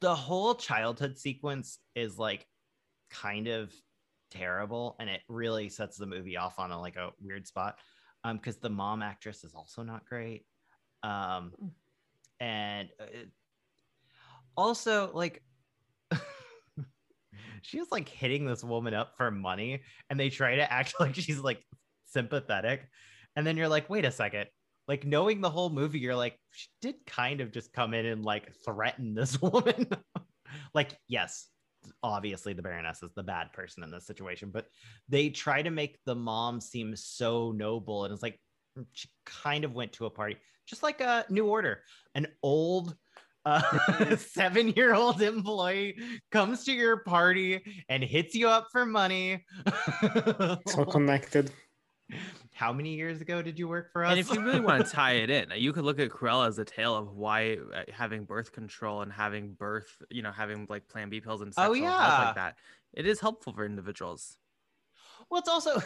the 0.00 0.14
whole 0.14 0.54
childhood 0.56 1.18
sequence 1.18 1.78
is 1.94 2.18
like 2.18 2.46
kind 3.10 3.46
of 3.46 3.72
terrible 4.32 4.96
and 4.98 5.10
it 5.10 5.20
really 5.28 5.68
sets 5.68 5.96
the 5.96 6.06
movie 6.06 6.36
off 6.36 6.58
on 6.58 6.70
a 6.70 6.80
like 6.80 6.96
a 6.96 7.10
weird 7.20 7.46
spot 7.46 7.76
um 8.24 8.36
because 8.36 8.56
the 8.56 8.70
mom 8.70 9.02
actress 9.02 9.44
is 9.44 9.54
also 9.54 9.82
not 9.82 10.04
great 10.06 10.44
um 11.02 11.52
and 12.40 12.88
uh, 13.00 13.04
also 14.56 15.10
like 15.14 15.42
she 17.62 17.78
was 17.78 17.90
like 17.90 18.08
hitting 18.08 18.44
this 18.44 18.64
woman 18.64 18.94
up 18.94 19.16
for 19.16 19.30
money 19.30 19.82
and 20.10 20.18
they 20.18 20.28
try 20.28 20.56
to 20.56 20.72
act 20.72 20.94
like 21.00 21.14
she's 21.14 21.40
like 21.40 21.62
sympathetic 22.06 22.88
and 23.36 23.46
then 23.46 23.56
you're 23.56 23.68
like 23.68 23.88
wait 23.88 24.04
a 24.04 24.10
second. 24.10 24.46
Like 24.88 25.06
knowing 25.06 25.40
the 25.40 25.50
whole 25.50 25.70
movie 25.70 26.00
you're 26.00 26.16
like 26.16 26.36
she 26.50 26.68
did 26.80 26.96
kind 27.06 27.40
of 27.40 27.52
just 27.52 27.72
come 27.72 27.94
in 27.94 28.04
and 28.04 28.24
like 28.24 28.52
threaten 28.64 29.14
this 29.14 29.40
woman. 29.42 29.86
Like 30.74 30.96
yes 31.08 31.46
obviously 32.02 32.52
the 32.52 32.62
baroness 32.62 33.02
is 33.02 33.10
the 33.14 33.22
bad 33.22 33.52
person 33.52 33.82
in 33.82 33.90
this 33.90 34.06
situation 34.06 34.50
but 34.52 34.66
they 35.08 35.28
try 35.28 35.62
to 35.62 35.70
make 35.70 35.98
the 36.04 36.14
mom 36.14 36.60
seem 36.60 36.94
so 36.96 37.52
noble 37.52 38.04
and 38.04 38.12
it's 38.12 38.22
like 38.22 38.38
she 38.92 39.08
kind 39.26 39.64
of 39.64 39.74
went 39.74 39.92
to 39.92 40.06
a 40.06 40.10
party 40.10 40.36
just 40.66 40.82
like 40.82 41.00
a 41.00 41.24
new 41.28 41.46
order 41.46 41.80
an 42.14 42.26
old 42.42 42.94
uh, 43.44 44.16
seven 44.16 44.68
year 44.70 44.94
old 44.94 45.20
employee 45.20 45.96
comes 46.30 46.64
to 46.64 46.72
your 46.72 46.98
party 46.98 47.60
and 47.88 48.02
hits 48.02 48.34
you 48.34 48.48
up 48.48 48.68
for 48.70 48.86
money 48.86 49.44
all 50.76 50.84
connected. 50.84 51.50
how 52.62 52.72
many 52.72 52.94
years 52.94 53.20
ago 53.20 53.42
did 53.42 53.58
you 53.58 53.66
work 53.66 53.92
for 53.92 54.04
us 54.04 54.12
And 54.12 54.20
if 54.20 54.30
you 54.32 54.40
really 54.40 54.60
want 54.60 54.86
to 54.86 54.92
tie 55.00 55.14
it 55.14 55.30
in, 55.30 55.50
you 55.56 55.72
could 55.72 55.82
look 55.82 55.98
at 55.98 56.10
Cruella 56.10 56.46
as 56.46 56.60
a 56.60 56.64
tale 56.64 56.94
of 56.94 57.16
why 57.16 57.58
uh, 57.74 57.82
having 57.92 58.24
birth 58.24 58.52
control 58.52 59.02
and 59.02 59.12
having 59.12 59.54
birth, 59.54 60.00
you 60.10 60.22
know, 60.22 60.30
having 60.30 60.68
like 60.70 60.86
Plan 60.86 61.10
B 61.10 61.20
pills 61.20 61.40
and 61.40 61.52
Oh, 61.56 61.72
sexual 61.72 61.88
health 61.88 62.00
yeah. 62.00 62.24
like 62.26 62.34
that, 62.36 62.58
it 62.92 63.04
is 63.04 63.18
helpful 63.18 63.52
for 63.52 63.66
individuals. 63.66 64.36
Well, 65.28 65.40
it's 65.40 65.48
also 65.48 65.82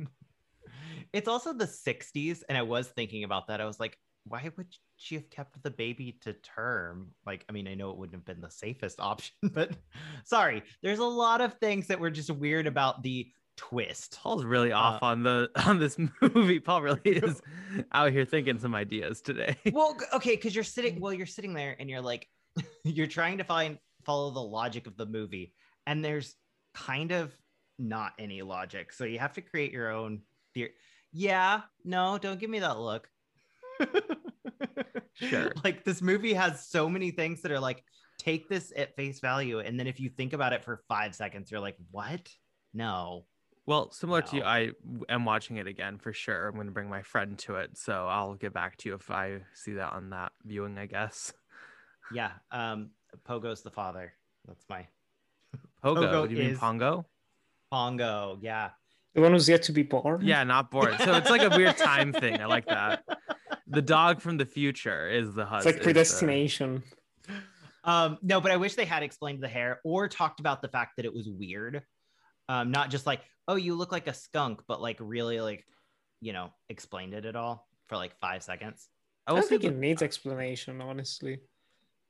it's 1.12 1.28
also 1.28 1.52
the 1.52 1.66
60s, 1.66 2.42
and 2.48 2.56
I 2.56 2.62
was 2.62 2.88
thinking 2.88 3.24
about 3.24 3.48
that. 3.48 3.60
I 3.60 3.66
was 3.66 3.78
like, 3.78 3.98
why 4.26 4.50
would 4.56 4.74
she 4.96 5.16
have 5.16 5.28
kept 5.28 5.62
the 5.62 5.70
baby 5.70 6.18
to 6.22 6.32
term? 6.32 7.10
Like, 7.26 7.44
I 7.50 7.52
mean, 7.52 7.68
I 7.68 7.74
know 7.74 7.90
it 7.90 7.98
wouldn't 7.98 8.14
have 8.14 8.24
been 8.24 8.40
the 8.40 8.50
safest 8.50 8.98
option, 9.12 9.34
but 9.42 9.72
sorry, 10.24 10.62
there's 10.82 11.00
a 11.00 11.04
lot 11.04 11.42
of 11.42 11.54
things 11.54 11.88
that 11.88 12.00
were 12.00 12.10
just 12.10 12.30
weird 12.30 12.66
about 12.66 13.02
the 13.02 13.30
twist. 13.56 14.18
Paul's 14.22 14.44
really 14.44 14.72
Uh, 14.72 14.78
off 14.78 15.02
on 15.02 15.22
the 15.22 15.48
on 15.66 15.78
this 15.78 15.96
movie. 16.20 16.60
Paul 16.60 16.82
really 16.82 17.00
is 17.04 17.40
out 17.92 18.12
here 18.12 18.24
thinking 18.24 18.58
some 18.58 18.74
ideas 18.74 19.20
today. 19.20 19.56
well, 19.72 19.96
okay, 20.14 20.36
because 20.36 20.54
you're 20.54 20.64
sitting, 20.64 21.00
well, 21.00 21.12
you're 21.12 21.26
sitting 21.26 21.54
there 21.54 21.76
and 21.78 21.88
you're 21.90 22.00
like, 22.00 22.28
you're 22.84 23.06
trying 23.06 23.38
to 23.38 23.44
find 23.44 23.78
follow 24.04 24.30
the 24.30 24.40
logic 24.42 24.86
of 24.86 24.96
the 24.96 25.06
movie, 25.06 25.52
and 25.86 26.04
there's 26.04 26.34
kind 26.74 27.12
of 27.12 27.36
not 27.78 28.12
any 28.18 28.42
logic. 28.42 28.92
So 28.92 29.04
you 29.04 29.18
have 29.18 29.32
to 29.34 29.40
create 29.40 29.72
your 29.72 29.90
own 29.90 30.20
theory. 30.54 30.72
Yeah, 31.12 31.62
no, 31.84 32.18
don't 32.18 32.38
give 32.40 32.50
me 32.50 32.58
that 32.60 32.78
look. 32.78 33.08
Sure. 35.14 35.52
Like 35.62 35.84
this 35.84 36.02
movie 36.02 36.34
has 36.34 36.66
so 36.66 36.88
many 36.88 37.10
things 37.12 37.42
that 37.42 37.52
are 37.52 37.60
like, 37.60 37.84
take 38.18 38.48
this 38.48 38.72
at 38.76 38.96
face 38.96 39.20
value. 39.20 39.60
And 39.60 39.78
then 39.78 39.86
if 39.86 40.00
you 40.00 40.08
think 40.10 40.32
about 40.32 40.52
it 40.52 40.64
for 40.64 40.82
five 40.88 41.14
seconds, 41.14 41.50
you're 41.50 41.60
like, 41.60 41.76
what? 41.90 42.28
No. 42.72 43.26
Well, 43.66 43.90
similar 43.92 44.20
to 44.22 44.36
you, 44.36 44.42
I 44.42 44.70
am 45.08 45.24
watching 45.24 45.56
it 45.56 45.66
again 45.66 45.98
for 45.98 46.12
sure. 46.12 46.48
I'm 46.48 46.54
going 46.54 46.66
to 46.66 46.72
bring 46.72 46.90
my 46.90 47.02
friend 47.02 47.38
to 47.40 47.56
it, 47.56 47.78
so 47.78 48.06
I'll 48.06 48.34
get 48.34 48.52
back 48.52 48.76
to 48.78 48.90
you 48.90 48.94
if 48.94 49.10
I 49.10 49.40
see 49.54 49.72
that 49.74 49.92
on 49.94 50.10
that 50.10 50.32
viewing. 50.44 50.76
I 50.76 50.86
guess. 50.86 51.32
Yeah. 52.12 52.32
Um, 52.52 52.90
Pogo's 53.26 53.62
the 53.62 53.70
father. 53.70 54.12
That's 54.46 54.64
my 54.68 54.86
Pogo. 55.84 56.02
Pogo 56.02 56.28
do 56.28 56.34
you 56.34 56.42
mean 56.44 56.56
Pongo? 56.56 57.06
Pongo. 57.72 58.38
Yeah. 58.42 58.70
The 59.14 59.22
one 59.22 59.32
who's 59.32 59.48
yet 59.48 59.62
to 59.64 59.72
be 59.72 59.82
born. 59.84 60.20
Yeah, 60.24 60.42
not 60.44 60.70
born. 60.70 60.96
So 60.98 61.14
it's 61.14 61.30
like 61.30 61.42
a 61.42 61.56
weird 61.56 61.76
time 61.78 62.12
thing. 62.12 62.40
I 62.40 62.46
like 62.46 62.66
that. 62.66 63.04
The 63.68 63.80
dog 63.80 64.20
from 64.20 64.36
the 64.38 64.44
future 64.44 65.08
is 65.08 65.32
the 65.34 65.42
It's 65.42 65.50
husband. 65.50 65.76
like 65.76 65.82
predestination. 65.84 66.82
Um, 67.84 68.18
no, 68.22 68.40
but 68.40 68.50
I 68.50 68.56
wish 68.56 68.74
they 68.74 68.84
had 68.84 69.02
explained 69.04 69.40
the 69.40 69.48
hair 69.48 69.80
or 69.84 70.08
talked 70.08 70.40
about 70.40 70.62
the 70.62 70.68
fact 70.68 70.96
that 70.96 71.04
it 71.04 71.14
was 71.14 71.28
weird. 71.28 71.82
Um, 72.48 72.72
not 72.72 72.90
just 72.90 73.06
like, 73.06 73.20
oh, 73.48 73.56
you 73.56 73.74
look 73.74 73.92
like 73.92 74.06
a 74.06 74.14
skunk, 74.14 74.62
but 74.66 74.80
like 74.80 74.96
really 75.00 75.40
like, 75.40 75.66
you 76.20 76.32
know, 76.32 76.50
explained 76.68 77.14
it 77.14 77.24
at 77.24 77.36
all 77.36 77.66
for 77.88 77.96
like 77.96 78.18
five 78.20 78.42
seconds. 78.42 78.88
I 79.26 79.32
I 79.32 79.34
don't 79.36 79.48
think 79.48 79.64
it 79.64 79.76
needs 79.76 80.02
uh, 80.02 80.06
explanation, 80.06 80.80
honestly. 80.80 81.40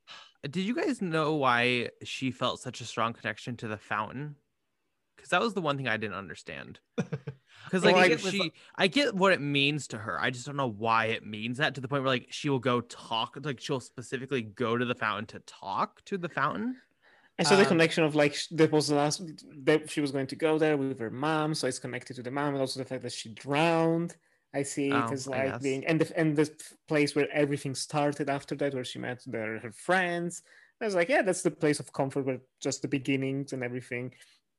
did 0.44 0.62
you 0.62 0.74
guys 0.74 1.00
know 1.00 1.34
why 1.34 1.90
she 2.02 2.30
felt 2.30 2.60
such 2.60 2.80
a 2.80 2.84
strong 2.84 3.12
connection 3.12 3.56
to 3.58 3.68
the 3.68 3.78
fountain? 3.78 4.36
Because 5.16 5.30
that 5.30 5.40
was 5.40 5.54
the 5.54 5.60
one 5.62 5.76
thing 5.76 5.88
I 5.88 5.96
didn't 5.96 6.16
understand. 6.16 6.80
Because 7.64 7.82
Well, 7.82 7.94
like 7.94 8.10
I- 8.10 8.14
it- 8.14 8.20
she, 8.20 8.52
I 8.76 8.88
get 8.88 9.14
what 9.14 9.32
it 9.32 9.40
means 9.40 9.88
to 9.88 9.98
her. 9.98 10.20
I 10.20 10.30
just 10.30 10.44
don't 10.44 10.56
know 10.56 10.68
why 10.68 11.06
it 11.06 11.24
means 11.24 11.58
that 11.58 11.74
to 11.76 11.80
the 11.80 11.88
point 11.88 12.02
where 12.02 12.12
like 12.12 12.26
she 12.30 12.50
will 12.50 12.58
go 12.58 12.80
talk, 12.82 13.38
like 13.42 13.58
she'll 13.60 13.80
specifically 13.80 14.42
go 14.42 14.76
to 14.76 14.84
the 14.84 14.94
fountain 14.94 15.26
to 15.26 15.38
talk 15.40 16.04
to 16.06 16.18
the 16.18 16.28
fountain. 16.28 16.76
So 17.42 17.56
the 17.56 17.66
Um, 17.66 17.66
connection 17.66 18.04
of 18.04 18.14
like 18.14 18.36
that 18.52 18.70
was 18.70 18.88
the 18.88 18.94
last 18.94 19.20
that 19.64 19.90
she 19.90 20.00
was 20.00 20.12
going 20.12 20.28
to 20.28 20.36
go 20.36 20.56
there 20.58 20.76
with 20.76 20.98
her 21.00 21.10
mom, 21.10 21.54
so 21.54 21.66
it's 21.66 21.80
connected 21.80 22.14
to 22.16 22.22
the 22.22 22.30
mom, 22.30 22.54
and 22.54 22.58
also 22.58 22.78
the 22.80 22.86
fact 22.86 23.02
that 23.02 23.12
she 23.12 23.34
drowned. 23.34 24.16
I 24.54 24.62
see 24.62 24.98
it 24.98 25.10
Oh, 25.10 25.10
as 25.10 25.26
like 25.26 25.60
being 25.60 25.84
and 25.84 26.00
the 26.00 26.16
and 26.16 26.36
the 26.36 26.48
place 26.86 27.16
where 27.16 27.28
everything 27.32 27.74
started 27.74 28.30
after 28.30 28.54
that, 28.56 28.72
where 28.74 28.84
she 28.84 29.00
met 29.00 29.22
their 29.26 29.58
her 29.58 29.72
friends. 29.72 30.42
I 30.80 30.84
was 30.84 30.94
like, 30.94 31.08
yeah, 31.08 31.22
that's 31.22 31.42
the 31.42 31.50
place 31.50 31.80
of 31.80 31.92
comfort, 31.92 32.24
where 32.24 32.40
just 32.60 32.82
the 32.82 32.88
beginnings 32.88 33.52
and 33.52 33.64
everything. 33.64 34.14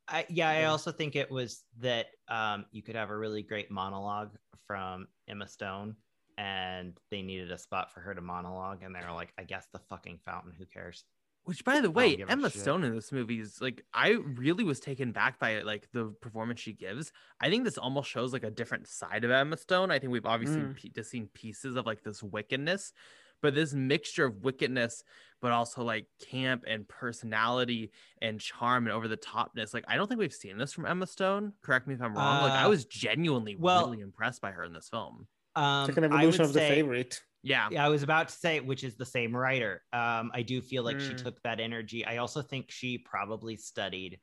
I, 0.08 0.26
yeah, 0.30 0.50
I 0.50 0.66
also 0.66 0.92
think 0.92 1.16
it 1.16 1.32
was 1.32 1.64
that 1.78 2.08
um, 2.28 2.66
you 2.72 2.84
could 2.84 2.96
have 2.96 3.10
a 3.10 3.18
really 3.18 3.42
great 3.42 3.72
monologue 3.72 4.38
from 4.68 5.08
Emma 5.28 5.48
Stone, 5.48 5.98
and 6.38 7.00
they 7.10 7.22
needed 7.24 7.52
a 7.52 7.58
spot 7.58 7.92
for 7.92 8.02
her 8.02 8.14
to 8.14 8.22
monologue, 8.22 8.84
and 8.84 8.94
they 8.96 9.02
were 9.02 9.12
like, 9.14 9.34
"I 9.38 9.44
guess 9.44 9.68
the 9.72 9.80
fucking 9.80 10.20
fountain. 10.20 10.54
Who 10.54 10.66
cares?" 10.68 11.06
Which, 11.46 11.64
by 11.64 11.80
the 11.80 11.92
way, 11.92 12.24
Emma. 12.28 12.50
Stone 12.50 12.84
in 12.84 12.96
this 12.96 13.12
movie 13.12 13.40
is 13.40 13.62
like, 13.62 13.86
I 13.94 14.12
really 14.36 14.64
was 14.64 14.80
taken 14.80 15.12
back 15.12 15.40
by 15.40 15.62
like 15.62 15.88
the 15.94 16.06
performance 16.22 16.60
she 16.60 16.74
gives. 16.74 17.12
I 17.40 17.50
think 17.50 17.64
this 17.64 17.78
almost 17.78 18.10
shows 18.10 18.34
like 18.34 18.44
a 18.44 18.50
different 18.52 18.88
side 18.88 19.24
of 19.24 19.32
Emma 19.32 19.56
Stone. 19.58 19.92
I 19.92 20.00
think 20.00 20.12
we've 20.12 20.26
obviously 20.26 20.62
Mm. 20.62 20.76
pe- 20.76 20.90
just 20.90 21.12
seen 21.12 21.28
pieces 21.34 21.76
of 21.76 21.86
like 21.86 22.04
this 22.04 22.24
wickedness, 22.24 22.94
but 23.42 23.54
this 23.54 23.74
mixture 23.74 24.26
of 24.26 24.44
wickedness, 24.44 25.04
but 25.40 25.52
also 25.52 25.84
like 25.84 26.08
camp 26.20 26.64
and 26.68 26.88
personality 26.88 27.92
and 28.24 28.40
charm 28.40 28.88
and 28.88 28.94
over 28.96 29.08
the 29.08 29.18
topness. 29.18 29.72
Like, 29.72 29.86
I 29.88 29.98
don't 29.98 30.08
think 30.08 30.20
we've 30.20 30.34
seen 30.34 30.58
this 30.58 30.74
from 30.74 30.88
Emma 30.88 31.06
Stone. 31.06 31.54
Correct 31.62 31.86
me 31.88 31.94
if 31.94 32.02
I'm 32.02 32.16
wrong. 32.16 32.42
like, 32.42 32.54
I 32.54 32.64
Uh, 32.64 32.70
was 32.70 32.86
genuinely 32.86 33.56
well- 33.56 33.86
really 33.92 34.02
impressed 34.02 34.42
by 34.42 34.50
her 34.52 34.64
in 34.64 34.74
this 34.74 34.90
film. 34.90 35.28
Um, 35.56 35.88
it's 35.88 35.90
like 35.96 35.98
an 35.98 36.04
evolution 36.12 36.40
would 36.42 36.48
of 36.48 36.54
the 36.54 36.60
say- 36.60 36.70
favorite. 36.70 37.22
Yeah. 37.46 37.70
Yeah, 37.70 37.86
I 37.86 37.90
was 37.90 38.02
about 38.02 38.30
to 38.30 38.36
say, 38.36 38.60
which 38.60 38.84
is 38.84 38.98
the 38.98 39.06
same 39.06 39.36
writer. 39.36 39.84
Um, 39.94 40.32
I 40.34 40.42
do 40.42 40.62
feel 40.62 40.84
like 40.84 41.00
she 41.00 41.14
Mm. 41.14 41.24
took 41.24 41.42
that 41.44 41.60
energy. 41.60 42.04
I 42.04 42.18
also 42.18 42.42
think 42.42 42.72
she 42.72 42.98
probably 42.98 43.56
studied 43.56 44.20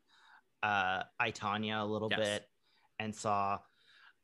uh, 0.62 1.04
I 1.20 1.30
Tonya 1.32 1.82
a 1.82 1.84
little 1.86 2.10
Yes. 2.10 2.18
bit 2.18 2.46
and 2.98 3.14
saw 3.14 3.60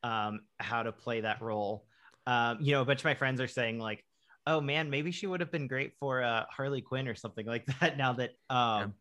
um, 0.03 0.49
how 0.59 0.83
to 0.83 0.93
play 0.93 1.23
that 1.23 1.43
role. 1.43 1.89
Um, 2.27 2.59
you 2.61 2.73
know, 2.73 2.83
a 2.83 2.85
bunch 2.85 3.01
of 3.01 3.05
my 3.05 3.15
friends 3.15 3.41
are 3.41 3.49
saying 3.49 3.79
like, 3.79 4.05
"Oh 4.47 4.61
man, 4.61 4.91
maybe 4.91 5.13
she 5.13 5.27
would 5.27 5.41
have 5.41 5.51
been 5.53 5.69
great 5.69 5.95
for 5.99 6.23
uh, 6.23 6.47
Harley 6.51 6.83
Quinn 6.83 7.09
or 7.09 7.15
something 7.15 7.47
like 7.47 7.67
that." 7.81 7.97
Now 7.97 8.15
that, 8.15 8.33
um, 8.51 8.95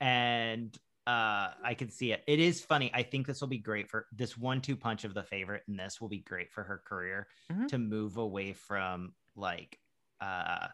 and 0.00 0.76
uh, 1.06 1.50
I 1.62 1.74
can 1.76 1.90
see 1.90 2.12
it. 2.12 2.22
It 2.26 2.38
is 2.40 2.60
funny. 2.60 2.90
I 2.94 3.02
think 3.02 3.26
this 3.26 3.40
will 3.40 3.48
be 3.48 3.58
great 3.58 3.88
for 3.88 4.06
this 4.12 4.36
one-two 4.36 4.76
punch 4.76 5.04
of 5.04 5.14
the 5.14 5.22
favorite, 5.22 5.62
and 5.68 5.78
this 5.78 6.00
will 6.00 6.08
be 6.08 6.18
great 6.20 6.52
for 6.52 6.62
her 6.62 6.82
career 6.86 7.26
Mhm. 7.50 7.68
to 7.68 7.78
move 7.78 8.16
away 8.16 8.52
from 8.52 9.14
like 9.36 9.78
uh 10.20 10.68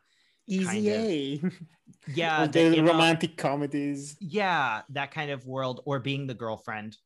Easy 0.49 0.91
A. 0.91 1.41
yeah 2.09 2.47
the 2.47 2.69
the 2.71 2.83
romantic 2.83 3.37
comedies. 3.37 4.17
yeah 4.21 4.83
that 4.91 5.11
kind 5.11 5.31
of 5.31 5.47
world 5.47 5.81
or 5.87 5.99
being 6.01 6.27
the 6.27 6.35
girlfriend 6.35 6.97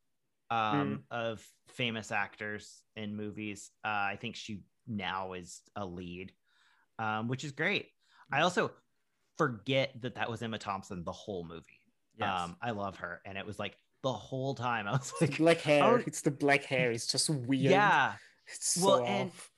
um 0.49 1.03
of 1.11 1.45
famous 1.69 2.11
actors 2.11 2.83
in 2.95 3.15
movies 3.15 3.71
uh 3.85 3.87
i 4.13 4.17
think 4.19 4.35
she 4.35 4.61
now 4.87 5.33
is 5.33 5.61
a 5.75 5.85
lead, 5.85 6.33
um, 6.99 7.27
which 7.27 7.43
is 7.43 7.51
great. 7.51 7.87
I 8.31 8.41
also 8.41 8.71
forget 9.37 9.93
that 10.01 10.15
that 10.15 10.29
was 10.29 10.41
Emma 10.41 10.57
Thompson 10.57 11.03
the 11.03 11.11
whole 11.11 11.45
movie. 11.45 11.80
Yes. 12.17 12.39
Um, 12.41 12.57
I 12.61 12.71
love 12.71 12.97
her, 12.97 13.21
and 13.25 13.37
it 13.37 13.45
was 13.45 13.57
like 13.59 13.75
the 14.03 14.11
whole 14.13 14.55
time 14.55 14.87
I 14.87 14.91
was 14.93 15.13
like, 15.21 15.37
black 15.37 15.61
hair. 15.61 15.83
oh- 15.83 16.03
It's 16.05 16.21
the 16.21 16.31
black 16.31 16.63
hair. 16.63 16.91
It's 16.91 17.07
just 17.07 17.29
weird. 17.29 17.71
yeah. 17.71 18.13
It's 18.47 18.73
so 18.79 18.85
Well, 18.87 19.05
and- 19.05 19.29
off. 19.29 19.49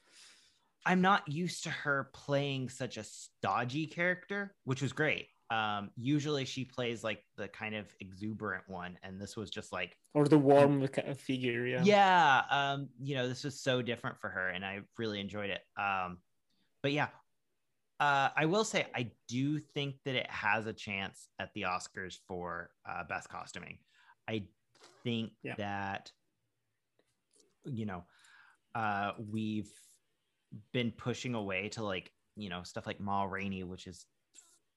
I'm 0.86 1.00
not 1.02 1.28
used 1.32 1.64
to 1.64 1.70
her 1.70 2.10
playing 2.14 2.68
such 2.70 2.98
a 2.98 3.04
stodgy 3.06 3.88
character, 3.88 4.54
which 4.66 4.82
was 4.82 4.92
great. 4.92 5.28
Um, 5.50 5.92
usually 5.96 6.44
she 6.46 6.66
plays 6.66 7.04
like 7.06 7.24
the 7.38 7.48
kind 7.48 7.74
of 7.76 7.86
exuberant 8.02 8.64
one, 8.68 8.98
and 9.02 9.20
this 9.22 9.38
was 9.38 9.50
just 9.50 9.72
like, 9.72 9.96
Or 10.14 10.28
the 10.28 10.38
warm 10.38 10.86
kind 10.90 11.08
of 11.10 11.20
figure. 11.20 11.66
Yeah. 11.66 11.84
yeah, 11.84 12.42
um, 12.50 12.90
you 13.02 13.16
know, 13.16 13.28
this 13.30 13.44
was 13.46 13.60
so 13.62 13.82
different 13.82 14.20
for 14.20 14.30
her, 14.30 14.50
and 14.50 14.66
I 14.66 14.82
really 14.98 15.20
enjoyed 15.22 15.52
it. 15.52 15.62
Um, 15.82 16.18
but 16.82 16.92
yeah, 16.92 17.08
uh, 18.04 18.30
I 18.36 18.46
will 18.46 18.66
say 18.66 18.86
I 18.94 19.12
do 19.30 19.60
think 19.60 19.96
that 20.04 20.16
it 20.16 20.30
has 20.30 20.66
a 20.66 20.74
chance 20.74 21.30
at 21.40 21.54
the 21.54 21.62
Oscars 21.62 22.18
for 22.28 22.70
uh, 22.86 23.06
best 23.08 23.30
costuming. 23.30 23.78
I 24.28 24.44
think 25.06 25.32
Yeah. 25.42 25.56
that 25.58 26.12
you 27.66 27.86
know 27.86 28.04
uh, 28.76 29.14
we've 29.18 29.72
been 30.74 30.92
pushing 30.92 31.34
away 31.34 31.70
to 31.70 31.84
like 31.84 32.12
you 32.36 32.50
know 32.50 32.64
stuff 32.64 32.86
like 32.86 33.00
Ma 33.00 33.24
Rainey, 33.24 33.64
which 33.64 33.88
is 33.88 34.06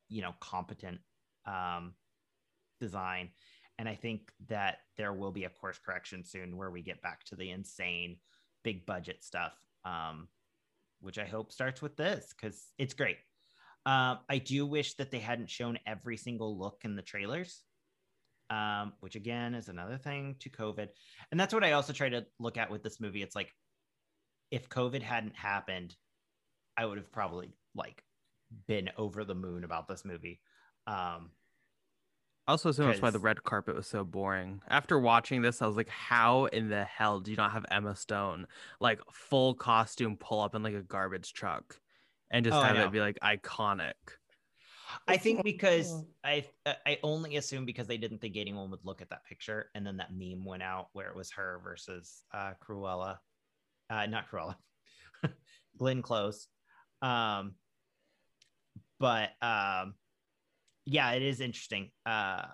you 0.09 0.23
know 0.23 0.35
competent 0.39 1.01
um, 1.47 1.95
design, 2.81 3.31
and 3.77 3.89
I 3.89 3.97
think 3.97 4.31
that 4.49 4.79
there 4.97 5.13
will 5.13 5.33
be 5.33 5.45
a 5.45 5.51
course 5.51 5.81
correction 5.85 6.23
soon 6.23 6.57
where 6.57 6.71
we 6.71 6.83
get 6.83 7.03
back 7.03 7.25
to 7.25 7.35
the 7.35 7.51
insane 7.51 8.19
big 8.63 8.87
budget 8.87 9.25
stuff, 9.25 9.57
um, 9.85 10.29
which 11.01 11.19
I 11.19 11.25
hope 11.25 11.53
starts 11.53 11.83
with 11.83 11.97
this 11.97 12.35
because 12.35 12.67
it's 12.79 12.95
great. 12.95 13.17
Um, 13.85 14.19
I 14.29 14.39
do 14.39 14.67
wish 14.67 14.95
that 14.95 15.11
they 15.11 15.21
hadn't 15.21 15.51
shown 15.51 15.79
every 15.87 16.17
single 16.17 16.59
look 16.59 16.81
in 16.83 16.97
the 16.97 17.03
trailers, 17.03 17.63
um, 18.51 18.95
which 19.01 19.15
again 19.15 19.55
is 19.55 19.69
another 19.69 19.97
thing 19.97 20.37
to 20.41 20.51
COVID. 20.51 20.89
And 21.31 21.39
that's 21.39 21.55
what 21.55 21.65
I 21.65 21.73
also 21.73 21.93
try 21.93 22.09
to 22.09 22.27
look 22.41 22.57
at 22.57 22.71
with 22.71 22.83
this 22.83 23.01
movie. 23.01 23.23
It's 23.23 23.37
like 23.37 23.53
if 24.51 24.69
COVID 24.69 25.03
hadn't 25.03 25.37
happened, 25.37 25.95
I 26.77 26.85
would 26.85 26.99
have 26.99 27.13
probably 27.13 27.55
like 27.75 28.03
been 28.67 28.91
over 28.97 29.25
the 29.25 29.35
moon 29.35 29.65
about 29.65 29.89
this 29.89 30.05
movie. 30.05 30.41
Um, 30.87 31.31
I 32.47 32.53
also, 32.53 32.69
assume 32.69 32.87
that's 32.87 33.03
why 33.03 33.11
the 33.11 33.19
red 33.19 33.43
carpet 33.43 33.75
was 33.75 33.89
so 33.89 34.05
boring. 34.05 34.63
After 34.69 35.01
watching 35.01 35.43
this, 35.43 35.63
I 35.63 35.67
was 35.67 35.77
like, 35.77 35.89
how 35.89 36.45
in 36.47 36.69
the 36.69 36.85
hell 36.85 37.19
do 37.19 37.33
you 37.33 37.37
not 37.37 37.53
have 37.53 37.67
Emma 37.71 37.97
Stone 37.97 38.47
like 38.81 39.01
full 39.11 39.55
costume 39.55 40.17
pull 40.17 40.41
up 40.41 40.55
in 40.55 40.63
like 40.63 40.75
a 40.75 40.83
garbage 40.83 41.33
truck 41.33 41.81
and 42.31 42.45
just 42.45 42.57
Oh, 42.57 42.63
have 42.63 42.77
it 42.77 42.93
be 42.93 43.01
like 43.01 43.19
iconic? 43.21 43.95
I 45.09 45.17
think 45.17 45.43
because 45.43 46.05
I 46.23 46.45
I 46.65 46.99
only 47.03 47.37
assume 47.37 47.65
because 47.65 47.89
they 47.89 47.97
didn't 47.97 48.21
think 48.21 48.37
anyone 48.37 48.71
would 48.71 48.85
look 48.85 49.03
at 49.03 49.11
that 49.11 49.25
picture, 49.25 49.71
and 49.75 49.85
then 49.85 49.97
that 49.97 50.15
meme 50.15 50.45
went 50.45 50.63
out 50.63 50.89
where 50.93 51.09
it 51.09 51.17
was 51.17 51.31
her 51.33 51.61
versus 51.65 52.23
uh, 52.33 52.53
Cruella, 52.65 53.19
uh, 53.91 54.07
not 54.07 54.31
Cruella, 54.31 54.55
Glenn 55.77 56.03
Close. 56.03 56.47
Um, 57.03 57.55
but 58.99 59.31
um, 59.43 59.95
yeah, 60.87 61.11
it 61.13 61.23
is 61.23 61.41
interesting 61.41 61.91
uh, 62.07 62.47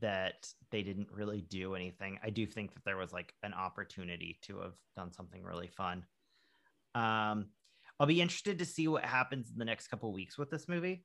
that 0.00 0.46
they 0.70 0.82
didn't 0.82 1.08
really 1.12 1.40
do 1.40 1.74
anything. 1.74 2.18
I 2.22 2.30
do 2.30 2.46
think 2.46 2.74
that 2.74 2.84
there 2.84 2.96
was 2.96 3.12
like 3.12 3.32
an 3.42 3.54
opportunity 3.54 4.38
to 4.42 4.58
have 4.58 4.74
done 4.96 5.12
something 5.12 5.42
really 5.42 5.68
fun. 5.68 6.04
Um, 6.94 7.46
I'll 7.98 8.06
be 8.06 8.20
interested 8.20 8.58
to 8.58 8.64
see 8.64 8.88
what 8.88 9.04
happens 9.04 9.50
in 9.50 9.58
the 9.58 9.64
next 9.64 9.88
couple 9.88 10.12
weeks 10.12 10.36
with 10.36 10.50
this 10.50 10.68
movie 10.68 11.04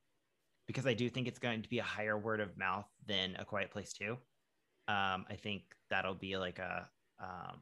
because 0.67 0.85
I 0.85 0.93
do 0.93 1.09
think 1.09 1.27
it's 1.27 1.39
going 1.39 1.61
to 1.61 1.69
be 1.69 1.79
a 1.79 1.83
higher 1.83 2.17
word 2.17 2.39
of 2.39 2.57
mouth 2.57 2.87
than 3.05 3.35
A 3.37 3.45
Quiet 3.45 3.71
Place 3.71 3.93
2. 3.93 4.11
Um, 4.11 5.25
I 5.29 5.35
think 5.41 5.63
that'll 5.89 6.15
be 6.15 6.37
like 6.37 6.59
a 6.59 6.87
um, 7.21 7.59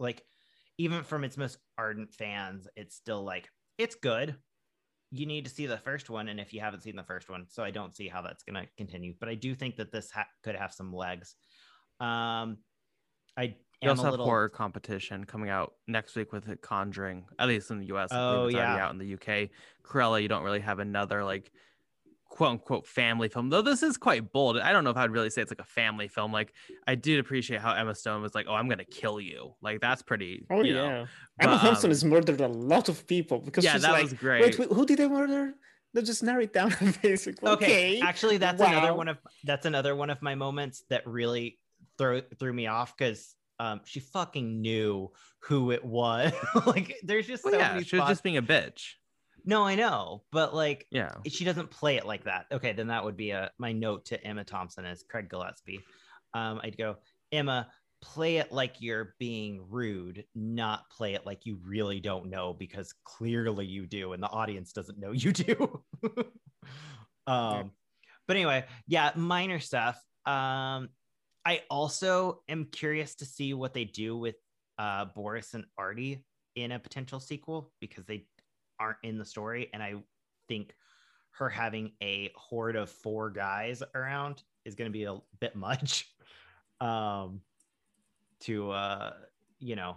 like 0.00 0.22
even 0.78 1.04
from 1.04 1.24
its 1.24 1.36
most 1.36 1.58
ardent 1.78 2.12
fans, 2.14 2.66
it's 2.74 2.96
still 2.96 3.22
like 3.22 3.48
it's 3.78 3.94
good. 3.94 4.36
You 5.14 5.26
need 5.26 5.44
to 5.44 5.50
see 5.50 5.66
the 5.66 5.78
first 5.78 6.08
one, 6.10 6.28
and 6.28 6.40
if 6.40 6.52
you 6.52 6.60
haven't 6.60 6.82
seen 6.82 6.96
the 6.96 7.04
first 7.04 7.28
one, 7.28 7.44
so 7.48 7.62
I 7.62 7.70
don't 7.70 7.94
see 7.94 8.08
how 8.08 8.22
that's 8.22 8.42
going 8.42 8.54
to 8.54 8.66
continue. 8.76 9.14
But 9.20 9.28
I 9.28 9.34
do 9.34 9.54
think 9.54 9.76
that 9.76 9.92
this 9.92 10.10
ha- 10.10 10.26
could 10.42 10.56
have 10.56 10.72
some 10.72 10.92
legs. 10.92 11.36
Um, 12.00 12.56
I 13.36 13.56
You 13.82 13.90
also 13.90 14.04
have 14.04 14.12
little 14.12 14.26
horror 14.26 14.48
competition 14.48 15.24
coming 15.24 15.50
out 15.50 15.74
next 15.86 16.16
week 16.16 16.32
with 16.32 16.48
it 16.48 16.62
Conjuring, 16.62 17.26
at 17.38 17.48
least 17.48 17.70
in 17.70 17.78
the 17.78 17.86
US. 17.94 18.08
Oh, 18.10 18.42
believe 18.42 18.48
it's 18.48 18.56
already 18.56 18.78
yeah. 18.78 18.84
out 18.86 18.92
in 18.92 18.98
the 18.98 19.14
UK. 19.14 19.50
Cruella, 19.84 20.20
you 20.20 20.28
don't 20.28 20.44
really 20.44 20.60
have 20.60 20.78
another 20.78 21.22
like 21.22 21.52
quote 22.32 22.50
unquote 22.52 22.86
family 22.86 23.28
film, 23.28 23.50
though 23.50 23.60
this 23.62 23.82
is 23.82 23.96
quite 23.98 24.32
bold. 24.32 24.58
I 24.58 24.72
don't 24.72 24.84
know 24.84 24.90
if 24.90 24.96
I'd 24.96 25.10
really 25.10 25.28
say 25.30 25.42
it's 25.42 25.50
like 25.50 25.60
a 25.60 25.64
family 25.80 26.08
film. 26.08 26.32
Like 26.32 26.54
I 26.86 26.94
did 26.94 27.20
appreciate 27.20 27.60
how 27.60 27.72
Emma 27.74 27.94
Stone 27.94 28.22
was 28.22 28.34
like, 28.34 28.46
Oh, 28.48 28.54
I'm 28.54 28.68
gonna 28.70 28.86
kill 28.86 29.20
you. 29.20 29.54
Like 29.60 29.80
that's 29.80 30.00
pretty 30.02 30.46
Oh 30.50 30.62
you 30.62 30.72
know. 30.74 30.84
yeah. 30.86 31.06
Emma 31.40 31.52
But, 31.56 31.58
Thompson 31.60 31.88
um, 31.88 31.90
has 31.90 32.04
murdered 32.04 32.40
a 32.40 32.48
lot 32.48 32.88
of 32.88 33.06
people 33.06 33.38
because 33.38 33.64
yeah, 33.64 33.74
she's 33.74 33.82
that 33.82 33.92
like, 33.92 34.04
was 34.04 34.14
great. 34.14 34.40
wait, 34.42 34.58
wait, 34.58 34.68
who 34.72 34.86
did 34.86 34.98
they 34.98 35.08
murder? 35.08 35.54
Let's 35.94 36.08
just 36.08 36.22
narrow 36.22 36.40
it 36.42 36.54
down 36.54 36.72
basically. 37.02 37.48
okay, 37.50 37.98
Okay. 37.98 38.00
actually 38.00 38.38
that's 38.38 38.60
another 38.62 38.94
one 38.94 39.08
of 39.08 39.18
that's 39.44 39.66
another 39.66 39.94
one 39.94 40.08
of 40.08 40.22
my 40.22 40.34
moments 40.34 40.84
that 40.88 41.06
really 41.06 41.58
throw 41.98 42.22
threw 42.38 42.52
me 42.54 42.66
off 42.66 42.96
because 42.96 43.34
um 43.60 43.82
she 43.84 44.00
fucking 44.00 44.62
knew 44.62 45.10
who 45.40 45.70
it 45.70 45.84
was 45.84 46.32
like 46.66 46.96
there's 47.02 47.26
just 47.26 47.44
well, 47.44 47.52
so 47.52 47.58
yeah, 47.58 47.72
many 47.74 47.84
she 47.84 47.96
was 47.96 48.00
spots- 48.00 48.10
just 48.12 48.22
being 48.22 48.38
a 48.38 48.42
bitch. 48.42 48.94
No 49.44 49.64
i 49.64 49.74
know 49.74 50.22
but 50.32 50.54
like 50.54 50.86
Yeah. 50.90 51.12
she 51.26 51.44
doesn't 51.44 51.70
play 51.70 51.96
it 51.96 52.06
like 52.06 52.24
that 52.24 52.46
okay 52.52 52.72
then 52.72 52.88
that 52.88 53.04
would 53.04 53.16
be 53.16 53.30
a 53.30 53.50
my 53.58 53.72
note 53.72 54.06
to 54.06 54.22
emma 54.26 54.44
thompson 54.44 54.84
as 54.84 55.02
craig 55.08 55.28
gillespie. 55.28 55.80
Um 56.34 56.60
i'd 56.64 56.76
go 56.76 56.96
emma 57.30 57.68
play 58.00 58.38
it 58.38 58.50
like 58.50 58.80
you're 58.80 59.14
being 59.20 59.64
rude 59.70 60.24
not 60.34 60.90
play 60.90 61.14
it 61.14 61.24
like 61.24 61.46
you 61.46 61.58
really 61.64 62.00
don't 62.00 62.28
know 62.28 62.52
because 62.52 62.94
clearly 63.04 63.64
you 63.64 63.86
do 63.86 64.12
and 64.12 64.20
the 64.22 64.28
audience 64.28 64.72
doesn't 64.72 64.98
know 64.98 65.12
you 65.12 65.32
do. 65.32 65.82
Um 67.26 67.70
but 68.26 68.36
anyway 68.36 68.64
yeah 68.86 69.12
minor 69.14 69.60
stuff. 69.60 69.96
Um 70.26 70.88
i 71.44 71.62
also 71.70 72.42
am 72.48 72.64
curious 72.66 73.14
to 73.16 73.24
see 73.24 73.54
what 73.54 73.74
they 73.74 73.84
do 73.84 74.16
with 74.16 74.36
uh 74.78 75.04
boris 75.06 75.54
and 75.54 75.64
artie 75.78 76.24
in 76.56 76.72
a 76.72 76.78
potential 76.78 77.20
sequel 77.20 77.72
because 77.80 78.04
they 78.06 78.26
aren't 78.82 78.98
in 79.02 79.18
the 79.18 79.24
story 79.24 79.70
and 79.72 79.82
i 79.82 79.94
think 80.48 80.74
her 81.32 81.48
having 81.48 81.92
a 82.02 82.30
horde 82.34 82.76
of 82.76 82.90
four 82.90 83.30
guys 83.30 83.82
around 83.94 84.42
is 84.64 84.74
going 84.74 84.88
to 84.90 84.92
be 84.92 85.04
a 85.04 85.16
bit 85.40 85.56
much 85.56 86.08
um 86.80 87.40
to 88.40 88.70
uh 88.70 89.12
you 89.58 89.76
know 89.76 89.96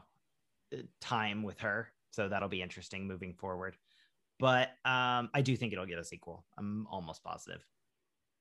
time 1.00 1.44
with 1.44 1.60
her. 1.60 1.90
So 2.12 2.30
that'll 2.30 2.50
be 2.50 2.62
interesting 2.62 3.08
moving 3.08 3.34
forward. 3.34 3.76
But 4.40 4.70
um 4.86 5.30
i 5.34 5.42
do 5.42 5.56
think 5.56 5.74
it'll 5.74 5.86
get 5.86 6.00
a 6.00 6.04
sequel. 6.04 6.46
I'm 6.58 6.88
almost 6.90 7.24
positive. 7.24 7.66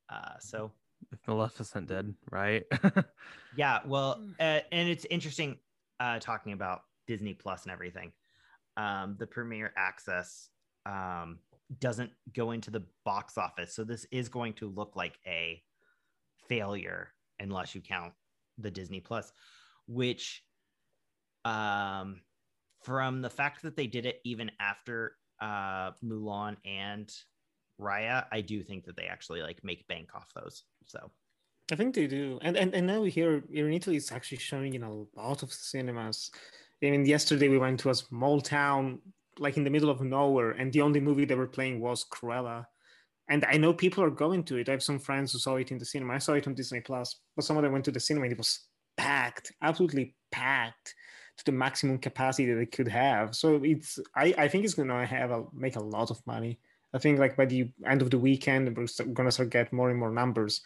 Uh 0.09 0.39
so 0.41 0.73
If 1.13 1.19
Maleficent 1.27 1.89
did, 1.89 2.15
right? 2.31 2.65
yeah 3.57 3.81
well 3.87 4.23
uh, 4.41 4.61
and 4.73 4.89
it's 4.89 5.07
interesting 5.11 5.59
uh 6.01 6.19
talking 6.19 6.53
about 6.53 6.83
disney 7.07 7.35
plus 7.35 7.65
and 7.65 7.73
everything 7.73 8.13
um 8.77 9.17
the 9.19 9.27
premiere 9.27 9.73
access 9.77 10.49
um 10.87 11.39
doesn't 11.81 12.11
go 12.35 12.51
into 12.51 12.71
the 12.71 12.85
box 13.05 13.39
office. 13.39 13.75
So 13.75 13.85
this 13.85 14.07
is 14.11 14.29
going 14.29 14.53
to 14.55 14.69
look 14.69 14.97
like 14.97 15.19
a 15.27 15.63
failure 16.49 17.13
unless 17.41 17.75
you 17.75 17.81
count 17.81 18.13
the 18.59 18.71
disney 18.71 19.01
plus 19.01 19.33
which 19.89 20.45
um 21.45 22.21
from 22.83 23.23
the 23.23 23.31
fact 23.31 23.63
that 23.63 23.77
they 23.77 23.87
did 23.87 24.07
it 24.07 24.21
even 24.25 24.51
after 24.61 25.17
uh 25.41 25.91
mulan 26.05 26.57
and 26.65 27.13
raya 27.81 28.25
i 28.31 28.41
do 28.41 28.63
think 28.63 28.85
that 28.85 28.97
they 28.97 29.07
actually 29.07 29.43
like 29.43 29.59
make 29.65 29.87
bank 29.89 30.11
off 30.15 30.33
those. 30.35 30.65
So. 30.87 31.11
I 31.73 31.77
think 31.77 31.95
they 31.95 32.07
do, 32.07 32.39
and 32.43 32.59
and 32.59 32.75
and 32.75 32.87
now 32.87 33.05
here 33.05 33.43
in 33.51 33.73
Italy, 33.73 33.97
it's 33.97 34.13
actually 34.13 34.37
showing 34.37 34.75
in 34.75 34.83
a 34.83 34.93
lot 35.17 35.43
of 35.43 35.51
cinemas. 35.51 36.31
I 36.87 36.91
mean, 36.91 37.07
yesterday 37.07 37.49
we 37.49 37.59
went 37.59 37.81
to 37.81 37.91
a 37.91 37.95
small 37.95 38.41
town, 38.41 39.01
like 39.39 39.57
in 39.57 39.65
the 39.65 39.71
middle 39.71 39.91
of 39.91 40.01
nowhere, 40.01 40.53
and 40.53 40.73
the 40.73 40.83
only 40.83 41.01
movie 41.01 41.25
they 41.25 41.35
were 41.35 41.47
playing 41.47 41.81
was 41.81 42.05
Cruella. 42.05 42.67
And 43.29 43.45
I 43.47 43.57
know 43.57 43.73
people 43.73 44.05
are 44.05 44.11
going 44.11 44.45
to 44.45 44.57
it. 44.57 44.69
I 44.69 44.73
have 44.73 44.83
some 44.83 44.99
friends 44.99 45.33
who 45.33 45.39
saw 45.39 45.57
it 45.57 45.71
in 45.71 45.79
the 45.79 45.85
cinema. 45.85 46.15
I 46.15 46.19
saw 46.19 46.35
it 46.35 46.47
on 46.47 46.55
Disney 46.55 46.81
Plus, 46.81 47.17
but 47.35 47.45
some 47.45 47.57
of 47.57 47.63
them 47.63 47.73
went 47.73 47.87
to 47.87 47.91
the 47.91 48.01
cinema 48.01 48.25
and 48.25 48.33
it 48.33 48.39
was 48.39 48.67
packed, 48.97 49.53
absolutely 49.63 50.15
packed 50.31 50.95
to 51.39 51.45
the 51.45 51.53
maximum 51.53 51.99
capacity 51.99 52.53
that 52.53 52.61
it 52.61 52.73
could 52.73 52.89
have. 52.89 53.35
So 53.35 53.61
it's 53.63 53.99
I, 54.15 54.35
I 54.37 54.49
think 54.49 54.65
it's 54.65 54.75
gonna 54.75 55.07
have 55.07 55.31
a 55.31 55.45
make 55.53 55.77
a 55.77 55.83
lot 55.83 56.11
of 56.11 56.25
money. 56.27 56.61
I 56.93 56.99
think 56.99 57.19
like 57.19 57.37
by 57.37 57.47
the 57.47 57.71
end 57.87 58.03
of 58.03 58.11
the 58.11 58.19
weekend, 58.19 58.77
we're 58.77 58.87
gonna 59.13 59.33
start 59.33 59.51
get 59.51 59.73
more 59.73 59.91
and 59.91 59.99
more 59.99 60.13
numbers. 60.13 60.61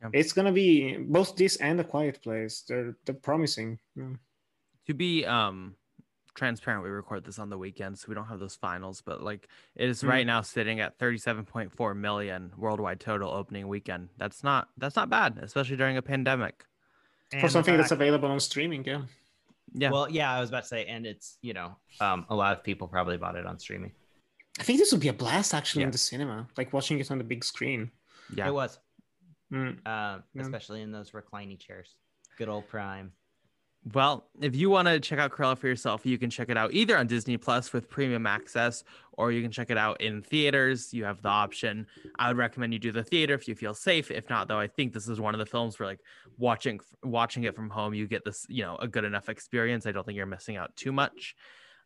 Yeah. 0.00 0.10
It's 0.12 0.32
gonna 0.32 0.52
be 0.52 0.96
both 0.98 1.34
this 1.36 1.56
and 1.56 1.80
a 1.80 1.84
quiet 1.84 2.22
place. 2.22 2.62
They're 2.68 2.96
they're 3.04 3.14
promising. 3.14 3.78
Yeah. 3.96 4.14
To 4.86 4.94
be 4.94 5.24
um 5.26 5.74
transparent, 6.34 6.82
we 6.84 6.90
record 6.90 7.24
this 7.24 7.38
on 7.38 7.48
the 7.48 7.56
weekend, 7.56 7.98
so 7.98 8.06
we 8.08 8.14
don't 8.14 8.26
have 8.26 8.38
those 8.38 8.54
finals. 8.54 9.00
But 9.04 9.22
like, 9.22 9.48
it 9.74 9.88
is 9.88 10.02
Mm. 10.02 10.08
right 10.08 10.26
now 10.26 10.42
sitting 10.42 10.80
at 10.80 10.98
37.4 10.98 11.96
million 11.96 12.52
worldwide 12.58 13.00
total 13.00 13.30
opening 13.30 13.68
weekend. 13.68 14.10
That's 14.18 14.44
not 14.44 14.68
that's 14.76 14.96
not 14.96 15.08
bad, 15.10 15.38
especially 15.42 15.76
during 15.76 15.96
a 15.96 16.02
pandemic. 16.02 16.64
And 17.32 17.40
For 17.40 17.48
something 17.48 17.76
that's 17.76 17.90
available 17.90 18.28
on 18.30 18.38
streaming, 18.40 18.84
yeah. 18.84 19.02
Yeah. 19.72 19.90
Well, 19.90 20.08
yeah, 20.10 20.32
I 20.32 20.40
was 20.40 20.48
about 20.50 20.62
to 20.62 20.68
say, 20.68 20.84
and 20.86 21.06
it's 21.06 21.38
you 21.42 21.52
know, 21.54 21.76
um, 22.00 22.24
a 22.30 22.34
lot 22.36 22.56
of 22.56 22.62
people 22.62 22.86
probably 22.86 23.16
bought 23.16 23.36
it 23.36 23.46
on 23.46 23.58
streaming. 23.58 23.92
I 24.58 24.62
think 24.62 24.78
this 24.78 24.92
would 24.92 25.00
be 25.00 25.08
a 25.08 25.12
blast 25.12 25.52
actually 25.54 25.82
Yeah. 25.82 25.86
in 25.88 25.92
the 25.92 25.98
cinema, 25.98 26.46
like 26.56 26.72
watching 26.72 26.98
it 26.98 27.10
on 27.10 27.18
the 27.18 27.24
big 27.24 27.44
screen. 27.44 27.90
yeah. 28.34 28.48
It 28.48 28.52
was, 28.54 28.78
Mm. 29.52 29.78
uh, 29.86 30.20
Yeah. 30.34 30.42
especially 30.42 30.82
in 30.82 30.90
those 30.92 31.14
reclining 31.14 31.56
chairs. 31.58 31.94
Good 32.38 32.48
old 32.48 32.68
Prime. 32.68 33.12
Well, 33.94 34.26
if 34.40 34.56
you 34.56 34.68
want 34.68 34.88
to 34.88 34.98
check 34.98 35.20
out 35.20 35.30
Cruella 35.30 35.56
for 35.56 35.68
yourself, 35.68 36.04
you 36.04 36.18
can 36.18 36.28
check 36.28 36.48
it 36.48 36.56
out 36.56 36.72
either 36.72 36.98
on 36.98 37.06
Disney 37.06 37.36
Plus 37.36 37.72
with 37.72 37.88
premium 37.88 38.26
access, 38.26 38.82
or 39.12 39.30
you 39.30 39.40
can 39.42 39.52
check 39.52 39.70
it 39.70 39.78
out 39.78 40.00
in 40.00 40.22
theaters. 40.22 40.92
You 40.92 41.04
have 41.04 41.22
the 41.22 41.28
option. 41.28 41.86
I 42.18 42.26
would 42.26 42.36
recommend 42.36 42.72
you 42.72 42.80
do 42.80 42.90
the 42.90 43.04
theater 43.04 43.34
if 43.34 43.46
you 43.46 43.54
feel 43.54 43.74
safe. 43.74 44.10
If 44.10 44.28
not, 44.28 44.48
though, 44.48 44.58
I 44.58 44.66
think 44.66 44.92
this 44.92 45.06
is 45.06 45.20
one 45.20 45.34
of 45.34 45.38
the 45.38 45.46
films 45.46 45.78
where 45.78 45.88
like 45.88 46.00
watching 46.36 46.80
watching 47.04 47.44
it 47.44 47.54
from 47.54 47.70
home, 47.70 47.94
you 47.94 48.08
get 48.08 48.24
this, 48.24 48.44
you 48.48 48.64
know, 48.64 48.74
a 48.76 48.88
good 48.88 49.04
enough 49.04 49.28
experience. 49.28 49.86
I 49.86 49.92
don't 49.92 50.04
think 50.04 50.16
you're 50.16 50.26
missing 50.26 50.56
out 50.56 50.74
too 50.74 50.90
much. 50.90 51.36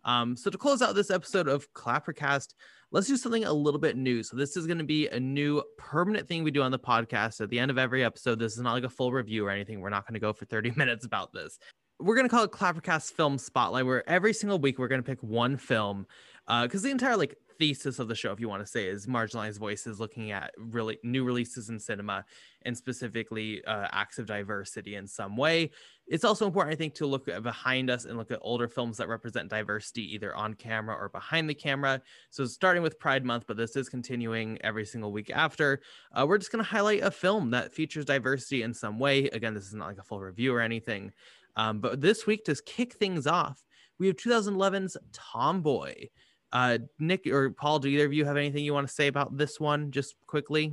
Um, 0.02 0.36
so 0.36 0.48
to 0.48 0.56
close 0.56 0.80
out 0.80 0.94
this 0.94 1.10
episode 1.10 1.48
of 1.48 1.70
Clappercast, 1.74 2.54
let's 2.92 3.08
do 3.08 3.18
something 3.18 3.44
a 3.44 3.52
little 3.52 3.78
bit 3.78 3.98
new. 3.98 4.22
So 4.22 4.38
this 4.38 4.56
is 4.56 4.66
going 4.66 4.78
to 4.78 4.84
be 4.84 5.08
a 5.08 5.20
new 5.20 5.62
permanent 5.76 6.28
thing 6.28 6.44
we 6.44 6.50
do 6.50 6.62
on 6.62 6.70
the 6.70 6.78
podcast. 6.78 7.42
At 7.42 7.50
the 7.50 7.58
end 7.58 7.70
of 7.70 7.76
every 7.76 8.02
episode, 8.02 8.38
this 8.38 8.54
is 8.54 8.60
not 8.60 8.72
like 8.72 8.84
a 8.84 8.88
full 8.88 9.12
review 9.12 9.46
or 9.46 9.50
anything. 9.50 9.82
We're 9.82 9.90
not 9.90 10.06
going 10.06 10.14
to 10.14 10.20
go 10.20 10.32
for 10.32 10.46
30 10.46 10.70
minutes 10.76 11.04
about 11.04 11.34
this 11.34 11.58
we're 12.00 12.14
to 12.28 12.34
call 12.34 12.44
it 12.44 12.50
Clappercast 12.50 13.12
Film 13.12 13.38
Spotlight, 13.38 13.86
where 13.86 14.08
every 14.08 14.32
single 14.32 14.58
week 14.58 14.78
we're 14.78 14.88
to 15.02 15.06
pick 15.06 15.22
one 15.22 15.56
film. 15.56 16.06
Because 16.48 16.82
the 16.82 16.90
entire 16.90 17.16
like 17.16 17.36
thesis 17.60 17.98
of 17.98 18.08
the 18.08 18.14
show, 18.14 18.32
if 18.32 18.40
you 18.40 18.48
want 18.48 18.60
to 18.60 18.66
say, 18.66 18.86
is 18.86 19.06
marginalized 19.06 19.58
voices 19.58 20.00
looking 20.00 20.32
at 20.32 20.52
really 20.58 20.98
new 21.04 21.22
releases 21.22 21.68
in 21.68 21.78
cinema 21.78 22.24
and 22.62 22.76
specifically 22.76 23.62
uh, 23.66 23.86
acts 23.92 24.18
of 24.18 24.26
diversity 24.26 24.96
in 24.96 25.06
some 25.06 25.36
way. 25.36 25.70
It's 26.08 26.24
also 26.24 26.46
important, 26.46 26.74
I 26.74 26.76
think, 26.76 26.94
to 26.94 27.06
look 27.06 27.26
behind 27.26 27.88
us 27.88 28.04
and 28.04 28.16
look 28.18 28.32
at 28.32 28.40
older 28.42 28.66
films 28.66 28.96
that 28.96 29.08
represent 29.08 29.48
diversity 29.48 30.12
either 30.12 30.34
on 30.34 30.54
camera 30.54 30.96
or 30.96 31.08
behind 31.10 31.48
the 31.48 31.54
camera. 31.54 32.02
So 32.30 32.46
starting 32.46 32.82
with 32.82 32.98
Pride 32.98 33.24
Month, 33.24 33.44
but 33.46 33.56
this 33.56 33.76
is 33.76 33.88
continuing 33.88 34.58
every 34.62 34.84
single 34.84 35.12
week 35.12 35.30
after. 35.32 35.82
Uh, 36.12 36.26
we're 36.26 36.38
just 36.38 36.50
going 36.50 36.64
to 36.64 36.68
highlight 36.70 37.02
a 37.02 37.12
film 37.12 37.50
that 37.50 37.72
features 37.72 38.06
diversity 38.06 38.62
in 38.62 38.74
some 38.74 38.98
way. 38.98 39.26
Again, 39.26 39.54
this 39.54 39.66
is 39.66 39.74
not 39.74 39.86
like 39.86 39.98
a 39.98 40.02
full 40.02 40.20
review 40.20 40.52
or 40.52 40.60
anything. 40.60 41.12
Um, 41.60 41.80
but 41.80 42.00
this 42.00 42.26
week, 42.26 42.44
to 42.44 42.56
kick 42.64 42.94
things 42.94 43.26
off, 43.26 43.62
we 43.98 44.06
have 44.06 44.16
2011's 44.16 44.96
Tomboy. 45.12 46.06
Uh, 46.52 46.78
Nick 46.98 47.26
or 47.26 47.50
Paul, 47.50 47.78
do 47.78 47.88
either 47.88 48.06
of 48.06 48.14
you 48.14 48.24
have 48.24 48.38
anything 48.38 48.64
you 48.64 48.72
want 48.72 48.88
to 48.88 48.92
say 48.92 49.08
about 49.08 49.36
this 49.36 49.60
one, 49.60 49.90
just 49.90 50.14
quickly? 50.26 50.72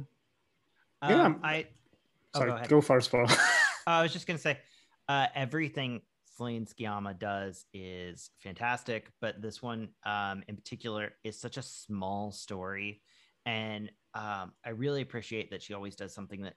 Yeah. 1.03 1.25
Um, 1.25 1.39
I. 1.43 1.67
Oh, 2.33 2.39
Sorry, 2.39 2.51
go 2.51 2.67
go 2.67 2.81
first, 2.81 3.11
Paul. 3.11 3.27
I 3.87 4.01
was 4.01 4.13
just 4.13 4.27
gonna 4.27 4.39
say, 4.39 4.59
uh, 5.09 5.27
everything 5.35 6.01
Celine 6.35 6.65
Sciamma 6.65 7.19
does 7.19 7.65
is 7.73 8.31
fantastic, 8.39 9.11
but 9.19 9.41
this 9.41 9.61
one, 9.61 9.89
um, 10.05 10.41
in 10.47 10.55
particular, 10.55 11.11
is 11.23 11.39
such 11.39 11.57
a 11.57 11.61
small 11.61 12.31
story, 12.31 13.01
and 13.45 13.91
um, 14.13 14.53
I 14.65 14.69
really 14.69 15.01
appreciate 15.01 15.51
that 15.51 15.61
she 15.61 15.73
always 15.73 15.95
does 15.95 16.13
something 16.13 16.41
that, 16.43 16.55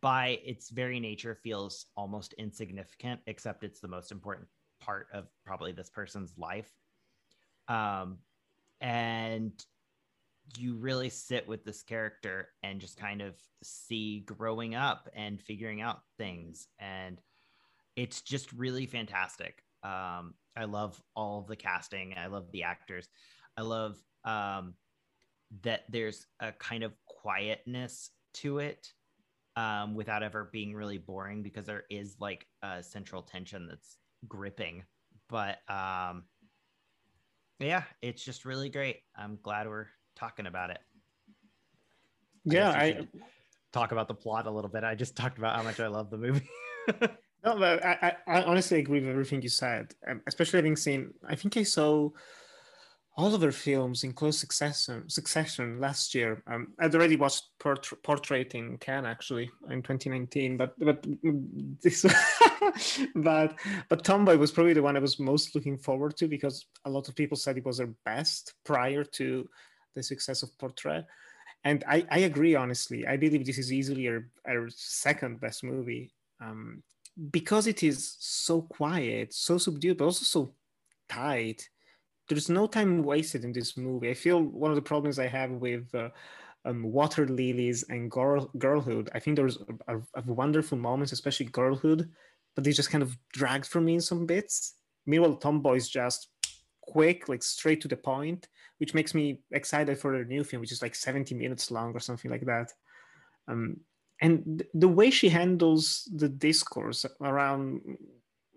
by 0.00 0.38
its 0.44 0.70
very 0.70 1.00
nature, 1.00 1.34
feels 1.34 1.86
almost 1.96 2.34
insignificant, 2.34 3.20
except 3.26 3.64
it's 3.64 3.80
the 3.80 3.88
most 3.88 4.12
important 4.12 4.48
part 4.80 5.08
of 5.12 5.26
probably 5.44 5.72
this 5.72 5.90
person's 5.90 6.34
life. 6.36 6.70
Um, 7.68 8.18
and 8.80 9.52
you 10.56 10.74
really 10.74 11.10
sit 11.10 11.46
with 11.46 11.64
this 11.64 11.82
character 11.82 12.48
and 12.62 12.80
just 12.80 12.96
kind 12.96 13.22
of 13.22 13.36
see 13.62 14.20
growing 14.20 14.74
up 14.74 15.08
and 15.14 15.40
figuring 15.40 15.80
out 15.80 16.00
things. 16.18 16.66
And 16.78 17.20
it's 17.96 18.22
just 18.22 18.52
really 18.52 18.86
fantastic. 18.86 19.62
Um 19.82 20.34
i 20.56 20.64
love 20.64 21.00
all 21.14 21.42
the 21.42 21.56
casting. 21.56 22.14
I 22.16 22.26
love 22.26 22.50
the 22.52 22.64
actors. 22.64 23.08
I 23.56 23.62
love 23.62 23.96
um 24.24 24.74
that 25.62 25.84
there's 25.88 26.26
a 26.40 26.52
kind 26.52 26.82
of 26.82 26.92
quietness 27.06 28.10
to 28.34 28.58
it 28.58 28.92
um 29.60 29.94
without 29.94 30.22
ever 30.22 30.48
being 30.52 30.74
really 30.74 30.98
boring 30.98 31.42
because 31.42 31.66
there 31.66 31.84
is 31.90 32.16
like 32.20 32.46
a 32.62 32.82
central 32.82 33.22
tension 33.22 33.66
that's 33.66 33.96
gripping 34.28 34.84
but 35.28 35.58
um 35.68 36.24
yeah 37.58 37.82
it's 38.02 38.24
just 38.24 38.44
really 38.44 38.68
great 38.68 38.98
i'm 39.16 39.38
glad 39.42 39.66
we're 39.66 39.86
talking 40.16 40.46
about 40.46 40.70
it 40.70 40.80
yeah, 42.44 42.72
we 42.72 42.78
I 42.78 43.08
talk 43.72 43.92
about 43.92 44.08
the 44.08 44.14
plot 44.14 44.46
a 44.46 44.50
little 44.50 44.70
bit. 44.70 44.84
I 44.84 44.94
just 44.94 45.16
talked 45.16 45.38
about 45.38 45.56
how 45.56 45.62
much 45.62 45.80
I 45.80 45.88
love 45.88 46.10
the 46.10 46.18
movie. 46.18 46.48
no, 47.00 47.58
but 47.58 47.84
I, 47.84 48.16
I, 48.26 48.38
I 48.38 48.42
honestly 48.42 48.78
agree 48.78 49.00
with 49.00 49.08
everything 49.08 49.42
you 49.42 49.48
said, 49.48 49.94
um, 50.08 50.22
especially 50.26 50.58
having 50.58 50.76
seen. 50.76 51.12
I 51.26 51.36
think 51.36 51.56
I 51.56 51.62
saw 51.62 52.10
all 53.16 53.34
of 53.34 53.42
her 53.42 53.52
films 53.52 54.04
in 54.04 54.12
close 54.12 54.38
succession. 54.38 55.08
Succession 55.08 55.80
last 55.80 56.14
year. 56.14 56.42
Um, 56.46 56.68
I'd 56.78 56.94
already 56.94 57.16
watched 57.16 57.44
Port- 57.58 58.02
Portrait 58.02 58.54
in 58.54 58.78
Cannes 58.78 59.06
actually 59.06 59.50
in 59.68 59.82
2019, 59.82 60.56
but 60.56 60.74
but 60.78 61.04
this, 61.82 62.06
but 63.14 63.58
but 63.88 64.04
Tomboy 64.04 64.36
was 64.36 64.52
probably 64.52 64.74
the 64.74 64.82
one 64.82 64.96
I 64.96 65.00
was 65.00 65.18
most 65.18 65.54
looking 65.54 65.76
forward 65.76 66.16
to 66.18 66.28
because 66.28 66.66
a 66.84 66.90
lot 66.90 67.08
of 67.08 67.16
people 67.16 67.36
said 67.36 67.58
it 67.58 67.66
was 67.66 67.78
her 67.78 67.92
best 68.04 68.54
prior 68.64 69.04
to 69.04 69.48
the 69.94 70.02
success 70.02 70.42
of 70.42 70.56
Portrait. 70.58 71.04
And 71.64 71.84
I, 71.86 72.06
I 72.10 72.18
agree, 72.20 72.54
honestly. 72.54 73.06
I 73.06 73.16
believe 73.16 73.44
this 73.44 73.58
is 73.58 73.72
easily 73.72 74.06
her, 74.06 74.30
her 74.46 74.68
second 74.70 75.40
best 75.40 75.62
movie 75.62 76.10
um, 76.40 76.82
because 77.30 77.66
it 77.66 77.82
is 77.82 78.16
so 78.18 78.62
quiet, 78.62 79.34
so 79.34 79.58
subdued, 79.58 79.98
but 79.98 80.06
also 80.06 80.24
so 80.24 80.54
tight. 81.08 81.68
There's 82.30 82.48
no 82.48 82.66
time 82.66 83.02
wasted 83.02 83.44
in 83.44 83.52
this 83.52 83.76
movie. 83.76 84.10
I 84.10 84.14
feel 84.14 84.42
one 84.42 84.70
of 84.70 84.76
the 84.76 84.82
problems 84.82 85.18
I 85.18 85.26
have 85.26 85.50
with 85.50 85.94
uh, 85.94 86.08
um, 86.64 86.82
Water 86.84 87.26
Lilies 87.26 87.84
and 87.88 88.10
girl, 88.10 88.50
Girlhood, 88.58 89.10
I 89.14 89.18
think 89.18 89.36
there's 89.36 89.58
a, 89.88 89.96
a, 89.96 90.00
a 90.14 90.22
wonderful 90.32 90.78
moments, 90.78 91.12
especially 91.12 91.46
Girlhood, 91.46 92.08
but 92.54 92.64
they 92.64 92.72
just 92.72 92.90
kind 92.90 93.02
of 93.02 93.16
dragged 93.32 93.66
for 93.66 93.80
me 93.80 93.94
in 93.94 94.00
some 94.00 94.26
bits. 94.26 94.74
Meanwhile, 95.06 95.36
Tomboy 95.36 95.76
is 95.76 95.88
just 95.88 96.28
quick, 96.82 97.28
like 97.28 97.42
straight 97.42 97.80
to 97.82 97.88
the 97.88 97.96
point, 97.96 98.48
which 98.78 98.94
makes 98.94 99.14
me 99.14 99.40
excited 99.52 99.98
for 99.98 100.18
the 100.18 100.24
new 100.24 100.44
film, 100.44 100.60
which 100.60 100.72
is 100.72 100.82
like 100.82 100.94
70 100.94 101.34
minutes 101.34 101.70
long 101.70 101.94
or 101.94 102.00
something 102.00 102.30
like 102.30 102.44
that. 102.46 102.72
Um, 103.48 103.78
and 104.20 104.58
th- 104.58 104.70
the 104.74 104.88
way 104.88 105.10
she 105.10 105.28
handles 105.28 106.08
the 106.14 106.28
discourse 106.28 107.06
around 107.22 107.80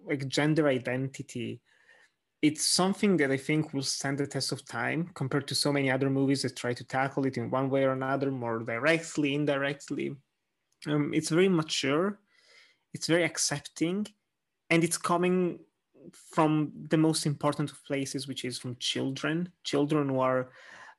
like 0.05 0.27
gender 0.27 0.67
identity, 0.67 1.61
it's 2.43 2.65
something 2.65 3.15
that 3.17 3.31
I 3.31 3.37
think 3.37 3.73
will 3.73 3.83
stand 3.83 4.17
the 4.17 4.27
test 4.27 4.51
of 4.51 4.65
time 4.65 5.09
compared 5.13 5.47
to 5.47 5.55
so 5.55 5.71
many 5.71 5.89
other 5.89 6.09
movies 6.09 6.41
that 6.41 6.57
try 6.57 6.73
to 6.73 6.83
tackle 6.83 7.25
it 7.25 7.37
in 7.37 7.49
one 7.49 7.69
way 7.69 7.85
or 7.85 7.93
another, 7.93 8.29
more 8.31 8.59
directly, 8.59 9.33
indirectly. 9.33 10.17
Um, 10.85 11.13
it's 11.13 11.29
very 11.29 11.47
mature, 11.47 12.19
it's 12.93 13.07
very 13.07 13.23
accepting, 13.23 14.05
and 14.69 14.83
it's 14.83 14.97
coming 14.97 15.59
from 16.33 16.73
the 16.89 16.97
most 16.97 17.25
important 17.25 17.71
of 17.71 17.81
places, 17.85 18.27
which 18.27 18.43
is 18.43 18.59
from 18.59 18.75
children. 18.75 19.47
Children 19.63 20.09
who 20.09 20.19
are 20.19 20.49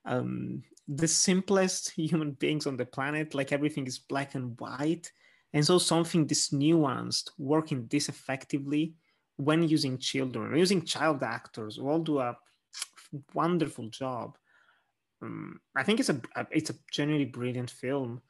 um, 0.03 0.63
the 0.87 1.07
simplest 1.07 1.91
human 1.95 2.31
beings 2.31 2.65
on 2.65 2.75
the 2.75 2.87
planet. 2.87 3.35
Like 3.35 3.51
everything 3.51 3.85
is 3.85 3.99
black 3.99 4.33
and 4.33 4.59
white. 4.59 5.11
And 5.53 5.63
so 5.63 5.77
something 5.77 6.25
this 6.25 6.49
nuanced, 6.49 7.29
working 7.37 7.85
this 7.91 8.09
effectively 8.09 8.95
when 9.37 9.67
using 9.67 9.97
children, 9.97 10.57
using 10.57 10.85
child 10.85 11.23
actors, 11.23 11.75
who 11.75 11.89
all 11.89 11.99
do 11.99 12.19
a 12.19 12.37
wonderful 13.33 13.89
job. 13.89 14.37
Um, 15.21 15.59
I 15.75 15.83
think 15.83 15.99
it's 15.99 16.09
a 16.09 16.19
it's 16.51 16.69
a 16.69 16.75
genuinely 16.91 17.25
brilliant 17.25 17.71
film, 17.71 18.21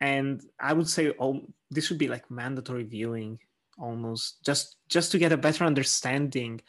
and 0.00 0.42
I 0.60 0.72
would 0.72 0.88
say 0.88 1.12
oh 1.18 1.40
this 1.70 1.90
would 1.90 1.98
be 1.98 2.08
like 2.08 2.30
mandatory 2.30 2.84
viewing 2.84 3.38
almost 3.78 4.44
just 4.44 4.76
just 4.88 5.12
to 5.12 5.18
get 5.18 5.32
a 5.32 5.36
better 5.36 5.64
understanding 5.64 6.60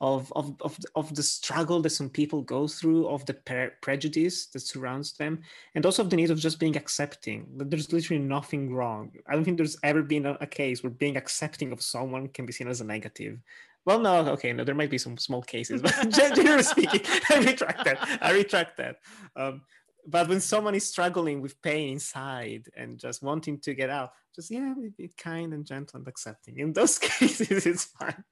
of 0.00 0.32
of 0.36 0.54
of, 0.60 0.78
of 0.94 1.14
the 1.14 1.22
struggle 1.22 1.80
that 1.82 1.90
some 1.90 2.08
people 2.08 2.42
go 2.42 2.68
through 2.68 3.08
of 3.08 3.24
the 3.26 3.34
pre- 3.34 3.70
prejudice 3.82 4.46
that 4.46 4.60
surrounds 4.60 5.12
them 5.14 5.40
and 5.74 5.84
also 5.84 6.02
of 6.02 6.10
the 6.10 6.16
need 6.16 6.30
of 6.30 6.38
just 6.38 6.60
being 6.60 6.76
accepting 6.76 7.46
that 7.56 7.68
there's 7.70 7.92
literally 7.92 8.22
nothing 8.22 8.72
wrong. 8.72 9.10
I 9.26 9.34
don't 9.34 9.44
think 9.44 9.56
there's 9.56 9.78
ever 9.82 10.02
been 10.02 10.26
a, 10.26 10.38
a 10.40 10.46
case 10.46 10.82
where 10.82 10.90
being 10.90 11.16
accepting 11.16 11.72
of 11.72 11.82
someone 11.82 12.28
can 12.28 12.46
be 12.46 12.52
seen 12.52 12.68
as 12.68 12.80
a 12.80 12.84
negative. 12.84 13.40
Well 13.86 13.98
no 13.98 14.28
okay 14.32 14.52
no 14.52 14.64
there 14.64 14.74
might 14.74 14.90
be 14.90 14.98
some 14.98 15.18
small 15.18 15.42
cases 15.42 15.82
but 15.82 16.10
generally 16.34 16.62
speaking 16.62 17.00
i 17.30 17.38
retract 17.38 17.84
that 17.84 18.18
i 18.22 18.32
retract 18.32 18.76
that. 18.76 18.96
Um, 19.34 19.62
but 20.06 20.28
when 20.28 20.40
someone 20.40 20.74
is 20.74 20.88
struggling 20.88 21.42
with 21.42 21.60
pain 21.60 21.92
inside 21.94 22.68
and 22.76 22.98
just 22.98 23.22
wanting 23.22 23.58
to 23.60 23.74
get 23.74 23.90
out 23.90 24.12
just 24.32 24.50
yeah 24.50 24.74
be, 24.80 24.90
be 24.90 25.10
kind 25.18 25.52
and 25.54 25.66
gentle 25.66 25.98
and 25.98 26.06
accepting. 26.06 26.60
In 26.60 26.72
those 26.72 26.98
cases 27.00 27.66
it's 27.66 27.84
fine 27.84 28.22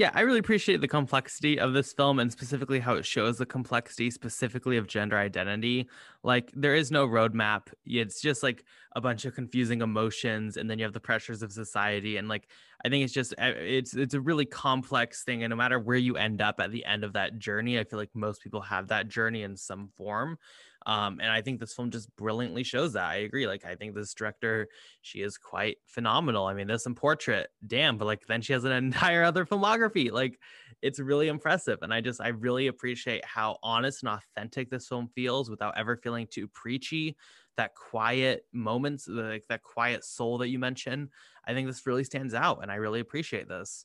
yeah, 0.00 0.10
I 0.14 0.22
really 0.22 0.38
appreciate 0.38 0.80
the 0.80 0.88
complexity 0.88 1.60
of 1.60 1.74
this 1.74 1.92
film 1.92 2.20
and 2.20 2.32
specifically 2.32 2.80
how 2.80 2.94
it 2.94 3.04
shows 3.04 3.36
the 3.36 3.44
complexity 3.44 4.10
specifically 4.10 4.78
of 4.78 4.86
gender 4.86 5.18
identity. 5.18 5.90
Like 6.22 6.50
there 6.54 6.74
is 6.74 6.90
no 6.90 7.06
roadmap. 7.06 7.68
It's 7.84 8.22
just 8.22 8.42
like 8.42 8.64
a 8.96 9.00
bunch 9.02 9.26
of 9.26 9.34
confusing 9.34 9.82
emotions 9.82 10.56
and 10.56 10.70
then 10.70 10.78
you 10.78 10.84
have 10.84 10.94
the 10.94 11.00
pressures 11.00 11.42
of 11.42 11.52
society 11.52 12.16
and 12.16 12.28
like 12.28 12.48
I 12.82 12.88
think 12.88 13.04
it's 13.04 13.12
just 13.12 13.34
eh, 13.36 13.50
it's 13.50 13.94
it's 13.94 14.14
a 14.14 14.20
really 14.22 14.46
complex 14.46 15.22
thing 15.22 15.42
and 15.42 15.50
no 15.50 15.56
matter 15.56 15.78
where 15.78 15.98
you 15.98 16.16
end 16.16 16.40
up 16.40 16.60
at 16.60 16.72
the 16.72 16.84
end 16.86 17.04
of 17.04 17.12
that 17.12 17.38
journey, 17.38 17.78
I 17.78 17.84
feel 17.84 17.98
like 17.98 18.10
most 18.14 18.42
people 18.42 18.62
have 18.62 18.88
that 18.88 19.08
journey 19.08 19.42
in 19.42 19.54
some 19.54 19.90
form. 19.98 20.38
Um, 20.86 21.20
and 21.20 21.30
I 21.30 21.42
think 21.42 21.60
this 21.60 21.74
film 21.74 21.90
just 21.90 22.14
brilliantly 22.16 22.62
shows 22.62 22.94
that. 22.94 23.04
I 23.04 23.16
agree. 23.16 23.46
Like, 23.46 23.64
I 23.64 23.74
think 23.74 23.94
this 23.94 24.14
director, 24.14 24.68
she 25.02 25.20
is 25.20 25.36
quite 25.36 25.78
phenomenal. 25.86 26.46
I 26.46 26.54
mean, 26.54 26.66
there's 26.66 26.82
some 26.82 26.94
portrait, 26.94 27.48
damn, 27.66 27.98
but 27.98 28.06
like 28.06 28.26
then 28.26 28.40
she 28.40 28.52
has 28.52 28.64
an 28.64 28.72
entire 28.84 29.22
other 29.22 29.44
filmography. 29.44 30.10
Like, 30.10 30.38
it's 30.82 30.98
really 30.98 31.28
impressive. 31.28 31.78
And 31.82 31.92
I 31.92 32.00
just, 32.00 32.20
I 32.20 32.28
really 32.28 32.68
appreciate 32.68 33.24
how 33.24 33.58
honest 33.62 34.02
and 34.02 34.10
authentic 34.10 34.70
this 34.70 34.88
film 34.88 35.10
feels 35.14 35.50
without 35.50 35.76
ever 35.76 35.96
feeling 35.96 36.26
too 36.30 36.48
preachy. 36.48 37.16
That 37.56 37.74
quiet 37.74 38.46
moments, 38.52 39.06
like 39.06 39.44
that 39.48 39.62
quiet 39.62 40.04
soul 40.04 40.38
that 40.38 40.48
you 40.48 40.58
mentioned. 40.58 41.10
I 41.44 41.52
think 41.52 41.66
this 41.66 41.86
really 41.86 42.04
stands 42.04 42.32
out, 42.32 42.60
and 42.62 42.70
I 42.70 42.76
really 42.76 43.00
appreciate 43.00 43.48
this. 43.48 43.84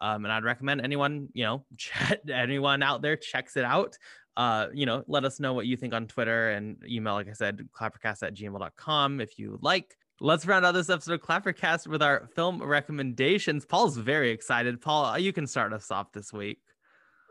Um, 0.00 0.24
and 0.24 0.32
I'd 0.32 0.44
recommend 0.44 0.80
anyone, 0.82 1.28
you 1.32 1.44
know, 1.44 1.64
anyone 2.32 2.82
out 2.82 3.02
there 3.02 3.16
checks 3.16 3.56
it 3.56 3.64
out 3.64 3.96
uh, 4.38 4.68
you 4.72 4.86
know, 4.86 5.02
let 5.08 5.24
us 5.24 5.40
know 5.40 5.52
what 5.52 5.66
you 5.66 5.76
think 5.76 5.92
on 5.92 6.06
Twitter 6.06 6.50
and 6.50 6.76
email, 6.88 7.14
like 7.14 7.28
I 7.28 7.32
said, 7.32 7.68
clappercast 7.72 8.22
at 8.22 8.34
gmail.com 8.34 9.20
if 9.20 9.36
you 9.36 9.58
like. 9.60 9.96
Let's 10.20 10.46
round 10.46 10.64
out 10.64 10.72
this 10.72 10.90
episode 10.90 11.14
of 11.14 11.22
Clappercast 11.22 11.86
with 11.86 12.02
our 12.02 12.28
film 12.34 12.60
recommendations. 12.62 13.64
Paul's 13.64 13.96
very 13.96 14.30
excited. 14.30 14.80
Paul, 14.80 15.18
you 15.18 15.32
can 15.32 15.46
start 15.46 15.72
us 15.72 15.90
off 15.92 16.12
this 16.12 16.32
week. 16.32 16.58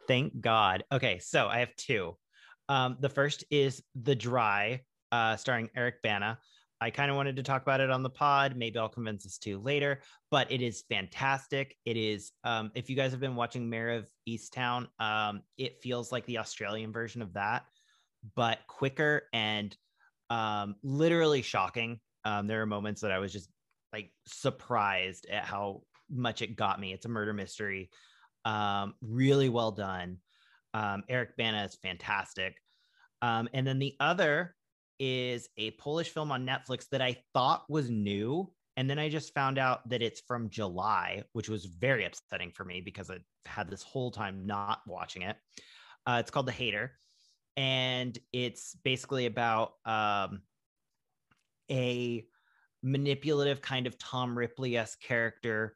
Thank 0.07 0.39
God. 0.39 0.83
Okay, 0.91 1.19
so 1.19 1.47
I 1.47 1.59
have 1.59 1.75
two. 1.75 2.15
Um, 2.69 2.97
the 2.99 3.09
first 3.09 3.43
is 3.49 3.83
The 3.95 4.15
Dry, 4.15 4.81
uh, 5.11 5.35
starring 5.35 5.69
Eric 5.75 6.01
Bana. 6.01 6.39
I 6.79 6.91
kind 6.91 7.09
of 7.09 7.17
wanted 7.17 7.37
to 7.37 7.43
talk 7.43 7.63
about 7.63 7.81
it 7.81 7.89
on 7.89 8.03
the 8.03 8.09
pod. 8.09 8.55
Maybe 8.55 8.77
I'll 8.77 8.89
convince 8.89 9.25
us 9.25 9.37
to 9.39 9.59
later, 9.59 10.01
but 10.29 10.51
it 10.51 10.61
is 10.61 10.83
fantastic. 10.89 11.75
It 11.85 11.97
is, 11.97 12.31
um, 12.43 12.71
if 12.75 12.89
you 12.89 12.95
guys 12.95 13.11
have 13.11 13.19
been 13.19 13.35
watching 13.35 13.69
Mare 13.69 13.91
of 13.91 14.09
Easttown, 14.29 14.87
um, 14.99 15.41
it 15.57 15.81
feels 15.81 16.11
like 16.11 16.25
the 16.25 16.37
Australian 16.37 16.91
version 16.91 17.21
of 17.21 17.33
that, 17.33 17.63
but 18.35 18.59
quicker 18.67 19.23
and 19.33 19.75
um, 20.29 20.75
literally 20.83 21.41
shocking. 21.41 21.99
Um, 22.25 22.45
there 22.45 22.61
are 22.61 22.67
moments 22.67 23.01
that 23.01 23.11
I 23.11 23.19
was 23.19 23.33
just 23.33 23.49
like 23.91 24.11
surprised 24.27 25.25
at 25.31 25.45
how 25.45 25.81
much 26.11 26.41
it 26.43 26.55
got 26.55 26.79
me. 26.79 26.93
It's 26.93 27.05
a 27.05 27.09
murder 27.09 27.33
mystery, 27.33 27.89
um, 28.45 28.93
really 29.01 29.49
well 29.49 29.71
done. 29.71 30.17
Um, 30.75 31.03
Eric 31.09 31.37
Bana 31.37 31.63
is 31.63 31.77
fantastic. 31.81 32.57
and 33.21 33.65
then 33.65 33.79
the 33.79 33.95
other 33.99 34.53
is 34.99 35.49
a 35.57 35.71
Polish 35.71 36.09
film 36.09 36.31
on 36.31 36.45
Netflix 36.45 36.87
that 36.91 37.01
I 37.01 37.17
thought 37.33 37.63
was 37.69 37.89
new. 37.89 38.51
And 38.75 38.89
then 38.89 38.99
I 38.99 39.09
just 39.09 39.33
found 39.33 39.57
out 39.57 39.87
that 39.89 40.01
it's 40.01 40.21
from 40.27 40.49
July, 40.49 41.23
which 41.33 41.49
was 41.49 41.65
very 41.65 42.05
upsetting 42.05 42.51
for 42.51 42.63
me 42.63 42.81
because 42.81 43.09
I 43.09 43.17
had 43.45 43.69
this 43.69 43.81
whole 43.81 44.11
time 44.11 44.45
not 44.45 44.81
watching 44.85 45.23
it. 45.23 45.35
Uh, 46.05 46.17
it's 46.19 46.29
called 46.29 46.45
The 46.45 46.51
Hater. 46.51 46.93
And 47.55 48.17
it's 48.31 48.75
basically 48.83 49.25
about 49.25 49.73
um, 49.83 50.41
a 51.71 52.25
manipulative 52.83 53.61
kind 53.61 53.87
of 53.87 53.97
Tom 53.97 54.37
Ripley 54.37 54.77
esque 54.77 55.01
character 55.01 55.75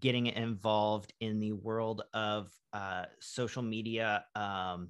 getting 0.00 0.26
involved 0.26 1.12
in 1.20 1.38
the 1.38 1.52
world 1.52 2.02
of 2.12 2.50
uh, 2.72 3.04
social 3.20 3.62
media, 3.62 4.24
um, 4.34 4.88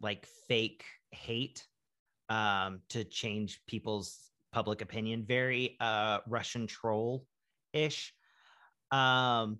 like 0.00 0.26
fake 0.48 0.84
hate 1.12 1.64
um, 2.28 2.80
to 2.90 3.04
change 3.04 3.60
people's 3.66 4.30
public 4.52 4.80
opinion. 4.80 5.24
Very 5.26 5.76
uh, 5.80 6.18
Russian 6.26 6.66
troll 6.66 7.26
ish. 7.72 8.14
Um, 8.90 9.58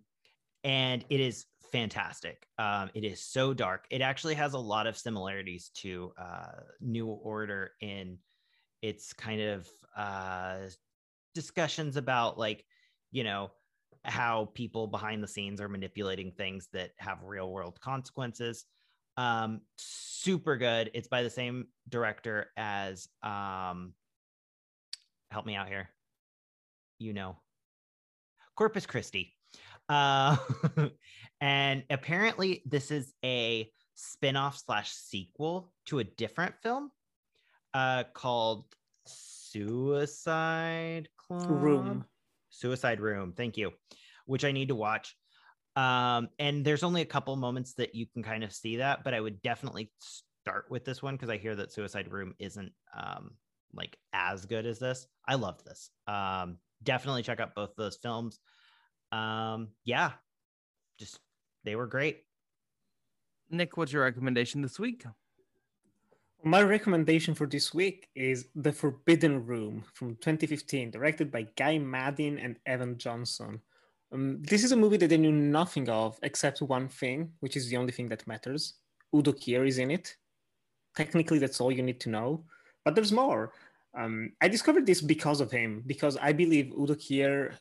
and 0.65 1.05
it 1.11 1.21
is 1.21 1.47
fantastic. 1.71 2.47
Um, 2.59 2.91
it 2.95 3.05
is 3.05 3.23
so 3.23 3.55
dark. 3.55 3.87
It 3.91 4.01
actually 4.01 4.35
has 4.35 4.55
a 4.55 4.59
lot 4.59 4.87
of 4.87 4.97
similarities 4.97 5.71
to 5.77 6.13
uh, 6.19 6.61
New 6.81 7.07
Order 7.07 7.73
in 7.81 8.19
its 8.83 9.13
kind 9.13 9.41
of 9.41 9.69
uh, 9.97 10.59
discussions 11.35 11.97
about, 11.97 12.39
like, 12.39 12.65
you 13.11 13.25
know, 13.25 13.51
how 14.05 14.51
people 14.55 14.87
behind 14.87 15.23
the 15.23 15.29
scenes 15.29 15.61
are 15.61 15.69
manipulating 15.69 16.33
things 16.33 16.69
that 16.73 16.91
have 16.99 17.23
real 17.23 17.51
world 17.51 17.79
consequences. 17.81 18.65
Um, 19.19 19.63
super 19.77 20.57
good. 20.57 20.93
It's 20.95 21.09
by 21.09 21.25
the 21.25 21.31
same 21.31 21.67
director 21.89 22.53
as 22.57 23.09
um, 23.23 23.93
help 25.33 25.45
me 25.45 25.57
out 25.57 25.67
here. 25.67 25.91
You 27.01 27.13
know, 27.13 27.37
Corpus 28.57 28.87
Christi. 28.87 29.35
Uh, 29.89 30.37
and 31.41 31.83
apparently, 31.91 32.63
this 32.65 32.93
is 32.93 33.13
a 33.25 33.69
spin-off 33.95 34.57
slash 34.57 34.93
sequel 34.93 35.73
to 35.87 35.99
a 35.99 36.05
different 36.05 36.55
film 36.63 36.93
uh, 37.75 38.05
called 38.15 38.67
Suicide 39.05 41.09
Club? 41.17 41.51
Room. 41.51 42.05
Suicide 42.51 43.01
Room. 43.01 43.33
Thank 43.37 43.57
you. 43.57 43.73
Which 44.27 44.45
I 44.45 44.53
need 44.53 44.69
to 44.69 44.77
watch. 44.77 45.17
Um, 45.79 46.29
and 46.41 46.65
there's 46.65 46.83
only 46.83 47.03
a 47.03 47.07
couple 47.07 47.37
moments 47.37 47.75
that 47.75 47.95
you 47.95 48.05
can 48.05 48.21
kind 48.21 48.43
of 48.43 48.53
see 48.53 48.79
that, 48.79 49.05
but 49.05 49.15
I 49.15 49.21
would 49.21 49.41
definitely 49.43 49.93
start 50.01 50.65
with 50.69 50.85
this 50.85 51.05
one 51.05 51.15
because 51.15 51.31
I 51.31 51.37
hear 51.37 51.55
that 51.55 51.71
Suicide 51.73 52.11
Room 52.11 52.35
isn't 52.41 52.73
um, 53.01 53.31
like 53.73 53.97
as 54.13 54.45
good 54.45 54.67
as 54.67 54.81
this. 54.81 55.07
I 55.29 55.37
loved 55.37 55.65
this. 55.65 55.91
Um, 56.09 56.57
definitely 56.83 57.23
check 57.23 57.39
out 57.39 57.55
both 57.55 57.77
those 57.77 57.97
films. 58.03 58.41
Um, 59.13 59.69
yeah, 59.85 60.13
just 60.99 61.21
they 61.63 61.77
were 61.77 61.87
great. 61.87 62.25
Nick, 63.49 63.77
what's 63.77 63.93
your 63.93 64.03
recommendation 64.03 64.63
this 64.63 64.81
week? 64.81 65.05
My 66.43 66.63
recommendation 66.63 67.35
for 67.35 67.47
this 67.47 67.73
week 67.73 68.09
is 68.17 68.49
The 68.57 68.73
Forbidden 68.73 69.47
Room 69.47 69.85
from 69.95 70.17
2015, 70.17 70.91
directed 70.91 71.31
by 71.31 71.47
Guy 71.57 71.79
Maddin 71.79 72.37
and 72.41 72.57
Evan 72.67 72.99
Johnson. 72.99 73.61
Um, 74.13 74.43
this 74.43 74.65
is 74.65 74.73
a 74.73 74.77
movie 74.77 74.97
that 74.97 75.13
I 75.13 75.17
knew 75.17 75.33
nothing 75.33 75.89
of 75.91 76.19
except 76.23 76.63
one 76.63 76.89
thing, 76.89 77.33
which 77.41 77.57
is 77.57 77.69
the 77.69 77.77
only 77.77 77.93
thing 77.93 78.09
that 78.09 78.27
matters. 78.27 78.75
Udo 79.15 79.33
Kier 79.33 79.67
is 79.67 79.79
in 79.79 79.91
it. 79.91 80.17
Technically, 80.97 81.39
that's 81.39 81.61
all 81.61 81.71
you 81.71 81.83
need 81.83 82.01
to 82.01 82.09
know, 82.09 82.45
but 82.85 82.95
there's 82.95 83.13
more. 83.13 83.53
Um, 83.97 84.33
I 84.41 84.49
discovered 84.49 84.87
this 84.87 85.01
because 85.01 85.41
of 85.41 85.51
him, 85.51 85.83
because 85.87 86.17
I 86.17 86.33
believe 86.33 86.73
Udo 86.73 86.95
Kier, 86.95 87.55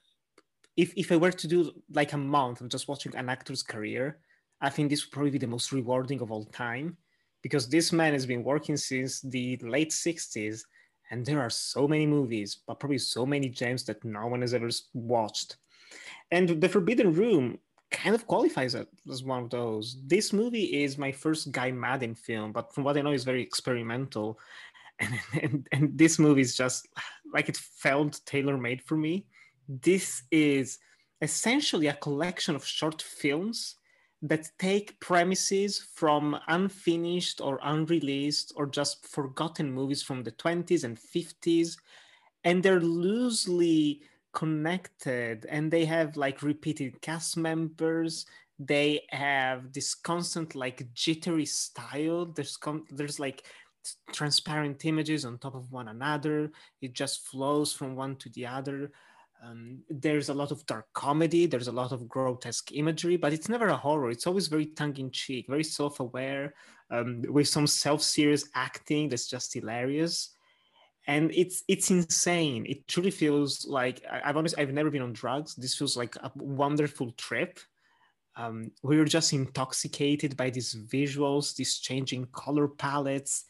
if, 0.78 0.94
if 0.95 1.11
I 1.11 1.18
were 1.18 1.32
to 1.32 1.48
do 1.48 1.72
like 1.94 2.14
a 2.14 2.18
month 2.18 2.61
of 2.61 2.69
just 2.69 2.88
watching 2.88 3.15
an 3.15 3.30
actor's 3.30 3.64
career, 3.64 4.19
I 4.61 4.69
think 4.69 4.90
this 4.90 5.06
would 5.06 5.11
probably 5.11 5.32
be 5.32 5.38
the 5.38 5.48
most 5.48 5.72
rewarding 5.72 6.22
of 6.22 6.32
all 6.32 6.45
time, 6.45 6.98
because 7.44 7.68
this 7.68 7.91
man 7.91 8.14
has 8.14 8.26
been 8.26 8.44
working 8.44 8.78
since 8.78 9.22
the 9.22 9.57
late 9.61 9.91
60s, 9.91 10.61
and 11.11 11.26
there 11.26 11.41
are 11.41 11.49
so 11.49 11.88
many 11.88 12.06
movies, 12.06 12.60
but 12.65 12.80
probably 12.80 12.98
so 12.98 13.26
many 13.26 13.49
gems 13.49 13.84
that 13.86 14.03
no 14.03 14.28
one 14.28 14.41
has 14.41 14.53
ever 14.53 14.69
watched 14.94 15.57
and 16.32 16.62
The 16.62 16.70
Forbidden 16.70 17.14
Room 17.14 17.60
kind 17.91 18.16
of 18.16 18.28
qualifies 18.28 18.76
it 18.76 18.88
as 19.10 19.24
one 19.24 19.44
of 19.44 19.49
those. 19.49 19.98
This 20.06 20.34
movie 20.34 20.84
is 20.84 20.98
my 20.98 21.12
first 21.12 21.52
Guy 21.52 21.72
Maddin 21.72 22.16
film, 22.16 22.52
but 22.52 22.74
from 22.74 22.84
what 22.84 22.98
I 22.98 23.02
know, 23.02 23.12
is 23.12 23.24
very 23.24 23.41
experimental. 23.41 24.40
And, 24.99 25.14
and, 25.44 25.68
and 25.72 25.95
this 25.95 26.18
movie 26.18 26.41
is 26.41 26.58
just 26.58 26.88
like 27.32 27.49
it 27.49 27.56
felt 27.58 28.20
tailor 28.26 28.58
made 28.58 28.82
for 28.82 28.98
me. 28.98 29.28
This 29.70 30.24
is 30.32 30.80
essentially 31.22 31.86
a 31.86 31.94
collection 31.94 32.56
of 32.56 32.66
short 32.66 33.04
films 33.04 33.76
that 34.24 34.49
take 34.58 34.99
premises 34.99 35.88
from 35.94 36.40
unfinished 36.48 37.41
or 37.41 37.60
unreleased 37.62 38.54
or 38.56 38.66
just 38.66 39.06
forgotten 39.08 39.72
movies 39.72 40.02
from 40.02 40.24
the 40.24 40.32
20s 40.32 40.84
and 40.84 40.98
50s 40.98 41.78
and 42.44 42.64
they're 42.64 42.80
loosely 42.80 44.02
connected 44.38 45.48
and 45.50 45.72
they 45.72 45.84
have 45.84 46.16
like 46.16 46.44
repeated 46.44 47.02
cast 47.02 47.38
members. 47.38 48.28
They 48.60 49.02
have 49.10 49.74
this 49.74 49.96
constant 49.96 50.54
like 50.54 50.94
jittery 50.94 51.48
style. 51.48 52.28
There's 52.28 52.56
there's 52.92 53.20
like 53.20 53.48
transparent 54.14 54.86
images 54.86 55.26
on 55.26 55.40
top 55.40 55.56
of 55.56 55.72
one 55.72 55.88
another. 55.88 56.52
It 56.84 56.94
just 56.94 57.26
flows 57.26 57.74
from 57.74 57.96
one 57.96 58.16
to 58.18 58.30
the 58.30 58.46
other. 58.46 58.92
Um, 59.44 59.80
there's 59.90 60.30
a 60.30 60.36
lot 60.36 60.52
of 60.52 60.64
dark 60.68 60.86
comedy. 60.94 61.48
There's 61.48 61.68
a 61.68 61.80
lot 61.82 61.92
of 61.92 62.08
grotesque 62.08 62.72
imagery 62.74 63.18
but 63.18 63.34
it's 63.34 63.50
never 63.50 63.70
a 63.70 63.84
horror. 63.86 64.12
It's 64.12 64.28
always 64.28 64.50
very 64.50 64.68
tongue-in-cheek 64.68 65.48
very 65.50 65.64
self-aware 65.64 66.54
um, 66.92 67.24
with 67.28 67.48
some 67.48 67.66
self-serious 67.66 68.50
acting 68.54 69.10
that's 69.10 69.28
just 69.28 69.56
hilarious 69.56 70.37
and 71.08 71.32
it's 71.34 71.64
it's 71.68 71.90
insane 71.90 72.66
it 72.68 72.88
truly 72.88 73.12
feels 73.12 73.66
like 73.68 74.04
i've 74.12 74.38
honestly 74.38 74.62
i've 74.62 74.74
never 74.74 74.92
been 74.92 75.02
on 75.02 75.14
drugs 75.14 75.56
this 75.56 75.76
feels 75.76 75.98
like 75.98 76.16
a 76.18 76.32
wonderful 76.36 77.12
trip 77.14 77.60
Um, 78.38 78.72
we 78.84 78.98
were 78.98 79.10
just 79.18 79.34
intoxicated 79.34 80.38
by 80.38 80.52
these 80.52 80.76
visuals, 80.76 81.56
these 81.56 81.80
changing 81.80 82.28
color 82.32 82.68
palettes, 82.68 83.46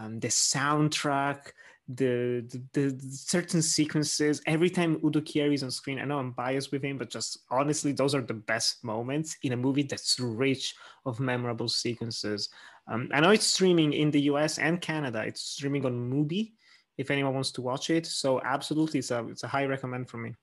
um, 0.00 0.20
the 0.20 0.28
soundtrack, 0.30 1.52
the, 1.88 2.46
the, 2.50 2.60
the 2.72 3.00
certain 3.10 3.62
sequences. 3.62 4.40
Every 4.46 4.70
time 4.70 5.00
Udo 5.04 5.20
Kier 5.20 5.52
is 5.52 5.62
on 5.62 5.70
screen, 5.70 5.98
I 5.98 6.04
know 6.04 6.18
I'm 6.20 6.32
biased 6.32 6.70
with 6.72 6.84
him, 6.84 6.98
but 6.98 7.10
just 7.10 7.38
honestly, 7.50 7.92
those 7.92 8.14
are 8.14 8.22
the 8.22 8.34
best 8.52 8.84
moments 8.84 9.36
in 9.42 9.52
a 9.52 9.56
movie 9.56 9.82
that's 9.82 10.20
rich 10.20 10.74
of 11.04 11.18
memorable 11.20 11.68
sequences. 11.68 12.48
Um, 12.86 13.08
I 13.12 13.20
know 13.20 13.30
it's 13.30 13.46
streaming 13.46 13.92
in 13.92 14.10
the 14.10 14.22
US 14.32 14.58
and 14.58 14.80
Canada. 14.80 15.20
It's 15.26 15.42
streaming 15.42 15.84
on 15.84 15.94
Mubi 16.10 16.52
if 16.98 17.10
anyone 17.10 17.32
wants 17.32 17.52
to 17.52 17.62
watch 17.62 17.90
it. 17.90 18.04
So 18.06 18.40
absolutely, 18.44 18.98
it's 18.98 19.10
a 19.10 19.26
it's 19.28 19.44
a 19.44 19.48
high 19.48 19.64
recommend 19.64 20.10
for 20.10 20.18
me. 20.18 20.34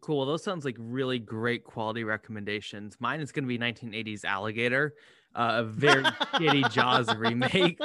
Cool. 0.00 0.24
Those 0.26 0.42
sounds 0.42 0.64
like 0.64 0.76
really 0.78 1.18
great 1.18 1.64
quality 1.64 2.04
recommendations. 2.04 2.96
Mine 3.00 3.20
is 3.20 3.32
going 3.32 3.44
to 3.44 3.48
be 3.48 3.58
1980s 3.58 4.24
Alligator, 4.24 4.94
uh, 5.34 5.52
a 5.56 5.64
very 5.64 6.02
shitty 6.34 6.70
Jaws 6.70 7.14
remake, 7.16 7.80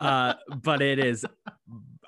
uh, 0.00 0.34
but 0.62 0.82
it 0.82 0.98
is. 0.98 1.24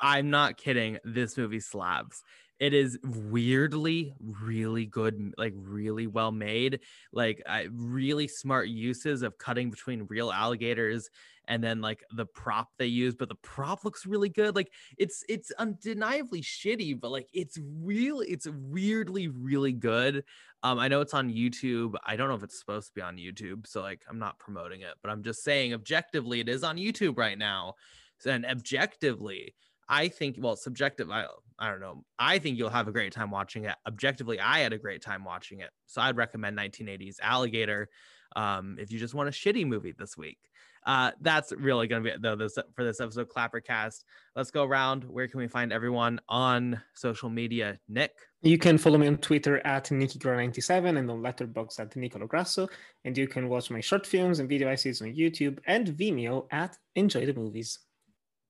I'm 0.01 0.30
not 0.30 0.56
kidding. 0.56 0.98
This 1.05 1.36
movie 1.36 1.60
slabs. 1.60 2.22
It 2.60 2.74
is 2.74 2.98
weirdly 3.05 4.14
really 4.20 4.85
good, 4.85 5.32
like 5.39 5.55
really 5.56 6.09
well 6.09 6.32
made, 6.32 6.80
like 7.12 7.40
uh, 7.47 7.62
really 7.70 8.26
smart 8.26 8.68
uses 8.68 9.22
of 9.22 9.39
cutting 9.39 9.70
between 9.70 10.06
real 10.09 10.32
alligators 10.32 11.09
and 11.49 11.65
then 11.65 11.81
like 11.81 12.05
the 12.15 12.27
prop 12.27 12.69
they 12.79 12.87
use 12.87 13.15
but 13.15 13.29
the 13.29 13.35
prop 13.37 13.85
looks 13.85 14.07
really 14.07 14.29
good 14.29 14.55
like 14.55 14.73
it's 14.97 15.25
it's 15.29 15.51
undeniably 15.53 16.41
shitty 16.41 16.99
but 16.99 17.11
like 17.11 17.29
it's 17.33 17.59
really 17.83 18.29
it's 18.29 18.47
weirdly 18.69 19.27
really 19.29 19.73
good 19.73 20.23
um 20.62 20.79
i 20.79 20.87
know 20.87 21.01
it's 21.01 21.15
on 21.15 21.31
youtube 21.31 21.95
i 22.07 22.15
don't 22.15 22.29
know 22.29 22.35
if 22.35 22.43
it's 22.43 22.59
supposed 22.59 22.89
to 22.89 22.95
be 22.95 23.03
on 23.03 23.16
youtube 23.16 23.66
so 23.66 23.83
like 23.83 24.03
i'm 24.09 24.19
not 24.19 24.39
promoting 24.39 24.83
it 24.83 24.95
but 25.03 25.11
i'm 25.11 25.23
just 25.23 25.43
saying 25.43 25.75
objectively 25.75 26.39
it 26.39 26.49
is 26.49 26.62
on 26.62 26.77
youtube 26.77 27.19
right 27.19 27.39
now 27.39 27.75
and 28.25 28.47
objectively 28.47 29.55
I 29.89 30.09
think, 30.09 30.37
well, 30.39 30.55
subjective, 30.55 31.11
I, 31.11 31.25
I 31.59 31.70
don't 31.70 31.81
know. 31.81 32.05
I 32.19 32.39
think 32.39 32.59
you'll 32.59 32.69
have 32.69 32.89
a 32.89 32.93
great 32.93 33.12
time 33.12 33.31
watching 33.31 33.65
it. 33.65 33.75
Objectively, 33.87 34.39
I 34.39 34.59
had 34.59 34.75
a 34.75 34.79
great 34.79 35.01
time 35.01 35.25
watching 35.25 35.61
it. 35.61 35.70
So 35.87 36.03
I'd 36.03 36.19
recommend 36.19 36.59
1980s 36.59 37.16
Alligator 37.23 37.89
um, 38.37 38.77
if 38.79 38.93
you 38.93 38.99
just 38.99 39.15
want 39.15 39.29
a 39.29 39.33
shitty 39.33 39.66
movie 39.66 39.95
this 39.99 40.16
week. 40.16 40.39
Uh, 40.89 41.10
that's 41.20 41.52
really 41.52 41.86
going 41.86 42.02
to 42.02 42.10
be 42.10 42.16
though 42.19 42.35
this 42.35 42.56
for 42.74 42.82
this 42.82 42.98
episode 42.98 43.28
Clappercast. 43.28 44.05
Let's 44.35 44.51
go 44.51 44.65
around. 44.65 45.05
Where 45.05 45.28
can 45.28 45.39
we 45.39 45.47
find 45.47 45.70
everyone 45.70 46.19
on 46.31 46.81
social 46.94 47.28
media? 47.28 47.78
Nick. 47.90 48.12
You 48.40 48.56
can 48.56 48.78
follow 48.78 48.97
me 48.97 49.06
on 49.06 49.19
Twitter 49.19 49.59
at 49.66 49.85
NikiGra97 49.85 50.97
and 50.97 51.10
on 51.10 51.20
Letterboxd 51.20 51.81
at 51.81 51.94
Nicolo 51.94 52.27
Grasso. 52.27 52.69
And 53.05 53.19
you 53.19 53.28
can 53.28 53.51
watch 53.51 53.70
my 53.70 53.81
short 53.81 54.06
films 54.06 54.39
and 54.39 54.48
video 54.48 54.69
essays 54.69 55.02
on 55.02 55.09
YouTube 55.09 55.59
and 55.66 55.89
Vimeo 55.89 56.47
at 56.52 56.78
Enjoy 56.94 57.27
the 57.27 57.35
Movies. 57.35 57.81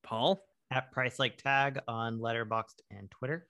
Paul. 0.05 0.41
At 0.71 0.93
Price 0.93 1.19
Like 1.19 1.39
Tag 1.39 1.81
on 1.89 2.21
Letterboxd 2.21 2.83
and 2.91 3.11
Twitter. 3.11 3.49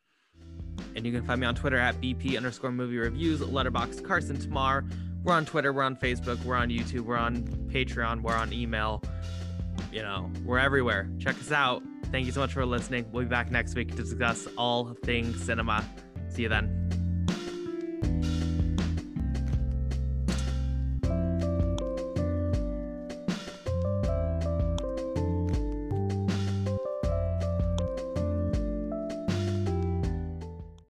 And 0.97 1.05
you 1.05 1.13
can 1.13 1.25
find 1.27 1.41
me 1.41 1.47
on 1.47 1.55
Twitter 1.55 1.77
at 1.77 2.01
BP 2.01 2.39
underscore 2.39 2.73
movie 2.73 2.97
reviews, 2.97 3.41
Letterboxd 3.41 4.03
Carson 4.03 4.39
Tamar. 4.39 4.85
We're 5.29 5.35
on 5.35 5.45
Twitter, 5.45 5.75
we're 5.75 5.83
on 5.83 5.95
Facebook, 5.95 6.43
we're 6.43 6.57
on 6.57 6.71
YouTube, 6.71 7.01
we're 7.01 7.19
on 7.19 7.43
Patreon, 7.71 8.23
we're 8.23 8.35
on 8.35 8.51
email. 8.51 9.03
You 9.93 10.01
know, 10.01 10.33
we're 10.43 10.59
everywhere. 10.59 11.11
Check 11.19 11.39
us 11.39 11.53
out. 11.53 11.83
Thank 12.11 12.25
you 12.25 12.33
so 12.33 12.41
much 12.41 12.55
for 12.55 12.65
listening. 12.65 13.05
We'll 13.13 13.25
be 13.25 13.29
back 13.29 13.51
next 13.51 13.75
week 13.75 13.91
to 13.91 13.95
discuss 13.95 14.49
all 14.57 14.97
things 15.05 15.45
cinema. 15.45 15.85
See 16.31 16.45
you 16.45 16.49
then. 16.49 16.98